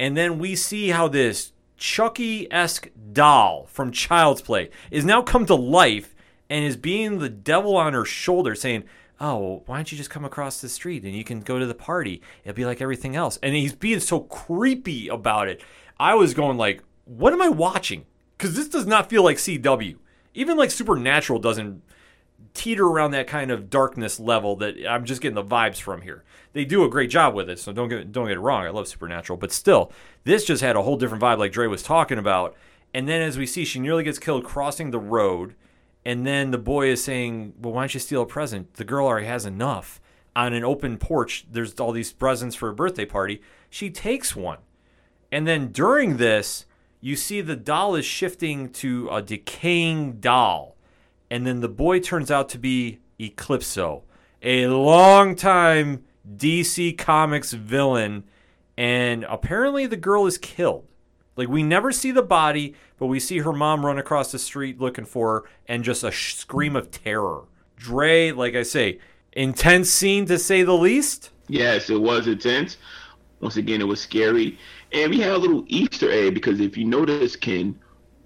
And 0.00 0.16
then 0.16 0.38
we 0.38 0.56
see 0.56 0.88
how 0.88 1.08
this 1.08 1.52
Chucky 1.76 2.50
esque 2.50 2.88
doll 3.12 3.66
from 3.66 3.92
Child's 3.92 4.40
Play 4.40 4.70
is 4.90 5.04
now 5.04 5.20
come 5.20 5.44
to 5.46 5.54
life 5.54 6.14
and 6.48 6.64
is 6.64 6.76
being 6.76 7.18
the 7.18 7.28
devil 7.28 7.76
on 7.76 7.92
her 7.92 8.04
shoulder 8.04 8.54
saying, 8.54 8.84
oh, 9.22 9.38
well, 9.38 9.62
why 9.66 9.76
don't 9.76 9.90
you 9.90 9.96
just 9.96 10.10
come 10.10 10.24
across 10.24 10.60
the 10.60 10.68
street 10.68 11.04
and 11.04 11.14
you 11.14 11.24
can 11.24 11.40
go 11.40 11.58
to 11.58 11.66
the 11.66 11.74
party? 11.74 12.20
It'll 12.44 12.56
be 12.56 12.66
like 12.66 12.82
everything 12.82 13.16
else. 13.16 13.38
And 13.42 13.54
he's 13.54 13.72
being 13.72 14.00
so 14.00 14.20
creepy 14.20 15.08
about 15.08 15.48
it. 15.48 15.62
I 15.98 16.14
was 16.14 16.34
going 16.34 16.58
like, 16.58 16.82
what 17.04 17.32
am 17.32 17.40
I 17.40 17.48
watching? 17.48 18.04
Because 18.36 18.56
this 18.56 18.68
does 18.68 18.86
not 18.86 19.08
feel 19.08 19.22
like 19.22 19.36
CW. 19.36 19.96
Even 20.34 20.56
like 20.56 20.72
Supernatural 20.72 21.38
doesn't 21.38 21.82
teeter 22.54 22.84
around 22.84 23.12
that 23.12 23.28
kind 23.28 23.50
of 23.50 23.70
darkness 23.70 24.18
level 24.18 24.56
that 24.56 24.74
I'm 24.88 25.04
just 25.04 25.22
getting 25.22 25.36
the 25.36 25.44
vibes 25.44 25.80
from 25.80 26.02
here. 26.02 26.24
They 26.52 26.64
do 26.64 26.84
a 26.84 26.90
great 26.90 27.08
job 27.08 27.34
with 27.34 27.48
it, 27.48 27.58
so 27.58 27.72
don't 27.72 27.88
get 27.88 28.12
don't 28.12 28.26
get 28.26 28.36
it 28.36 28.40
wrong. 28.40 28.66
I 28.66 28.70
love 28.70 28.88
Supernatural, 28.88 29.38
but 29.38 29.52
still, 29.52 29.90
this 30.24 30.44
just 30.44 30.62
had 30.62 30.76
a 30.76 30.82
whole 30.82 30.96
different 30.96 31.22
vibe, 31.22 31.38
like 31.38 31.52
Dre 31.52 31.66
was 31.66 31.82
talking 31.82 32.18
about. 32.18 32.54
And 32.92 33.08
then 33.08 33.22
as 33.22 33.38
we 33.38 33.46
see, 33.46 33.64
she 33.64 33.78
nearly 33.78 34.04
gets 34.04 34.18
killed 34.18 34.44
crossing 34.44 34.90
the 34.90 34.98
road. 34.98 35.54
And 36.04 36.26
then 36.26 36.50
the 36.50 36.58
boy 36.58 36.88
is 36.88 37.02
saying, 37.02 37.54
Well, 37.60 37.72
why 37.74 37.82
don't 37.82 37.94
you 37.94 38.00
steal 38.00 38.22
a 38.22 38.26
present? 38.26 38.74
The 38.74 38.84
girl 38.84 39.06
already 39.06 39.26
has 39.26 39.46
enough. 39.46 40.00
On 40.34 40.52
an 40.52 40.64
open 40.64 40.96
porch, 40.96 41.46
there's 41.50 41.78
all 41.78 41.92
these 41.92 42.12
presents 42.12 42.56
for 42.56 42.68
a 42.68 42.74
birthday 42.74 43.04
party. 43.04 43.42
She 43.68 43.90
takes 43.90 44.34
one. 44.34 44.58
And 45.30 45.46
then 45.46 45.68
during 45.68 46.16
this, 46.16 46.66
you 47.00 47.16
see 47.16 47.40
the 47.40 47.56
doll 47.56 47.94
is 47.94 48.04
shifting 48.04 48.70
to 48.70 49.08
a 49.10 49.20
decaying 49.20 50.20
doll. 50.20 50.76
And 51.30 51.46
then 51.46 51.60
the 51.60 51.68
boy 51.68 52.00
turns 52.00 52.30
out 52.30 52.48
to 52.50 52.58
be 52.58 53.00
Eclipso, 53.18 54.02
a 54.42 54.66
longtime 54.66 56.04
DC 56.36 56.96
Comics 56.98 57.52
villain. 57.52 58.24
And 58.76 59.24
apparently 59.24 59.86
the 59.86 59.96
girl 59.96 60.26
is 60.26 60.38
killed. 60.38 60.86
Like 61.36 61.48
we 61.48 61.62
never 61.62 61.92
see 61.92 62.10
the 62.10 62.22
body, 62.22 62.74
but 62.98 63.06
we 63.06 63.18
see 63.18 63.38
her 63.38 63.52
mom 63.52 63.86
run 63.86 63.98
across 63.98 64.32
the 64.32 64.38
street 64.38 64.80
looking 64.80 65.04
for 65.04 65.34
her 65.34 65.44
and 65.66 65.84
just 65.84 66.04
a 66.04 66.10
sh- 66.10 66.34
scream 66.34 66.76
of 66.76 66.90
terror. 66.90 67.44
Dre, 67.76 68.32
like 68.32 68.54
I 68.54 68.62
say, 68.62 68.98
intense 69.32 69.90
scene 69.90 70.26
to 70.26 70.38
say 70.38 70.62
the 70.62 70.74
least. 70.74 71.30
Yes, 71.48 71.90
it 71.90 72.00
was 72.00 72.26
intense. 72.26 72.76
Once 73.40 73.56
again, 73.56 73.80
it 73.80 73.88
was 73.88 74.00
scary, 74.00 74.56
and 74.92 75.10
we 75.10 75.20
had 75.20 75.32
a 75.32 75.38
little 75.38 75.64
Easter 75.66 76.10
egg 76.12 76.34
because 76.34 76.60
if 76.60 76.76
you 76.76 76.84
notice, 76.84 77.34
Ken, 77.34 77.76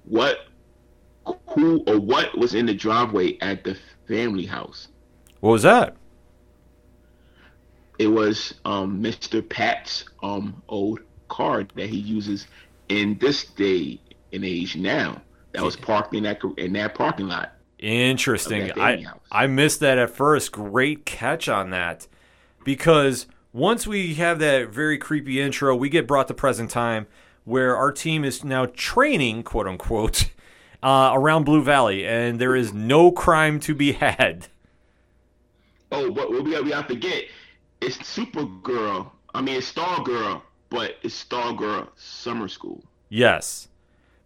what, 0.04 0.40
who, 1.48 1.82
or 1.86 1.98
what 1.98 2.36
was 2.36 2.54
in 2.54 2.66
the 2.66 2.74
driveway 2.74 3.38
at 3.38 3.64
the 3.64 3.78
family 4.07 4.44
house? 4.44 4.88
What 5.40 5.52
was 5.52 5.62
that? 5.62 5.96
It 7.98 8.09
was 8.09 8.54
um, 8.66 9.02
Mr. 9.02 9.46
Pat's 9.48 10.04
um, 10.22 10.62
old 10.68 11.00
card 11.28 11.72
that 11.76 11.88
he 11.88 11.96
uses 11.96 12.46
in 12.89 13.18
this 13.18 13.45
day 13.45 14.01
and 14.32 14.45
age 14.45 14.76
now. 14.76 15.22
That 15.53 15.62
was 15.62 15.76
parked 15.76 16.14
in 16.14 16.24
that 16.24 16.41
in 16.59 16.74
that 16.74 16.95
parking 16.95 17.28
lot. 17.28 17.53
Interesting. 17.78 18.62
Of 18.62 18.68
that 18.68 18.76
family 18.76 19.07
I 19.07 19.09
house. 19.09 19.20
I 19.30 19.47
missed 19.47 19.80
that 19.80 19.99
at 19.99 20.11
first. 20.11 20.53
Great 20.53 21.07
catch 21.07 21.49
on 21.49 21.70
that, 21.70 22.07
because 22.64 23.26
once 23.53 23.87
we 23.87 24.14
have 24.14 24.39
that 24.41 24.68
very 24.68 24.99
creepy 24.99 25.41
intro, 25.41 25.74
we 25.74 25.89
get 25.89 26.07
brought 26.07 26.28
to 26.28 26.34
present 26.34 26.70
time 26.70 27.07
where 27.45 27.76
our 27.76 27.93
team 27.93 28.24
is 28.24 28.45
now 28.45 28.66
training, 28.66 29.45
quote 29.45 29.66
unquote, 29.66 30.30
uh, 30.82 31.12
around 31.14 31.45
Blue 31.45 31.62
Valley, 31.62 32.07
and 32.07 32.39
there 32.39 32.55
is 32.55 32.74
no 32.74 33.11
crime 33.11 33.59
to 33.61 33.74
be 33.74 33.93
had. 33.93 34.49
Oh, 35.93 36.11
but 36.11 36.30
we 36.30 36.51
got 36.51 36.64
we 36.64 36.70
got 36.70 36.89
to 36.89 36.95
forget 36.95 37.24
it's 37.80 37.97
Supergirl. 37.99 39.11
I 39.34 39.41
mean, 39.41 39.57
it's 39.57 39.72
Stargirl, 39.72 40.43
but 40.77 40.99
it's 41.03 41.24
Stargirl 41.24 41.89
Summer 41.97 42.49
School. 42.49 42.85
Yes, 43.09 43.68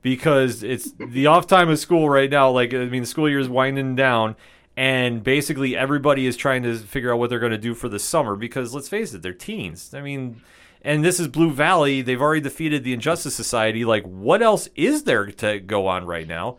because 0.02 0.64
it's 0.64 0.90
the 0.98 1.28
off 1.28 1.46
time 1.46 1.70
of 1.70 1.78
school 1.78 2.10
right 2.10 2.28
now. 2.28 2.50
Like 2.50 2.74
I 2.74 2.86
mean, 2.86 3.02
the 3.02 3.06
school 3.06 3.28
year 3.28 3.38
is 3.38 3.48
winding 3.48 3.94
down, 3.94 4.34
and 4.76 5.22
basically 5.22 5.76
everybody 5.76 6.26
is 6.26 6.36
trying 6.36 6.64
to 6.64 6.76
figure 6.76 7.12
out 7.12 7.20
what 7.20 7.30
they're 7.30 7.38
going 7.38 7.52
to 7.52 7.58
do 7.58 7.72
for 7.72 7.88
the 7.88 8.00
summer. 8.00 8.34
Because 8.34 8.74
let's 8.74 8.88
face 8.88 9.14
it, 9.14 9.22
they're 9.22 9.32
teens. 9.32 9.94
I 9.94 10.00
mean, 10.00 10.42
and 10.82 11.04
this 11.04 11.20
is 11.20 11.28
Blue 11.28 11.52
Valley. 11.52 12.02
They've 12.02 12.20
already 12.20 12.40
defeated 12.40 12.82
the 12.82 12.94
Injustice 12.94 13.36
Society. 13.36 13.84
Like, 13.84 14.02
what 14.02 14.42
else 14.42 14.68
is 14.74 15.04
there 15.04 15.26
to 15.26 15.60
go 15.60 15.86
on 15.86 16.04
right 16.04 16.26
now? 16.26 16.58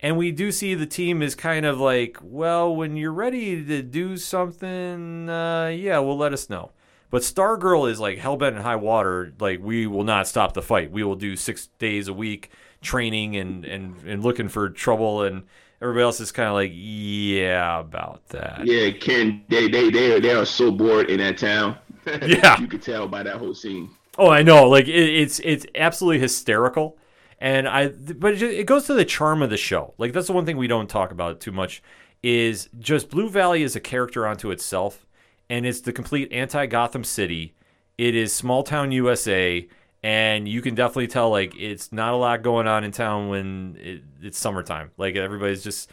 And 0.00 0.16
we 0.16 0.32
do 0.32 0.50
see 0.50 0.74
the 0.74 0.86
team 0.86 1.22
is 1.22 1.36
kind 1.36 1.64
of 1.64 1.78
like, 1.78 2.18
well, 2.22 2.74
when 2.74 2.96
you're 2.96 3.12
ready 3.12 3.64
to 3.64 3.82
do 3.82 4.16
something, 4.16 5.28
uh, 5.28 5.68
yeah, 5.68 6.00
well, 6.00 6.16
let 6.16 6.32
us 6.32 6.50
know. 6.50 6.72
But 7.10 7.22
Stargirl 7.22 7.90
is 7.90 7.98
like 7.98 8.18
hell 8.18 8.36
bent 8.36 8.56
in 8.56 8.62
high 8.62 8.76
water. 8.76 9.32
Like 9.38 9.60
we 9.62 9.86
will 9.86 10.04
not 10.04 10.28
stop 10.28 10.54
the 10.54 10.62
fight. 10.62 10.90
We 10.90 11.02
will 11.04 11.16
do 11.16 11.36
six 11.36 11.68
days 11.78 12.08
a 12.08 12.12
week 12.12 12.50
training 12.80 13.36
and 13.36 13.64
and 13.64 13.96
and 14.06 14.22
looking 14.22 14.48
for 14.48 14.68
trouble. 14.68 15.22
And 15.22 15.44
everybody 15.80 16.02
else 16.02 16.20
is 16.20 16.32
kind 16.32 16.48
of 16.48 16.54
like, 16.54 16.72
yeah, 16.74 17.80
about 17.80 18.26
that. 18.28 18.66
Yeah, 18.66 18.90
Ken, 18.90 19.44
they 19.48 19.68
they 19.68 19.90
they 19.90 20.20
they 20.20 20.32
are 20.32 20.44
so 20.44 20.70
bored 20.70 21.10
in 21.10 21.18
that 21.18 21.38
town. 21.38 21.76
Yeah. 22.26 22.58
you 22.58 22.66
could 22.68 22.80
tell 22.80 23.06
by 23.06 23.22
that 23.22 23.36
whole 23.36 23.54
scene. 23.54 23.90
Oh, 24.16 24.30
I 24.30 24.42
know. 24.42 24.66
Like 24.68 24.88
it, 24.88 24.92
it's 24.94 25.40
it's 25.40 25.66
absolutely 25.74 26.20
hysterical, 26.20 26.96
and 27.38 27.68
I. 27.68 27.88
But 27.88 28.32
it, 28.32 28.36
just, 28.36 28.54
it 28.54 28.66
goes 28.66 28.86
to 28.86 28.94
the 28.94 29.04
charm 29.04 29.42
of 29.42 29.50
the 29.50 29.58
show. 29.58 29.92
Like 29.98 30.14
that's 30.14 30.26
the 30.26 30.32
one 30.32 30.46
thing 30.46 30.56
we 30.56 30.68
don't 30.68 30.88
talk 30.88 31.12
about 31.12 31.40
too 31.40 31.52
much 31.52 31.82
is 32.22 32.68
just 32.78 33.10
Blue 33.10 33.28
Valley 33.28 33.62
is 33.62 33.76
a 33.76 33.80
character 33.80 34.26
unto 34.26 34.50
itself, 34.50 35.06
and 35.50 35.66
it's 35.66 35.80
the 35.80 35.92
complete 35.92 36.32
anti 36.32 36.66
Gotham 36.66 37.04
City. 37.04 37.54
It 37.96 38.14
is 38.14 38.32
small 38.32 38.62
town 38.62 38.92
USA, 38.92 39.68
and 40.02 40.46
you 40.46 40.62
can 40.62 40.74
definitely 40.74 41.08
tell 41.08 41.30
like 41.30 41.54
it's 41.58 41.92
not 41.92 42.14
a 42.14 42.16
lot 42.16 42.42
going 42.42 42.66
on 42.68 42.84
in 42.84 42.92
town 42.92 43.28
when 43.28 43.76
it, 43.80 44.02
it's 44.22 44.38
summertime. 44.38 44.90
Like 44.96 45.16
everybody's 45.16 45.64
just 45.64 45.90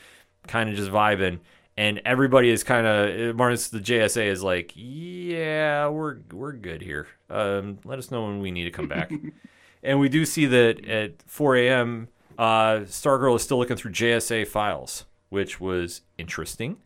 kind 0.47 0.69
of 0.69 0.75
just 0.75 0.91
vibing. 0.91 1.39
and 1.77 2.01
everybody 2.05 2.49
is 2.49 2.63
kind 2.63 2.87
of 2.87 3.35
Marcus 3.35 3.69
the 3.69 3.79
JSA 3.79 4.27
is 4.27 4.43
like, 4.43 4.71
yeah, 4.75 5.87
we're 5.89 6.17
we're 6.31 6.53
good 6.53 6.81
here. 6.81 7.07
Um, 7.29 7.79
let 7.83 7.99
us 7.99 8.11
know 8.11 8.25
when 8.25 8.39
we 8.39 8.51
need 8.51 8.65
to 8.65 8.71
come 8.71 8.87
back. 8.87 9.11
and 9.83 9.99
we 9.99 10.09
do 10.09 10.25
see 10.25 10.45
that 10.45 10.85
at 10.85 11.21
4 11.25 11.55
a.m. 11.57 12.07
Uh, 12.37 12.79
Stargirl 12.81 13.35
is 13.35 13.43
still 13.43 13.57
looking 13.57 13.77
through 13.77 13.91
JSA 13.91 14.47
files, 14.47 15.05
which 15.29 15.59
was 15.59 16.01
interesting. 16.17 16.77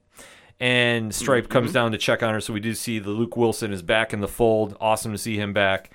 And 0.60 1.16
Stripe 1.16 1.48
comes 1.48 1.72
down 1.72 1.94
to 1.94 1.98
check 1.98 2.22
on 2.22 2.34
her, 2.34 2.42
so 2.42 2.52
we 2.52 2.60
do 2.60 2.74
see 2.74 3.00
the 3.00 3.12
Luke 3.12 3.38
Wilson 3.38 3.72
is 3.72 3.82
back 3.82 4.12
in 4.14 4.20
the 4.20 4.28
fold. 4.28 4.76
Awesome 4.82 5.14
to 5.14 5.18
see 5.18 5.38
him 5.38 5.54
back, 5.54 5.92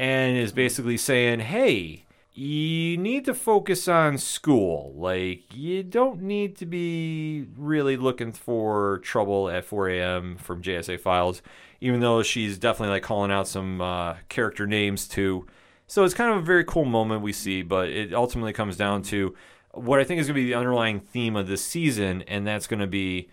and 0.00 0.36
is 0.36 0.52
basically 0.52 0.96
saying, 0.96 1.40
"Hey, 1.40 2.04
you 2.38 2.96
need 2.96 3.24
to 3.24 3.34
focus 3.34 3.88
on 3.88 4.16
school. 4.16 4.92
Like, 4.96 5.42
you 5.52 5.82
don't 5.82 6.22
need 6.22 6.56
to 6.58 6.66
be 6.66 7.46
really 7.56 7.96
looking 7.96 8.30
for 8.30 8.98
trouble 8.98 9.48
at 9.48 9.64
4 9.64 9.88
a.m. 9.88 10.36
from 10.36 10.62
JSA 10.62 11.00
files, 11.00 11.42
even 11.80 11.98
though 11.98 12.22
she's 12.22 12.56
definitely 12.56 12.92
like 12.94 13.02
calling 13.02 13.32
out 13.32 13.48
some 13.48 13.80
uh, 13.80 14.14
character 14.28 14.68
names 14.68 15.08
too. 15.08 15.46
So 15.88 16.04
it's 16.04 16.14
kind 16.14 16.30
of 16.30 16.38
a 16.38 16.42
very 16.42 16.64
cool 16.64 16.84
moment 16.84 17.22
we 17.22 17.32
see, 17.32 17.62
but 17.62 17.88
it 17.88 18.14
ultimately 18.14 18.52
comes 18.52 18.76
down 18.76 19.02
to 19.04 19.34
what 19.72 19.98
I 19.98 20.04
think 20.04 20.20
is 20.20 20.28
going 20.28 20.36
to 20.36 20.42
be 20.42 20.46
the 20.46 20.54
underlying 20.54 21.00
theme 21.00 21.34
of 21.34 21.48
this 21.48 21.64
season, 21.64 22.22
and 22.22 22.46
that's 22.46 22.68
going 22.68 22.80
to 22.80 22.86
be 22.86 23.30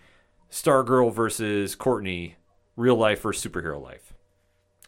Stargirl 0.56 1.12
versus 1.12 1.74
Courtney, 1.74 2.36
real 2.76 2.96
life 2.96 3.20
versus 3.20 3.44
superhero 3.44 3.80
life. 3.80 4.14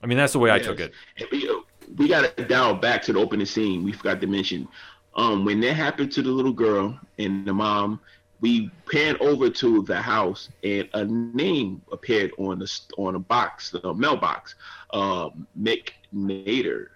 I 0.02 0.06
mean, 0.06 0.16
that's 0.16 0.32
the 0.32 0.38
way 0.38 0.50
I 0.50 0.58
took 0.58 0.80
it. 0.80 0.92
We, 1.30 1.62
we 1.96 2.08
got 2.08 2.34
to 2.36 2.44
dial 2.44 2.74
back 2.74 3.02
to 3.02 3.12
the 3.12 3.18
opening 3.18 3.44
scene. 3.44 3.84
We 3.84 3.92
forgot 3.92 4.20
to 4.22 4.26
mention 4.26 4.66
um, 5.14 5.44
when 5.44 5.60
that 5.60 5.74
happened 5.74 6.10
to 6.12 6.22
the 6.22 6.30
little 6.30 6.52
girl 6.52 6.98
and 7.18 7.46
the 7.46 7.52
mom. 7.52 8.00
We 8.40 8.70
pan 8.90 9.16
over 9.20 9.50
to 9.50 9.82
the 9.82 10.00
house 10.00 10.48
and 10.62 10.88
a 10.94 11.04
name 11.04 11.82
appeared 11.90 12.30
on 12.38 12.60
the 12.60 12.80
on 12.96 13.16
a 13.16 13.18
box, 13.18 13.70
the 13.70 13.92
mailbox. 13.92 14.54
Uh, 14.92 15.30
Mick 15.60 15.90
Nader. 16.14 16.86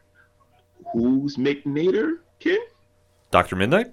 Who's 0.93 1.37
McNider, 1.37 2.19
Ken? 2.39 2.59
Dr. 3.33 3.57
Midnight? 3.57 3.93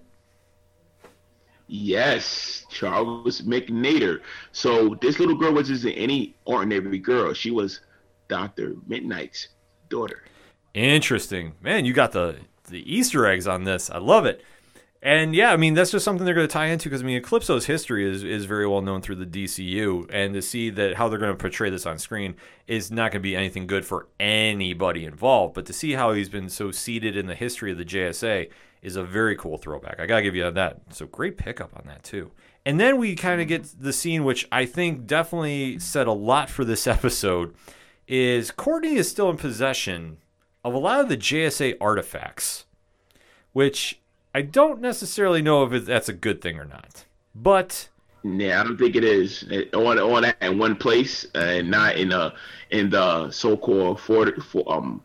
Yes, 1.71 2.65
Charles 2.71 3.41
McNider. 3.41 4.21
So 4.51 4.97
this 5.01 5.19
little 5.19 5.35
girl 5.35 5.53
wasn't 5.53 5.95
any 5.95 6.35
ordinary 6.45 6.97
girl. 6.97 7.31
She 7.33 7.51
was 7.51 7.81
Doctor 8.27 8.75
Midnight's 8.87 9.49
daughter. 9.87 10.23
Interesting. 10.73 11.53
Man, 11.61 11.85
you 11.85 11.93
got 11.93 12.11
the 12.11 12.37
the 12.67 12.91
Easter 12.91 13.27
eggs 13.27 13.47
on 13.47 13.65
this. 13.65 13.91
I 13.91 13.99
love 13.99 14.25
it. 14.25 14.43
And 15.01 15.35
yeah, 15.35 15.53
I 15.53 15.57
mean 15.57 15.75
that's 15.75 15.91
just 15.91 16.03
something 16.03 16.25
they're 16.25 16.33
going 16.33 16.47
to 16.47 16.51
tie 16.51 16.67
into 16.67 16.89
because 16.89 17.03
I 17.03 17.05
mean 17.05 17.21
Eclipso's 17.21 17.67
history 17.67 18.09
is 18.09 18.23
is 18.23 18.45
very 18.45 18.67
well 18.67 18.81
known 18.81 19.01
through 19.01 19.23
the 19.23 19.25
DCU, 19.25 20.09
and 20.11 20.33
to 20.33 20.41
see 20.41 20.71
that 20.71 20.95
how 20.95 21.07
they're 21.07 21.19
going 21.19 21.31
to 21.31 21.37
portray 21.37 21.69
this 21.69 21.85
on 21.85 21.99
screen 21.99 22.35
is 22.65 22.89
not 22.89 23.11
going 23.11 23.21
to 23.21 23.29
be 23.29 23.35
anything 23.35 23.67
good 23.67 23.85
for 23.85 24.07
anybody 24.19 25.05
involved. 25.05 25.53
But 25.53 25.67
to 25.67 25.73
see 25.73 25.93
how 25.93 26.13
he's 26.13 26.29
been 26.29 26.49
so 26.49 26.71
seated 26.71 27.15
in 27.15 27.27
the 27.27 27.35
history 27.35 27.71
of 27.71 27.77
the 27.77 27.85
JSA 27.85 28.49
is 28.81 28.95
a 28.95 29.03
very 29.03 29.35
cool 29.35 29.57
throwback. 29.57 29.99
I 29.99 30.05
gotta 30.05 30.21
give 30.21 30.35
you 30.35 30.49
that. 30.49 30.81
So 30.91 31.05
great 31.05 31.37
pickup 31.37 31.75
on 31.75 31.83
that 31.87 32.03
too. 32.03 32.31
And 32.65 32.79
then 32.79 32.97
we 32.97 33.15
kind 33.15 33.41
of 33.41 33.47
get 33.47 33.67
the 33.79 33.93
scene, 33.93 34.23
which 34.23 34.47
I 34.51 34.65
think 34.65 35.07
definitely 35.07 35.79
said 35.79 36.07
a 36.07 36.13
lot 36.13 36.49
for 36.49 36.63
this 36.65 36.87
episode. 36.95 37.53
Is 38.07 38.51
Courtney 38.51 38.95
is 38.95 39.09
still 39.09 39.29
in 39.29 39.37
possession 39.37 40.17
of 40.63 40.73
a 40.73 40.77
lot 40.77 40.99
of 40.99 41.09
the 41.09 41.17
JSA 41.17 41.75
artifacts, 41.79 42.65
which 43.53 43.99
I 44.33 44.41
don't 44.41 44.81
necessarily 44.81 45.41
know 45.41 45.63
if 45.63 45.85
that's 45.85 46.09
a 46.09 46.13
good 46.13 46.41
thing 46.41 46.57
or 46.57 46.65
not. 46.65 47.05
But 47.35 47.89
Yeah, 48.23 48.59
I 48.59 48.63
don't 48.63 48.77
think 48.77 48.95
it 48.95 49.03
is 49.03 49.43
on 49.73 50.21
that 50.23 50.37
in 50.41 50.57
one 50.57 50.75
place 50.75 51.25
uh, 51.35 51.39
and 51.39 51.69
not 51.69 51.97
in 51.97 52.11
uh 52.11 52.31
in 52.71 52.89
the 52.89 53.31
so-called 53.31 53.99
fort, 53.99 54.41
for, 54.43 54.71
um 54.71 55.01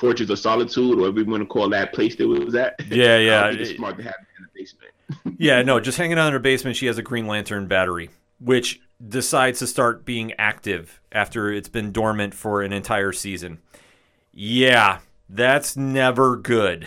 Fortress 0.00 0.30
of 0.30 0.38
Solitude 0.38 0.94
or 0.94 1.02
whatever 1.02 1.20
you 1.20 1.26
want 1.26 1.42
to 1.42 1.46
call 1.46 1.68
that 1.68 1.92
place 1.92 2.16
that 2.16 2.26
was 2.26 2.54
at. 2.54 2.74
Yeah, 2.88 3.18
yeah. 3.18 3.46
It's 3.50 3.76
smart 3.76 3.98
to 3.98 4.02
have 4.02 4.14
it 4.14 4.26
in 4.38 4.44
the 4.44 4.60
basement. 4.60 4.92
yeah, 5.38 5.62
no, 5.62 5.78
just 5.78 5.98
hanging 5.98 6.18
out 6.18 6.28
in 6.28 6.32
her 6.32 6.38
basement, 6.38 6.76
she 6.76 6.86
has 6.86 6.96
a 6.96 7.02
Green 7.02 7.26
Lantern 7.26 7.66
battery, 7.66 8.08
which 8.38 8.80
decides 9.06 9.58
to 9.58 9.66
start 9.66 10.04
being 10.04 10.32
active 10.38 11.00
after 11.12 11.52
it's 11.52 11.68
been 11.68 11.92
dormant 11.92 12.34
for 12.34 12.62
an 12.62 12.72
entire 12.72 13.12
season. 13.12 13.58
Yeah, 14.32 15.00
that's 15.28 15.76
never 15.76 16.36
good. 16.36 16.86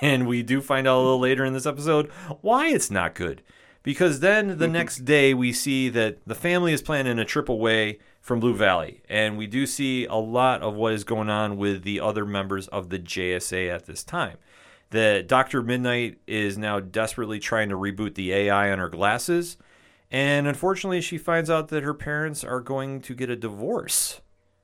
and 0.00 0.26
we 0.26 0.42
do 0.42 0.62
find 0.62 0.88
out 0.88 0.96
a 0.96 1.02
little 1.02 1.20
later 1.20 1.44
in 1.44 1.52
this 1.52 1.66
episode 1.66 2.10
why 2.40 2.68
it's 2.68 2.90
not 2.90 3.14
good. 3.14 3.42
Because 3.82 4.20
then 4.20 4.48
the 4.48 4.64
mm-hmm. 4.64 4.72
next 4.72 5.04
day 5.04 5.34
we 5.34 5.52
see 5.52 5.90
that 5.90 6.18
the 6.26 6.34
family 6.34 6.72
is 6.72 6.80
planning 6.80 7.18
a 7.18 7.24
trip 7.24 7.50
away 7.50 7.98
from 8.24 8.40
Blue 8.40 8.54
Valley. 8.54 9.02
And 9.06 9.36
we 9.36 9.46
do 9.46 9.66
see 9.66 10.06
a 10.06 10.14
lot 10.14 10.62
of 10.62 10.72
what 10.74 10.94
is 10.94 11.04
going 11.04 11.28
on 11.28 11.58
with 11.58 11.82
the 11.82 12.00
other 12.00 12.24
members 12.24 12.66
of 12.68 12.88
the 12.88 12.98
JSA 12.98 13.68
at 13.68 13.84
this 13.84 14.02
time. 14.02 14.38
That 14.90 15.28
Dr. 15.28 15.62
Midnight 15.62 16.20
is 16.26 16.56
now 16.56 16.80
desperately 16.80 17.38
trying 17.38 17.68
to 17.68 17.76
reboot 17.76 18.14
the 18.14 18.32
AI 18.32 18.72
on 18.72 18.78
her 18.78 18.88
glasses. 18.88 19.58
And 20.10 20.46
unfortunately, 20.46 21.02
she 21.02 21.18
finds 21.18 21.50
out 21.50 21.68
that 21.68 21.82
her 21.82 21.92
parents 21.92 22.42
are 22.42 22.60
going 22.60 23.02
to 23.02 23.14
get 23.14 23.28
a 23.28 23.36
divorce. 23.36 24.22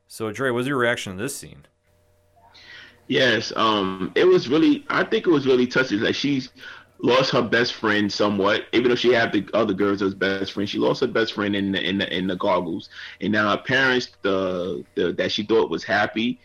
So, 0.08 0.32
Dre, 0.32 0.50
what's 0.50 0.66
your 0.66 0.78
reaction 0.78 1.16
to 1.16 1.22
this 1.22 1.36
scene? 1.36 1.66
Yes, 3.08 3.52
um, 3.56 4.10
it 4.14 4.24
was 4.24 4.48
really. 4.48 4.86
I 4.88 5.04
think 5.04 5.26
it 5.26 5.30
was 5.30 5.44
really 5.44 5.66
touching. 5.66 6.00
Like 6.00 6.14
she's 6.14 6.50
lost 7.02 7.30
her 7.32 7.42
best 7.42 7.74
friend 7.74 8.12
somewhat, 8.12 8.66
even 8.72 8.88
though 8.88 8.94
she 8.94 9.12
had 9.12 9.32
the 9.32 9.48
other 9.54 9.74
girls 9.74 10.02
as 10.02 10.14
best 10.14 10.52
friends. 10.52 10.70
She 10.70 10.78
lost 10.78 11.00
her 11.00 11.06
best 11.06 11.32
friend 11.32 11.56
in 11.56 11.72
the 11.72 11.82
in 11.82 11.98
the, 11.98 12.16
in 12.16 12.26
the 12.26 12.36
goggles, 12.36 12.90
and 13.20 13.32
now 13.32 13.50
her 13.50 13.62
parents, 13.62 14.10
the, 14.22 14.84
the 14.94 15.12
that 15.12 15.32
she 15.32 15.44
thought 15.44 15.70
was 15.70 15.84
happy 15.84 16.40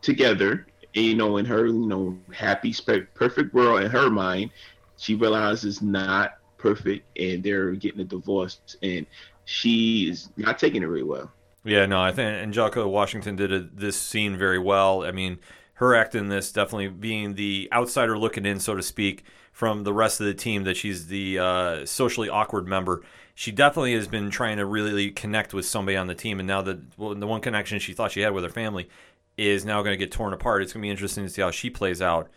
together, 0.00 0.66
and, 0.94 1.04
you 1.04 1.14
know, 1.14 1.36
in 1.36 1.44
her 1.44 1.66
you 1.66 1.86
know 1.86 2.18
happy, 2.34 2.74
perfect 3.14 3.54
world 3.54 3.82
in 3.82 3.90
her 3.90 4.10
mind, 4.10 4.50
she 4.96 5.14
realizes 5.14 5.82
not 5.82 6.38
perfect, 6.58 7.06
and 7.18 7.42
they're 7.42 7.72
getting 7.72 8.00
a 8.00 8.04
divorce, 8.04 8.60
and 8.82 9.06
she 9.44 10.08
is 10.08 10.30
not 10.36 10.58
taking 10.58 10.82
it 10.82 10.86
very 10.86 11.02
well. 11.02 11.30
Yeah, 11.64 11.86
no, 11.86 12.00
I 12.00 12.12
think 12.12 12.42
and 12.42 12.52
Anjelika 12.52 12.88
Washington 12.88 13.36
did 13.36 13.52
a, 13.52 13.60
this 13.60 13.96
scene 13.96 14.36
very 14.36 14.58
well. 14.58 15.04
I 15.04 15.12
mean, 15.12 15.38
her 15.74 15.94
act 15.94 16.14
in 16.14 16.28
this 16.28 16.52
definitely 16.52 16.88
being 16.88 17.34
the 17.34 17.68
outsider 17.72 18.18
looking 18.18 18.46
in, 18.46 18.58
so 18.58 18.74
to 18.74 18.82
speak, 18.82 19.24
from 19.52 19.84
the 19.84 19.92
rest 19.92 20.20
of 20.20 20.26
the 20.26 20.34
team, 20.34 20.64
that 20.64 20.76
she's 20.76 21.06
the 21.06 21.38
uh, 21.38 21.86
socially 21.86 22.28
awkward 22.28 22.66
member. 22.66 23.02
She 23.34 23.52
definitely 23.52 23.94
has 23.94 24.08
been 24.08 24.30
trying 24.30 24.56
to 24.56 24.66
really 24.66 25.10
connect 25.10 25.54
with 25.54 25.64
somebody 25.64 25.96
on 25.96 26.06
the 26.06 26.14
team, 26.14 26.40
and 26.40 26.46
now 26.46 26.62
that 26.62 26.98
well, 26.98 27.14
the 27.14 27.26
one 27.26 27.40
connection 27.40 27.78
she 27.78 27.92
thought 27.92 28.12
she 28.12 28.20
had 28.20 28.34
with 28.34 28.44
her 28.44 28.50
family 28.50 28.88
is 29.36 29.64
now 29.64 29.82
going 29.82 29.92
to 29.92 30.04
get 30.04 30.12
torn 30.12 30.32
apart. 30.32 30.62
It's 30.62 30.72
going 30.72 30.82
to 30.82 30.86
be 30.86 30.90
interesting 30.90 31.24
to 31.24 31.30
see 31.30 31.42
how 31.42 31.50
she 31.50 31.70
plays 31.70 32.02
out. 32.02 32.28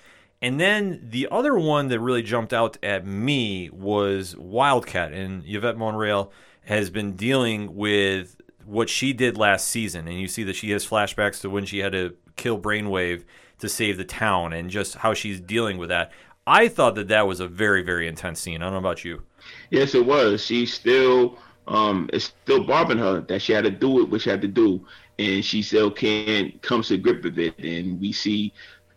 And 0.42 0.60
then 0.60 1.08
the 1.10 1.28
other 1.32 1.56
one 1.58 1.88
that 1.88 2.00
really 2.00 2.22
jumped 2.22 2.54
out 2.54 2.78
at 2.84 3.06
me 3.06 3.70
was 3.70 4.36
Wildcat, 4.38 5.12
and 5.12 5.44
Yvette 5.46 5.78
Monreal 5.78 6.32
has 6.66 6.90
been 6.90 7.16
dealing 7.16 7.76
with 7.76 8.40
what 8.66 8.90
she 8.90 9.14
did 9.14 9.38
last 9.38 9.68
season, 9.68 10.08
and 10.08 10.20
you 10.20 10.28
see 10.28 10.44
that 10.44 10.56
she 10.56 10.72
has 10.72 10.86
flashbacks 10.86 11.42
to 11.42 11.50
when 11.50 11.66
she 11.66 11.80
had 11.80 11.92
to 11.94 12.16
kill 12.36 12.60
Brainwave 12.60 13.24
to 13.60 13.70
save 13.70 13.98
the 13.98 14.06
town, 14.06 14.54
and 14.54 14.70
just 14.70 14.96
how 14.96 15.14
she's 15.14 15.40
dealing 15.40 15.78
with 15.78 15.90
that. 15.90 16.12
I 16.48 16.68
thought 16.68 16.96
that 16.96 17.08
that 17.08 17.28
was 17.28 17.40
a 17.40 17.48
very, 17.48 17.82
very 17.82 18.08
intense 18.08 18.40
scene. 18.40 18.62
I 18.62 18.66
don't 18.66 18.74
know 18.74 18.80
about 18.80 19.04
you. 19.04 19.24
Yes, 19.72 19.96
it 19.96 20.06
was. 20.06 20.44
She 20.46 20.66
still 20.66 21.38
um 21.68 22.10
it's 22.14 22.26
still 22.26 22.64
bothering 22.64 23.00
her 23.00 23.22
that 23.22 23.42
she 23.42 23.54
had 23.54 23.64
to 23.64 23.72
do 23.72 24.02
it, 24.02 24.10
what 24.10 24.22
she 24.22 24.30
had 24.30 24.42
to 24.42 24.48
do, 24.48 24.86
and 25.18 25.44
she 25.44 25.62
still 25.62 25.90
can't 25.92 26.62
come 26.62 26.84
to 26.84 26.98
grip 26.98 27.24
with 27.24 27.40
it. 27.40 27.58
And 27.60 28.00
we 28.00 28.12
see 28.12 28.54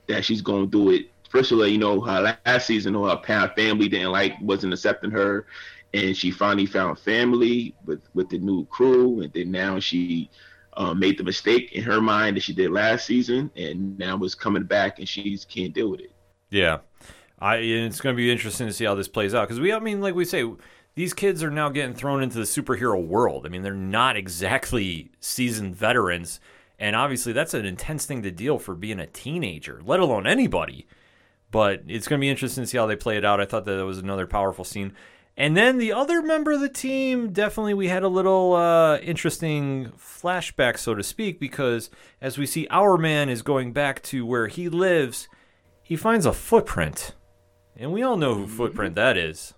that 0.09 0.25
she's 0.25 0.43
going 0.43 0.71
to 0.71 0.71
do 0.71 0.91
it. 0.91 1.11
First 1.31 1.53
of 1.53 1.59
all, 1.59 1.67
you 1.67 1.79
know, 1.79 2.01
her 2.01 2.39
last 2.45 2.67
season, 2.67 2.95
her 2.95 3.53
family 3.57 3.89
didn't 3.89 4.13
like, 4.13 4.35
wasn't 4.41 4.73
accepting 4.73 5.11
her, 5.11 5.47
and 5.93 6.17
she 6.17 6.31
finally 6.31 6.67
found 6.67 6.99
family 6.99 7.75
with 7.85 8.01
with 8.15 8.29
the 8.29 8.39
new 8.39 8.67
crew, 8.67 9.21
and 9.23 9.33
then 9.33 9.51
now 9.51 9.79
she. 9.81 10.31
Uh, 10.75 10.95
made 10.95 11.19
the 11.19 11.25
mistake 11.25 11.73
in 11.73 11.83
her 11.83 12.01
mind 12.01 12.37
that 12.37 12.41
she 12.41 12.53
did 12.53 12.71
last 12.71 13.05
season, 13.05 13.51
and 13.57 13.99
now 13.99 14.17
is 14.23 14.37
coming 14.37 14.63
back, 14.63 15.01
and 15.01 15.09
she 15.09 15.37
can't 15.49 15.75
deal 15.75 15.91
with 15.91 15.99
it. 15.99 16.13
Yeah, 16.51 16.79
I. 17.41 17.57
It's 17.57 18.01
going 18.01 18.15
to 18.15 18.17
be 18.17 18.31
interesting 18.31 18.67
to 18.67 18.73
see 18.73 18.85
how 18.85 18.95
this 18.95 19.09
plays 19.09 19.35
out 19.35 19.49
because 19.49 19.61
we. 19.61 19.73
I 19.73 19.79
mean, 19.79 20.01
like 20.01 20.15
we 20.15 20.25
say, 20.25 20.51
these 20.95 21.15
kids 21.15 21.43
are 21.43 21.51
now 21.51 21.69
getting 21.69 21.95
thrown 21.95 22.23
into 22.23 22.39
the 22.39 22.45
superhero 22.45 23.03
world. 23.03 23.47
I 23.47 23.49
mean, 23.49 23.63
they're 23.63 23.75
not 23.75 24.17
exactly 24.17 25.11
seasoned 25.21 25.77
veterans, 25.77 26.41
and 26.79 26.97
obviously 26.97 27.33
that's 27.33 27.55
an 27.55 27.65
intense 27.65 28.07
thing 28.07 28.23
to 28.23 28.31
deal 28.31 28.59
for 28.59 28.75
being 28.75 29.01
a 29.01 29.07
teenager, 29.07 29.81
let 29.85 30.01
alone 30.01 30.27
anybody. 30.27 30.87
But 31.51 31.83
it's 31.87 32.09
going 32.09 32.21
to 32.21 32.25
be 32.25 32.29
interesting 32.29 32.65
to 32.65 32.67
see 32.67 32.79
how 32.79 32.87
they 32.87 32.97
play 32.97 33.17
it 33.17 33.25
out. 33.25 33.41
I 33.41 33.47
thought 33.47 33.65
that 33.65 33.85
was 33.85 33.99
another 33.99 34.27
powerful 34.27 34.65
scene. 34.65 34.93
And 35.39 35.57
then 35.57 35.79
the 35.79 35.93
other 35.93 36.21
member 36.21 36.51
of 36.51 36.61
the 36.61 36.69
team, 36.69 37.33
definitely 37.33 37.73
we 37.73 37.87
had 37.87 38.03
a 38.03 38.09
little 38.09 38.55
uh, 38.55 38.99
interesting 38.99 39.93
flashback, 39.97 40.79
so 40.79 40.97
to 40.97 41.03
speak, 41.05 41.39
because 41.39 41.91
as 42.21 42.37
we 42.37 42.45
see 42.45 42.67
our 42.71 42.99
man 42.99 43.29
is 43.29 43.43
going 43.43 43.73
back 43.73 44.03
to 44.03 44.27
where 44.27 44.49
he 44.49 44.69
lives, 44.69 45.29
he 45.81 45.95
finds 45.95 46.27
a 46.27 46.33
footprint. 46.33 47.15
And 47.81 47.93
we 47.93 48.03
all 48.03 48.17
know 48.17 48.35
who 48.35 48.49
footprint 48.49 48.97
that 48.97 49.17
is. 49.17 49.55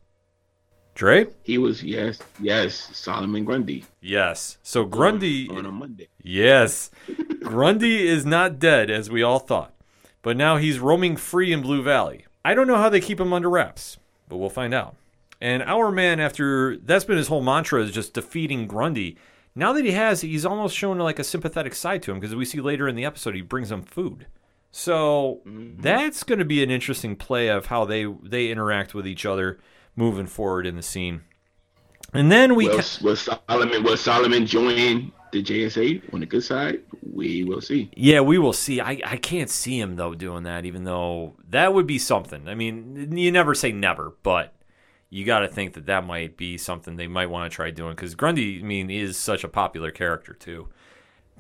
Dre? 0.95 1.29
He 1.43 1.57
was 1.57 1.83
yes, 1.83 2.19
yes, 2.39 2.91
Solomon 2.93 3.47
Grundy 3.47 3.87
Yes. 4.03 4.59
So 4.63 4.85
Grundy 4.85 5.49
on 5.49 5.65
a 5.65 5.73
Monday. 5.73 6.09
Yes. 6.23 6.91
Grundy 7.43 8.07
is 8.07 8.27
not 8.27 8.59
dead 8.59 8.91
as 8.91 9.09
we 9.09 9.23
all 9.23 9.39
thought, 9.39 9.75
but 10.21 10.37
now 10.37 10.59
he's 10.59 10.79
roaming 10.79 11.17
free 11.17 11.51
in 11.51 11.63
Blue 11.63 11.83
Valley. 11.83 12.27
I 12.45 12.53
don't 12.53 12.67
know 12.67 12.77
how 12.77 12.91
they 12.91 13.01
keep 13.01 13.19
him 13.19 13.33
under 13.33 13.49
wraps, 13.49 13.97
but 14.29 14.37
we'll 14.37 14.51
find 14.51 14.75
out. 14.75 14.97
And 15.41 15.63
our 15.63 15.91
man, 15.91 16.21
after 16.21 16.77
that's 16.77 17.07
been 17.07 17.17
his 17.17 17.29
whole 17.29 17.43
mantra, 17.43 17.83
is 17.83 17.91
just 17.91 18.13
defeating 18.13 18.67
Grundy. 18.67 19.17
Now 19.55 19.73
that 19.73 19.87
he 19.87 19.93
has, 19.93 20.21
he's 20.21 20.45
almost 20.45 20.77
shown 20.77 20.99
like 20.99 21.19
a 21.19 21.25
sympathetic 21.25 21.75
side 21.75 22.03
to 22.03 22.13
him 22.13 22.21
because 22.21 22.37
we 22.37 22.45
see 22.45 22.61
later 22.61 22.87
in 22.87 22.97
the 22.97 23.07
episode 23.07 23.35
he 23.35 23.41
brings 23.41 23.71
him 23.71 23.83
food. 23.83 24.27
So 24.71 25.41
mm-hmm. 25.47 25.81
that's 25.81 26.23
going 26.23 26.39
to 26.39 26.45
be 26.45 26.63
an 26.63 26.71
interesting 26.71 27.17
play 27.17 27.49
of 27.49 27.67
how 27.67 27.85
they 27.85 28.05
they 28.23 28.51
interact 28.51 28.95
with 28.95 29.07
each 29.07 29.27
other 29.27 29.59
moving 29.97 30.27
forward 30.27 30.67
in 30.67 30.77
the 30.77 30.83
scene. 30.83 31.23
And 32.13 32.31
then 32.31 32.55
we 32.55 32.69
Will, 32.69 32.79
ca- 32.79 32.99
will 33.03 33.17
Solomon 33.17 33.83
will 33.83 33.97
Solomon 33.97 34.47
join 34.47 35.13
the 35.33 35.43
JSA 35.43 36.13
on 36.13 36.21
the 36.21 36.27
good 36.27 36.43
side? 36.43 36.81
We 37.13 37.45
will 37.45 37.61
see. 37.61 37.91
Yeah, 37.95 38.21
we 38.21 38.39
will 38.39 38.53
see. 38.53 38.81
I, 38.81 39.01
I 39.05 39.17
can't 39.17 39.51
see 39.51 39.79
him 39.79 39.97
though 39.97 40.15
doing 40.15 40.45
that, 40.45 40.65
even 40.65 40.85
though 40.85 41.37
that 41.49 41.75
would 41.75 41.87
be 41.87 41.99
something. 41.99 42.49
I 42.49 42.55
mean, 42.55 43.17
you 43.17 43.31
never 43.33 43.55
say 43.55 43.73
never, 43.73 44.15
but 44.23 44.55
you 45.09 45.25
got 45.25 45.41
to 45.41 45.49
think 45.49 45.75
that 45.75 45.87
that 45.87 46.07
might 46.07 46.37
be 46.37 46.57
something 46.57 46.97
they 46.97 47.09
might 47.09 47.31
want 47.31 47.51
to 47.51 47.55
try 47.55 47.71
doing 47.71 47.95
because 47.95 48.15
Grundy, 48.15 48.61
I 48.61 48.63
mean, 48.63 48.91
is 48.91 49.17
such 49.17 49.43
a 49.43 49.49
popular 49.49 49.91
character 49.91 50.33
too. 50.33 50.69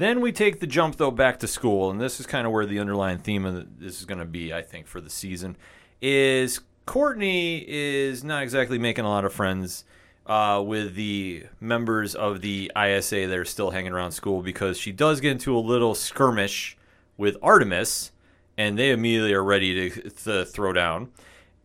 Then 0.01 0.23
we 0.23 0.33
take 0.33 0.61
the 0.61 0.67
jump 0.67 0.97
though 0.97 1.11
back 1.11 1.41
to 1.41 1.47
school, 1.47 1.91
and 1.91 2.01
this 2.01 2.21
is 2.21 2.27
kind 2.27 2.47
of 2.47 2.55
where 2.55 2.65
the 2.65 2.79
underlying 2.79 3.19
theme 3.19 3.45
of 3.45 3.79
this 3.79 4.01
is 4.01 4.07
going 4.07 4.19
to 4.19 4.25
be, 4.25 4.51
I 4.51 4.63
think, 4.63 4.87
for 4.87 4.99
the 4.99 5.11
season. 5.11 5.59
Is 6.01 6.61
Courtney 6.87 7.67
is 7.69 8.25
not 8.25 8.43
exactly 8.43 8.79
making 8.79 9.05
a 9.05 9.11
lot 9.11 9.27
of 9.27 9.35
friends 9.35 9.85
uh, 10.25 10.63
with 10.65 10.95
the 10.95 11.45
members 11.61 12.15
of 12.15 12.41
the 12.41 12.73
ISA 12.75 13.27
that 13.27 13.37
are 13.37 13.45
still 13.45 13.73
hanging 13.73 13.93
around 13.93 14.13
school 14.13 14.41
because 14.41 14.79
she 14.79 14.91
does 14.91 15.21
get 15.21 15.33
into 15.33 15.55
a 15.55 15.61
little 15.61 15.95
skirmish 15.95 16.79
with 17.19 17.37
Artemis, 17.43 18.11
and 18.57 18.79
they 18.79 18.93
immediately 18.93 19.35
are 19.35 19.45
ready 19.45 19.91
to, 19.91 20.09
to 20.09 20.47
throw 20.47 20.73
down. 20.73 21.11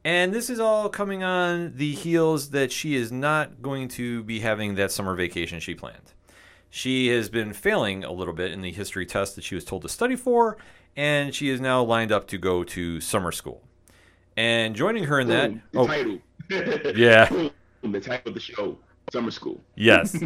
And 0.04 0.34
this 0.34 0.50
is 0.50 0.60
all 0.60 0.90
coming 0.90 1.24
on 1.24 1.78
the 1.78 1.94
heels 1.94 2.50
that 2.50 2.74
she 2.74 2.96
is 2.96 3.14
not 3.14 3.62
going 3.62 3.88
to 3.90 4.24
be 4.24 4.42
having 4.42 4.76
that 4.76 4.92
summer 4.92 5.16
vacation 5.16 5.62
she 5.62 5.74
planned. 5.74 6.15
She 6.76 7.08
has 7.08 7.30
been 7.30 7.54
failing 7.54 8.04
a 8.04 8.12
little 8.12 8.34
bit 8.34 8.52
in 8.52 8.60
the 8.60 8.70
history 8.70 9.06
test 9.06 9.38
that 9.38 9.46
she 9.46 9.56
was 9.56 9.64
told 9.64 9.84
to 9.84 9.88
study 9.88 10.18
for, 10.18 10.58
and 10.98 11.34
she 11.34 11.48
is 11.48 11.62
now 11.62 11.82
lined 11.82 12.12
up 12.12 12.28
to 12.28 12.38
go 12.38 12.66
to 12.66 13.00
summer 13.00 13.32
school. 13.32 13.64
And 14.36 14.76
joining 14.76 15.06
her 15.06 15.22
in 15.22 15.30
that, 15.30 15.52
Boom, 15.52 15.62
the 15.72 15.80
oh, 15.80 15.88
title. 15.88 16.20
Yeah. 16.98 17.30
Boom, 17.30 17.94
the 17.94 18.02
title 18.02 18.28
of 18.28 18.34
the 18.34 18.42
show, 18.42 18.78
Summer 19.10 19.32
School. 19.32 19.64
Yes. 19.76 20.22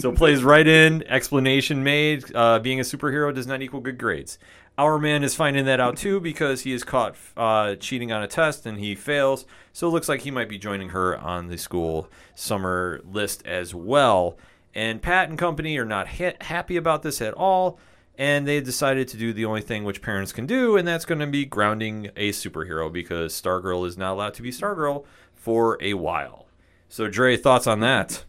so 0.00 0.10
plays 0.16 0.42
right 0.42 0.66
in. 0.66 1.02
Explanation 1.02 1.84
made. 1.84 2.34
Uh, 2.34 2.60
being 2.60 2.80
a 2.80 2.82
superhero 2.82 3.34
does 3.34 3.46
not 3.46 3.60
equal 3.60 3.80
good 3.80 3.98
grades. 3.98 4.38
Our 4.78 4.98
man 4.98 5.22
is 5.22 5.34
finding 5.34 5.66
that 5.66 5.80
out 5.80 5.98
too 5.98 6.18
because 6.18 6.62
he 6.62 6.72
is 6.72 6.82
caught 6.82 7.14
uh, 7.36 7.74
cheating 7.74 8.10
on 8.10 8.22
a 8.22 8.26
test 8.26 8.64
and 8.64 8.78
he 8.78 8.94
fails. 8.94 9.44
So 9.74 9.86
it 9.88 9.90
looks 9.90 10.08
like 10.08 10.22
he 10.22 10.30
might 10.30 10.48
be 10.48 10.56
joining 10.56 10.88
her 10.88 11.18
on 11.18 11.48
the 11.48 11.58
school 11.58 12.08
summer 12.34 13.02
list 13.04 13.46
as 13.46 13.74
well. 13.74 14.38
And 14.74 15.02
Pat 15.02 15.28
and 15.28 15.38
company 15.38 15.76
are 15.78 15.84
not 15.84 16.08
ha- 16.08 16.36
happy 16.40 16.76
about 16.76 17.02
this 17.02 17.20
at 17.20 17.34
all. 17.34 17.78
And 18.16 18.46
they 18.46 18.60
decided 18.60 19.08
to 19.08 19.16
do 19.16 19.32
the 19.32 19.46
only 19.46 19.62
thing 19.62 19.84
which 19.84 20.02
parents 20.02 20.30
can 20.30 20.44
do, 20.44 20.76
and 20.76 20.86
that's 20.86 21.06
going 21.06 21.20
to 21.20 21.26
be 21.26 21.46
grounding 21.46 22.10
a 22.16 22.32
superhero 22.32 22.92
because 22.92 23.32
Stargirl 23.32 23.86
is 23.86 23.96
not 23.96 24.12
allowed 24.12 24.34
to 24.34 24.42
be 24.42 24.50
Stargirl 24.50 25.04
for 25.34 25.78
a 25.80 25.94
while. 25.94 26.46
So, 26.88 27.08
Dre, 27.08 27.38
thoughts 27.38 27.66
on 27.66 27.80
that? 27.80 28.24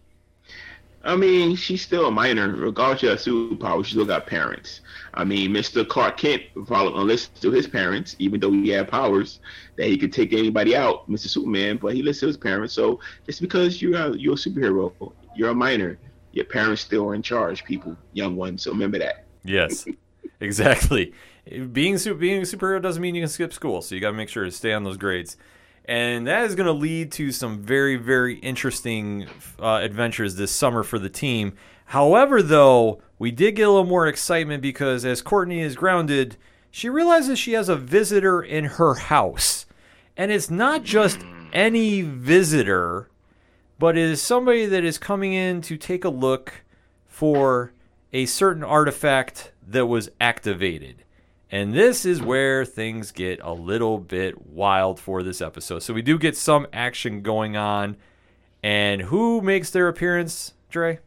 I 1.04 1.16
mean, 1.16 1.56
she's 1.56 1.82
still 1.82 2.06
a 2.06 2.12
minor, 2.12 2.56
regardless 2.56 3.26
of 3.26 3.34
superpower. 3.34 3.84
She 3.84 3.94
still 3.94 4.06
got 4.06 4.28
parents. 4.28 4.82
I 5.16 5.24
mean, 5.24 5.52
Mr. 5.52 5.88
Clark 5.88 6.18
Kent 6.18 6.44
followed 6.68 6.94
listen 6.94 7.32
to 7.42 7.52
his 7.52 7.68
parents, 7.68 8.16
even 8.20 8.40
though 8.40 8.52
he 8.52 8.70
had 8.70 8.88
powers 8.88 9.40
that 9.78 9.88
he 9.88 9.98
could 9.98 10.14
take 10.14 10.32
anybody 10.32 10.76
out, 10.76 11.10
Mr. 11.10 11.28
Superman. 11.28 11.78
But 11.82 11.96
he 11.96 12.04
listened 12.04 12.22
to 12.22 12.28
his 12.28 12.38
parents. 12.38 12.74
So 12.74 13.00
just 13.26 13.42
because 13.42 13.82
you're 13.82 14.00
a, 14.00 14.16
you're 14.16 14.36
a 14.36 14.38
superhero, 14.38 15.12
you're 15.36 15.50
a 15.50 15.56
minor. 15.56 15.98
Your 16.32 16.46
parents 16.46 16.82
still 16.82 17.06
are 17.08 17.16
in 17.16 17.22
charge, 17.22 17.64
people, 17.64 17.96
young 18.14 18.36
ones. 18.36 18.64
So 18.64 18.72
remember 18.72 19.00
that. 19.00 19.26
Yes, 19.44 19.86
exactly. 20.40 21.14
Being 21.46 21.98
being 22.18 22.42
a 22.42 22.46
superhero 22.46 22.82
doesn't 22.82 23.02
mean 23.02 23.16
you 23.16 23.22
can 23.22 23.30
skip 23.30 23.54
school, 23.54 23.82
so 23.82 23.96
you 23.96 24.02
got 24.02 24.12
to 24.12 24.18
make 24.18 24.30
sure 24.30 24.46
to 24.46 24.52
stay 24.52 24.74
on 24.74 24.84
those 24.84 24.98
grades. 24.98 25.38
And 25.86 26.28
that 26.28 26.46
is 26.46 26.56
going 26.56 26.68
to 26.68 26.74
lead 26.74 27.12
to 27.14 27.32
some 27.32 27.60
very, 27.60 27.96
very 27.96 28.36
interesting 28.36 29.28
uh, 29.60 29.80
adventures 29.82 30.36
this 30.36 30.52
summer 30.52 30.84
for 30.84 31.00
the 31.00 31.10
team. 31.10 31.54
However, 31.86 32.42
though, 32.42 33.02
we 33.20 33.32
did 33.32 33.56
get 33.56 33.68
a 33.68 33.70
little 33.72 33.86
more 33.86 34.08
excitement 34.08 34.62
because 34.62 35.04
as 35.04 35.22
Courtney 35.22 35.60
is 35.60 35.76
grounded, 35.76 36.38
she 36.70 36.88
realizes 36.88 37.38
she 37.38 37.54
has 37.54 37.68
a 37.68 37.76
visitor 37.76 38.42
in 38.42 38.66
her 38.66 38.94
house. 38.94 39.66
And 40.16 40.32
it's 40.32 40.50
not 40.50 40.84
just 40.84 41.20
any 41.52 42.02
visitor, 42.02 43.10
but 43.82 43.98
it 43.98 44.12
is 44.12 44.22
somebody 44.22 44.68
that 44.68 44.84
is 44.84 45.00
coming 45.00 45.34
in 45.34 45.60
to 45.60 45.76
take 45.76 46.06
a 46.06 46.10
look 46.10 46.64
for 47.08 47.74
a 48.14 48.28
certain 48.28 48.64
artifact 48.64 49.54
that 49.68 49.88
was 49.88 50.08
activated. 50.22 51.04
And 51.50 51.74
this 51.74 52.06
is 52.06 52.22
where 52.22 52.64
things 52.64 53.12
get 53.12 53.40
a 53.42 53.52
little 53.52 53.98
bit 53.98 54.46
wild 54.46 55.00
for 55.00 55.24
this 55.24 55.42
episode. 55.42 55.80
So 55.80 55.96
we 55.96 56.04
do 56.04 56.20
get 56.20 56.38
some 56.38 56.68
action 56.72 57.24
going 57.24 57.58
on. 57.58 57.98
And 58.62 59.02
who 59.02 59.42
makes 59.42 59.72
their 59.72 59.88
appearance, 59.88 60.54
Dre? 60.70 61.00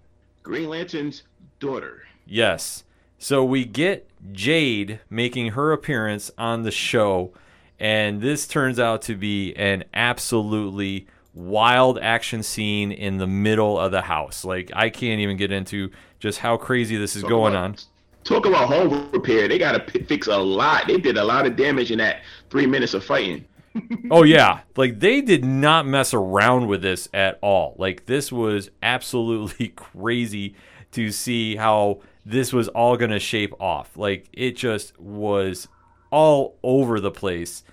Green 0.43 0.69
Lantern's 0.69 1.23
daughter. 1.61 2.03
Yes. 2.27 2.83
So 3.19 3.45
we 3.45 3.65
get 3.65 4.11
Jade 4.33 4.99
making 5.09 5.53
her 5.53 5.71
appearance 5.71 6.33
on 6.37 6.65
the 6.65 6.73
show. 6.73 7.33
And 7.79 8.21
this 8.21 8.49
turns 8.49 8.81
out 8.81 9.01
to 9.03 9.15
be 9.15 9.55
an 9.55 9.85
absolutely 9.95 11.07
wild 11.35 11.99
action 12.01 12.43
scene 12.43 12.93
in 12.93 13.19
the 13.19 13.27
middle 13.27 13.79
of 13.79 13.91
the 13.93 14.03
house. 14.03 14.45
Like, 14.45 14.71
I 14.75 14.89
can't 14.91 15.21
even 15.21 15.37
get 15.37 15.51
into 15.53 15.91
just 16.21 16.39
how 16.39 16.57
crazy 16.57 16.97
this 16.97 17.17
is 17.17 17.23
Talk 17.23 17.31
going 17.31 17.53
about- 17.55 17.65
on. 17.65 17.77
Talk 18.25 18.47
about 18.47 18.69
home 18.69 19.11
repair. 19.13 19.49
They 19.49 19.59
got 19.59 19.73
to 19.73 19.81
p- 19.81 20.03
fix 20.05 20.29
a 20.29 20.37
lot. 20.39 20.87
They 20.87 20.97
did 20.97 21.19
a 21.19 21.25
lot 21.25 21.45
of 21.45 21.57
damage 21.57 21.91
in 21.91 21.99
that 21.99 22.23
three 22.49 22.67
minutes 22.67 22.95
of 22.95 23.05
fighting. 23.05 23.45
Oh 24.11 24.23
yeah, 24.23 24.61
like 24.77 25.01
they 25.01 25.21
did 25.21 25.45
not 25.45 25.85
mess 25.85 26.15
around 26.15 26.69
with 26.69 26.81
this 26.81 27.09
at 27.13 27.39
all. 27.43 27.75
Like 27.77 28.07
this 28.07 28.31
was 28.31 28.71
absolutely 28.83 29.69
crazy 29.77 30.55
to 30.93 31.11
see 31.11 31.57
how 31.57 32.01
this 32.25 32.53
was 32.53 32.69
all 32.69 32.97
going 32.97 33.11
to 33.11 33.19
shape 33.19 33.53
off. 33.61 33.97
Like 33.97 34.29
it 34.33 34.57
just 34.57 34.99
was 35.01 35.67
all 36.13 36.57
over 36.63 37.01
the 37.01 37.11
place 37.11 37.65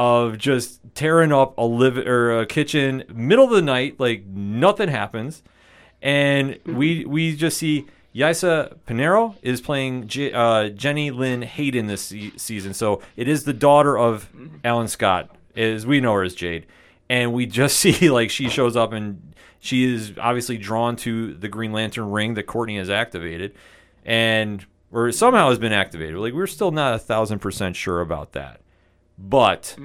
of 0.00 0.38
just 0.38 0.80
tearing 0.94 1.30
up 1.30 1.58
a 1.58 1.62
live 1.62 1.98
or 1.98 2.40
a 2.40 2.46
kitchen 2.46 3.04
middle 3.12 3.44
of 3.44 3.50
the 3.50 3.60
night 3.60 4.00
like 4.00 4.24
nothing 4.24 4.88
happens 4.88 5.42
and 6.00 6.58
we 6.64 7.04
we 7.04 7.36
just 7.36 7.58
see 7.58 7.86
Ysa 8.14 8.76
Penarejo 8.86 9.36
is 9.42 9.60
playing 9.60 10.08
J, 10.08 10.32
uh, 10.32 10.70
Jenny 10.70 11.10
Lynn 11.10 11.42
Hayden 11.42 11.86
this 11.86 12.00
se- 12.02 12.32
season. 12.36 12.74
So 12.74 13.02
it 13.14 13.28
is 13.28 13.44
the 13.44 13.52
daughter 13.52 13.96
of 13.96 14.28
Alan 14.64 14.88
Scott, 14.88 15.30
as 15.54 15.86
we 15.86 16.00
know 16.00 16.14
her 16.14 16.22
as 16.22 16.34
Jade. 16.34 16.66
And 17.08 17.32
we 17.32 17.46
just 17.46 17.78
see 17.80 18.10
like 18.10 18.30
she 18.30 18.48
shows 18.48 18.76
up 18.76 18.92
and 18.92 19.34
she 19.60 19.84
is 19.94 20.14
obviously 20.18 20.56
drawn 20.56 20.96
to 20.96 21.34
the 21.34 21.48
Green 21.48 21.72
Lantern 21.72 22.10
ring 22.10 22.34
that 22.34 22.44
Courtney 22.44 22.78
has 22.78 22.88
activated, 22.88 23.54
and 24.04 24.64
or 24.90 25.12
somehow 25.12 25.50
has 25.50 25.58
been 25.58 25.72
activated. 25.72 26.16
Like 26.16 26.32
we're 26.32 26.46
still 26.46 26.70
not 26.70 26.94
a 26.94 26.98
thousand 26.98 27.40
percent 27.40 27.76
sure 27.76 28.00
about 28.00 28.32
that, 28.32 28.62
but 29.22 29.76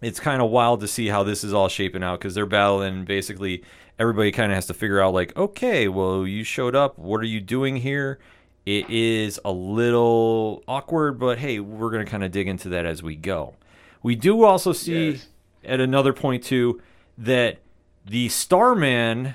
it's 0.00 0.20
kind 0.20 0.40
of 0.40 0.50
wild 0.50 0.80
to 0.80 0.88
see 0.88 1.08
how 1.08 1.22
this 1.22 1.42
is 1.44 1.52
all 1.52 1.68
shaping 1.68 2.02
out 2.02 2.18
because 2.20 2.34
they're 2.34 2.46
battling 2.46 3.04
basically 3.04 3.62
everybody 3.98 4.30
kind 4.32 4.50
of 4.52 4.56
has 4.56 4.66
to 4.66 4.74
figure 4.74 5.00
out 5.00 5.12
like 5.12 5.36
okay 5.36 5.88
well 5.88 6.26
you 6.26 6.44
showed 6.44 6.74
up. 6.74 6.98
What 6.98 7.20
are 7.20 7.24
you 7.26 7.40
doing 7.40 7.76
here? 7.76 8.18
It 8.64 8.88
is 8.88 9.40
a 9.44 9.50
little 9.52 10.62
awkward 10.68 11.18
but 11.18 11.38
hey 11.38 11.60
we're 11.60 11.90
going 11.90 12.04
to 12.04 12.10
kind 12.10 12.24
of 12.24 12.30
dig 12.30 12.46
into 12.48 12.68
that 12.70 12.86
as 12.86 13.02
we 13.02 13.16
go. 13.16 13.54
We 14.02 14.14
do 14.14 14.44
also 14.44 14.72
see 14.72 15.10
Yes. 15.10 15.26
at 15.64 15.80
another 15.80 16.12
point 16.12 16.44
too 16.44 16.80
that 17.18 17.58
the 18.06 18.28
starman 18.30 19.34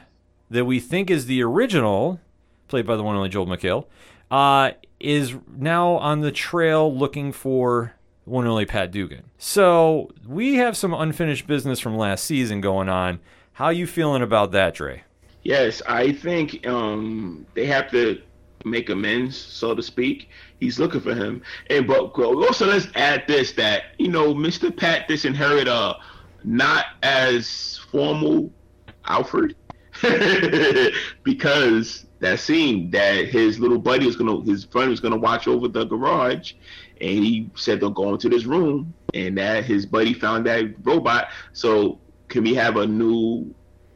that 0.49 0.65
we 0.65 0.79
think 0.79 1.09
is 1.11 1.25
the 1.27 1.43
original 1.43 2.19
played 2.67 2.87
by 2.87 2.95
the 2.95 3.03
one 3.03 3.13
and 3.15 3.17
only 3.19 3.29
joel 3.29 3.45
mchale 3.45 3.85
uh, 4.31 4.71
is 4.99 5.35
now 5.55 5.93
on 5.97 6.21
the 6.21 6.31
trail 6.31 6.91
looking 6.95 7.31
for 7.31 7.93
one 8.25 8.43
and 8.43 8.51
only 8.51 8.65
Pat 8.65 8.91
Dugan. 8.91 9.23
So 9.37 10.11
we 10.27 10.55
have 10.55 10.75
some 10.75 10.93
unfinished 10.93 11.47
business 11.47 11.79
from 11.79 11.97
last 11.97 12.25
season 12.25 12.61
going 12.61 12.89
on. 12.89 13.19
How 13.53 13.69
you 13.69 13.87
feeling 13.87 14.21
about 14.21 14.51
that, 14.51 14.75
Dre? 14.75 15.03
Yes, 15.43 15.81
I 15.87 16.11
think 16.11 16.65
um, 16.67 17.45
they 17.53 17.65
have 17.67 17.89
to 17.91 18.21
make 18.65 18.89
amends, 18.89 19.37
so 19.37 19.75
to 19.75 19.83
speak. 19.83 20.29
He's 20.59 20.79
looking 20.79 21.01
for 21.01 21.13
him, 21.13 21.41
and 21.69 21.87
but 21.87 22.17
also 22.17 22.65
let's 22.65 22.87
add 22.95 23.23
this 23.27 23.51
that 23.53 23.83
you 23.99 24.07
know 24.07 24.33
Mr. 24.33 24.75
Pat 24.75 25.07
disinherited 25.07 25.67
a 25.67 25.95
not 26.43 26.85
as 27.03 27.79
formal 27.91 28.51
Alfred. 29.07 29.55
because 31.23 32.05
that 32.19 32.39
scene 32.39 32.89
that 32.91 33.27
his 33.27 33.59
little 33.59 33.79
buddy 33.79 34.05
was 34.05 34.15
gonna, 34.15 34.41
his 34.43 34.65
friend 34.65 34.89
was 34.89 34.99
gonna 34.99 35.17
watch 35.17 35.47
over 35.47 35.67
the 35.67 35.85
garage, 35.85 36.53
and 37.05 37.23
he 37.23 37.51
said 37.55 37.79
they'll 37.79 37.91
go 37.91 38.13
into 38.13 38.29
this 38.29 38.45
room, 38.45 38.93
and 39.13 39.37
that 39.37 39.63
his 39.63 39.85
buddy 39.85 40.13
found 40.13 40.45
that 40.47 40.73
robot. 40.83 41.27
So 41.53 41.99
can 42.29 42.43
we 42.43 42.55
have 42.55 42.77
a 42.77 42.87
new, 42.87 43.53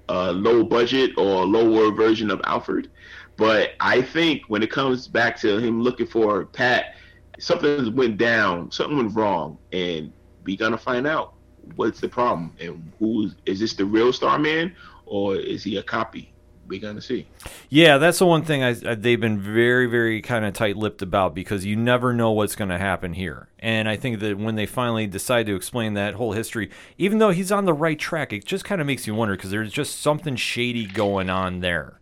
uh, 0.07 0.31
low 0.31 0.64
budget 0.64 1.18
or 1.18 1.45
lower 1.45 1.91
version 1.91 2.30
of 2.30 2.40
Alfred? 2.45 2.91
But 3.36 3.72
I 3.80 4.02
think 4.03 4.44
when 4.48 4.61
it 4.61 4.69
comes 4.69 5.07
back 5.07 5.38
to 5.38 5.57
him 5.57 5.81
looking 5.81 6.06
for 6.06 6.45
Pat, 6.45 6.95
something 7.40 7.95
went 7.95 8.18
down, 8.18 8.72
something 8.72 8.98
went 8.98 9.15
wrong, 9.15 9.57
and 9.72 10.14
we 10.44 10.56
gonna 10.56 10.77
find 10.77 11.07
out 11.07 11.34
what's 11.76 11.99
the 11.99 12.10
problem 12.10 12.56
and 12.60 12.91
who 12.99 13.31
is 13.45 13.60
this 13.60 13.73
the 13.73 13.86
real 13.86 14.14
Starman 14.14 14.76
or 15.06 15.36
is 15.36 15.64
he 15.64 15.77
a 15.77 15.84
copy? 15.84 16.34
We're 16.70 16.80
gonna 16.80 17.02
see. 17.02 17.28
Yeah, 17.68 17.98
that's 17.98 18.20
the 18.20 18.26
one 18.26 18.44
thing 18.44 18.64
I, 18.64 18.70
I, 18.70 18.96
they've 18.96 19.20
been 19.20 19.40
very, 19.40 19.88
very 19.88 20.22
kind 20.22 20.46
of 20.46 20.54
tight-lipped 20.54 21.02
about 21.02 21.36
because 21.36 21.66
you 21.66 21.76
never 21.76 22.14
know 22.14 22.32
what's 22.32 22.56
going 22.56 22.70
to 22.70 22.78
happen 22.78 23.14
here. 23.14 23.50
And 23.60 23.90
I 23.90 23.96
think 23.96 24.20
that 24.20 24.38
when 24.38 24.56
they 24.56 24.66
finally 24.66 25.08
decide 25.08 25.48
to 25.48 25.56
explain 25.56 25.96
that 25.96 26.14
whole 26.14 26.34
history, 26.34 26.70
even 26.98 27.18
though 27.18 27.32
he's 27.32 27.52
on 27.52 27.66
the 27.66 27.74
right 27.74 27.98
track, 27.98 28.32
it 28.32 28.46
just 28.46 28.64
kind 28.64 28.80
of 28.80 28.88
makes 28.88 29.08
you 29.08 29.16
wonder 29.16 29.36
because 29.36 29.52
there's 29.52 29.74
just 29.74 30.00
something 30.00 30.36
shady 30.36 30.86
going 30.86 31.30
on 31.30 31.60
there. 31.60 32.00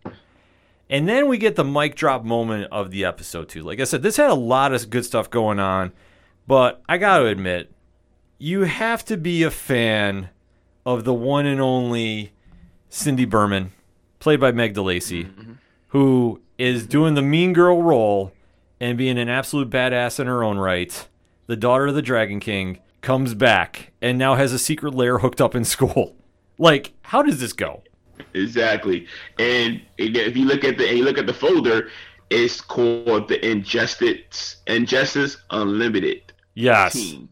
And 0.90 1.08
then 1.08 1.28
we 1.28 1.38
get 1.38 1.56
the 1.56 1.64
mic 1.64 1.94
drop 1.96 2.24
moment 2.24 2.68
of 2.70 2.90
the 2.90 3.04
episode 3.04 3.48
too. 3.48 3.62
Like 3.62 3.80
I 3.80 3.84
said, 3.84 4.02
this 4.02 4.16
had 4.16 4.30
a 4.30 4.34
lot 4.34 4.72
of 4.72 4.90
good 4.90 5.04
stuff 5.04 5.28
going 5.28 5.58
on, 5.58 5.92
but 6.46 6.82
I 6.88 6.98
got 6.98 7.18
to 7.18 7.26
admit, 7.26 7.72
you 8.38 8.62
have 8.62 9.04
to 9.06 9.16
be 9.16 9.42
a 9.42 9.50
fan 9.50 10.30
of 10.86 11.04
the 11.04 11.12
one 11.12 11.44
and 11.44 11.60
only 11.60 12.32
Cindy 12.88 13.26
Burman, 13.26 13.72
played 14.18 14.40
by 14.40 14.52
Meg 14.52 14.74
DeLacy, 14.74 15.24
mm-hmm, 15.24 15.40
mm-hmm. 15.40 15.52
who 15.88 16.40
is 16.58 16.86
doing 16.86 17.14
the 17.14 17.22
mean 17.22 17.52
girl 17.52 17.82
role 17.82 18.32
and 18.80 18.98
being 18.98 19.18
an 19.18 19.28
absolute 19.28 19.70
badass 19.70 20.20
in 20.20 20.26
her 20.26 20.42
own 20.42 20.58
right. 20.58 21.08
The 21.46 21.56
daughter 21.56 21.86
of 21.86 21.94
the 21.94 22.02
Dragon 22.02 22.40
King 22.40 22.80
comes 23.00 23.34
back 23.34 23.92
and 24.02 24.18
now 24.18 24.34
has 24.34 24.52
a 24.52 24.58
secret 24.58 24.94
lair 24.94 25.18
hooked 25.18 25.40
up 25.40 25.54
in 25.54 25.64
school. 25.64 26.14
Like, 26.60 26.92
how 27.02 27.22
does 27.22 27.38
this 27.38 27.52
go? 27.52 27.84
Exactly. 28.34 29.06
And 29.38 29.80
if 29.96 30.36
you 30.36 30.44
look 30.44 30.64
at 30.64 30.76
the 30.76 30.92
you 30.92 31.04
look 31.04 31.16
at 31.16 31.28
the 31.28 31.32
folder, 31.32 31.88
it's 32.30 32.60
called 32.60 33.28
the 33.28 33.48
Injustice 33.48 34.56
Injustice 34.66 35.36
Unlimited 35.50 36.32
Yes. 36.54 36.94
team. 36.94 37.28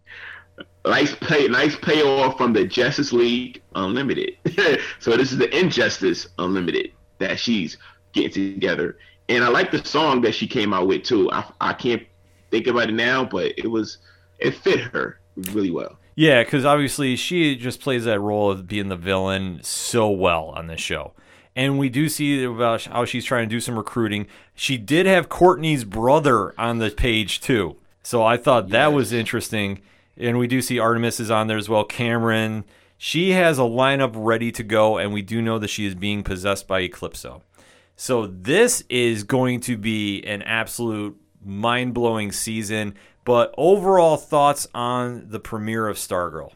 Nice 0.87 1.15
pay, 1.17 1.49
nice 1.49 1.77
payoff 1.77 2.37
from 2.37 2.53
the 2.53 2.65
Justice 2.65 3.13
League 3.13 3.61
Unlimited. 3.75 4.37
so 5.01 5.17
this 5.17 5.33
is 5.33 5.39
the 5.39 5.59
Injustice 5.59 6.29
Unlimited 6.39 6.93
that 7.19 7.39
she's 7.39 7.77
getting 8.13 8.55
together, 8.55 8.97
and 9.29 9.43
I 9.43 9.49
like 9.49 9.71
the 9.71 9.85
song 9.85 10.21
that 10.23 10.35
she 10.35 10.47
came 10.47 10.73
out 10.73 10.87
with 10.87 11.03
too. 11.03 11.31
I, 11.33 11.51
I 11.61 11.73
can't 11.73 12.03
think 12.51 12.69
about 12.69 12.89
it 12.89 12.95
now, 12.95 13.25
but 13.25 13.53
it 13.59 13.67
was 13.67 13.99
it 14.39 14.53
fit 14.53 14.81
her 14.81 15.19
really 15.53 15.71
well. 15.71 15.99
Yeah, 16.15 16.43
because 16.43 16.65
obviously 16.65 17.17
she 17.17 17.57
just 17.57 17.81
plays 17.81 18.05
that 18.05 18.21
role 18.21 18.51
of 18.51 18.67
being 18.67 18.89
the 18.89 18.97
villain 18.97 19.61
so 19.63 20.09
well 20.09 20.47
on 20.57 20.67
this 20.67 20.81
show. 20.81 21.13
And 21.55 21.79
we 21.79 21.89
do 21.89 22.09
see 22.09 22.45
about 22.45 22.85
how 22.85 23.05
she's 23.05 23.25
trying 23.25 23.49
to 23.49 23.55
do 23.55 23.61
some 23.61 23.77
recruiting. 23.77 24.27
She 24.55 24.79
did 24.79 25.07
have 25.07 25.29
Courtney's 25.29 25.85
brother 25.85 26.59
on 26.59 26.79
the 26.79 26.91
page 26.91 27.41
too. 27.41 27.77
So 28.03 28.23
I 28.23 28.37
thought 28.37 28.71
that 28.71 28.93
was 28.93 29.13
interesting. 29.13 29.81
And 30.19 30.39
we 30.39 30.47
do 30.47 30.63
see 30.63 30.79
Artemis 30.79 31.21
is 31.21 31.31
on 31.31 31.47
there 31.47 31.59
as 31.59 31.69
well. 31.69 31.85
Cameron. 31.85 32.65
She 32.99 33.33
has 33.33 33.59
a 33.59 33.63
lineup 33.63 34.13
ready 34.15 34.51
to 34.53 34.63
go, 34.63 34.97
and 34.97 35.13
we 35.13 35.21
do 35.21 35.43
know 35.43 35.59
that 35.59 35.69
she 35.69 35.85
is 35.85 35.95
being 35.95 36.23
possessed 36.23 36.67
by 36.67 36.81
Eclipso. 36.81 37.43
So 37.95 38.27
this 38.27 38.83
is 38.89 39.23
going 39.23 39.61
to 39.61 39.77
be 39.77 40.23
an 40.25 40.41
absolute 40.43 41.21
mind 41.45 41.93
blowing 41.93 42.33
season. 42.33 42.95
But 43.25 43.55
overall 43.59 44.17
thoughts 44.17 44.67
on 44.75 45.29
the 45.29 45.41
premiere 45.41 45.89
of 45.89 45.99
Stargirl? 45.99 46.53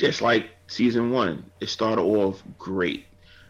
just 0.00 0.22
like 0.22 0.50
season 0.66 1.10
one, 1.10 1.44
it 1.60 1.68
started 1.68 2.00
off 2.00 2.42
great. 2.58 3.04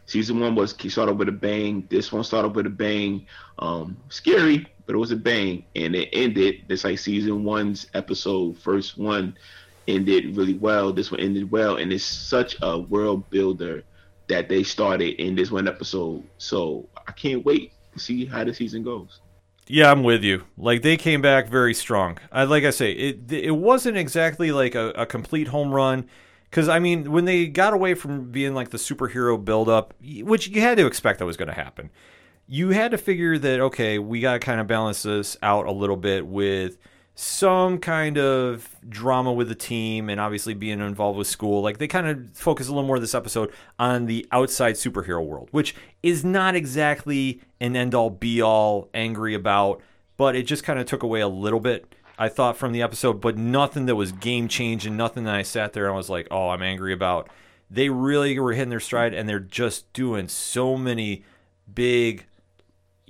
Season 0.07 0.41
one 0.41 0.57
was 0.57 0.75
started 0.89 1.15
with 1.15 1.29
a 1.29 1.33
bang. 1.33 1.87
This 1.89 2.11
one 2.11 2.25
started 2.25 2.57
with 2.57 2.67
a 2.67 2.71
bang. 2.71 3.25
Um, 3.61 3.97
scary, 4.09 4.67
but 4.91 4.97
it 4.97 4.99
was 4.99 5.13
a 5.13 5.17
bang, 5.17 5.65
and 5.77 5.95
it 5.95 6.09
ended 6.13 6.65
just 6.69 6.83
like 6.83 6.99
season 6.99 7.45
one's 7.45 7.87
episode. 7.95 8.59
First 8.59 8.99
one 8.99 9.37
ended 9.87 10.37
really 10.37 10.55
well. 10.55 10.93
This 10.93 11.13
one 11.13 11.21
ended 11.21 11.49
well, 11.49 11.77
and 11.77 11.93
it's 11.93 12.03
such 12.03 12.57
a 12.61 12.77
world 12.77 13.31
builder 13.31 13.85
that 14.27 14.49
they 14.49 14.65
started 14.65 15.15
in 15.23 15.37
this 15.37 15.53
one 15.53 15.69
episode. 15.69 16.25
So 16.39 16.89
I 17.07 17.13
can't 17.13 17.45
wait 17.45 17.73
to 17.93 18.01
see 18.01 18.27
how 18.27 18.43
the 18.43 18.53
season 18.53 18.83
goes. 18.83 19.21
Yeah, 19.69 19.93
I'm 19.93 20.03
with 20.03 20.25
you. 20.25 20.43
Like 20.59 20.83
they 20.83 20.97
came 20.97 21.23
back 21.23 21.47
very 21.47 21.73
strong. 21.73 22.19
I 22.33 22.43
like 22.43 22.65
I 22.65 22.71
say, 22.71 22.91
it 22.91 23.31
it 23.31 23.53
wasn't 23.53 23.97
exactly 23.97 24.51
like 24.51 24.75
a, 24.75 24.89
a 24.97 25.07
complete 25.07 25.47
home 25.47 25.73
run. 25.73 26.09
Because 26.51 26.69
I 26.69 26.81
mean, 26.81 27.13
when 27.13 27.27
they 27.27 27.47
got 27.47 27.75
away 27.75 27.95
from 27.95 28.33
being 28.33 28.55
like 28.55 28.71
the 28.71 28.77
superhero 28.77 29.41
buildup, 29.45 29.95
which 30.03 30.49
you 30.49 30.61
had 30.61 30.79
to 30.79 30.87
expect 30.87 31.21
that 31.21 31.27
was 31.27 31.37
going 31.37 31.47
to 31.47 31.55
happen, 31.55 31.91
you 32.53 32.71
had 32.71 32.91
to 32.91 32.99
figure 32.99 33.39
that 33.39 33.61
okay, 33.61 34.01
we 34.01 34.21
got 34.21 34.33
to 34.33 34.39
kind 34.41 34.61
of 34.61 34.67
balance 34.67 35.05
this 35.05 35.37
out 35.41 35.67
a 35.67 35.71
little 35.71 35.97
bit 35.97 36.27
with 36.27 36.79
some 37.15 37.79
kind 37.79 38.19
of 38.19 38.75
drama 38.89 39.33
with 39.33 39.49
the 39.49 39.55
team 39.55 40.09
and 40.09 40.21
obviously 40.21 40.53
being 40.53 40.81
involved 40.81 41.17
with 41.17 41.29
school. 41.29 41.63
Like 41.63 41.79
they 41.79 41.87
kind 41.87 42.09
of 42.09 42.31
focus 42.37 42.67
a 42.67 42.73
little 42.73 42.87
more 42.87 42.99
this 42.99 43.15
episode 43.15 43.53
on 43.79 44.07
the 44.07 44.27
outside 44.33 44.75
superhero 44.75 45.25
world, 45.25 45.49
which 45.53 45.77
is 46.03 46.25
not 46.25 46.57
exactly 46.57 47.41
an 47.61 47.77
end 47.77 47.95
all 47.95 48.11
be 48.11 48.43
all 48.43 48.89
angry 48.95 49.35
about, 49.35 49.81
but 50.17 50.35
it 50.35 50.43
just 50.43 50.65
kind 50.65 50.81
of 50.81 50.87
took 50.87 51.05
away 51.05 51.21
a 51.21 51.29
little 51.29 51.61
bit. 51.61 51.95
I 52.19 52.29
thought 52.29 52.57
from 52.57 52.73
the 52.73 52.83
episode, 52.83 53.21
but 53.21 53.39
nothing 53.39 53.87
that 53.87 53.95
was 53.95 54.11
game 54.11 54.49
changing, 54.49 54.97
nothing 54.97 55.23
that 55.25 55.37
I 55.37 55.43
sat 55.43 55.73
there 55.73 55.87
and 55.87 55.95
was 55.95 56.11
like, 56.11 56.27
oh, 56.33 56.49
I'm 56.49 56.63
angry 56.63 56.93
about. 56.93 57.31
They 57.71 57.91
really 57.91 58.37
were 58.41 58.55
hitting 58.55 58.71
their 58.71 58.81
stride 58.81 59.15
and 59.15 59.29
they're 59.29 59.39
just 59.39 59.93
doing 59.93 60.27
so 60.27 60.77
many 60.77 61.25
big 61.73 62.27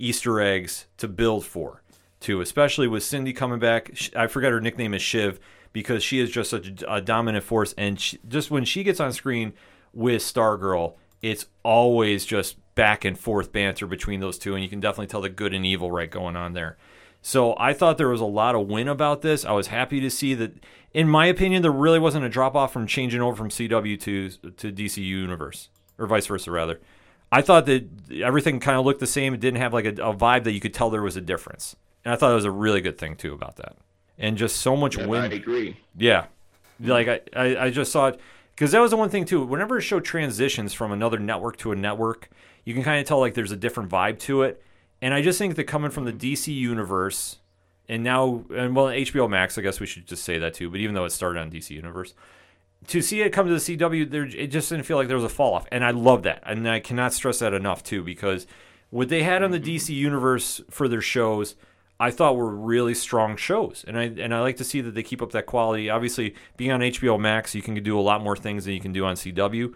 Easter 0.01 0.39
eggs 0.39 0.87
to 0.97 1.07
build 1.07 1.45
for, 1.45 1.83
too, 2.19 2.41
especially 2.41 2.87
with 2.87 3.03
Cindy 3.03 3.33
coming 3.33 3.59
back. 3.59 3.91
I 4.15 4.27
forget 4.27 4.51
her 4.51 4.61
nickname 4.61 4.93
is 4.93 5.01
Shiv 5.01 5.39
because 5.73 6.03
she 6.03 6.19
is 6.19 6.29
just 6.29 6.49
such 6.49 6.81
a, 6.81 6.95
a 6.95 7.01
dominant 7.01 7.43
force. 7.43 7.73
And 7.77 7.99
she, 7.99 8.19
just 8.27 8.51
when 8.51 8.65
she 8.65 8.83
gets 8.83 8.99
on 8.99 9.13
screen 9.13 9.53
with 9.93 10.21
Stargirl, 10.21 10.95
it's 11.21 11.45
always 11.63 12.25
just 12.25 12.57
back 12.75 13.05
and 13.05 13.17
forth 13.17 13.51
banter 13.51 13.85
between 13.85 14.19
those 14.19 14.37
two. 14.37 14.53
And 14.53 14.63
you 14.63 14.69
can 14.69 14.79
definitely 14.79 15.07
tell 15.07 15.21
the 15.21 15.29
good 15.29 15.53
and 15.53 15.65
evil 15.65 15.91
right 15.91 16.09
going 16.09 16.35
on 16.35 16.53
there. 16.53 16.77
So 17.21 17.55
I 17.57 17.73
thought 17.73 17.97
there 17.97 18.09
was 18.09 18.21
a 18.21 18.25
lot 18.25 18.55
of 18.55 18.67
win 18.67 18.87
about 18.87 19.21
this. 19.21 19.45
I 19.45 19.51
was 19.51 19.67
happy 19.67 19.99
to 19.99 20.09
see 20.09 20.33
that. 20.35 20.53
In 20.93 21.07
my 21.07 21.27
opinion, 21.27 21.61
there 21.61 21.71
really 21.71 21.99
wasn't 21.99 22.25
a 22.25 22.29
drop 22.29 22.55
off 22.55 22.73
from 22.73 22.87
changing 22.87 23.21
over 23.21 23.35
from 23.35 23.49
CW 23.49 23.99
to 24.01 24.29
to 24.29 24.71
DC 24.71 24.97
Universe 24.97 25.69
or 25.97 26.07
vice 26.07 26.25
versa, 26.25 26.51
rather. 26.51 26.81
I 27.31 27.41
thought 27.41 27.65
that 27.67 27.87
everything 28.11 28.59
kind 28.59 28.77
of 28.77 28.85
looked 28.85 28.99
the 28.99 29.07
same. 29.07 29.33
It 29.33 29.39
didn't 29.39 29.61
have 29.61 29.73
like 29.73 29.85
a, 29.85 29.89
a 29.89 30.13
vibe 30.13 30.43
that 30.43 30.51
you 30.51 30.59
could 30.59 30.73
tell 30.73 30.89
there 30.89 31.01
was 31.01 31.15
a 31.15 31.21
difference, 31.21 31.75
and 32.03 32.13
I 32.13 32.17
thought 32.17 32.31
it 32.31 32.35
was 32.35 32.45
a 32.45 32.51
really 32.51 32.81
good 32.81 32.97
thing 32.97 33.15
too 33.15 33.33
about 33.33 33.55
that. 33.57 33.77
And 34.17 34.37
just 34.37 34.57
so 34.57 34.75
much 34.75 34.97
Yeah, 34.97 35.05
win. 35.07 35.31
I 35.31 35.35
agree. 35.35 35.77
Yeah, 35.97 36.25
like 36.79 37.07
I, 37.07 37.21
I, 37.35 37.65
I 37.65 37.69
just 37.69 37.91
saw 37.91 38.07
it 38.07 38.19
because 38.55 38.71
that 38.71 38.79
was 38.79 38.91
the 38.91 38.97
one 38.97 39.09
thing 39.09 39.25
too. 39.25 39.43
Whenever 39.45 39.77
a 39.77 39.81
show 39.81 39.99
transitions 39.99 40.73
from 40.73 40.91
another 40.91 41.17
network 41.19 41.57
to 41.57 41.71
a 41.71 41.75
network, 41.75 42.29
you 42.65 42.73
can 42.73 42.83
kind 42.83 42.99
of 42.99 43.07
tell 43.07 43.19
like 43.19 43.33
there's 43.33 43.51
a 43.51 43.57
different 43.57 43.89
vibe 43.89 44.19
to 44.19 44.43
it. 44.43 44.61
And 45.01 45.13
I 45.13 45.21
just 45.21 45.39
think 45.39 45.55
that 45.55 45.63
coming 45.63 45.89
from 45.89 46.05
the 46.05 46.13
DC 46.13 46.53
universe 46.53 47.37
and 47.89 48.03
now 48.03 48.45
and 48.53 48.75
well 48.75 48.87
HBO 48.87 49.29
Max, 49.29 49.57
I 49.57 49.61
guess 49.61 49.79
we 49.79 49.87
should 49.87 50.05
just 50.05 50.23
say 50.23 50.37
that 50.37 50.53
too. 50.53 50.69
But 50.69 50.79
even 50.79 50.93
though 50.95 51.05
it 51.05 51.11
started 51.11 51.39
on 51.39 51.49
DC 51.49 51.71
universe, 51.71 52.13
to 52.87 53.01
see 53.01 53.21
it 53.21 53.31
come 53.31 53.47
to 53.47 53.53
the 53.53 53.59
CW, 53.59 54.09
there 54.09 54.23
it 54.23 54.47
just 54.47 54.69
didn't 54.69 54.85
feel 54.85 54.97
like 54.97 55.07
there 55.07 55.17
was 55.17 55.23
a 55.23 55.29
fall 55.29 55.53
off, 55.53 55.65
and 55.71 55.83
I 55.83 55.91
love 55.91 56.23
that, 56.23 56.43
and 56.45 56.67
I 56.67 56.79
cannot 56.79 57.13
stress 57.13 57.39
that 57.39 57.53
enough 57.53 57.83
too 57.83 58.03
because 58.03 58.47
what 58.89 59.09
they 59.09 59.23
had 59.23 59.43
on 59.43 59.51
the 59.51 59.59
DC 59.59 59.89
universe 59.89 60.61
for 60.69 60.87
their 60.87 61.01
shows. 61.01 61.55
I 61.99 62.09
thought 62.09 62.35
were 62.35 62.49
really 62.49 62.95
strong 62.95 63.37
shows, 63.37 63.85
and 63.87 63.95
I 63.95 64.05
and 64.05 64.33
I 64.33 64.41
like 64.41 64.57
to 64.57 64.63
see 64.63 64.81
that 64.81 64.95
they 64.95 65.03
keep 65.03 65.21
up 65.21 65.33
that 65.33 65.45
quality. 65.45 65.87
Obviously, 65.87 66.33
being 66.57 66.71
on 66.71 66.79
HBO 66.79 67.19
Max, 67.19 67.53
you 67.53 67.61
can 67.61 67.75
do 67.75 67.99
a 67.99 68.01
lot 68.01 68.23
more 68.23 68.35
things 68.35 68.65
than 68.65 68.73
you 68.73 68.79
can 68.79 68.91
do 68.91 69.05
on 69.05 69.15
CW, 69.15 69.71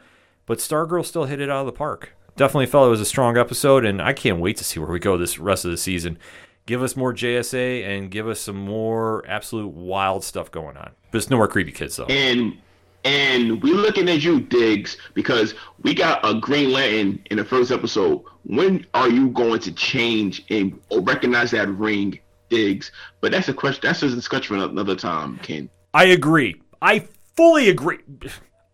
but 0.48 0.58
Stargirl 0.58 1.06
still 1.06 1.26
hit 1.26 1.40
it 1.40 1.52
out 1.52 1.60
of 1.60 1.66
the 1.68 1.72
park. 1.72 2.16
Definitely 2.36 2.66
felt 2.66 2.88
it 2.88 2.90
was 2.90 3.00
a 3.00 3.06
strong 3.06 3.38
episode, 3.38 3.86
and 3.86 4.02
I 4.02 4.14
can't 4.14 4.40
wait 4.40 4.58
to 4.58 4.64
see 4.64 4.80
where 4.80 4.90
we 4.90 4.98
go 4.98 5.18
this 5.18 5.38
rest 5.38 5.66
of 5.66 5.72
the 5.72 5.78
season. 5.78 6.18
Give 6.66 6.82
us 6.82 6.96
more 6.96 7.14
JSA 7.14 7.86
and 7.86 8.10
give 8.10 8.28
us 8.28 8.40
some 8.40 8.58
more 8.58 9.24
absolute 9.28 9.68
wild 9.68 10.24
stuff 10.24 10.50
going 10.50 10.78
on. 10.78 10.94
But 11.12 11.20
it's 11.20 11.30
no 11.30 11.38
more 11.38 11.48
creepy 11.48 11.72
kids 11.72 11.96
though. 11.96 12.06
And 12.06 12.58
and 13.06 13.62
we're 13.62 13.76
looking 13.76 14.10
at 14.10 14.24
you, 14.24 14.42
Diggs, 14.42 14.98
because 15.14 15.54
we 15.84 15.94
got 15.94 16.28
a 16.28 16.34
Green 16.34 16.72
Lantern 16.72 17.24
in 17.30 17.38
the 17.38 17.46
first 17.46 17.72
episode. 17.72 18.24
When 18.44 18.86
are 18.96 19.10
you 19.10 19.30
going 19.30 19.60
to 19.62 19.72
change 19.72 20.44
and 20.50 20.80
recognize 20.92 21.52
that 21.52 21.70
ring, 21.70 22.20
Diggs? 22.50 22.92
But 23.22 23.32
that's 23.32 23.48
a 23.48 23.54
question. 23.54 23.82
That's 23.84 24.02
a 24.02 24.10
discussion 24.10 24.60
for 24.60 24.66
another 24.66 24.96
time, 24.96 25.38
Ken. 25.38 25.70
I 25.94 26.06
agree. 26.06 26.60
I 26.82 27.08
fully 27.36 27.70
agree. 27.70 28.00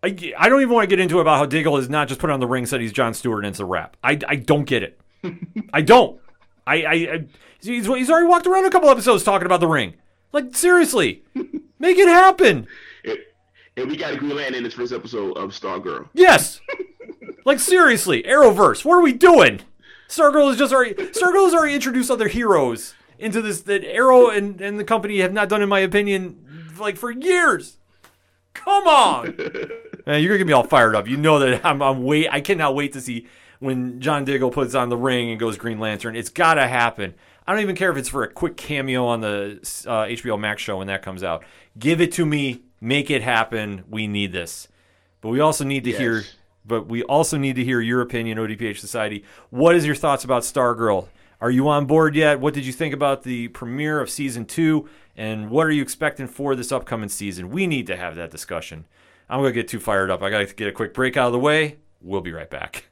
I, 0.02 0.34
I 0.38 0.50
don't 0.50 0.62
even 0.62 0.74
want 0.74 0.90
to 0.90 0.96
get 0.96 1.02
into 1.02 1.20
about 1.20 1.38
how 1.38 1.46
Diggle 1.46 1.78
is 1.78 1.90
not 1.90 2.08
just 2.08 2.22
put 2.22 2.30
on 2.30 2.40
the 2.40 2.48
ring 2.48 2.66
said 2.66 2.80
he's 2.80 2.94
John 2.94 3.14
Stewart 3.14 3.44
and 3.44 3.52
it's 3.52 3.60
a 3.60 3.66
rap. 3.66 3.98
I, 4.02 4.18
I 4.28 4.38
don't 4.38 4.64
get 4.64 4.82
it. 4.82 5.00
I 5.74 5.82
don't. 5.82 6.20
I, 6.66 6.84
I, 6.84 6.94
I 6.94 7.26
he's, 7.62 7.86
he's 7.86 8.10
already 8.10 8.28
walked 8.28 8.48
around 8.48 8.66
a 8.66 8.70
couple 8.70 8.90
episodes 8.90 9.24
talking 9.24 9.46
about 9.46 9.60
the 9.60 9.68
ring. 9.68 9.96
Like 10.32 10.56
seriously, 10.56 11.24
make 11.80 11.98
it 11.98 12.08
happen. 12.08 12.66
And 13.82 13.90
we 13.90 13.98
got 13.98 14.14
a 14.14 14.16
Green 14.16 14.36
Lantern 14.36 14.54
in 14.54 14.64
this 14.64 14.76
first 14.76 14.94
episode 14.94 15.36
of 15.38 15.50
Stargirl. 15.50 16.08
Yes. 16.14 16.62
like 17.46 17.60
seriously, 17.60 18.22
Arrowverse. 18.22 18.86
What 18.86 18.94
are 18.94 19.02
we 19.02 19.12
doing? 19.12 19.62
Stargirl 20.08 20.52
is 20.52 20.58
just 20.58 20.72
already 20.72 20.94
Stargirl 20.94 21.46
has 21.46 21.54
already 21.56 21.74
introduced 21.74 22.12
other 22.12 22.28
heroes 22.28 22.94
into 23.18 23.42
this 23.42 23.62
that 23.62 23.84
Arrow 23.84 24.30
and, 24.30 24.62
and 24.62 24.80
the 24.80 24.84
company 24.84 25.20
have 25.20 25.34
not 25.34 25.50
done, 25.50 25.64
in 25.64 25.70
my 25.70 25.80
opinion, 25.80 26.70
like 26.78 26.96
for 26.96 27.10
years. 27.10 27.78
Come 28.54 28.88
on, 28.88 29.36
man, 30.06 30.22
you're 30.22 30.30
gonna 30.30 30.38
get 30.38 30.48
me 30.48 30.54
all 30.54 30.64
fired 30.64 30.94
up. 30.94 31.08
You 31.08 31.18
know 31.18 31.40
that 31.40 31.66
I'm, 31.66 31.82
I'm 31.82 32.04
wait. 32.04 32.28
I 32.30 32.42
cannot 32.42 32.76
wait 32.76 32.94
to 32.94 33.02
see 33.02 33.26
when 33.60 34.00
John 34.00 34.26
Diggle 34.26 34.52
puts 34.52 34.76
on 34.76 34.90
the 34.90 34.98
ring 34.98 35.32
and 35.32 35.40
goes 35.40 35.58
Green 35.58 35.80
Lantern. 35.80 36.16
It's 36.16 36.30
gotta 36.30 36.68
happen. 36.68 37.16
I 37.48 37.54
don't 37.54 37.64
even 37.64 37.76
care 37.76 37.90
if 37.90 37.98
it's 37.98 38.10
for 38.10 38.24
a 38.24 38.32
quick 38.32 38.58
cameo 38.58 39.08
on 39.08 39.22
the 39.22 39.60
uh, 39.88 40.04
HBO 40.04 40.40
Max 40.40 40.62
show 40.62 40.78
when 40.78 40.88
that 40.88 41.02
comes 41.02 41.24
out. 41.24 41.44
Give 41.80 42.00
it 42.00 42.12
to 42.14 42.28
me. 42.28 42.62
Make 42.82 43.12
it 43.12 43.22
happen. 43.22 43.84
We 43.88 44.08
need 44.08 44.34
this. 44.34 44.68
But 45.22 45.30
we 45.30 45.40
also 45.40 45.64
need 45.64 45.84
to 45.86 45.92
hear. 45.92 46.24
But 46.66 46.88
we 46.88 47.04
also 47.04 47.38
need 47.38 47.56
to 47.56 47.64
hear 47.64 47.80
your 47.80 48.02
opinion, 48.02 48.38
ODPH 48.38 48.78
Society. 48.78 49.24
What 49.50 49.76
is 49.76 49.86
your 49.86 49.96
thoughts 49.96 50.24
about 50.24 50.44
Stargirl? 50.44 51.08
Are 51.40 51.50
you 51.50 51.68
on 51.70 51.86
board 51.88 52.16
yet? 52.16 52.40
What 52.40 52.54
did 52.54 52.68
you 52.68 52.74
think 52.74 52.94
about 52.94 53.24
the 53.24 53.48
premiere 53.48 54.00
of 54.00 54.12
season 54.12 54.46
two? 54.46 54.88
And 55.16 55.50
what 55.50 55.66
are 55.66 55.72
you 55.72 55.82
expecting 55.82 56.28
for 56.28 56.56
this 56.56 56.72
upcoming 56.72 57.10
season? 57.10 57.50
We 57.50 57.66
need 57.66 57.88
to 57.88 57.98
have 57.98 58.16
that 58.16 58.30
discussion. 58.30 58.86
I'm 59.28 59.40
going 59.40 59.54
to 59.54 59.60
get 59.60 59.68
too 59.68 59.80
fired 59.80 60.12
up. 60.12 60.22
I 60.22 60.30
got 60.30 60.48
to 60.48 60.54
get 60.54 60.68
a 60.68 60.72
quick 60.72 60.94
break 60.94 61.18
out 61.18 61.28
of 61.28 61.34
the 61.34 61.40
way. 61.40 61.78
We'll 62.00 62.22
be 62.22 62.32
right 62.32 62.50
back. 62.50 62.86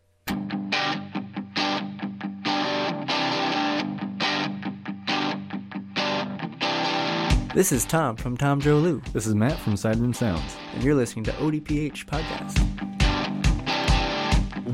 This 7.54 7.72
is 7.72 7.84
Tom 7.86 8.16
from 8.16 8.38
Tom 8.38 8.60
Joe 8.62 8.78
Lou, 8.78 9.02
This 9.14 9.26
is 9.28 9.34
Matt 9.36 9.58
from 9.60 9.74
Sideroom 9.74 10.16
Sounds. 10.16 10.56
and 10.74 10.84
you're 10.84 10.96
listening 10.96 11.26
to 11.26 11.32
ODPH 11.34 12.06
Podcast. 12.06 12.58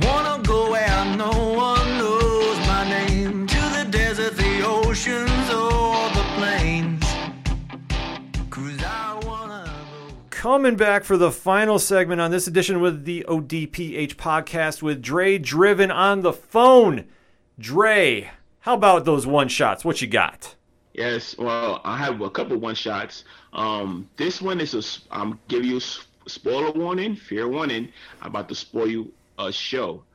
Wanna 0.03 0.43
go 0.43 0.71
where 0.71 1.05
no 1.15 1.29
one 1.31 1.97
knows 1.97 2.57
my 2.67 2.87
name 2.89 3.47
To 3.47 3.55
the 3.55 3.87
desert, 3.89 4.35
the 4.35 4.61
oceans, 4.65 5.49
or 5.49 6.09
the 6.09 6.25
plains 6.35 7.03
Cause 8.49 8.83
I 8.83 9.19
wanna 9.25 9.65
go 9.65 10.15
Coming 10.29 10.75
back 10.75 11.03
for 11.05 11.17
the 11.17 11.31
final 11.31 11.79
segment 11.79 12.19
on 12.21 12.31
this 12.31 12.45
edition 12.47 12.81
with 12.81 13.05
the 13.05 13.25
ODPH 13.27 14.15
podcast 14.15 14.81
with 14.81 15.01
Dre 15.01 15.37
Driven 15.37 15.91
on 15.91 16.21
the 16.21 16.33
phone. 16.33 17.05
Dre, 17.57 18.29
how 18.61 18.73
about 18.75 19.05
those 19.05 19.25
one 19.25 19.47
shots? 19.47 19.85
What 19.85 20.01
you 20.01 20.07
got? 20.07 20.55
Yes, 20.97 21.37
well, 21.37 21.81
I 21.83 21.97
have 21.97 22.21
a 22.21 22.29
couple 22.29 22.55
one 22.57 22.73
shots. 22.73 23.25
Um, 23.51 24.09
this 24.15 24.41
one 24.41 24.61
is 24.61 24.73
a. 24.73 25.13
I'm 25.13 25.37
give 25.49 25.65
you 25.65 25.81
spoiler 25.81 26.71
warning, 26.71 27.17
fair 27.17 27.49
warning. 27.49 27.89
I'm 28.21 28.29
about 28.29 28.47
to 28.47 28.55
spoil 28.55 28.87
you 28.87 29.11
a 29.37 29.51
show. 29.51 30.05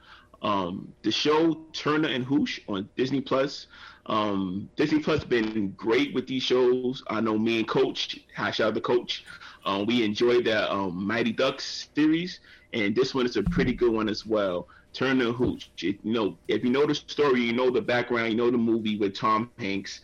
Um, 0.40 0.90
the 1.02 1.10
show 1.10 1.66
Turner 1.74 2.08
and 2.08 2.24
Hooch 2.24 2.62
on 2.66 2.88
Disney 2.96 3.20
Plus. 3.20 3.66
Um, 4.06 4.70
Disney 4.76 5.00
Plus 5.00 5.22
been 5.22 5.72
great 5.72 6.14
with 6.14 6.26
these 6.26 6.44
shows. 6.44 7.04
I 7.08 7.20
know 7.20 7.36
me 7.36 7.58
and 7.58 7.68
Coach, 7.68 8.18
hash 8.34 8.60
out 8.60 8.72
the 8.72 8.80
Coach. 8.80 9.26
Um, 9.66 9.84
we 9.84 10.02
enjoyed 10.02 10.46
that 10.46 10.72
um, 10.72 11.06
Mighty 11.06 11.32
Ducks 11.32 11.90
series, 11.94 12.40
and 12.72 12.96
this 12.96 13.14
one 13.14 13.26
is 13.26 13.36
a 13.36 13.42
pretty 13.42 13.74
good 13.74 13.92
one 13.92 14.08
as 14.08 14.24
well. 14.24 14.66
Turner 14.94 15.26
and 15.26 15.36
Hooch. 15.36 15.70
You 15.76 15.98
know, 16.04 16.38
if 16.48 16.64
you 16.64 16.70
know 16.70 16.86
the 16.86 16.94
story, 16.94 17.42
you 17.42 17.52
know 17.52 17.70
the 17.70 17.82
background, 17.82 18.30
you 18.30 18.36
know 18.38 18.50
the 18.50 18.56
movie 18.58 18.96
with 18.96 19.14
Tom 19.14 19.50
Hanks 19.58 20.00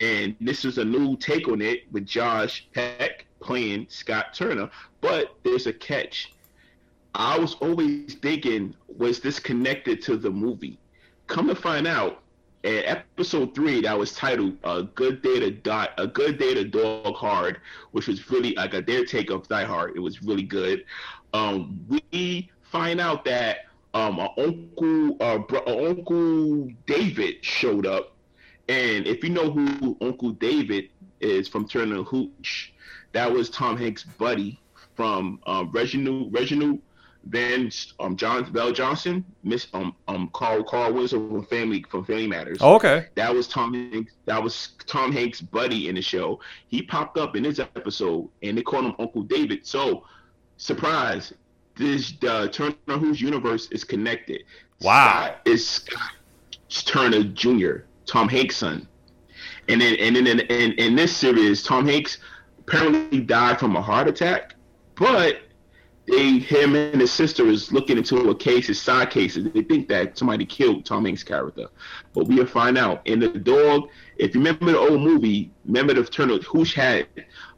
and 0.00 0.36
this 0.40 0.64
is 0.64 0.78
a 0.78 0.84
new 0.84 1.16
take 1.16 1.48
on 1.48 1.60
it 1.60 1.90
with 1.92 2.06
Josh 2.06 2.66
Peck 2.72 3.26
playing 3.40 3.86
Scott 3.88 4.34
Turner. 4.34 4.70
But 5.00 5.34
there's 5.42 5.66
a 5.66 5.72
catch. 5.72 6.32
I 7.14 7.38
was 7.38 7.54
always 7.54 8.14
thinking, 8.14 8.74
was 8.96 9.20
this 9.20 9.40
connected 9.40 10.02
to 10.02 10.16
the 10.16 10.30
movie? 10.30 10.78
Come 11.26 11.48
to 11.48 11.54
find 11.54 11.86
out, 11.86 12.22
in 12.62 12.84
episode 12.84 13.54
three, 13.54 13.80
that 13.82 13.98
was 13.98 14.12
titled 14.14 14.56
"A 14.64 14.82
Good 14.82 15.22
Day 15.22 15.40
to 15.40 15.50
Die," 15.50 15.88
"A 15.96 16.06
Good 16.06 16.38
Day 16.38 16.54
to 16.54 16.64
Dog 16.64 17.14
Hard," 17.14 17.60
which 17.92 18.08
was 18.08 18.30
really 18.30 18.54
like 18.54 18.74
a 18.74 18.82
their 18.82 19.04
take 19.04 19.30
of 19.30 19.46
Die 19.48 19.64
Hard. 19.64 19.96
It 19.96 20.00
was 20.00 20.22
really 20.22 20.42
good. 20.42 20.84
Um, 21.32 21.80
we 21.88 22.50
find 22.62 23.00
out 23.00 23.24
that 23.26 23.66
um, 23.94 24.18
our 24.18 24.34
uncle, 24.38 25.16
uh, 25.20 25.38
bro- 25.38 25.64
our 25.66 25.88
uncle 25.88 26.68
David 26.86 27.44
showed 27.44 27.86
up 27.86 28.14
and 28.68 29.06
if 29.06 29.24
you 29.24 29.30
know 29.30 29.50
who 29.50 29.96
Uncle 30.00 30.30
David 30.30 30.90
is 31.20 31.48
from 31.48 31.66
Turner 31.66 32.02
Hooch, 32.02 32.72
that 33.12 33.30
was 33.30 33.50
Tom 33.50 33.76
Hanks' 33.76 34.04
buddy 34.04 34.60
from 34.94 35.40
um, 35.46 35.70
Reginald 35.72 36.32
Reginald 36.32 36.80
Van 37.24 37.70
um, 38.00 38.16
John 38.16 38.50
Bell 38.52 38.72
Johnson, 38.72 39.24
Miss 39.42 39.66
um 39.74 39.94
um 40.06 40.30
Carl 40.32 40.62
Carl 40.62 40.92
Winslow 40.92 41.28
from 41.28 41.46
Family 41.46 41.84
from 41.88 42.04
Family 42.04 42.26
Matters. 42.26 42.58
Oh, 42.60 42.76
okay. 42.76 43.06
That 43.16 43.34
was 43.34 43.48
Tom 43.48 43.74
Hanks. 43.74 44.12
That 44.26 44.42
was 44.42 44.70
Tom 44.86 45.12
Hanks' 45.12 45.40
buddy 45.40 45.88
in 45.88 45.94
the 45.94 46.02
show. 46.02 46.40
He 46.68 46.82
popped 46.82 47.18
up 47.18 47.36
in 47.36 47.42
this 47.42 47.58
episode, 47.58 48.28
and 48.42 48.56
they 48.56 48.62
called 48.62 48.86
him 48.86 48.94
Uncle 48.98 49.22
David. 49.22 49.66
So, 49.66 50.04
surprise! 50.56 51.32
This 51.76 52.14
uh, 52.26 52.48
Turner 52.48 52.74
Hooch 52.86 53.20
universe 53.20 53.68
is 53.70 53.84
connected. 53.84 54.44
Wow. 54.80 55.22
Scott 55.22 55.40
is 55.44 55.68
Scott 55.68 56.12
Turner 56.68 57.24
Jr., 57.24 57.84
Tom 58.08 58.28
Hanks' 58.28 58.56
son. 58.56 58.88
And 59.68 59.80
then, 59.80 59.96
and 60.00 60.16
then 60.16 60.26
in, 60.26 60.40
in, 60.40 60.72
in 60.72 60.96
this 60.96 61.14
series, 61.14 61.62
Tom 61.62 61.86
Hanks 61.86 62.18
apparently 62.60 63.20
died 63.20 63.60
from 63.60 63.76
a 63.76 63.82
heart 63.82 64.08
attack, 64.08 64.54
but 64.94 65.42
they, 66.06 66.38
him 66.38 66.74
and 66.74 67.00
his 67.00 67.12
sister 67.12 67.46
is 67.48 67.70
looking 67.70 67.98
into 67.98 68.30
a 68.30 68.34
case, 68.34 68.68
his 68.68 68.80
side 68.80 69.10
cases. 69.10 69.46
They 69.52 69.62
think 69.62 69.88
that 69.88 70.16
somebody 70.16 70.46
killed 70.46 70.86
Tom 70.86 71.04
Hanks' 71.04 71.22
character, 71.22 71.66
but 72.14 72.26
we'll 72.26 72.46
find 72.46 72.78
out. 72.78 73.02
And 73.06 73.20
the 73.20 73.28
dog, 73.28 73.90
if 74.16 74.34
you 74.34 74.40
remember 74.40 74.72
the 74.72 74.78
old 74.78 75.02
movie, 75.02 75.50
remember 75.66 75.92
the 75.92 76.04
Turner 76.04 76.38
Hooch 76.38 76.72
had 76.72 77.08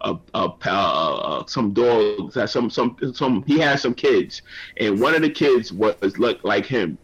a, 0.01 0.17
a, 0.35 1.45
some 1.47 1.73
dogs, 1.73 2.35
some 2.51 2.71
some 2.71 2.97
some 3.15 3.45
he 3.45 3.61
had 3.61 3.79
some 3.79 3.95
kids, 3.95 4.43
and 4.79 5.01
one 5.01 5.15
of 5.15 5.23
the 5.23 5.31
kids 5.31 5.73
was 5.73 6.19
like 6.19 6.43
like 6.43 6.67
him. 6.67 6.99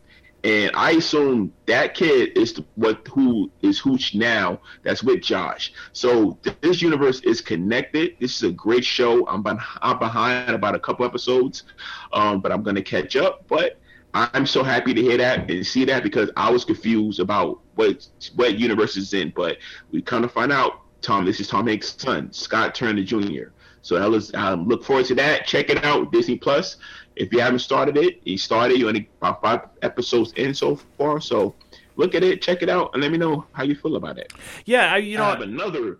And 0.46 0.70
I 0.76 0.92
assume 0.92 1.52
that 1.66 1.94
kid 1.94 2.38
is 2.38 2.60
what 2.76 3.04
who 3.08 3.50
is 3.62 3.80
Hooch 3.80 4.14
now. 4.14 4.60
That's 4.84 5.02
with 5.02 5.20
Josh. 5.20 5.72
So 5.92 6.38
th- 6.44 6.54
this 6.60 6.80
universe 6.80 7.18
is 7.22 7.40
connected. 7.40 8.12
This 8.20 8.36
is 8.36 8.42
a 8.44 8.52
great 8.52 8.84
show. 8.84 9.26
I'm, 9.26 9.42
beh- 9.42 9.60
I'm 9.82 9.98
behind 9.98 10.50
about 10.50 10.76
a 10.76 10.78
couple 10.78 11.04
episodes, 11.04 11.64
um, 12.12 12.40
but 12.40 12.52
I'm 12.52 12.62
gonna 12.62 12.80
catch 12.80 13.16
up. 13.16 13.48
But 13.48 13.80
I'm 14.14 14.46
so 14.46 14.62
happy 14.62 14.94
to 14.94 15.02
hear 15.02 15.16
that 15.16 15.50
and 15.50 15.66
see 15.66 15.84
that 15.86 16.04
because 16.04 16.30
I 16.36 16.48
was 16.48 16.64
confused 16.64 17.18
about 17.18 17.58
what 17.74 18.06
what 18.36 18.56
universe 18.56 18.96
is 18.96 19.14
in. 19.14 19.32
But 19.34 19.56
we 19.90 20.00
kind 20.00 20.24
of 20.24 20.30
find 20.30 20.52
out. 20.52 20.82
Tom, 21.02 21.24
this 21.24 21.40
is 21.40 21.48
Tom 21.48 21.66
Hanks' 21.66 21.94
son, 21.98 22.32
Scott 22.32 22.74
Turner 22.74 23.02
Jr. 23.02 23.50
So 23.82 23.96
that 23.96 24.10
was, 24.10 24.34
um, 24.34 24.66
look 24.66 24.82
forward 24.82 25.06
to 25.06 25.14
that. 25.16 25.46
Check 25.46 25.70
it 25.70 25.84
out, 25.84 26.10
Disney 26.10 26.36
Plus. 26.36 26.76
If 27.16 27.32
you 27.32 27.40
haven't 27.40 27.60
started 27.60 27.96
it, 27.96 28.20
you 28.24 28.38
started. 28.38 28.78
You're 28.78 28.88
only 28.88 29.08
about 29.20 29.42
five 29.42 29.60
episodes 29.82 30.32
in 30.32 30.54
so 30.54 30.76
far. 30.98 31.20
So 31.20 31.54
look 31.96 32.14
at 32.14 32.22
it, 32.22 32.42
check 32.42 32.62
it 32.62 32.68
out, 32.68 32.90
and 32.92 33.02
let 33.02 33.10
me 33.10 33.18
know 33.18 33.46
how 33.52 33.64
you 33.64 33.74
feel 33.74 33.96
about 33.96 34.18
it. 34.18 34.32
Yeah, 34.64 34.92
I, 34.92 34.98
you 34.98 35.16
know, 35.16 35.24
I 35.24 35.30
have 35.30 35.40
another. 35.40 35.98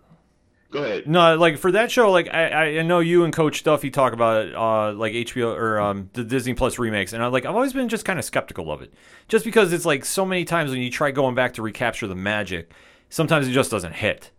Go 0.69 0.83
ahead. 0.83 1.07
No, 1.07 1.35
like 1.37 1.57
for 1.57 1.71
that 1.71 1.89
show, 1.89 2.11
like 2.11 2.27
I, 2.33 2.79
I 2.79 2.81
know 2.81 2.99
you 2.99 3.23
and 3.23 3.33
Coach 3.33 3.63
Duffy 3.63 3.89
talk 3.89 4.11
about 4.13 4.53
uh 4.53 4.93
like 4.93 5.13
HBO 5.13 5.55
or 5.55 5.79
um 5.79 6.09
the 6.13 6.23
Disney 6.23 6.53
Plus 6.53 6.77
remakes, 6.77 7.13
and 7.13 7.23
I 7.23 7.27
like 7.27 7.45
I've 7.45 7.55
always 7.55 7.73
been 7.73 7.89
just 7.89 8.05
kind 8.05 8.19
of 8.19 8.25
skeptical 8.25 8.71
of 8.71 8.81
it, 8.81 8.93
just 9.27 9.45
because 9.45 9.71
it's 9.73 9.85
like 9.85 10.03
so 10.05 10.25
many 10.25 10.43
times 10.45 10.71
when 10.71 10.81
you 10.81 10.91
try 10.91 11.11
going 11.11 11.35
back 11.35 11.53
to 11.53 11.61
recapture 11.61 12.05
the 12.07 12.15
magic, 12.15 12.71
sometimes 13.09 13.47
it 13.47 13.51
just 13.51 13.71
doesn't 13.71 13.93
hit. 13.93 14.31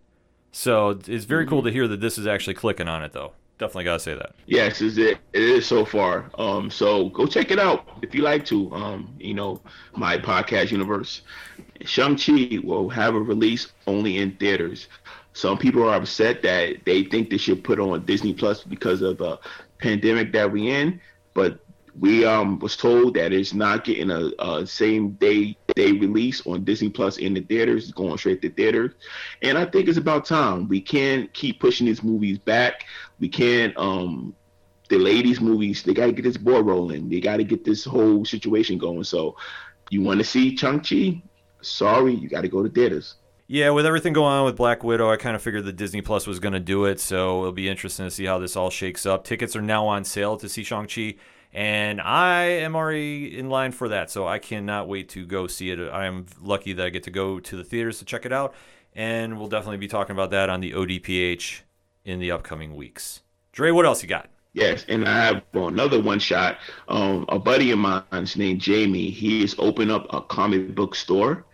So 0.52 0.98
it's 1.06 1.24
very 1.24 1.46
cool 1.46 1.62
to 1.62 1.70
hear 1.70 1.86
that 1.88 2.00
this 2.00 2.18
is 2.18 2.26
actually 2.26 2.54
clicking 2.54 2.88
on 2.88 3.02
it, 3.02 3.12
though. 3.12 3.32
Definitely 3.58 3.84
gotta 3.84 4.00
say 4.00 4.14
that. 4.14 4.34
Yes, 4.46 4.80
is 4.80 4.98
it? 4.98 5.18
It 5.32 5.42
is 5.42 5.66
so 5.66 5.84
far. 5.84 6.30
Um, 6.38 6.70
so 6.70 7.08
go 7.08 7.26
check 7.26 7.50
it 7.50 7.58
out 7.58 7.88
if 8.02 8.14
you 8.14 8.22
like 8.22 8.44
to. 8.46 8.72
Um, 8.72 9.14
you 9.18 9.34
know, 9.34 9.60
my 9.96 10.16
podcast 10.16 10.70
universe. 10.70 11.22
Shang 11.84 12.16
Chi 12.16 12.60
will 12.62 12.88
have 12.88 13.16
a 13.16 13.20
release 13.20 13.72
only 13.88 14.18
in 14.18 14.36
theaters. 14.36 14.86
Some 15.32 15.58
people 15.58 15.82
are 15.88 15.96
upset 15.96 16.42
that 16.42 16.84
they 16.84 17.04
think 17.04 17.30
they 17.30 17.36
should 17.36 17.64
put 17.64 17.80
on 17.80 18.04
Disney 18.04 18.32
Plus 18.32 18.62
because 18.62 19.02
of 19.02 19.18
the 19.18 19.38
pandemic 19.78 20.32
that 20.32 20.50
we 20.50 20.70
in, 20.70 21.00
but 21.34 21.58
we 21.98 22.24
um 22.24 22.60
was 22.60 22.76
told 22.76 23.14
that 23.14 23.32
it's 23.32 23.54
not 23.54 23.84
getting 23.84 24.10
a, 24.10 24.30
a 24.38 24.66
same 24.66 25.10
day 25.12 25.56
day 25.78 25.92
release 25.92 26.44
on 26.46 26.64
Disney 26.64 26.90
Plus 26.90 27.18
in 27.18 27.34
the 27.34 27.40
theaters. 27.40 27.92
Going 27.92 28.18
straight 28.18 28.42
to 28.42 28.50
theaters, 28.50 28.92
and 29.42 29.56
I 29.56 29.64
think 29.64 29.88
it's 29.88 29.98
about 29.98 30.26
time. 30.26 30.68
We 30.68 30.80
can't 30.80 31.32
keep 31.32 31.60
pushing 31.60 31.86
these 31.86 32.02
movies 32.02 32.38
back. 32.38 32.84
We 33.20 33.28
can't 33.28 33.76
um 33.78 34.34
delay 34.88 35.22
these 35.22 35.40
movies. 35.40 35.82
They 35.82 35.94
got 35.94 36.06
to 36.06 36.12
get 36.12 36.24
this 36.24 36.36
ball 36.36 36.62
rolling. 36.62 37.08
They 37.08 37.20
got 37.20 37.36
to 37.36 37.44
get 37.44 37.64
this 37.64 37.84
whole 37.84 38.24
situation 38.24 38.78
going. 38.78 39.04
So, 39.04 39.36
you 39.90 40.02
want 40.02 40.18
to 40.18 40.24
see 40.24 40.56
Shang 40.56 40.80
Chi? 40.80 41.22
Sorry, 41.60 42.14
you 42.14 42.28
got 42.28 42.42
to 42.42 42.48
go 42.48 42.62
to 42.62 42.68
theaters. 42.68 43.16
Yeah, 43.50 43.70
with 43.70 43.86
everything 43.86 44.12
going 44.12 44.32
on 44.32 44.44
with 44.44 44.56
Black 44.56 44.84
Widow, 44.84 45.10
I 45.10 45.16
kind 45.16 45.34
of 45.34 45.40
figured 45.40 45.64
that 45.64 45.76
Disney 45.76 46.02
Plus 46.02 46.26
was 46.26 46.38
going 46.38 46.52
to 46.52 46.60
do 46.60 46.84
it, 46.84 47.00
so 47.00 47.40
it'll 47.40 47.52
be 47.52 47.68
interesting 47.68 48.04
to 48.04 48.10
see 48.10 48.26
how 48.26 48.38
this 48.38 48.56
all 48.56 48.68
shakes 48.68 49.06
up. 49.06 49.24
Tickets 49.24 49.56
are 49.56 49.62
now 49.62 49.86
on 49.86 50.04
sale 50.04 50.36
to 50.36 50.50
see 50.50 50.62
Shang-Chi, 50.62 51.14
and 51.52 52.00
I 52.00 52.44
am 52.44 52.76
already 52.76 53.38
in 53.38 53.48
line 53.48 53.72
for 53.72 53.88
that, 53.88 54.10
so 54.10 54.26
I 54.26 54.38
cannot 54.38 54.88
wait 54.88 55.08
to 55.10 55.26
go 55.26 55.46
see 55.46 55.70
it. 55.70 55.80
I 55.80 56.06
am 56.06 56.26
lucky 56.40 56.72
that 56.74 56.86
I 56.86 56.88
get 56.90 57.02
to 57.04 57.10
go 57.10 57.40
to 57.40 57.56
the 57.56 57.64
theaters 57.64 57.98
to 58.00 58.04
check 58.04 58.26
it 58.26 58.32
out, 58.32 58.54
and 58.94 59.38
we'll 59.38 59.48
definitely 59.48 59.78
be 59.78 59.88
talking 59.88 60.14
about 60.14 60.30
that 60.30 60.50
on 60.50 60.60
the 60.60 60.72
ODPH 60.72 61.60
in 62.04 62.18
the 62.18 62.30
upcoming 62.30 62.74
weeks. 62.76 63.22
Dre, 63.52 63.70
what 63.70 63.86
else 63.86 64.02
you 64.02 64.08
got? 64.08 64.28
Yes, 64.54 64.84
and 64.88 65.06
I 65.06 65.24
have 65.24 65.42
another 65.54 66.02
one 66.02 66.18
shot. 66.18 66.58
Um, 66.88 67.26
a 67.28 67.38
buddy 67.38 67.70
of 67.70 67.78
mine's 67.78 68.36
named 68.36 68.60
Jamie. 68.60 69.10
He 69.10 69.42
has 69.42 69.54
opened 69.58 69.90
up 69.90 70.06
a 70.12 70.20
comic 70.22 70.74
book 70.74 70.94
store. 70.94 71.44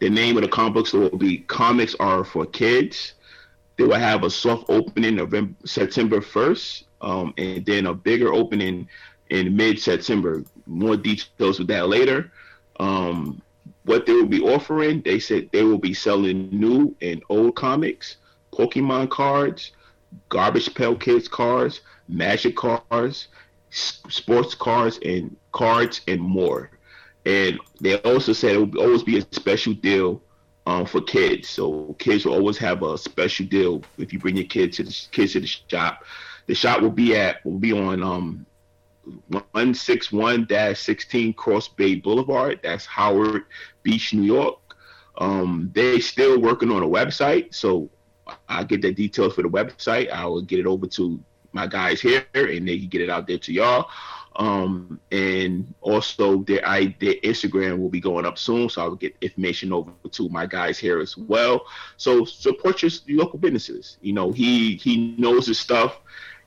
The 0.00 0.10
name 0.10 0.36
of 0.36 0.42
the 0.42 0.48
comic 0.48 0.74
book 0.74 0.86
store 0.86 1.02
will 1.02 1.18
be 1.18 1.38
Comics 1.38 1.94
Are 2.00 2.24
for 2.24 2.46
Kids. 2.46 3.14
They 3.76 3.84
will 3.84 3.94
have 3.94 4.24
a 4.24 4.30
soft 4.30 4.64
opening 4.68 5.16
November 5.16 5.54
September 5.64 6.20
first, 6.20 6.84
um, 7.02 7.34
and 7.38 7.64
then 7.64 7.86
a 7.86 7.94
bigger 7.94 8.32
opening 8.32 8.88
in 9.30 9.56
mid 9.56 9.80
September. 9.80 10.44
More 10.66 10.96
details 10.96 11.58
with 11.58 11.68
that 11.68 11.88
later. 11.88 12.30
Um, 12.78 13.42
what 13.84 14.06
they 14.06 14.12
will 14.12 14.26
be 14.26 14.42
offering, 14.42 15.02
they 15.02 15.18
said 15.18 15.48
they 15.52 15.64
will 15.64 15.78
be 15.78 15.94
selling 15.94 16.50
new 16.50 16.94
and 17.00 17.22
old 17.28 17.56
comics, 17.56 18.16
Pokemon 18.52 19.10
cards, 19.10 19.72
Garbage 20.28 20.74
Pail 20.74 20.96
Kids 20.96 21.28
cards, 21.28 21.80
Magic 22.08 22.56
cards, 22.56 23.28
sports 23.70 24.54
cards, 24.54 24.98
and 25.04 25.36
cards 25.52 26.00
and 26.08 26.20
more. 26.20 26.70
And 27.26 27.58
they 27.80 27.96
also 27.98 28.32
said 28.32 28.56
it 28.56 28.58
will 28.58 28.80
always 28.80 29.02
be 29.02 29.18
a 29.18 29.26
special 29.32 29.74
deal 29.74 30.22
um, 30.66 30.86
for 30.86 31.00
kids. 31.00 31.48
So 31.48 31.94
kids 31.98 32.24
will 32.24 32.34
always 32.34 32.58
have 32.58 32.82
a 32.82 32.98
special 32.98 33.46
deal 33.46 33.82
if 33.98 34.12
you 34.12 34.18
bring 34.18 34.36
your 34.36 34.46
kids 34.46 34.76
to 34.78 34.84
the 34.84 35.06
kids 35.12 35.32
to 35.32 35.40
the 35.40 35.46
shop. 35.46 36.04
The 36.46 36.54
shop 36.54 36.80
will 36.80 36.90
be 36.90 37.16
at 37.16 37.44
will 37.44 37.58
be 37.58 37.72
on 37.72 38.02
um, 38.02 38.46
161-16 39.30 41.36
Cross 41.36 41.68
Bay 41.68 41.96
Boulevard. 41.96 42.60
That's 42.62 42.86
Howard 42.86 43.44
Beach, 43.82 44.14
New 44.14 44.22
York. 44.22 44.58
Um, 45.18 45.70
they 45.74 46.00
still 46.00 46.40
working 46.40 46.70
on 46.70 46.82
a 46.82 46.88
website, 46.88 47.54
so 47.54 47.90
I'll 48.48 48.64
get 48.64 48.82
the 48.82 48.92
details 48.92 49.34
for 49.34 49.42
the 49.42 49.48
website. 49.48 50.10
I 50.10 50.26
will 50.26 50.42
get 50.42 50.60
it 50.60 50.66
over 50.66 50.86
to 50.86 51.20
my 51.52 51.66
guys 51.66 52.00
here, 52.00 52.24
and 52.34 52.66
they 52.66 52.78
can 52.78 52.88
get 52.88 53.00
it 53.00 53.10
out 53.10 53.26
there 53.26 53.38
to 53.38 53.52
y'all. 53.52 53.88
Um, 54.36 55.00
and 55.10 55.74
also 55.80 56.42
their 56.44 56.66
I 56.66 56.94
their 57.00 57.14
Instagram 57.24 57.78
will 57.78 57.88
be 57.88 58.00
going 58.00 58.24
up 58.24 58.38
soon, 58.38 58.68
so 58.68 58.82
I 58.82 58.88
will 58.88 58.96
get 58.96 59.16
information 59.20 59.72
over 59.72 59.90
to 60.12 60.28
my 60.28 60.46
guys 60.46 60.78
here 60.78 61.00
as 61.00 61.16
well. 61.16 61.66
So 61.96 62.24
support 62.24 62.82
your, 62.82 62.90
your 63.06 63.24
local 63.24 63.38
businesses. 63.38 63.98
You 64.00 64.12
know, 64.12 64.30
he 64.30 64.76
he 64.76 65.14
knows 65.18 65.46
his 65.46 65.58
stuff. 65.58 66.00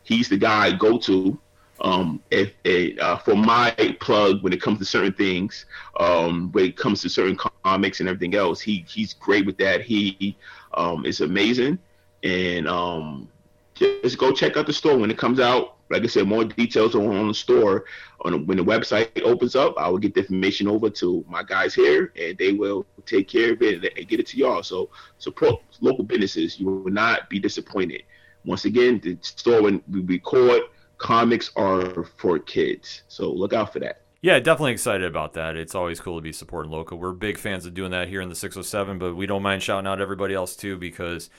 He's 0.04 0.30
the 0.30 0.38
guy 0.38 0.68
I 0.68 0.72
go 0.72 0.98
to 1.00 1.38
um, 1.82 2.22
if, 2.32 2.54
uh, 3.00 3.18
for 3.18 3.36
my 3.36 3.72
plug 4.00 4.44
when 4.44 4.54
it 4.54 4.62
comes 4.62 4.80
to 4.80 4.86
certain 4.86 5.14
things, 5.14 5.66
um, 6.00 6.52
when 6.52 6.66
it 6.66 6.78
comes 6.78 7.02
to 7.02 7.10
certain 7.10 7.38
comics 7.64 8.00
and 8.00 8.08
everything 8.08 8.36
else, 8.36 8.62
he 8.62 8.86
he's 8.88 9.14
great 9.14 9.46
with 9.46 9.58
that. 9.58 9.82
He 9.82 10.38
um, 10.76 11.06
is 11.06 11.22
amazing, 11.22 11.80
and 12.24 12.68
um, 12.68 13.28
just 13.76 14.18
go 14.18 14.32
check 14.32 14.56
out 14.56 14.68
the 14.68 14.74
store 14.74 14.98
when 14.98 15.12
it 15.12 15.18
comes 15.18 15.40
out. 15.40 15.76
Like 15.90 16.04
I 16.04 16.08
said, 16.08 16.28
more 16.28 16.46
details 16.46 16.96
on, 16.96 17.06
on 17.16 17.28
the 17.28 17.34
store. 17.34 17.86
On 18.22 18.46
when 18.46 18.58
the 18.58 18.64
website 18.64 19.22
opens 19.24 19.56
up, 19.56 19.76
I 19.78 19.90
will 19.90 19.98
get 19.98 20.14
the 20.14 20.22
information 20.22 20.68
over 20.68 20.90
to 20.92 21.26
my 21.28 21.44
guys 21.44 21.74
here, 21.74 22.14
and 22.20 22.38
they 22.38 22.54
will 22.54 22.86
take 23.06 23.28
care 23.28 23.54
of 23.54 23.62
it 23.62 23.84
and 23.98 24.08
get 24.08 24.20
it 24.20 24.28
to 24.28 24.38
y'all. 24.38 24.64
So 24.64 24.90
support 25.18 25.62
local 25.82 26.04
businesses. 26.04 26.60
You 26.60 26.68
will 26.68 26.92
not 26.92 27.30
be 27.30 27.40
disappointed. 27.40 28.04
Once 28.46 28.66
again, 28.66 29.00
the 29.04 29.18
store 29.22 29.62
when 29.64 29.82
we 29.92 30.02
record 30.02 30.64
comics 31.04 31.52
are 31.58 32.06
for 32.06 32.40
kids. 32.40 33.04
So 33.10 33.30
look 33.30 33.52
out 33.52 33.74
for 33.74 33.80
that. 33.80 34.04
Yeah, 34.22 34.40
definitely 34.40 34.72
excited 34.72 35.06
about 35.06 35.34
that. 35.34 35.58
It's 35.58 35.76
always 35.76 36.00
cool 36.00 36.18
to 36.18 36.22
be 36.22 36.32
supporting 36.32 36.72
local. 36.72 36.98
We're 36.98 37.12
big 37.12 37.38
fans 37.38 37.66
of 37.66 37.74
doing 37.74 37.92
that 37.92 38.08
here 38.08 38.22
in 38.22 38.30
the 38.30 38.36
607, 38.36 39.00
but 39.00 39.14
we 39.14 39.26
don't 39.26 39.44
mind 39.44 39.62
shouting 39.62 39.86
out 39.86 40.00
everybody 40.00 40.34
else 40.34 40.56
too 40.56 40.78
because 40.78 41.30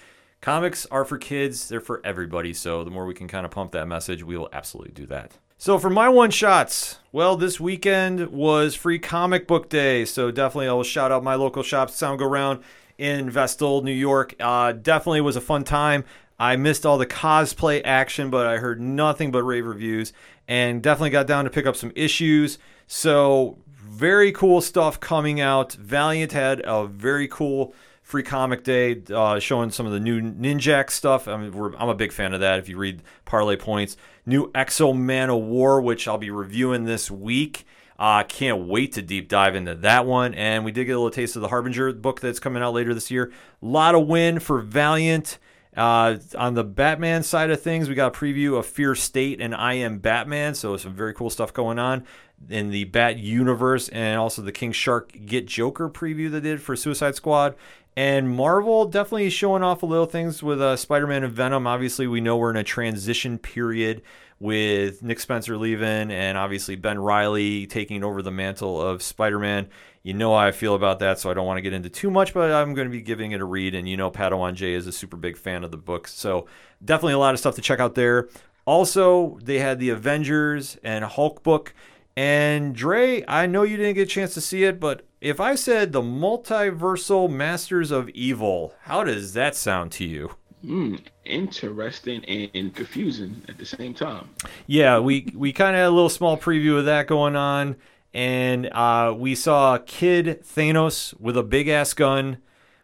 comics 0.43 0.85
are 0.91 1.07
for 1.07 1.17
kids, 1.17 1.67
they're 1.67 1.81
for 1.81 2.03
everybody. 2.05 2.53
So 2.53 2.85
the 2.85 2.91
more 2.91 3.07
we 3.07 3.15
can 3.15 3.27
kind 3.27 3.47
of 3.47 3.53
pump 3.53 3.73
that 3.73 3.89
message, 3.89 4.23
we 4.23 4.37
will 4.37 4.51
absolutely 4.53 4.93
do 4.93 5.07
that. 5.07 5.39
So 5.57 5.79
for 5.79 5.89
my 5.89 6.11
one 6.11 6.31
shots, 6.31 6.99
well, 7.11 7.35
this 7.35 7.59
weekend 7.59 8.29
was 8.33 8.75
free 8.75 8.99
comic 8.99 9.47
book 9.47 9.71
day. 9.71 10.05
So 10.05 10.31
definitely 10.31 10.69
I'll 10.69 10.83
shout 10.83 11.11
out 11.11 11.25
my 11.25 11.37
local 11.37 11.63
shop, 11.63 11.89
Sound 11.89 12.19
Go 12.19 12.27
Round 12.27 12.63
in 12.99 13.31
Vestal, 13.31 13.83
New 13.83 13.93
York. 13.93 14.35
Uh, 14.39 14.73
definitely 14.73 15.23
was 15.23 15.37
a 15.37 15.41
fun 15.41 15.65
time. 15.65 16.05
I 16.39 16.57
missed 16.57 16.85
all 16.85 16.99
the 16.99 17.07
cosplay 17.07 17.81
action, 17.85 18.31
but 18.31 18.47
I 18.47 18.59
heard 18.59 18.81
nothing 18.81 19.31
but 19.31 19.43
rave 19.43 19.67
reviews 19.67 20.13
and 20.49 20.83
definitely 20.83 21.11
got 21.11 21.27
down 21.27 21.45
to 21.45 21.51
pick 21.51 21.67
up 21.67 21.77
some 21.77 21.93
issues. 21.95 22.59
So, 22.87 23.59
very 23.77 24.33
cool 24.33 24.61
stuff 24.61 24.99
coming 24.99 25.41
out. 25.41 25.75
Valiant 25.75 26.33
had 26.33 26.61
a 26.65 26.87
very 26.87 27.29
cool 27.29 27.75
free 28.03 28.23
comic 28.23 28.65
day 28.65 29.03
uh, 29.13 29.39
showing 29.39 29.71
some 29.71 29.87
of 29.87 29.93
the 29.93 30.01
new 30.01 30.21
Ninjak 30.21 30.91
stuff. 30.91 31.27
I 31.27 31.37
mean, 31.37 31.75
I'm 31.79 31.89
a 31.89 31.95
big 31.95 32.13
fan 32.13 32.35
of 32.35 32.41
that. 32.41 32.59
If 32.59 32.69
you 32.69 32.77
read 32.77 33.03
Parlay 33.25 33.57
Points, 33.57 33.97
new 34.27 34.51
X-O 34.55 34.93
Manowar, 34.93 35.83
which 35.83 36.07
I'll 36.07 36.19
be 36.19 36.31
reviewing 36.31 36.85
this 36.85 37.11
week. 37.11 37.67
I 37.97 38.21
uh, 38.21 38.25
can't 38.25 38.67
wait 38.67 38.93
to 38.95 39.03
deep 39.03 39.29
dive 39.29 39.55
into 39.55 39.75
that 39.77 40.05
one. 40.05 40.35
And 40.35 40.65
we 40.65 40.73
did 40.73 40.87
get 40.87 40.93
a 40.93 40.99
little 40.99 41.11
taste 41.11 41.37
of 41.37 41.43
the 41.43 41.49
Harbinger 41.49 41.93
book 41.93 42.21
that's 42.21 42.41
coming 42.41 42.63
out 42.63 42.75
later 42.75 42.93
this 42.93 43.11
year. 43.11 43.33
A 43.63 43.67
lot 43.67 43.95
of 43.95 44.07
win 44.07 44.41
for 44.41 44.61
Valiant. 44.61 45.39
Uh, 45.77 46.17
on 46.37 46.55
the 46.55 46.65
Batman 46.65 47.23
side 47.23 47.51
of 47.51 47.61
things, 47.61 47.89
we 47.89 47.95
got 47.95 48.15
a 48.15 48.19
preview 48.19 48.59
of 48.59 48.67
Fear 48.67 48.95
State 48.95 49.41
and 49.41 49.55
I 49.55 49.75
Am 49.75 49.99
Batman. 49.99 50.55
So 50.55 50.77
some 50.77 50.95
very 50.95 51.15
cool 51.15 51.31
stuff 51.31 51.53
going 51.53 51.79
on 51.79 52.05
in 52.49 52.71
the 52.71 52.85
Bat 52.85 53.19
universe, 53.19 53.89
and 53.89 54.19
also 54.19 54.43
the 54.43 54.53
King 54.53 54.73
Shark 54.73 55.13
Get 55.25 55.47
Joker 55.47 55.89
preview 55.89 56.31
they 56.31 56.41
did 56.41 56.61
for 56.61 56.77
Suicide 56.77 57.15
Squad. 57.15 57.55
And 57.97 58.29
Marvel 58.29 58.87
definitely 58.87 59.31
showing 59.31 59.63
off 59.63 59.85
a 59.85 59.87
little 59.87 60.07
things 60.07 60.43
with 60.43 60.61
uh, 60.61 60.77
Spider-Man 60.77 61.23
and 61.23 61.33
Venom. 61.33 61.67
Obviously, 61.67 62.09
we 62.09 62.21
know 62.21 62.37
we're 62.37 62.51
in 62.51 62.57
a 62.57 62.65
transition 62.65 63.39
period 63.39 64.03
with 64.41 65.03
Nick 65.03 65.21
Spencer 65.21 65.57
leaving, 65.57 66.11
and 66.11 66.37
obviously 66.37 66.77
Ben 66.77 66.99
Reilly 66.99 67.67
taking 67.67 68.05
over 68.05 68.23
the 68.23 68.31
mantle 68.31 68.81
of 68.81 69.03
Spider-Man. 69.03 69.69
You 70.03 70.13
know 70.13 70.31
how 70.31 70.47
I 70.47 70.53
feel 70.53 70.75
about 70.75 70.99
that, 70.99 71.19
so 71.19 71.31
I 71.31 71.35
don't 71.35 71.47
want 71.47 71.59
to 71.59 71.63
get 71.63 71.73
into 71.73 71.89
too 71.89 72.11
much, 72.11 72.35
but 72.35 72.53
I'm 72.53 72.75
going 72.75 72.87
to 72.87 72.93
be 72.93 73.01
giving 73.01 73.33
it 73.33 73.41
a 73.41 73.45
read. 73.45 73.75
And 73.75 73.89
you 73.89 73.97
know, 73.97 74.11
Padawan 74.11 74.55
J 74.55 74.75
is 74.75 74.87
a 74.87 74.93
super 74.93 75.17
big 75.17 75.37
fan 75.37 75.65
of 75.65 75.71
the 75.71 75.77
book, 75.77 76.09
so 76.09 76.47
definitely 76.85 77.15
a 77.15 77.19
lot 77.19 77.35
of 77.35 77.41
stuff 77.41 77.55
to 77.55 77.63
check 77.63 77.81
out 77.81 77.95
there. 77.95 78.29
Also, 78.67 79.39
they 79.43 79.59
had 79.59 79.79
the 79.79 79.91
Avengers 79.91 80.79
and 80.83 81.05
Hulk 81.05 81.43
book. 81.43 81.75
And 82.17 82.75
Dre, 82.75 83.25
I 83.27 83.47
know 83.47 83.63
you 83.63 83.77
didn't 83.77 83.95
get 83.95 84.03
a 84.03 84.07
chance 84.07 84.35
to 84.35 84.41
see 84.41 84.65
it, 84.65 84.79
but 84.79 85.07
if 85.21 85.41
I 85.41 85.55
said 85.55 85.93
the 85.93 86.03
multiversal 86.03 87.29
Masters 87.29 87.91
of 87.91 88.09
Evil, 88.11 88.75
how 88.83 89.03
does 89.03 89.33
that 89.33 89.57
sound 89.57 89.91
to 89.93 90.05
you? 90.05 90.37
Hmm, 90.65 90.97
interesting 91.27 92.25
and 92.25 92.75
confusing 92.75 93.43
at 93.49 93.59
the 93.59 93.67
same 93.67 93.93
time. 93.93 94.31
Yeah, 94.67 94.99
we 94.99 95.31
we 95.35 95.53
kind 95.53 95.77
of 95.77 95.81
had 95.81 95.89
a 95.89 95.91
little 95.91 96.09
small 96.09 96.39
preview 96.39 96.79
of 96.79 96.87
that 96.87 97.07
going 97.07 97.37
on, 97.37 97.77
and 98.15 98.67
uh, 98.73 99.15
we 99.15 99.35
saw 99.35 99.77
Kid 99.79 100.43
Thanos 100.43 101.19
with 101.21 101.37
a 101.37 101.43
big 101.43 101.69
ass 101.69 101.93
gun. 101.93 102.39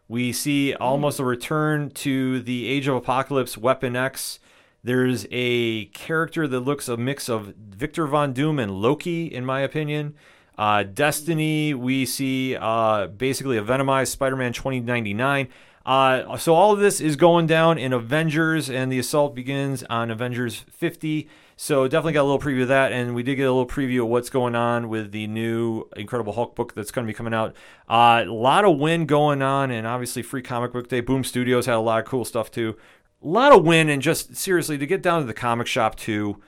We 0.08 0.32
see 0.32 0.74
almost 0.74 1.20
a 1.20 1.24
return 1.24 1.90
to 1.90 2.42
the 2.42 2.66
Age 2.66 2.86
of 2.86 2.96
Apocalypse 2.96 3.56
Weapon 3.56 3.96
X. 3.96 4.40
There's 4.84 5.26
a 5.30 5.86
character 5.86 6.46
that 6.48 6.60
looks 6.60 6.86
a 6.88 6.98
mix 6.98 7.30
of 7.30 7.54
Victor 7.56 8.06
Von 8.06 8.34
Doom 8.34 8.58
and 8.58 8.72
Loki, 8.82 9.26
in 9.26 9.46
my 9.46 9.60
opinion. 9.60 10.16
Uh, 10.58 10.82
Destiny, 10.82 11.72
we 11.72 12.04
see 12.04 12.56
uh, 12.56 13.06
basically 13.06 13.56
a 13.56 13.62
Venomized 13.62 14.08
Spider 14.08 14.36
Man 14.36 14.52
2099. 14.52 15.48
Uh, 15.86 16.36
so 16.36 16.54
all 16.54 16.72
of 16.72 16.78
this 16.78 17.00
is 17.00 17.16
going 17.16 17.46
down 17.46 17.78
in 17.78 17.92
Avengers, 17.92 18.68
and 18.68 18.92
the 18.92 18.98
assault 18.98 19.34
begins 19.34 19.82
on 19.84 20.10
Avengers 20.10 20.64
50. 20.70 21.28
So 21.56 21.88
definitely 21.88 22.12
got 22.12 22.22
a 22.22 22.30
little 22.30 22.38
preview 22.38 22.62
of 22.62 22.68
that, 22.68 22.92
and 22.92 23.14
we 23.14 23.22
did 23.22 23.36
get 23.36 23.44
a 23.44 23.52
little 23.52 23.66
preview 23.66 24.02
of 24.02 24.08
what's 24.08 24.30
going 24.30 24.54
on 24.54 24.88
with 24.88 25.12
the 25.12 25.26
new 25.26 25.84
Incredible 25.96 26.32
Hulk 26.32 26.54
book 26.54 26.74
that's 26.74 26.90
going 26.90 27.06
to 27.06 27.10
be 27.10 27.14
coming 27.14 27.34
out. 27.34 27.54
Uh, 27.88 28.24
a 28.26 28.32
lot 28.32 28.64
of 28.64 28.78
win 28.78 29.06
going 29.06 29.42
on, 29.42 29.70
and 29.70 29.86
obviously 29.86 30.22
free 30.22 30.42
comic 30.42 30.72
book 30.72 30.88
day. 30.88 31.00
Boom 31.00 31.24
Studios 31.24 31.66
had 31.66 31.74
a 31.74 31.80
lot 31.80 32.00
of 32.00 32.06
cool 32.06 32.24
stuff 32.24 32.50
too. 32.50 32.76
A 33.22 33.28
lot 33.28 33.52
of 33.52 33.64
win, 33.64 33.88
and 33.88 34.00
just 34.00 34.36
seriously 34.36 34.78
to 34.78 34.86
get 34.86 35.02
down 35.02 35.20
to 35.20 35.26
the 35.26 35.34
comic 35.34 35.66
shop 35.66 35.96
too. 35.96 36.40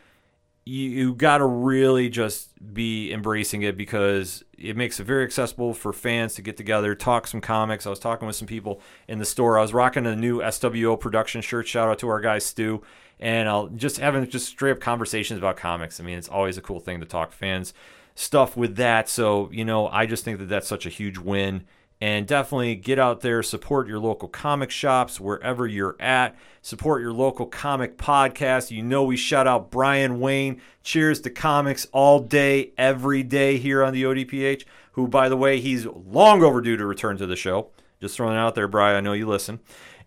you, 0.65 0.89
you 0.89 1.15
got 1.15 1.39
to 1.39 1.47
really 1.47 2.09
just 2.09 2.51
be 2.73 3.13
embracing 3.13 3.63
it 3.63 3.77
because 3.77 4.43
it 4.63 4.77
makes 4.77 5.01
it 5.01 5.05
very 5.05 5.25
accessible 5.25 5.75
for 5.75 5.93
fans 5.93 6.35
to 6.35 6.43
get 6.43 6.57
together, 6.57 6.95
talk 6.95 7.27
some 7.27 7.41
comics. 7.41 7.87
I 7.87 7.91
was 7.91 7.99
talking 7.99 8.27
with 8.27 8.37
some 8.37 8.49
people 8.49 8.81
in 9.09 9.19
the 9.19 9.25
store. 9.25 9.59
I 9.59 9.63
was 9.63 9.75
rocking 9.75 10.07
a 10.07 10.17
new 10.17 10.41
SWO 10.41 10.99
production 10.99 11.41
shirt. 11.41 11.67
Shout 11.67 11.89
out 11.89 11.99
to 12.01 12.09
our 12.09 12.21
guy 12.21 12.39
Stu, 12.39 12.83
and 13.19 13.49
I'll 13.49 13.69
just 13.69 13.99
having 13.99 14.29
just 14.29 14.47
straight 14.47 14.73
up 14.73 14.81
conversations 14.81 15.39
about 15.39 15.57
comics. 15.57 16.01
I 16.01 16.05
mean, 16.05 16.19
it's 16.19 16.29
always 16.29 16.57
a 16.57 16.63
cool 16.63 16.81
thing 16.81 17.01
to 17.01 17.07
talk 17.07 17.33
fans 17.33 17.75
stuff 18.15 18.57
with 18.57 18.77
that. 18.77 19.09
So 19.09 19.51
you 19.53 19.65
know, 19.65 19.89
I 19.89 20.07
just 20.07 20.25
think 20.25 20.39
that 20.39 20.49
that's 20.49 20.69
such 20.69 20.87
a 20.87 20.91
huge 20.91 21.19
win. 21.19 21.65
And 22.03 22.27
definitely 22.27 22.75
get 22.75 22.99
out 22.99 23.21
there, 23.21 23.45
support 23.45 23.87
your 23.87 24.01
local 24.01 24.27
comic 24.27 24.73
shops 24.73 25.21
wherever 25.21 25.69
you're 25.69 25.95
at. 26.01 26.35
Support 26.61 27.01
your 27.01 27.13
local 27.13 27.47
comic 27.47 27.97
podcast. 27.97 28.73
You 28.73 28.83
know, 28.83 29.05
we 29.05 29.17
shout 29.17 29.47
out 29.47 29.71
Brian 29.71 30.19
Wayne. 30.19 30.61
Cheers 30.83 31.21
to 31.21 31.31
comics 31.31 31.87
all 31.93 32.19
day, 32.19 32.73
every 32.77 33.23
day 33.23 33.57
here 33.57 33.85
on 33.85 33.93
the 33.93 34.03
ODPH, 34.03 34.65
who, 34.95 35.07
by 35.07 35.29
the 35.29 35.37
way, 35.37 35.61
he's 35.61 35.87
long 35.87 36.43
overdue 36.43 36.77
to 36.77 36.85
return 36.85 37.19
to 37.19 37.27
the 37.27 37.37
show. 37.37 37.71
Just 38.01 38.17
throwing 38.17 38.35
it 38.35 38.41
out 38.41 38.57
there, 38.57 38.67
Brian. 38.67 38.97
I 38.97 39.01
know 39.01 39.13
you 39.13 39.29
listen. 39.29 39.61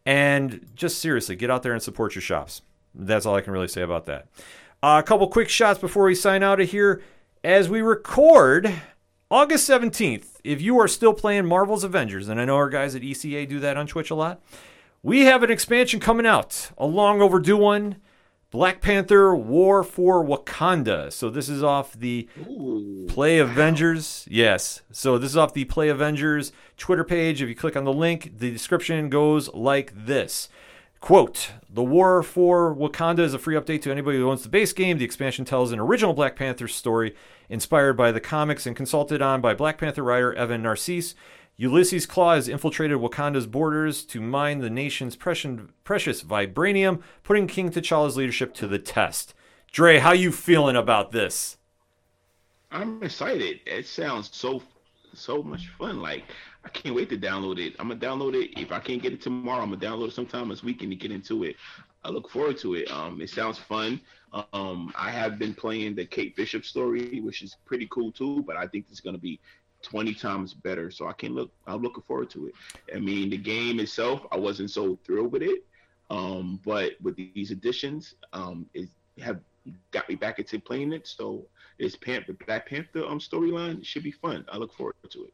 And 0.06 0.68
just 0.76 1.00
seriously, 1.00 1.38
get 1.38 1.50
out 1.50 1.64
there 1.64 1.72
and 1.72 1.82
support 1.82 2.14
your 2.14 2.22
shops. 2.22 2.62
That's 2.94 3.26
all 3.26 3.36
I 3.36 3.42
can 3.42 3.54
really 3.54 3.70
say 3.70 3.84
about 3.84 4.06
that. 4.08 4.28
Uh, 4.84 5.00
a 5.02 5.08
couple 5.08 5.30
quick 5.30 5.48
shots 5.48 5.80
before 5.80 6.04
we 6.04 6.16
sign 6.16 6.44
out 6.44 6.60
of 6.60 6.70
here. 6.70 7.02
As 7.42 7.70
we 7.70 7.80
record, 7.80 8.82
August 9.32 9.70
17th, 9.70 10.35
if 10.46 10.62
you 10.62 10.80
are 10.80 10.88
still 10.88 11.14
playing 11.14 11.46
Marvel's 11.46 11.84
Avengers, 11.84 12.30
and 12.30 12.40
I 12.40 12.46
know 12.46 12.56
our 12.56 12.70
guys 12.70 12.96
at 12.96 13.02
ECA 13.02 13.48
do 13.48 13.60
that 13.60 13.78
on 13.78 13.88
Twitch 13.88 14.12
a 14.12 14.16
lot, 14.16 14.42
we 15.04 15.22
have 15.22 15.44
an 15.44 15.52
expansion 15.52 16.00
coming 16.00 16.26
out, 16.26 16.72
a 16.78 16.86
long 16.86 17.22
overdue 17.22 17.58
one 17.58 17.98
Black 18.52 18.80
Panther 18.80 19.36
War 19.36 19.84
for 19.84 20.24
Wakanda. 20.24 21.12
So 21.12 21.30
this 21.30 21.50
is 21.50 21.62
off 21.62 21.94
the 21.94 22.30
Play 23.08 23.40
Avengers. 23.40 24.26
Yes. 24.30 24.82
So 24.92 25.18
this 25.18 25.32
is 25.32 25.38
off 25.38 25.54
the 25.54 25.66
Play 25.66 25.90
Avengers 25.90 26.54
Twitter 26.78 27.04
page. 27.04 27.42
If 27.42 27.50
you 27.50 27.56
click 27.56 27.76
on 27.76 27.84
the 27.84 27.92
link, 27.92 28.38
the 28.38 28.52
description 28.52 29.10
goes 29.10 29.54
like 29.54 29.92
this. 29.94 30.48
Quote, 31.06 31.52
the 31.70 31.84
War 31.84 32.24
for 32.24 32.74
Wakanda 32.76 33.20
is 33.20 33.36
a 33.36 33.38
free 33.38 33.54
update 33.54 33.84
to 33.84 33.92
anybody 33.92 34.18
who 34.18 34.28
owns 34.28 34.42
the 34.42 34.50
base 34.50 34.74
game. 34.74 34.98
The 34.98 35.06
expansion 35.06 35.46
tells 35.46 35.72
an 35.72 35.80
original 35.80 36.16
Black 36.16 36.36
Panther 36.36 36.68
story 36.68 37.14
inspired 37.48 37.94
by 37.94 38.12
the 38.12 38.20
comics 38.20 38.66
and 38.66 38.76
consulted 38.76 39.22
on 39.22 39.40
by 39.40 39.54
Black 39.54 39.78
Panther 39.78 40.02
writer 40.02 40.34
Evan 40.34 40.64
Narcisse. 40.64 41.14
Ulysses 41.58 42.08
Klaue 42.08 42.34
has 42.34 42.48
infiltrated 42.48 42.98
Wakanda's 42.98 43.46
borders 43.46 44.04
to 44.06 44.20
mine 44.20 44.62
the 44.62 44.70
nation's 44.72 45.16
precious, 45.16 46.24
vibranium, 46.24 47.04
putting 47.22 47.46
King 47.46 47.70
T'Challa's 47.70 48.18
leadership 48.18 48.56
to 48.56 48.68
the 48.68 48.80
test. 48.80 49.36
Dre, 49.72 50.00
how 50.00 50.12
you 50.12 50.32
feeling 50.32 50.76
about 50.76 51.12
this? 51.12 51.58
I'm 52.72 53.04
excited. 53.04 53.60
It 53.68 53.86
sounds 53.86 54.32
so 54.34 54.64
so 55.14 55.44
much 55.44 55.68
fun. 55.78 56.02
Like 56.02 56.24
I 56.66 56.70
can't 56.70 56.96
wait 56.96 57.10
to 57.10 57.18
download 57.18 57.60
it. 57.60 57.76
I'm 57.80 57.90
gonna 57.90 58.00
download 58.00 58.34
it. 58.34 58.60
If 58.60 58.72
I 58.72 58.80
can't 58.80 59.02
get 59.02 59.14
it 59.14 59.22
tomorrow, 59.22 59.62
I'm 59.62 59.70
gonna 59.70 59.82
download 59.82 60.08
it 60.08 60.14
sometime 60.14 60.50
this 60.50 60.64
weekend 60.64 60.92
to 60.92 60.96
get 60.96 61.12
into 61.12 61.44
it. 61.44 61.56
I 62.04 62.10
look 62.10 62.30
forward 62.30 62.58
to 62.60 62.74
it. 62.74 62.90
Um, 62.92 63.22
it 63.22 63.30
sounds 63.30 63.60
fun. 63.60 64.02
Um, 64.52 64.92
I 64.98 65.12
have 65.12 65.38
been 65.38 65.54
playing 65.54 65.96
the 65.96 66.06
Kate 66.06 66.36
Bishop 66.36 66.66
story, 66.66 67.22
which 67.22 67.44
is 67.44 67.56
pretty 67.66 67.88
cool 67.92 68.12
too. 68.12 68.44
But 68.48 68.58
I 68.58 68.66
think 68.66 68.88
it's 68.90 69.00
gonna 69.00 69.20
be 69.20 69.40
20 69.84 70.16
times 70.16 70.54
better. 70.56 70.90
So 70.90 71.08
I 71.08 71.14
can 71.14 71.36
look. 71.36 71.52
I'm 71.68 71.84
looking 71.84 72.04
forward 72.04 72.32
to 72.32 72.48
it. 72.48 72.56
I 72.94 73.00
mean, 73.00 73.30
the 73.30 73.38
game 73.38 73.80
itself, 73.80 74.26
I 74.32 74.38
wasn't 74.38 74.72
so 74.72 74.98
thrilled 75.06 75.32
with 75.32 75.44
it. 75.44 75.64
Um, 76.10 76.60
but 76.66 76.94
with 77.02 77.16
these 77.16 77.52
additions, 77.52 78.16
um, 78.34 78.66
it 78.74 78.90
have 79.22 79.40
got 79.92 80.10
me 80.10 80.16
back 80.16 80.40
into 80.40 80.60
playing 80.60 80.94
it. 80.94 81.08
So 81.08 81.46
it's 81.78 81.96
Panther, 81.96 82.34
Black 82.48 82.68
Panther 82.68 83.06
um 83.06 83.20
storyline. 83.20 83.86
Should 83.86 84.04
be 84.04 84.12
fun. 84.12 84.46
I 84.52 84.58
look 84.58 84.74
forward 84.74 84.96
to 85.12 85.26
it. 85.26 85.34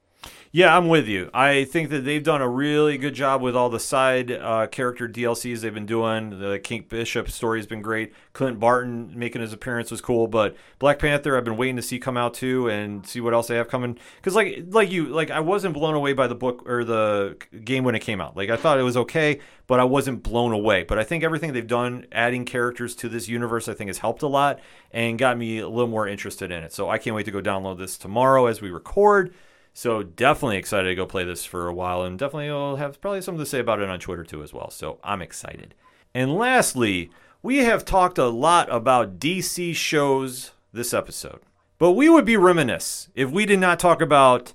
Yeah, 0.53 0.75
I'm 0.75 0.89
with 0.89 1.07
you. 1.07 1.29
I 1.33 1.63
think 1.63 1.91
that 1.91 2.03
they've 2.03 2.21
done 2.21 2.41
a 2.41 2.49
really 2.49 2.97
good 2.97 3.13
job 3.13 3.41
with 3.41 3.55
all 3.55 3.69
the 3.69 3.79
side 3.79 4.31
uh, 4.31 4.67
character 4.67 5.07
DLCs 5.07 5.61
they've 5.61 5.73
been 5.73 5.85
doing. 5.85 6.41
The 6.41 6.59
King 6.59 6.85
Bishop 6.89 7.29
story 7.29 7.59
has 7.59 7.65
been 7.65 7.81
great. 7.81 8.13
Clint 8.33 8.59
Barton 8.59 9.17
making 9.17 9.39
his 9.39 9.53
appearance 9.53 9.91
was 9.91 10.01
cool, 10.01 10.27
but 10.27 10.57
Black 10.77 10.99
Panther 10.99 11.37
I've 11.37 11.45
been 11.45 11.55
waiting 11.55 11.77
to 11.77 11.81
see 11.81 11.99
come 11.99 12.17
out 12.17 12.33
too 12.33 12.69
and 12.69 13.07
see 13.07 13.21
what 13.21 13.33
else 13.33 13.47
they 13.47 13.55
have 13.55 13.69
coming. 13.69 13.97
Because 14.17 14.35
like 14.35 14.65
like 14.67 14.91
you, 14.91 15.05
like 15.05 15.31
I 15.31 15.39
wasn't 15.39 15.73
blown 15.73 15.95
away 15.95 16.11
by 16.11 16.27
the 16.27 16.35
book 16.35 16.67
or 16.67 16.83
the 16.83 17.37
game 17.63 17.85
when 17.85 17.95
it 17.95 17.99
came 17.99 18.19
out. 18.19 18.35
Like 18.35 18.49
I 18.49 18.57
thought 18.57 18.77
it 18.77 18.83
was 18.83 18.97
okay, 18.97 19.39
but 19.67 19.79
I 19.79 19.85
wasn't 19.85 20.21
blown 20.21 20.51
away. 20.51 20.83
But 20.83 20.99
I 20.99 21.05
think 21.05 21.23
everything 21.23 21.53
they've 21.53 21.65
done, 21.65 22.07
adding 22.11 22.43
characters 22.43 22.93
to 22.95 23.07
this 23.07 23.29
universe, 23.29 23.69
I 23.69 23.73
think 23.73 23.87
has 23.87 23.99
helped 23.99 24.21
a 24.21 24.27
lot 24.27 24.59
and 24.91 25.17
got 25.17 25.37
me 25.37 25.59
a 25.59 25.69
little 25.69 25.87
more 25.87 26.09
interested 26.09 26.51
in 26.51 26.61
it. 26.61 26.73
So 26.73 26.89
I 26.89 26.97
can't 26.97 27.15
wait 27.15 27.23
to 27.23 27.31
go 27.31 27.41
download 27.41 27.77
this 27.77 27.97
tomorrow 27.97 28.47
as 28.47 28.61
we 28.61 28.69
record. 28.69 29.33
So 29.73 30.03
definitely 30.03 30.57
excited 30.57 30.89
to 30.89 30.95
go 30.95 31.05
play 31.05 31.23
this 31.23 31.45
for 31.45 31.67
a 31.67 31.73
while, 31.73 32.03
and 32.03 32.19
definitely 32.19 32.49
will 32.49 32.75
have 32.75 32.99
probably 32.99 33.21
something 33.21 33.43
to 33.43 33.49
say 33.49 33.59
about 33.59 33.79
it 33.79 33.89
on 33.89 33.99
Twitter 33.99 34.23
too 34.23 34.43
as 34.43 34.53
well. 34.53 34.69
So 34.69 34.99
I'm 35.03 35.21
excited. 35.21 35.73
And 36.13 36.35
lastly, 36.35 37.09
we 37.41 37.59
have 37.59 37.85
talked 37.85 38.17
a 38.17 38.27
lot 38.27 38.67
about 38.69 39.17
DC 39.17 39.73
shows 39.75 40.51
this 40.73 40.93
episode, 40.93 41.39
but 41.77 41.93
we 41.93 42.09
would 42.09 42.25
be 42.25 42.37
remiss 42.37 43.09
if 43.15 43.31
we 43.31 43.45
did 43.45 43.59
not 43.59 43.79
talk 43.79 44.01
about 44.01 44.53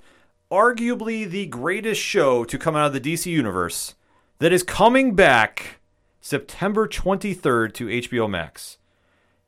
arguably 0.51 1.29
the 1.29 1.47
greatest 1.47 2.01
show 2.01 2.45
to 2.45 2.59
come 2.59 2.77
out 2.77 2.87
of 2.87 2.93
the 2.93 3.01
DC 3.01 3.27
universe 3.27 3.95
that 4.39 4.53
is 4.53 4.63
coming 4.63 5.15
back 5.15 5.81
September 6.21 6.87
23rd 6.87 7.75
to 7.75 7.87
HBO 7.87 8.31
Max, 8.31 8.79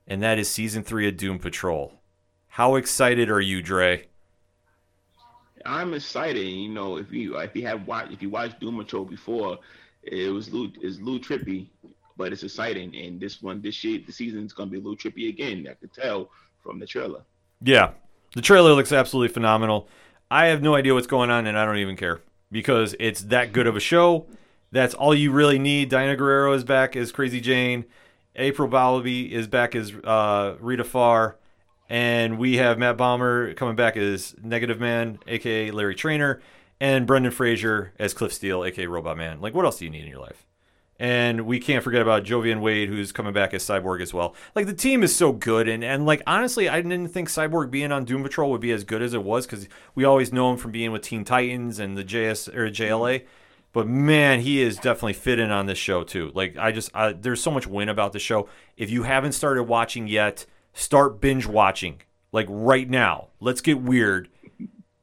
and 0.06 0.22
that 0.22 0.38
is 0.38 0.48
season 0.48 0.82
three 0.82 1.06
of 1.06 1.16
Doom 1.16 1.38
Patrol. 1.38 1.92
How 2.48 2.74
excited 2.74 3.30
are 3.30 3.40
you, 3.40 3.62
Dre? 3.62 4.07
I'm 5.64 5.94
excited. 5.94 6.46
You 6.46 6.68
know, 6.68 6.96
if 6.96 7.12
you 7.12 7.36
if 7.38 7.54
you 7.54 7.66
have 7.66 7.86
watched 7.86 8.12
if 8.12 8.22
you 8.22 8.30
watched 8.30 8.60
Doom 8.60 8.76
Patrol 8.78 9.04
before, 9.04 9.58
it 10.02 10.32
was 10.32 10.52
Lou 10.52 10.70
is 10.82 11.00
Lou 11.00 11.18
trippy, 11.18 11.66
but 12.16 12.32
it's 12.32 12.42
exciting. 12.42 12.94
And 12.96 13.20
this 13.20 13.42
one, 13.42 13.60
this 13.60 13.82
year, 13.84 14.00
the 14.04 14.12
season's 14.12 14.52
gonna 14.52 14.70
be 14.70 14.78
a 14.78 14.80
little 14.80 14.96
trippy 14.96 15.28
again. 15.28 15.66
I 15.70 15.74
could 15.74 15.92
tell 15.92 16.30
from 16.62 16.78
the 16.78 16.86
trailer. 16.86 17.22
Yeah, 17.62 17.90
the 18.34 18.42
trailer 18.42 18.72
looks 18.72 18.92
absolutely 18.92 19.32
phenomenal. 19.32 19.88
I 20.30 20.46
have 20.46 20.62
no 20.62 20.74
idea 20.74 20.94
what's 20.94 21.06
going 21.06 21.30
on, 21.30 21.46
and 21.46 21.58
I 21.58 21.64
don't 21.64 21.78
even 21.78 21.96
care 21.96 22.20
because 22.50 22.94
it's 23.00 23.22
that 23.22 23.52
good 23.52 23.66
of 23.66 23.76
a 23.76 23.80
show. 23.80 24.26
That's 24.70 24.94
all 24.94 25.14
you 25.14 25.32
really 25.32 25.58
need. 25.58 25.88
Diana 25.88 26.16
Guerrero 26.16 26.52
is 26.52 26.64
back 26.64 26.94
as 26.96 27.10
Crazy 27.10 27.40
Jane. 27.40 27.86
April 28.36 28.68
Bowlby 28.68 29.32
is 29.32 29.46
back 29.46 29.74
as 29.74 29.92
uh, 30.04 30.54
Rita 30.60 30.84
Farr. 30.84 31.36
And 31.88 32.38
we 32.38 32.56
have 32.56 32.78
Matt 32.78 32.96
Bomer 32.98 33.56
coming 33.56 33.76
back 33.76 33.96
as 33.96 34.34
Negative 34.42 34.78
Man, 34.78 35.18
aka 35.26 35.70
Larry 35.70 35.94
Trainor, 35.94 36.40
and 36.80 37.06
Brendan 37.06 37.32
Fraser 37.32 37.92
as 37.98 38.12
Cliff 38.12 38.32
Steele, 38.32 38.64
aka 38.64 38.86
Robot 38.86 39.16
Man. 39.16 39.40
Like, 39.40 39.54
what 39.54 39.64
else 39.64 39.78
do 39.78 39.86
you 39.86 39.90
need 39.90 40.02
in 40.02 40.10
your 40.10 40.20
life? 40.20 40.44
And 41.00 41.46
we 41.46 41.60
can't 41.60 41.84
forget 41.84 42.02
about 42.02 42.24
Joivan 42.24 42.60
Wade, 42.60 42.88
who's 42.88 43.12
coming 43.12 43.32
back 43.32 43.54
as 43.54 43.62
Cyborg 43.62 44.02
as 44.02 44.12
well. 44.12 44.34
Like 44.56 44.66
the 44.66 44.74
team 44.74 45.04
is 45.04 45.14
so 45.14 45.32
good, 45.32 45.68
and 45.68 45.84
and 45.84 46.04
like 46.04 46.22
honestly, 46.26 46.68
I 46.68 46.82
didn't 46.82 47.08
think 47.08 47.28
Cyborg 47.28 47.70
being 47.70 47.92
on 47.92 48.04
Doom 48.04 48.24
Patrol 48.24 48.50
would 48.50 48.60
be 48.60 48.72
as 48.72 48.82
good 48.82 49.00
as 49.00 49.14
it 49.14 49.22
was 49.22 49.46
because 49.46 49.68
we 49.94 50.04
always 50.04 50.32
know 50.32 50.50
him 50.50 50.58
from 50.58 50.72
being 50.72 50.90
with 50.90 51.02
Teen 51.02 51.24
Titans 51.24 51.78
and 51.78 51.96
the 51.96 52.04
JS 52.04 52.52
or 52.54 52.68
JLA. 52.68 53.20
Mm-hmm. 53.20 53.26
But 53.72 53.86
man, 53.86 54.40
he 54.40 54.60
is 54.60 54.76
definitely 54.76 55.12
fitting 55.12 55.50
on 55.50 55.66
this 55.66 55.78
show 55.78 56.02
too. 56.02 56.32
Like 56.34 56.56
I 56.56 56.72
just, 56.72 56.90
I, 56.94 57.12
there's 57.12 57.42
so 57.42 57.52
much 57.52 57.66
win 57.66 57.88
about 57.88 58.12
the 58.12 58.18
show. 58.18 58.48
If 58.76 58.90
you 58.90 59.04
haven't 59.04 59.32
started 59.32 59.64
watching 59.64 60.08
yet, 60.08 60.46
start 60.78 61.20
binge 61.20 61.46
watching 61.46 62.00
like 62.32 62.46
right 62.48 62.88
now. 62.88 63.28
Let's 63.40 63.60
get 63.60 63.80
weird. 63.80 64.28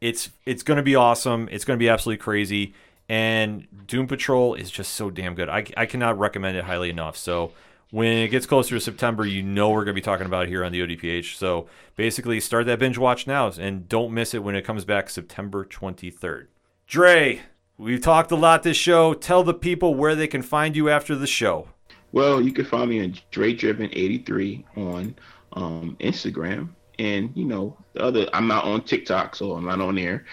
It's 0.02 0.30
it's 0.46 0.64
going 0.64 0.78
to 0.78 0.84
be 0.84 0.96
awesome. 0.96 1.50
It's 1.52 1.66
going 1.66 1.78
to 1.78 1.84
be 1.84 1.90
absolutely 1.90 2.22
crazy. 2.22 2.74
And 3.08 3.68
Doom 3.86 4.08
Patrol 4.08 4.56
is 4.56 4.72
just 4.72 4.94
so 4.94 5.12
damn 5.12 5.36
good. 5.36 5.48
I, 5.48 5.66
I 5.78 5.86
cannot 5.86 6.18
recommend 6.18 6.58
it 6.58 6.64
highly 6.64 6.90
enough. 6.90 7.18
So 7.18 7.52
when 7.92 8.18
it 8.18 8.30
gets 8.30 8.48
closer 8.48 8.76
to 8.76 8.82
September, 8.82 9.26
you 9.26 9.44
know 9.44 9.70
we're 9.70 9.86
going 9.86 9.94
to 9.94 9.94
be 9.94 10.02
talking 10.02 10.26
about 10.26 10.46
it 10.46 10.50
here 10.50 10.64
on 10.64 10.72
the 10.72 10.82
ODPH. 10.82 11.36
So 11.36 11.68
basically, 11.96 12.40
start 12.40 12.66
that 12.66 12.80
binge 12.80 12.98
watch 12.98 13.28
now 13.28 13.52
and 13.60 13.88
don't 13.88 14.12
miss 14.12 14.34
it 14.34 14.44
when 14.44 14.56
it 14.56 14.64
comes 14.64 14.86
back 14.86 15.10
September 15.10 15.66
23rd. 15.66 16.48
Dre, 16.88 17.42
we've 17.78 18.02
talked 18.02 18.32
a 18.32 18.36
lot 18.36 18.64
this 18.64 18.78
show. 18.78 19.14
Tell 19.14 19.44
the 19.44 19.54
people 19.54 19.94
where 19.94 20.16
they 20.16 20.28
can 20.28 20.42
find 20.42 20.76
you 20.76 20.90
after 20.90 21.16
the 21.16 21.28
show. 21.28 21.68
Well, 22.12 22.42
you 22.42 22.54
can 22.54 22.66
find 22.66 22.90
me 22.90 23.04
on 23.04 23.16
Dre 23.30 23.54
Driven 23.54 23.90
83 23.92 24.66
on 24.78 25.16
um, 25.56 25.98
Instagram. 26.00 26.70
And 26.98 27.32
you 27.36 27.44
know 27.44 27.76
the 27.94 28.04
other, 28.04 28.30
I'm 28.32 28.48
not 28.48 28.64
on 28.64 28.84
TikTok, 28.84 29.36
so 29.36 29.52
I'm 29.52 29.66
not 29.66 29.82
on 29.82 29.96
there. 29.96 30.24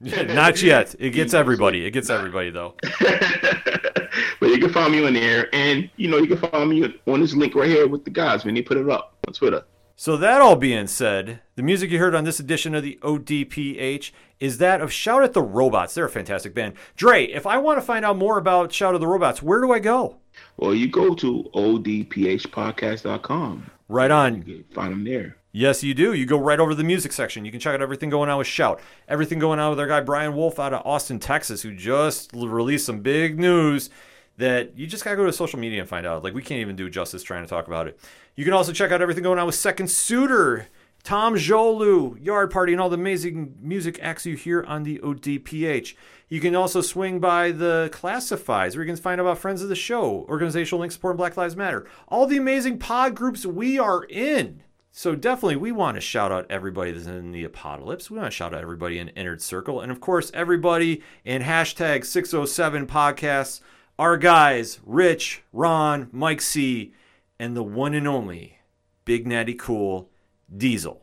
Not 0.00 0.62
yet. 0.62 0.94
It 0.98 1.10
gets 1.10 1.34
everybody. 1.34 1.84
It 1.84 1.90
gets 1.90 2.08
everybody 2.08 2.48
though. 2.48 2.76
but 4.40 4.48
you 4.48 4.58
can 4.58 4.72
find 4.72 4.92
me 4.92 5.04
on 5.04 5.12
there, 5.12 5.54
and 5.54 5.90
you 5.96 6.08
know 6.08 6.16
you 6.16 6.34
can 6.34 6.50
find 6.50 6.70
me 6.70 6.98
on 7.06 7.20
this 7.20 7.34
link 7.34 7.54
right 7.54 7.68
here 7.68 7.86
with 7.86 8.06
the 8.06 8.10
guys 8.10 8.46
when 8.46 8.54
they 8.54 8.62
put 8.62 8.78
it 8.78 8.88
up 8.88 9.18
on 9.26 9.34
Twitter. 9.34 9.64
So 10.00 10.16
that 10.16 10.40
all 10.40 10.54
being 10.54 10.86
said, 10.86 11.40
the 11.56 11.62
music 11.64 11.90
you 11.90 11.98
heard 11.98 12.14
on 12.14 12.22
this 12.22 12.38
edition 12.38 12.72
of 12.74 12.84
the 12.84 13.00
ODPH 13.02 14.12
is 14.38 14.58
that 14.58 14.80
of 14.80 14.92
Shout 14.92 15.24
at 15.24 15.32
the 15.32 15.42
Robots. 15.42 15.94
They're 15.94 16.04
a 16.04 16.08
fantastic 16.08 16.54
band. 16.54 16.74
Dre, 16.94 17.24
if 17.24 17.48
I 17.48 17.58
want 17.58 17.78
to 17.78 17.82
find 17.82 18.04
out 18.04 18.16
more 18.16 18.38
about 18.38 18.72
Shout 18.72 18.94
at 18.94 19.00
the 19.00 19.08
Robots, 19.08 19.42
where 19.42 19.60
do 19.60 19.72
I 19.72 19.80
go? 19.80 20.18
Well, 20.56 20.72
you 20.72 20.88
go 20.88 21.16
to 21.16 21.50
odphpodcast.com. 21.52 23.70
Right 23.88 24.10
on. 24.10 24.36
You 24.36 24.42
can 24.42 24.64
find 24.74 24.92
them 24.92 25.04
there. 25.04 25.36
Yes, 25.50 25.82
you 25.82 25.94
do. 25.94 26.12
You 26.12 26.26
go 26.26 26.38
right 26.38 26.60
over 26.60 26.70
to 26.70 26.76
the 26.76 26.84
music 26.84 27.12
section. 27.12 27.44
You 27.44 27.50
can 27.50 27.58
check 27.58 27.74
out 27.74 27.80
everything 27.80 28.10
going 28.10 28.28
on 28.28 28.38
with 28.38 28.46
Shout, 28.46 28.80
everything 29.08 29.38
going 29.38 29.58
on 29.58 29.70
with 29.70 29.80
our 29.80 29.86
guy 29.86 30.00
Brian 30.00 30.36
Wolf 30.36 30.58
out 30.58 30.74
of 30.74 30.86
Austin, 30.86 31.18
Texas, 31.18 31.62
who 31.62 31.74
just 31.74 32.32
released 32.34 32.84
some 32.84 33.00
big 33.00 33.40
news 33.40 33.88
that 34.36 34.78
you 34.78 34.86
just 34.86 35.04
gotta 35.04 35.16
go 35.16 35.26
to 35.26 35.32
social 35.32 35.58
media 35.58 35.80
and 35.80 35.88
find 35.88 36.06
out. 36.06 36.22
Like 36.22 36.34
we 36.34 36.42
can't 36.42 36.60
even 36.60 36.76
do 36.76 36.88
justice 36.90 37.22
trying 37.22 37.42
to 37.42 37.48
talk 37.48 37.66
about 37.66 37.88
it. 37.88 37.98
You 38.36 38.44
can 38.44 38.52
also 38.52 38.72
check 38.72 38.92
out 38.92 39.02
everything 39.02 39.24
going 39.24 39.38
on 39.38 39.46
with 39.46 39.54
Second 39.54 39.90
Suitor, 39.90 40.68
Tom 41.04 41.36
Jolu, 41.36 42.22
Yard 42.22 42.50
Party, 42.50 42.72
and 42.72 42.80
all 42.80 42.90
the 42.90 42.94
amazing 42.94 43.56
music 43.60 43.98
acts 44.02 44.26
you 44.26 44.36
hear 44.36 44.62
on 44.64 44.82
the 44.82 44.98
ODPH. 44.98 45.94
You 46.28 46.40
can 46.40 46.54
also 46.54 46.80
swing 46.82 47.18
by 47.18 47.50
the 47.50 47.88
classifieds 47.92 48.74
where 48.74 48.84
you 48.84 48.92
can 48.92 48.96
find 48.96 49.20
out 49.20 49.26
about 49.26 49.38
friends 49.38 49.62
of 49.62 49.70
the 49.70 49.74
show, 49.74 50.26
organizational 50.28 50.80
links 50.80 50.96
supporting 50.96 51.16
Black 51.16 51.36
Lives 51.36 51.56
Matter, 51.56 51.86
all 52.08 52.26
the 52.26 52.36
amazing 52.36 52.78
pod 52.78 53.14
groups 53.14 53.46
we 53.46 53.78
are 53.78 54.04
in. 54.04 54.62
So 54.92 55.14
definitely, 55.14 55.56
we 55.56 55.72
want 55.72 55.94
to 55.94 56.00
shout 56.00 56.32
out 56.32 56.46
everybody 56.50 56.90
that's 56.90 57.06
in 57.06 57.32
the 57.32 57.44
apocalypse. 57.44 58.10
We 58.10 58.18
want 58.18 58.30
to 58.30 58.36
shout 58.36 58.52
out 58.52 58.62
everybody 58.62 58.98
in 58.98 59.08
Inner 59.10 59.38
Circle, 59.38 59.80
and 59.80 59.92
of 59.92 60.00
course, 60.00 60.30
everybody 60.34 61.02
in 61.24 61.42
hashtag 61.42 62.04
607 62.04 62.86
podcasts. 62.86 63.60
Our 63.98 64.16
guys, 64.16 64.80
Rich, 64.84 65.42
Ron, 65.52 66.08
Mike 66.12 66.40
C, 66.40 66.92
and 67.38 67.56
the 67.56 67.62
one 67.62 67.94
and 67.94 68.08
only 68.08 68.58
Big 69.04 69.26
Natty 69.26 69.54
Cool 69.54 70.10
Diesel. 70.54 71.02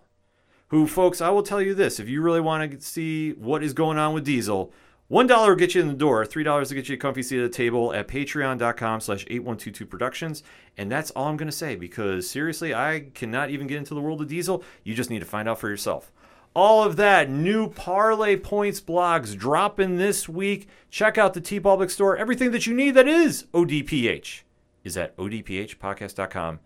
Who, 0.70 0.88
folks, 0.88 1.22
I 1.22 1.30
will 1.30 1.44
tell 1.44 1.62
you 1.62 1.74
this: 1.74 2.00
if 2.00 2.10
you 2.10 2.22
really 2.22 2.42
want 2.42 2.72
to 2.72 2.82
see 2.82 3.32
what 3.34 3.64
is 3.64 3.74
going 3.74 3.98
on 3.98 4.14
with 4.14 4.26
Diesel, 4.26 4.74
one 5.08 5.28
dollar 5.28 5.50
will 5.50 5.56
get 5.56 5.76
you 5.76 5.82
in 5.82 5.88
the 5.88 5.94
door. 5.94 6.26
Three 6.26 6.44
dollars 6.44 6.70
to 6.70 6.76
get 6.76 6.90
you 6.90 6.96
a 6.96 6.98
comfy 6.98 7.22
seat 7.22 7.40
at 7.40 7.52
the 7.52 7.56
table 7.56 7.94
at 7.94 8.08
patreon.com 8.08 9.02
slash 9.02 9.24
8122 9.28 9.86
productions. 9.86 10.42
And 10.78 10.92
that's 10.92 11.12
all 11.12 11.28
I'm 11.28 11.38
going 11.38 11.48
to 11.48 11.56
say 11.56 11.76
because 11.76 12.28
seriously, 12.28 12.74
I 12.74 13.12
cannot 13.14 13.52
even 13.52 13.68
get 13.68 13.78
into 13.78 13.94
the 13.94 14.02
world 14.02 14.22
of 14.22 14.28
Diesel. 14.28 14.64
You 14.84 14.96
just 14.96 15.12
need 15.12 15.20
to 15.20 15.26
find 15.26 15.48
out 15.48 15.60
for 15.60 15.70
yourself. 15.70 16.12
All 16.56 16.84
of 16.84 16.96
that 16.96 17.30
new 17.30 17.70
Parlay 17.70 18.38
Points 18.38 18.82
blogs 18.82 19.38
dropping 19.38 19.98
this 19.98 20.28
week. 20.28 20.70
Check 20.90 21.18
out 21.18 21.34
the 21.34 21.42
TeePublic 21.42 21.92
store. 21.92 22.16
Everything 22.18 22.52
that 22.52 22.66
you 22.66 22.74
need 22.74 22.92
that 22.92 23.08
is 23.08 23.46
ODPH 23.54 24.42
is 24.84 24.98
at 24.98 25.16
odphpodcast.com. 25.18 26.60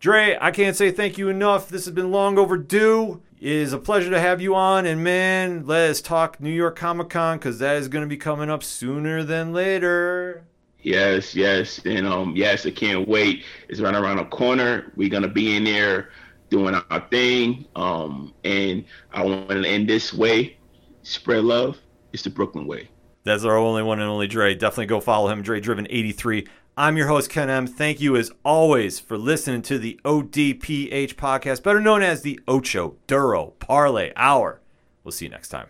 Dre, 0.00 0.38
I 0.40 0.52
can't 0.52 0.76
say 0.76 0.92
thank 0.92 1.18
you 1.18 1.28
enough. 1.28 1.68
This 1.68 1.84
has 1.86 1.94
been 1.94 2.12
long 2.12 2.38
overdue. 2.38 3.20
It 3.40 3.50
is 3.50 3.72
a 3.72 3.78
pleasure 3.78 4.10
to 4.10 4.20
have 4.20 4.40
you 4.40 4.54
on. 4.54 4.86
And 4.86 5.02
man, 5.02 5.66
let's 5.66 6.00
talk 6.00 6.40
New 6.40 6.50
York 6.50 6.76
Comic 6.76 7.10
Con 7.10 7.38
because 7.38 7.58
that 7.58 7.76
is 7.76 7.88
going 7.88 8.04
to 8.04 8.08
be 8.08 8.16
coming 8.16 8.48
up 8.48 8.62
sooner 8.62 9.24
than 9.24 9.52
later. 9.52 10.44
Yes, 10.80 11.34
yes, 11.34 11.80
and 11.84 12.06
um, 12.06 12.34
yes, 12.36 12.64
I 12.64 12.70
can't 12.70 13.08
wait. 13.08 13.44
It's 13.68 13.80
right 13.80 13.94
around 13.94 14.18
the 14.18 14.24
corner. 14.26 14.92
We're 14.94 15.08
gonna 15.08 15.28
be 15.28 15.56
in 15.56 15.64
there 15.64 16.10
doing 16.50 16.74
our 16.74 17.00
thing. 17.10 17.66
Um, 17.74 18.32
and 18.44 18.84
I 19.12 19.24
want 19.24 19.50
to 19.50 19.64
end 19.64 19.88
this 19.88 20.14
way. 20.14 20.56
Spread 21.02 21.44
love. 21.44 21.78
It's 22.12 22.22
the 22.22 22.30
Brooklyn 22.30 22.66
way. 22.66 22.88
That's 23.24 23.44
our 23.44 23.56
only 23.56 23.82
one 23.82 24.00
and 24.00 24.08
only 24.08 24.28
Dre. 24.28 24.54
Definitely 24.54 24.86
go 24.86 25.00
follow 25.00 25.28
him, 25.28 25.42
Dre 25.42 25.60
Driven 25.60 25.86
83. 25.90 26.46
I'm 26.78 26.96
your 26.96 27.08
host, 27.08 27.28
Ken 27.28 27.50
M. 27.50 27.66
Thank 27.66 28.00
you 28.00 28.14
as 28.14 28.30
always 28.44 29.00
for 29.00 29.18
listening 29.18 29.62
to 29.62 29.80
the 29.80 29.98
ODPH 30.04 31.16
podcast, 31.16 31.64
better 31.64 31.80
known 31.80 32.04
as 32.04 32.22
the 32.22 32.38
Ocho 32.46 32.94
Duro 33.08 33.54
Parlay 33.58 34.12
Hour. 34.14 34.60
We'll 35.02 35.10
see 35.10 35.24
you 35.24 35.30
next 35.32 35.48
time. 35.48 35.66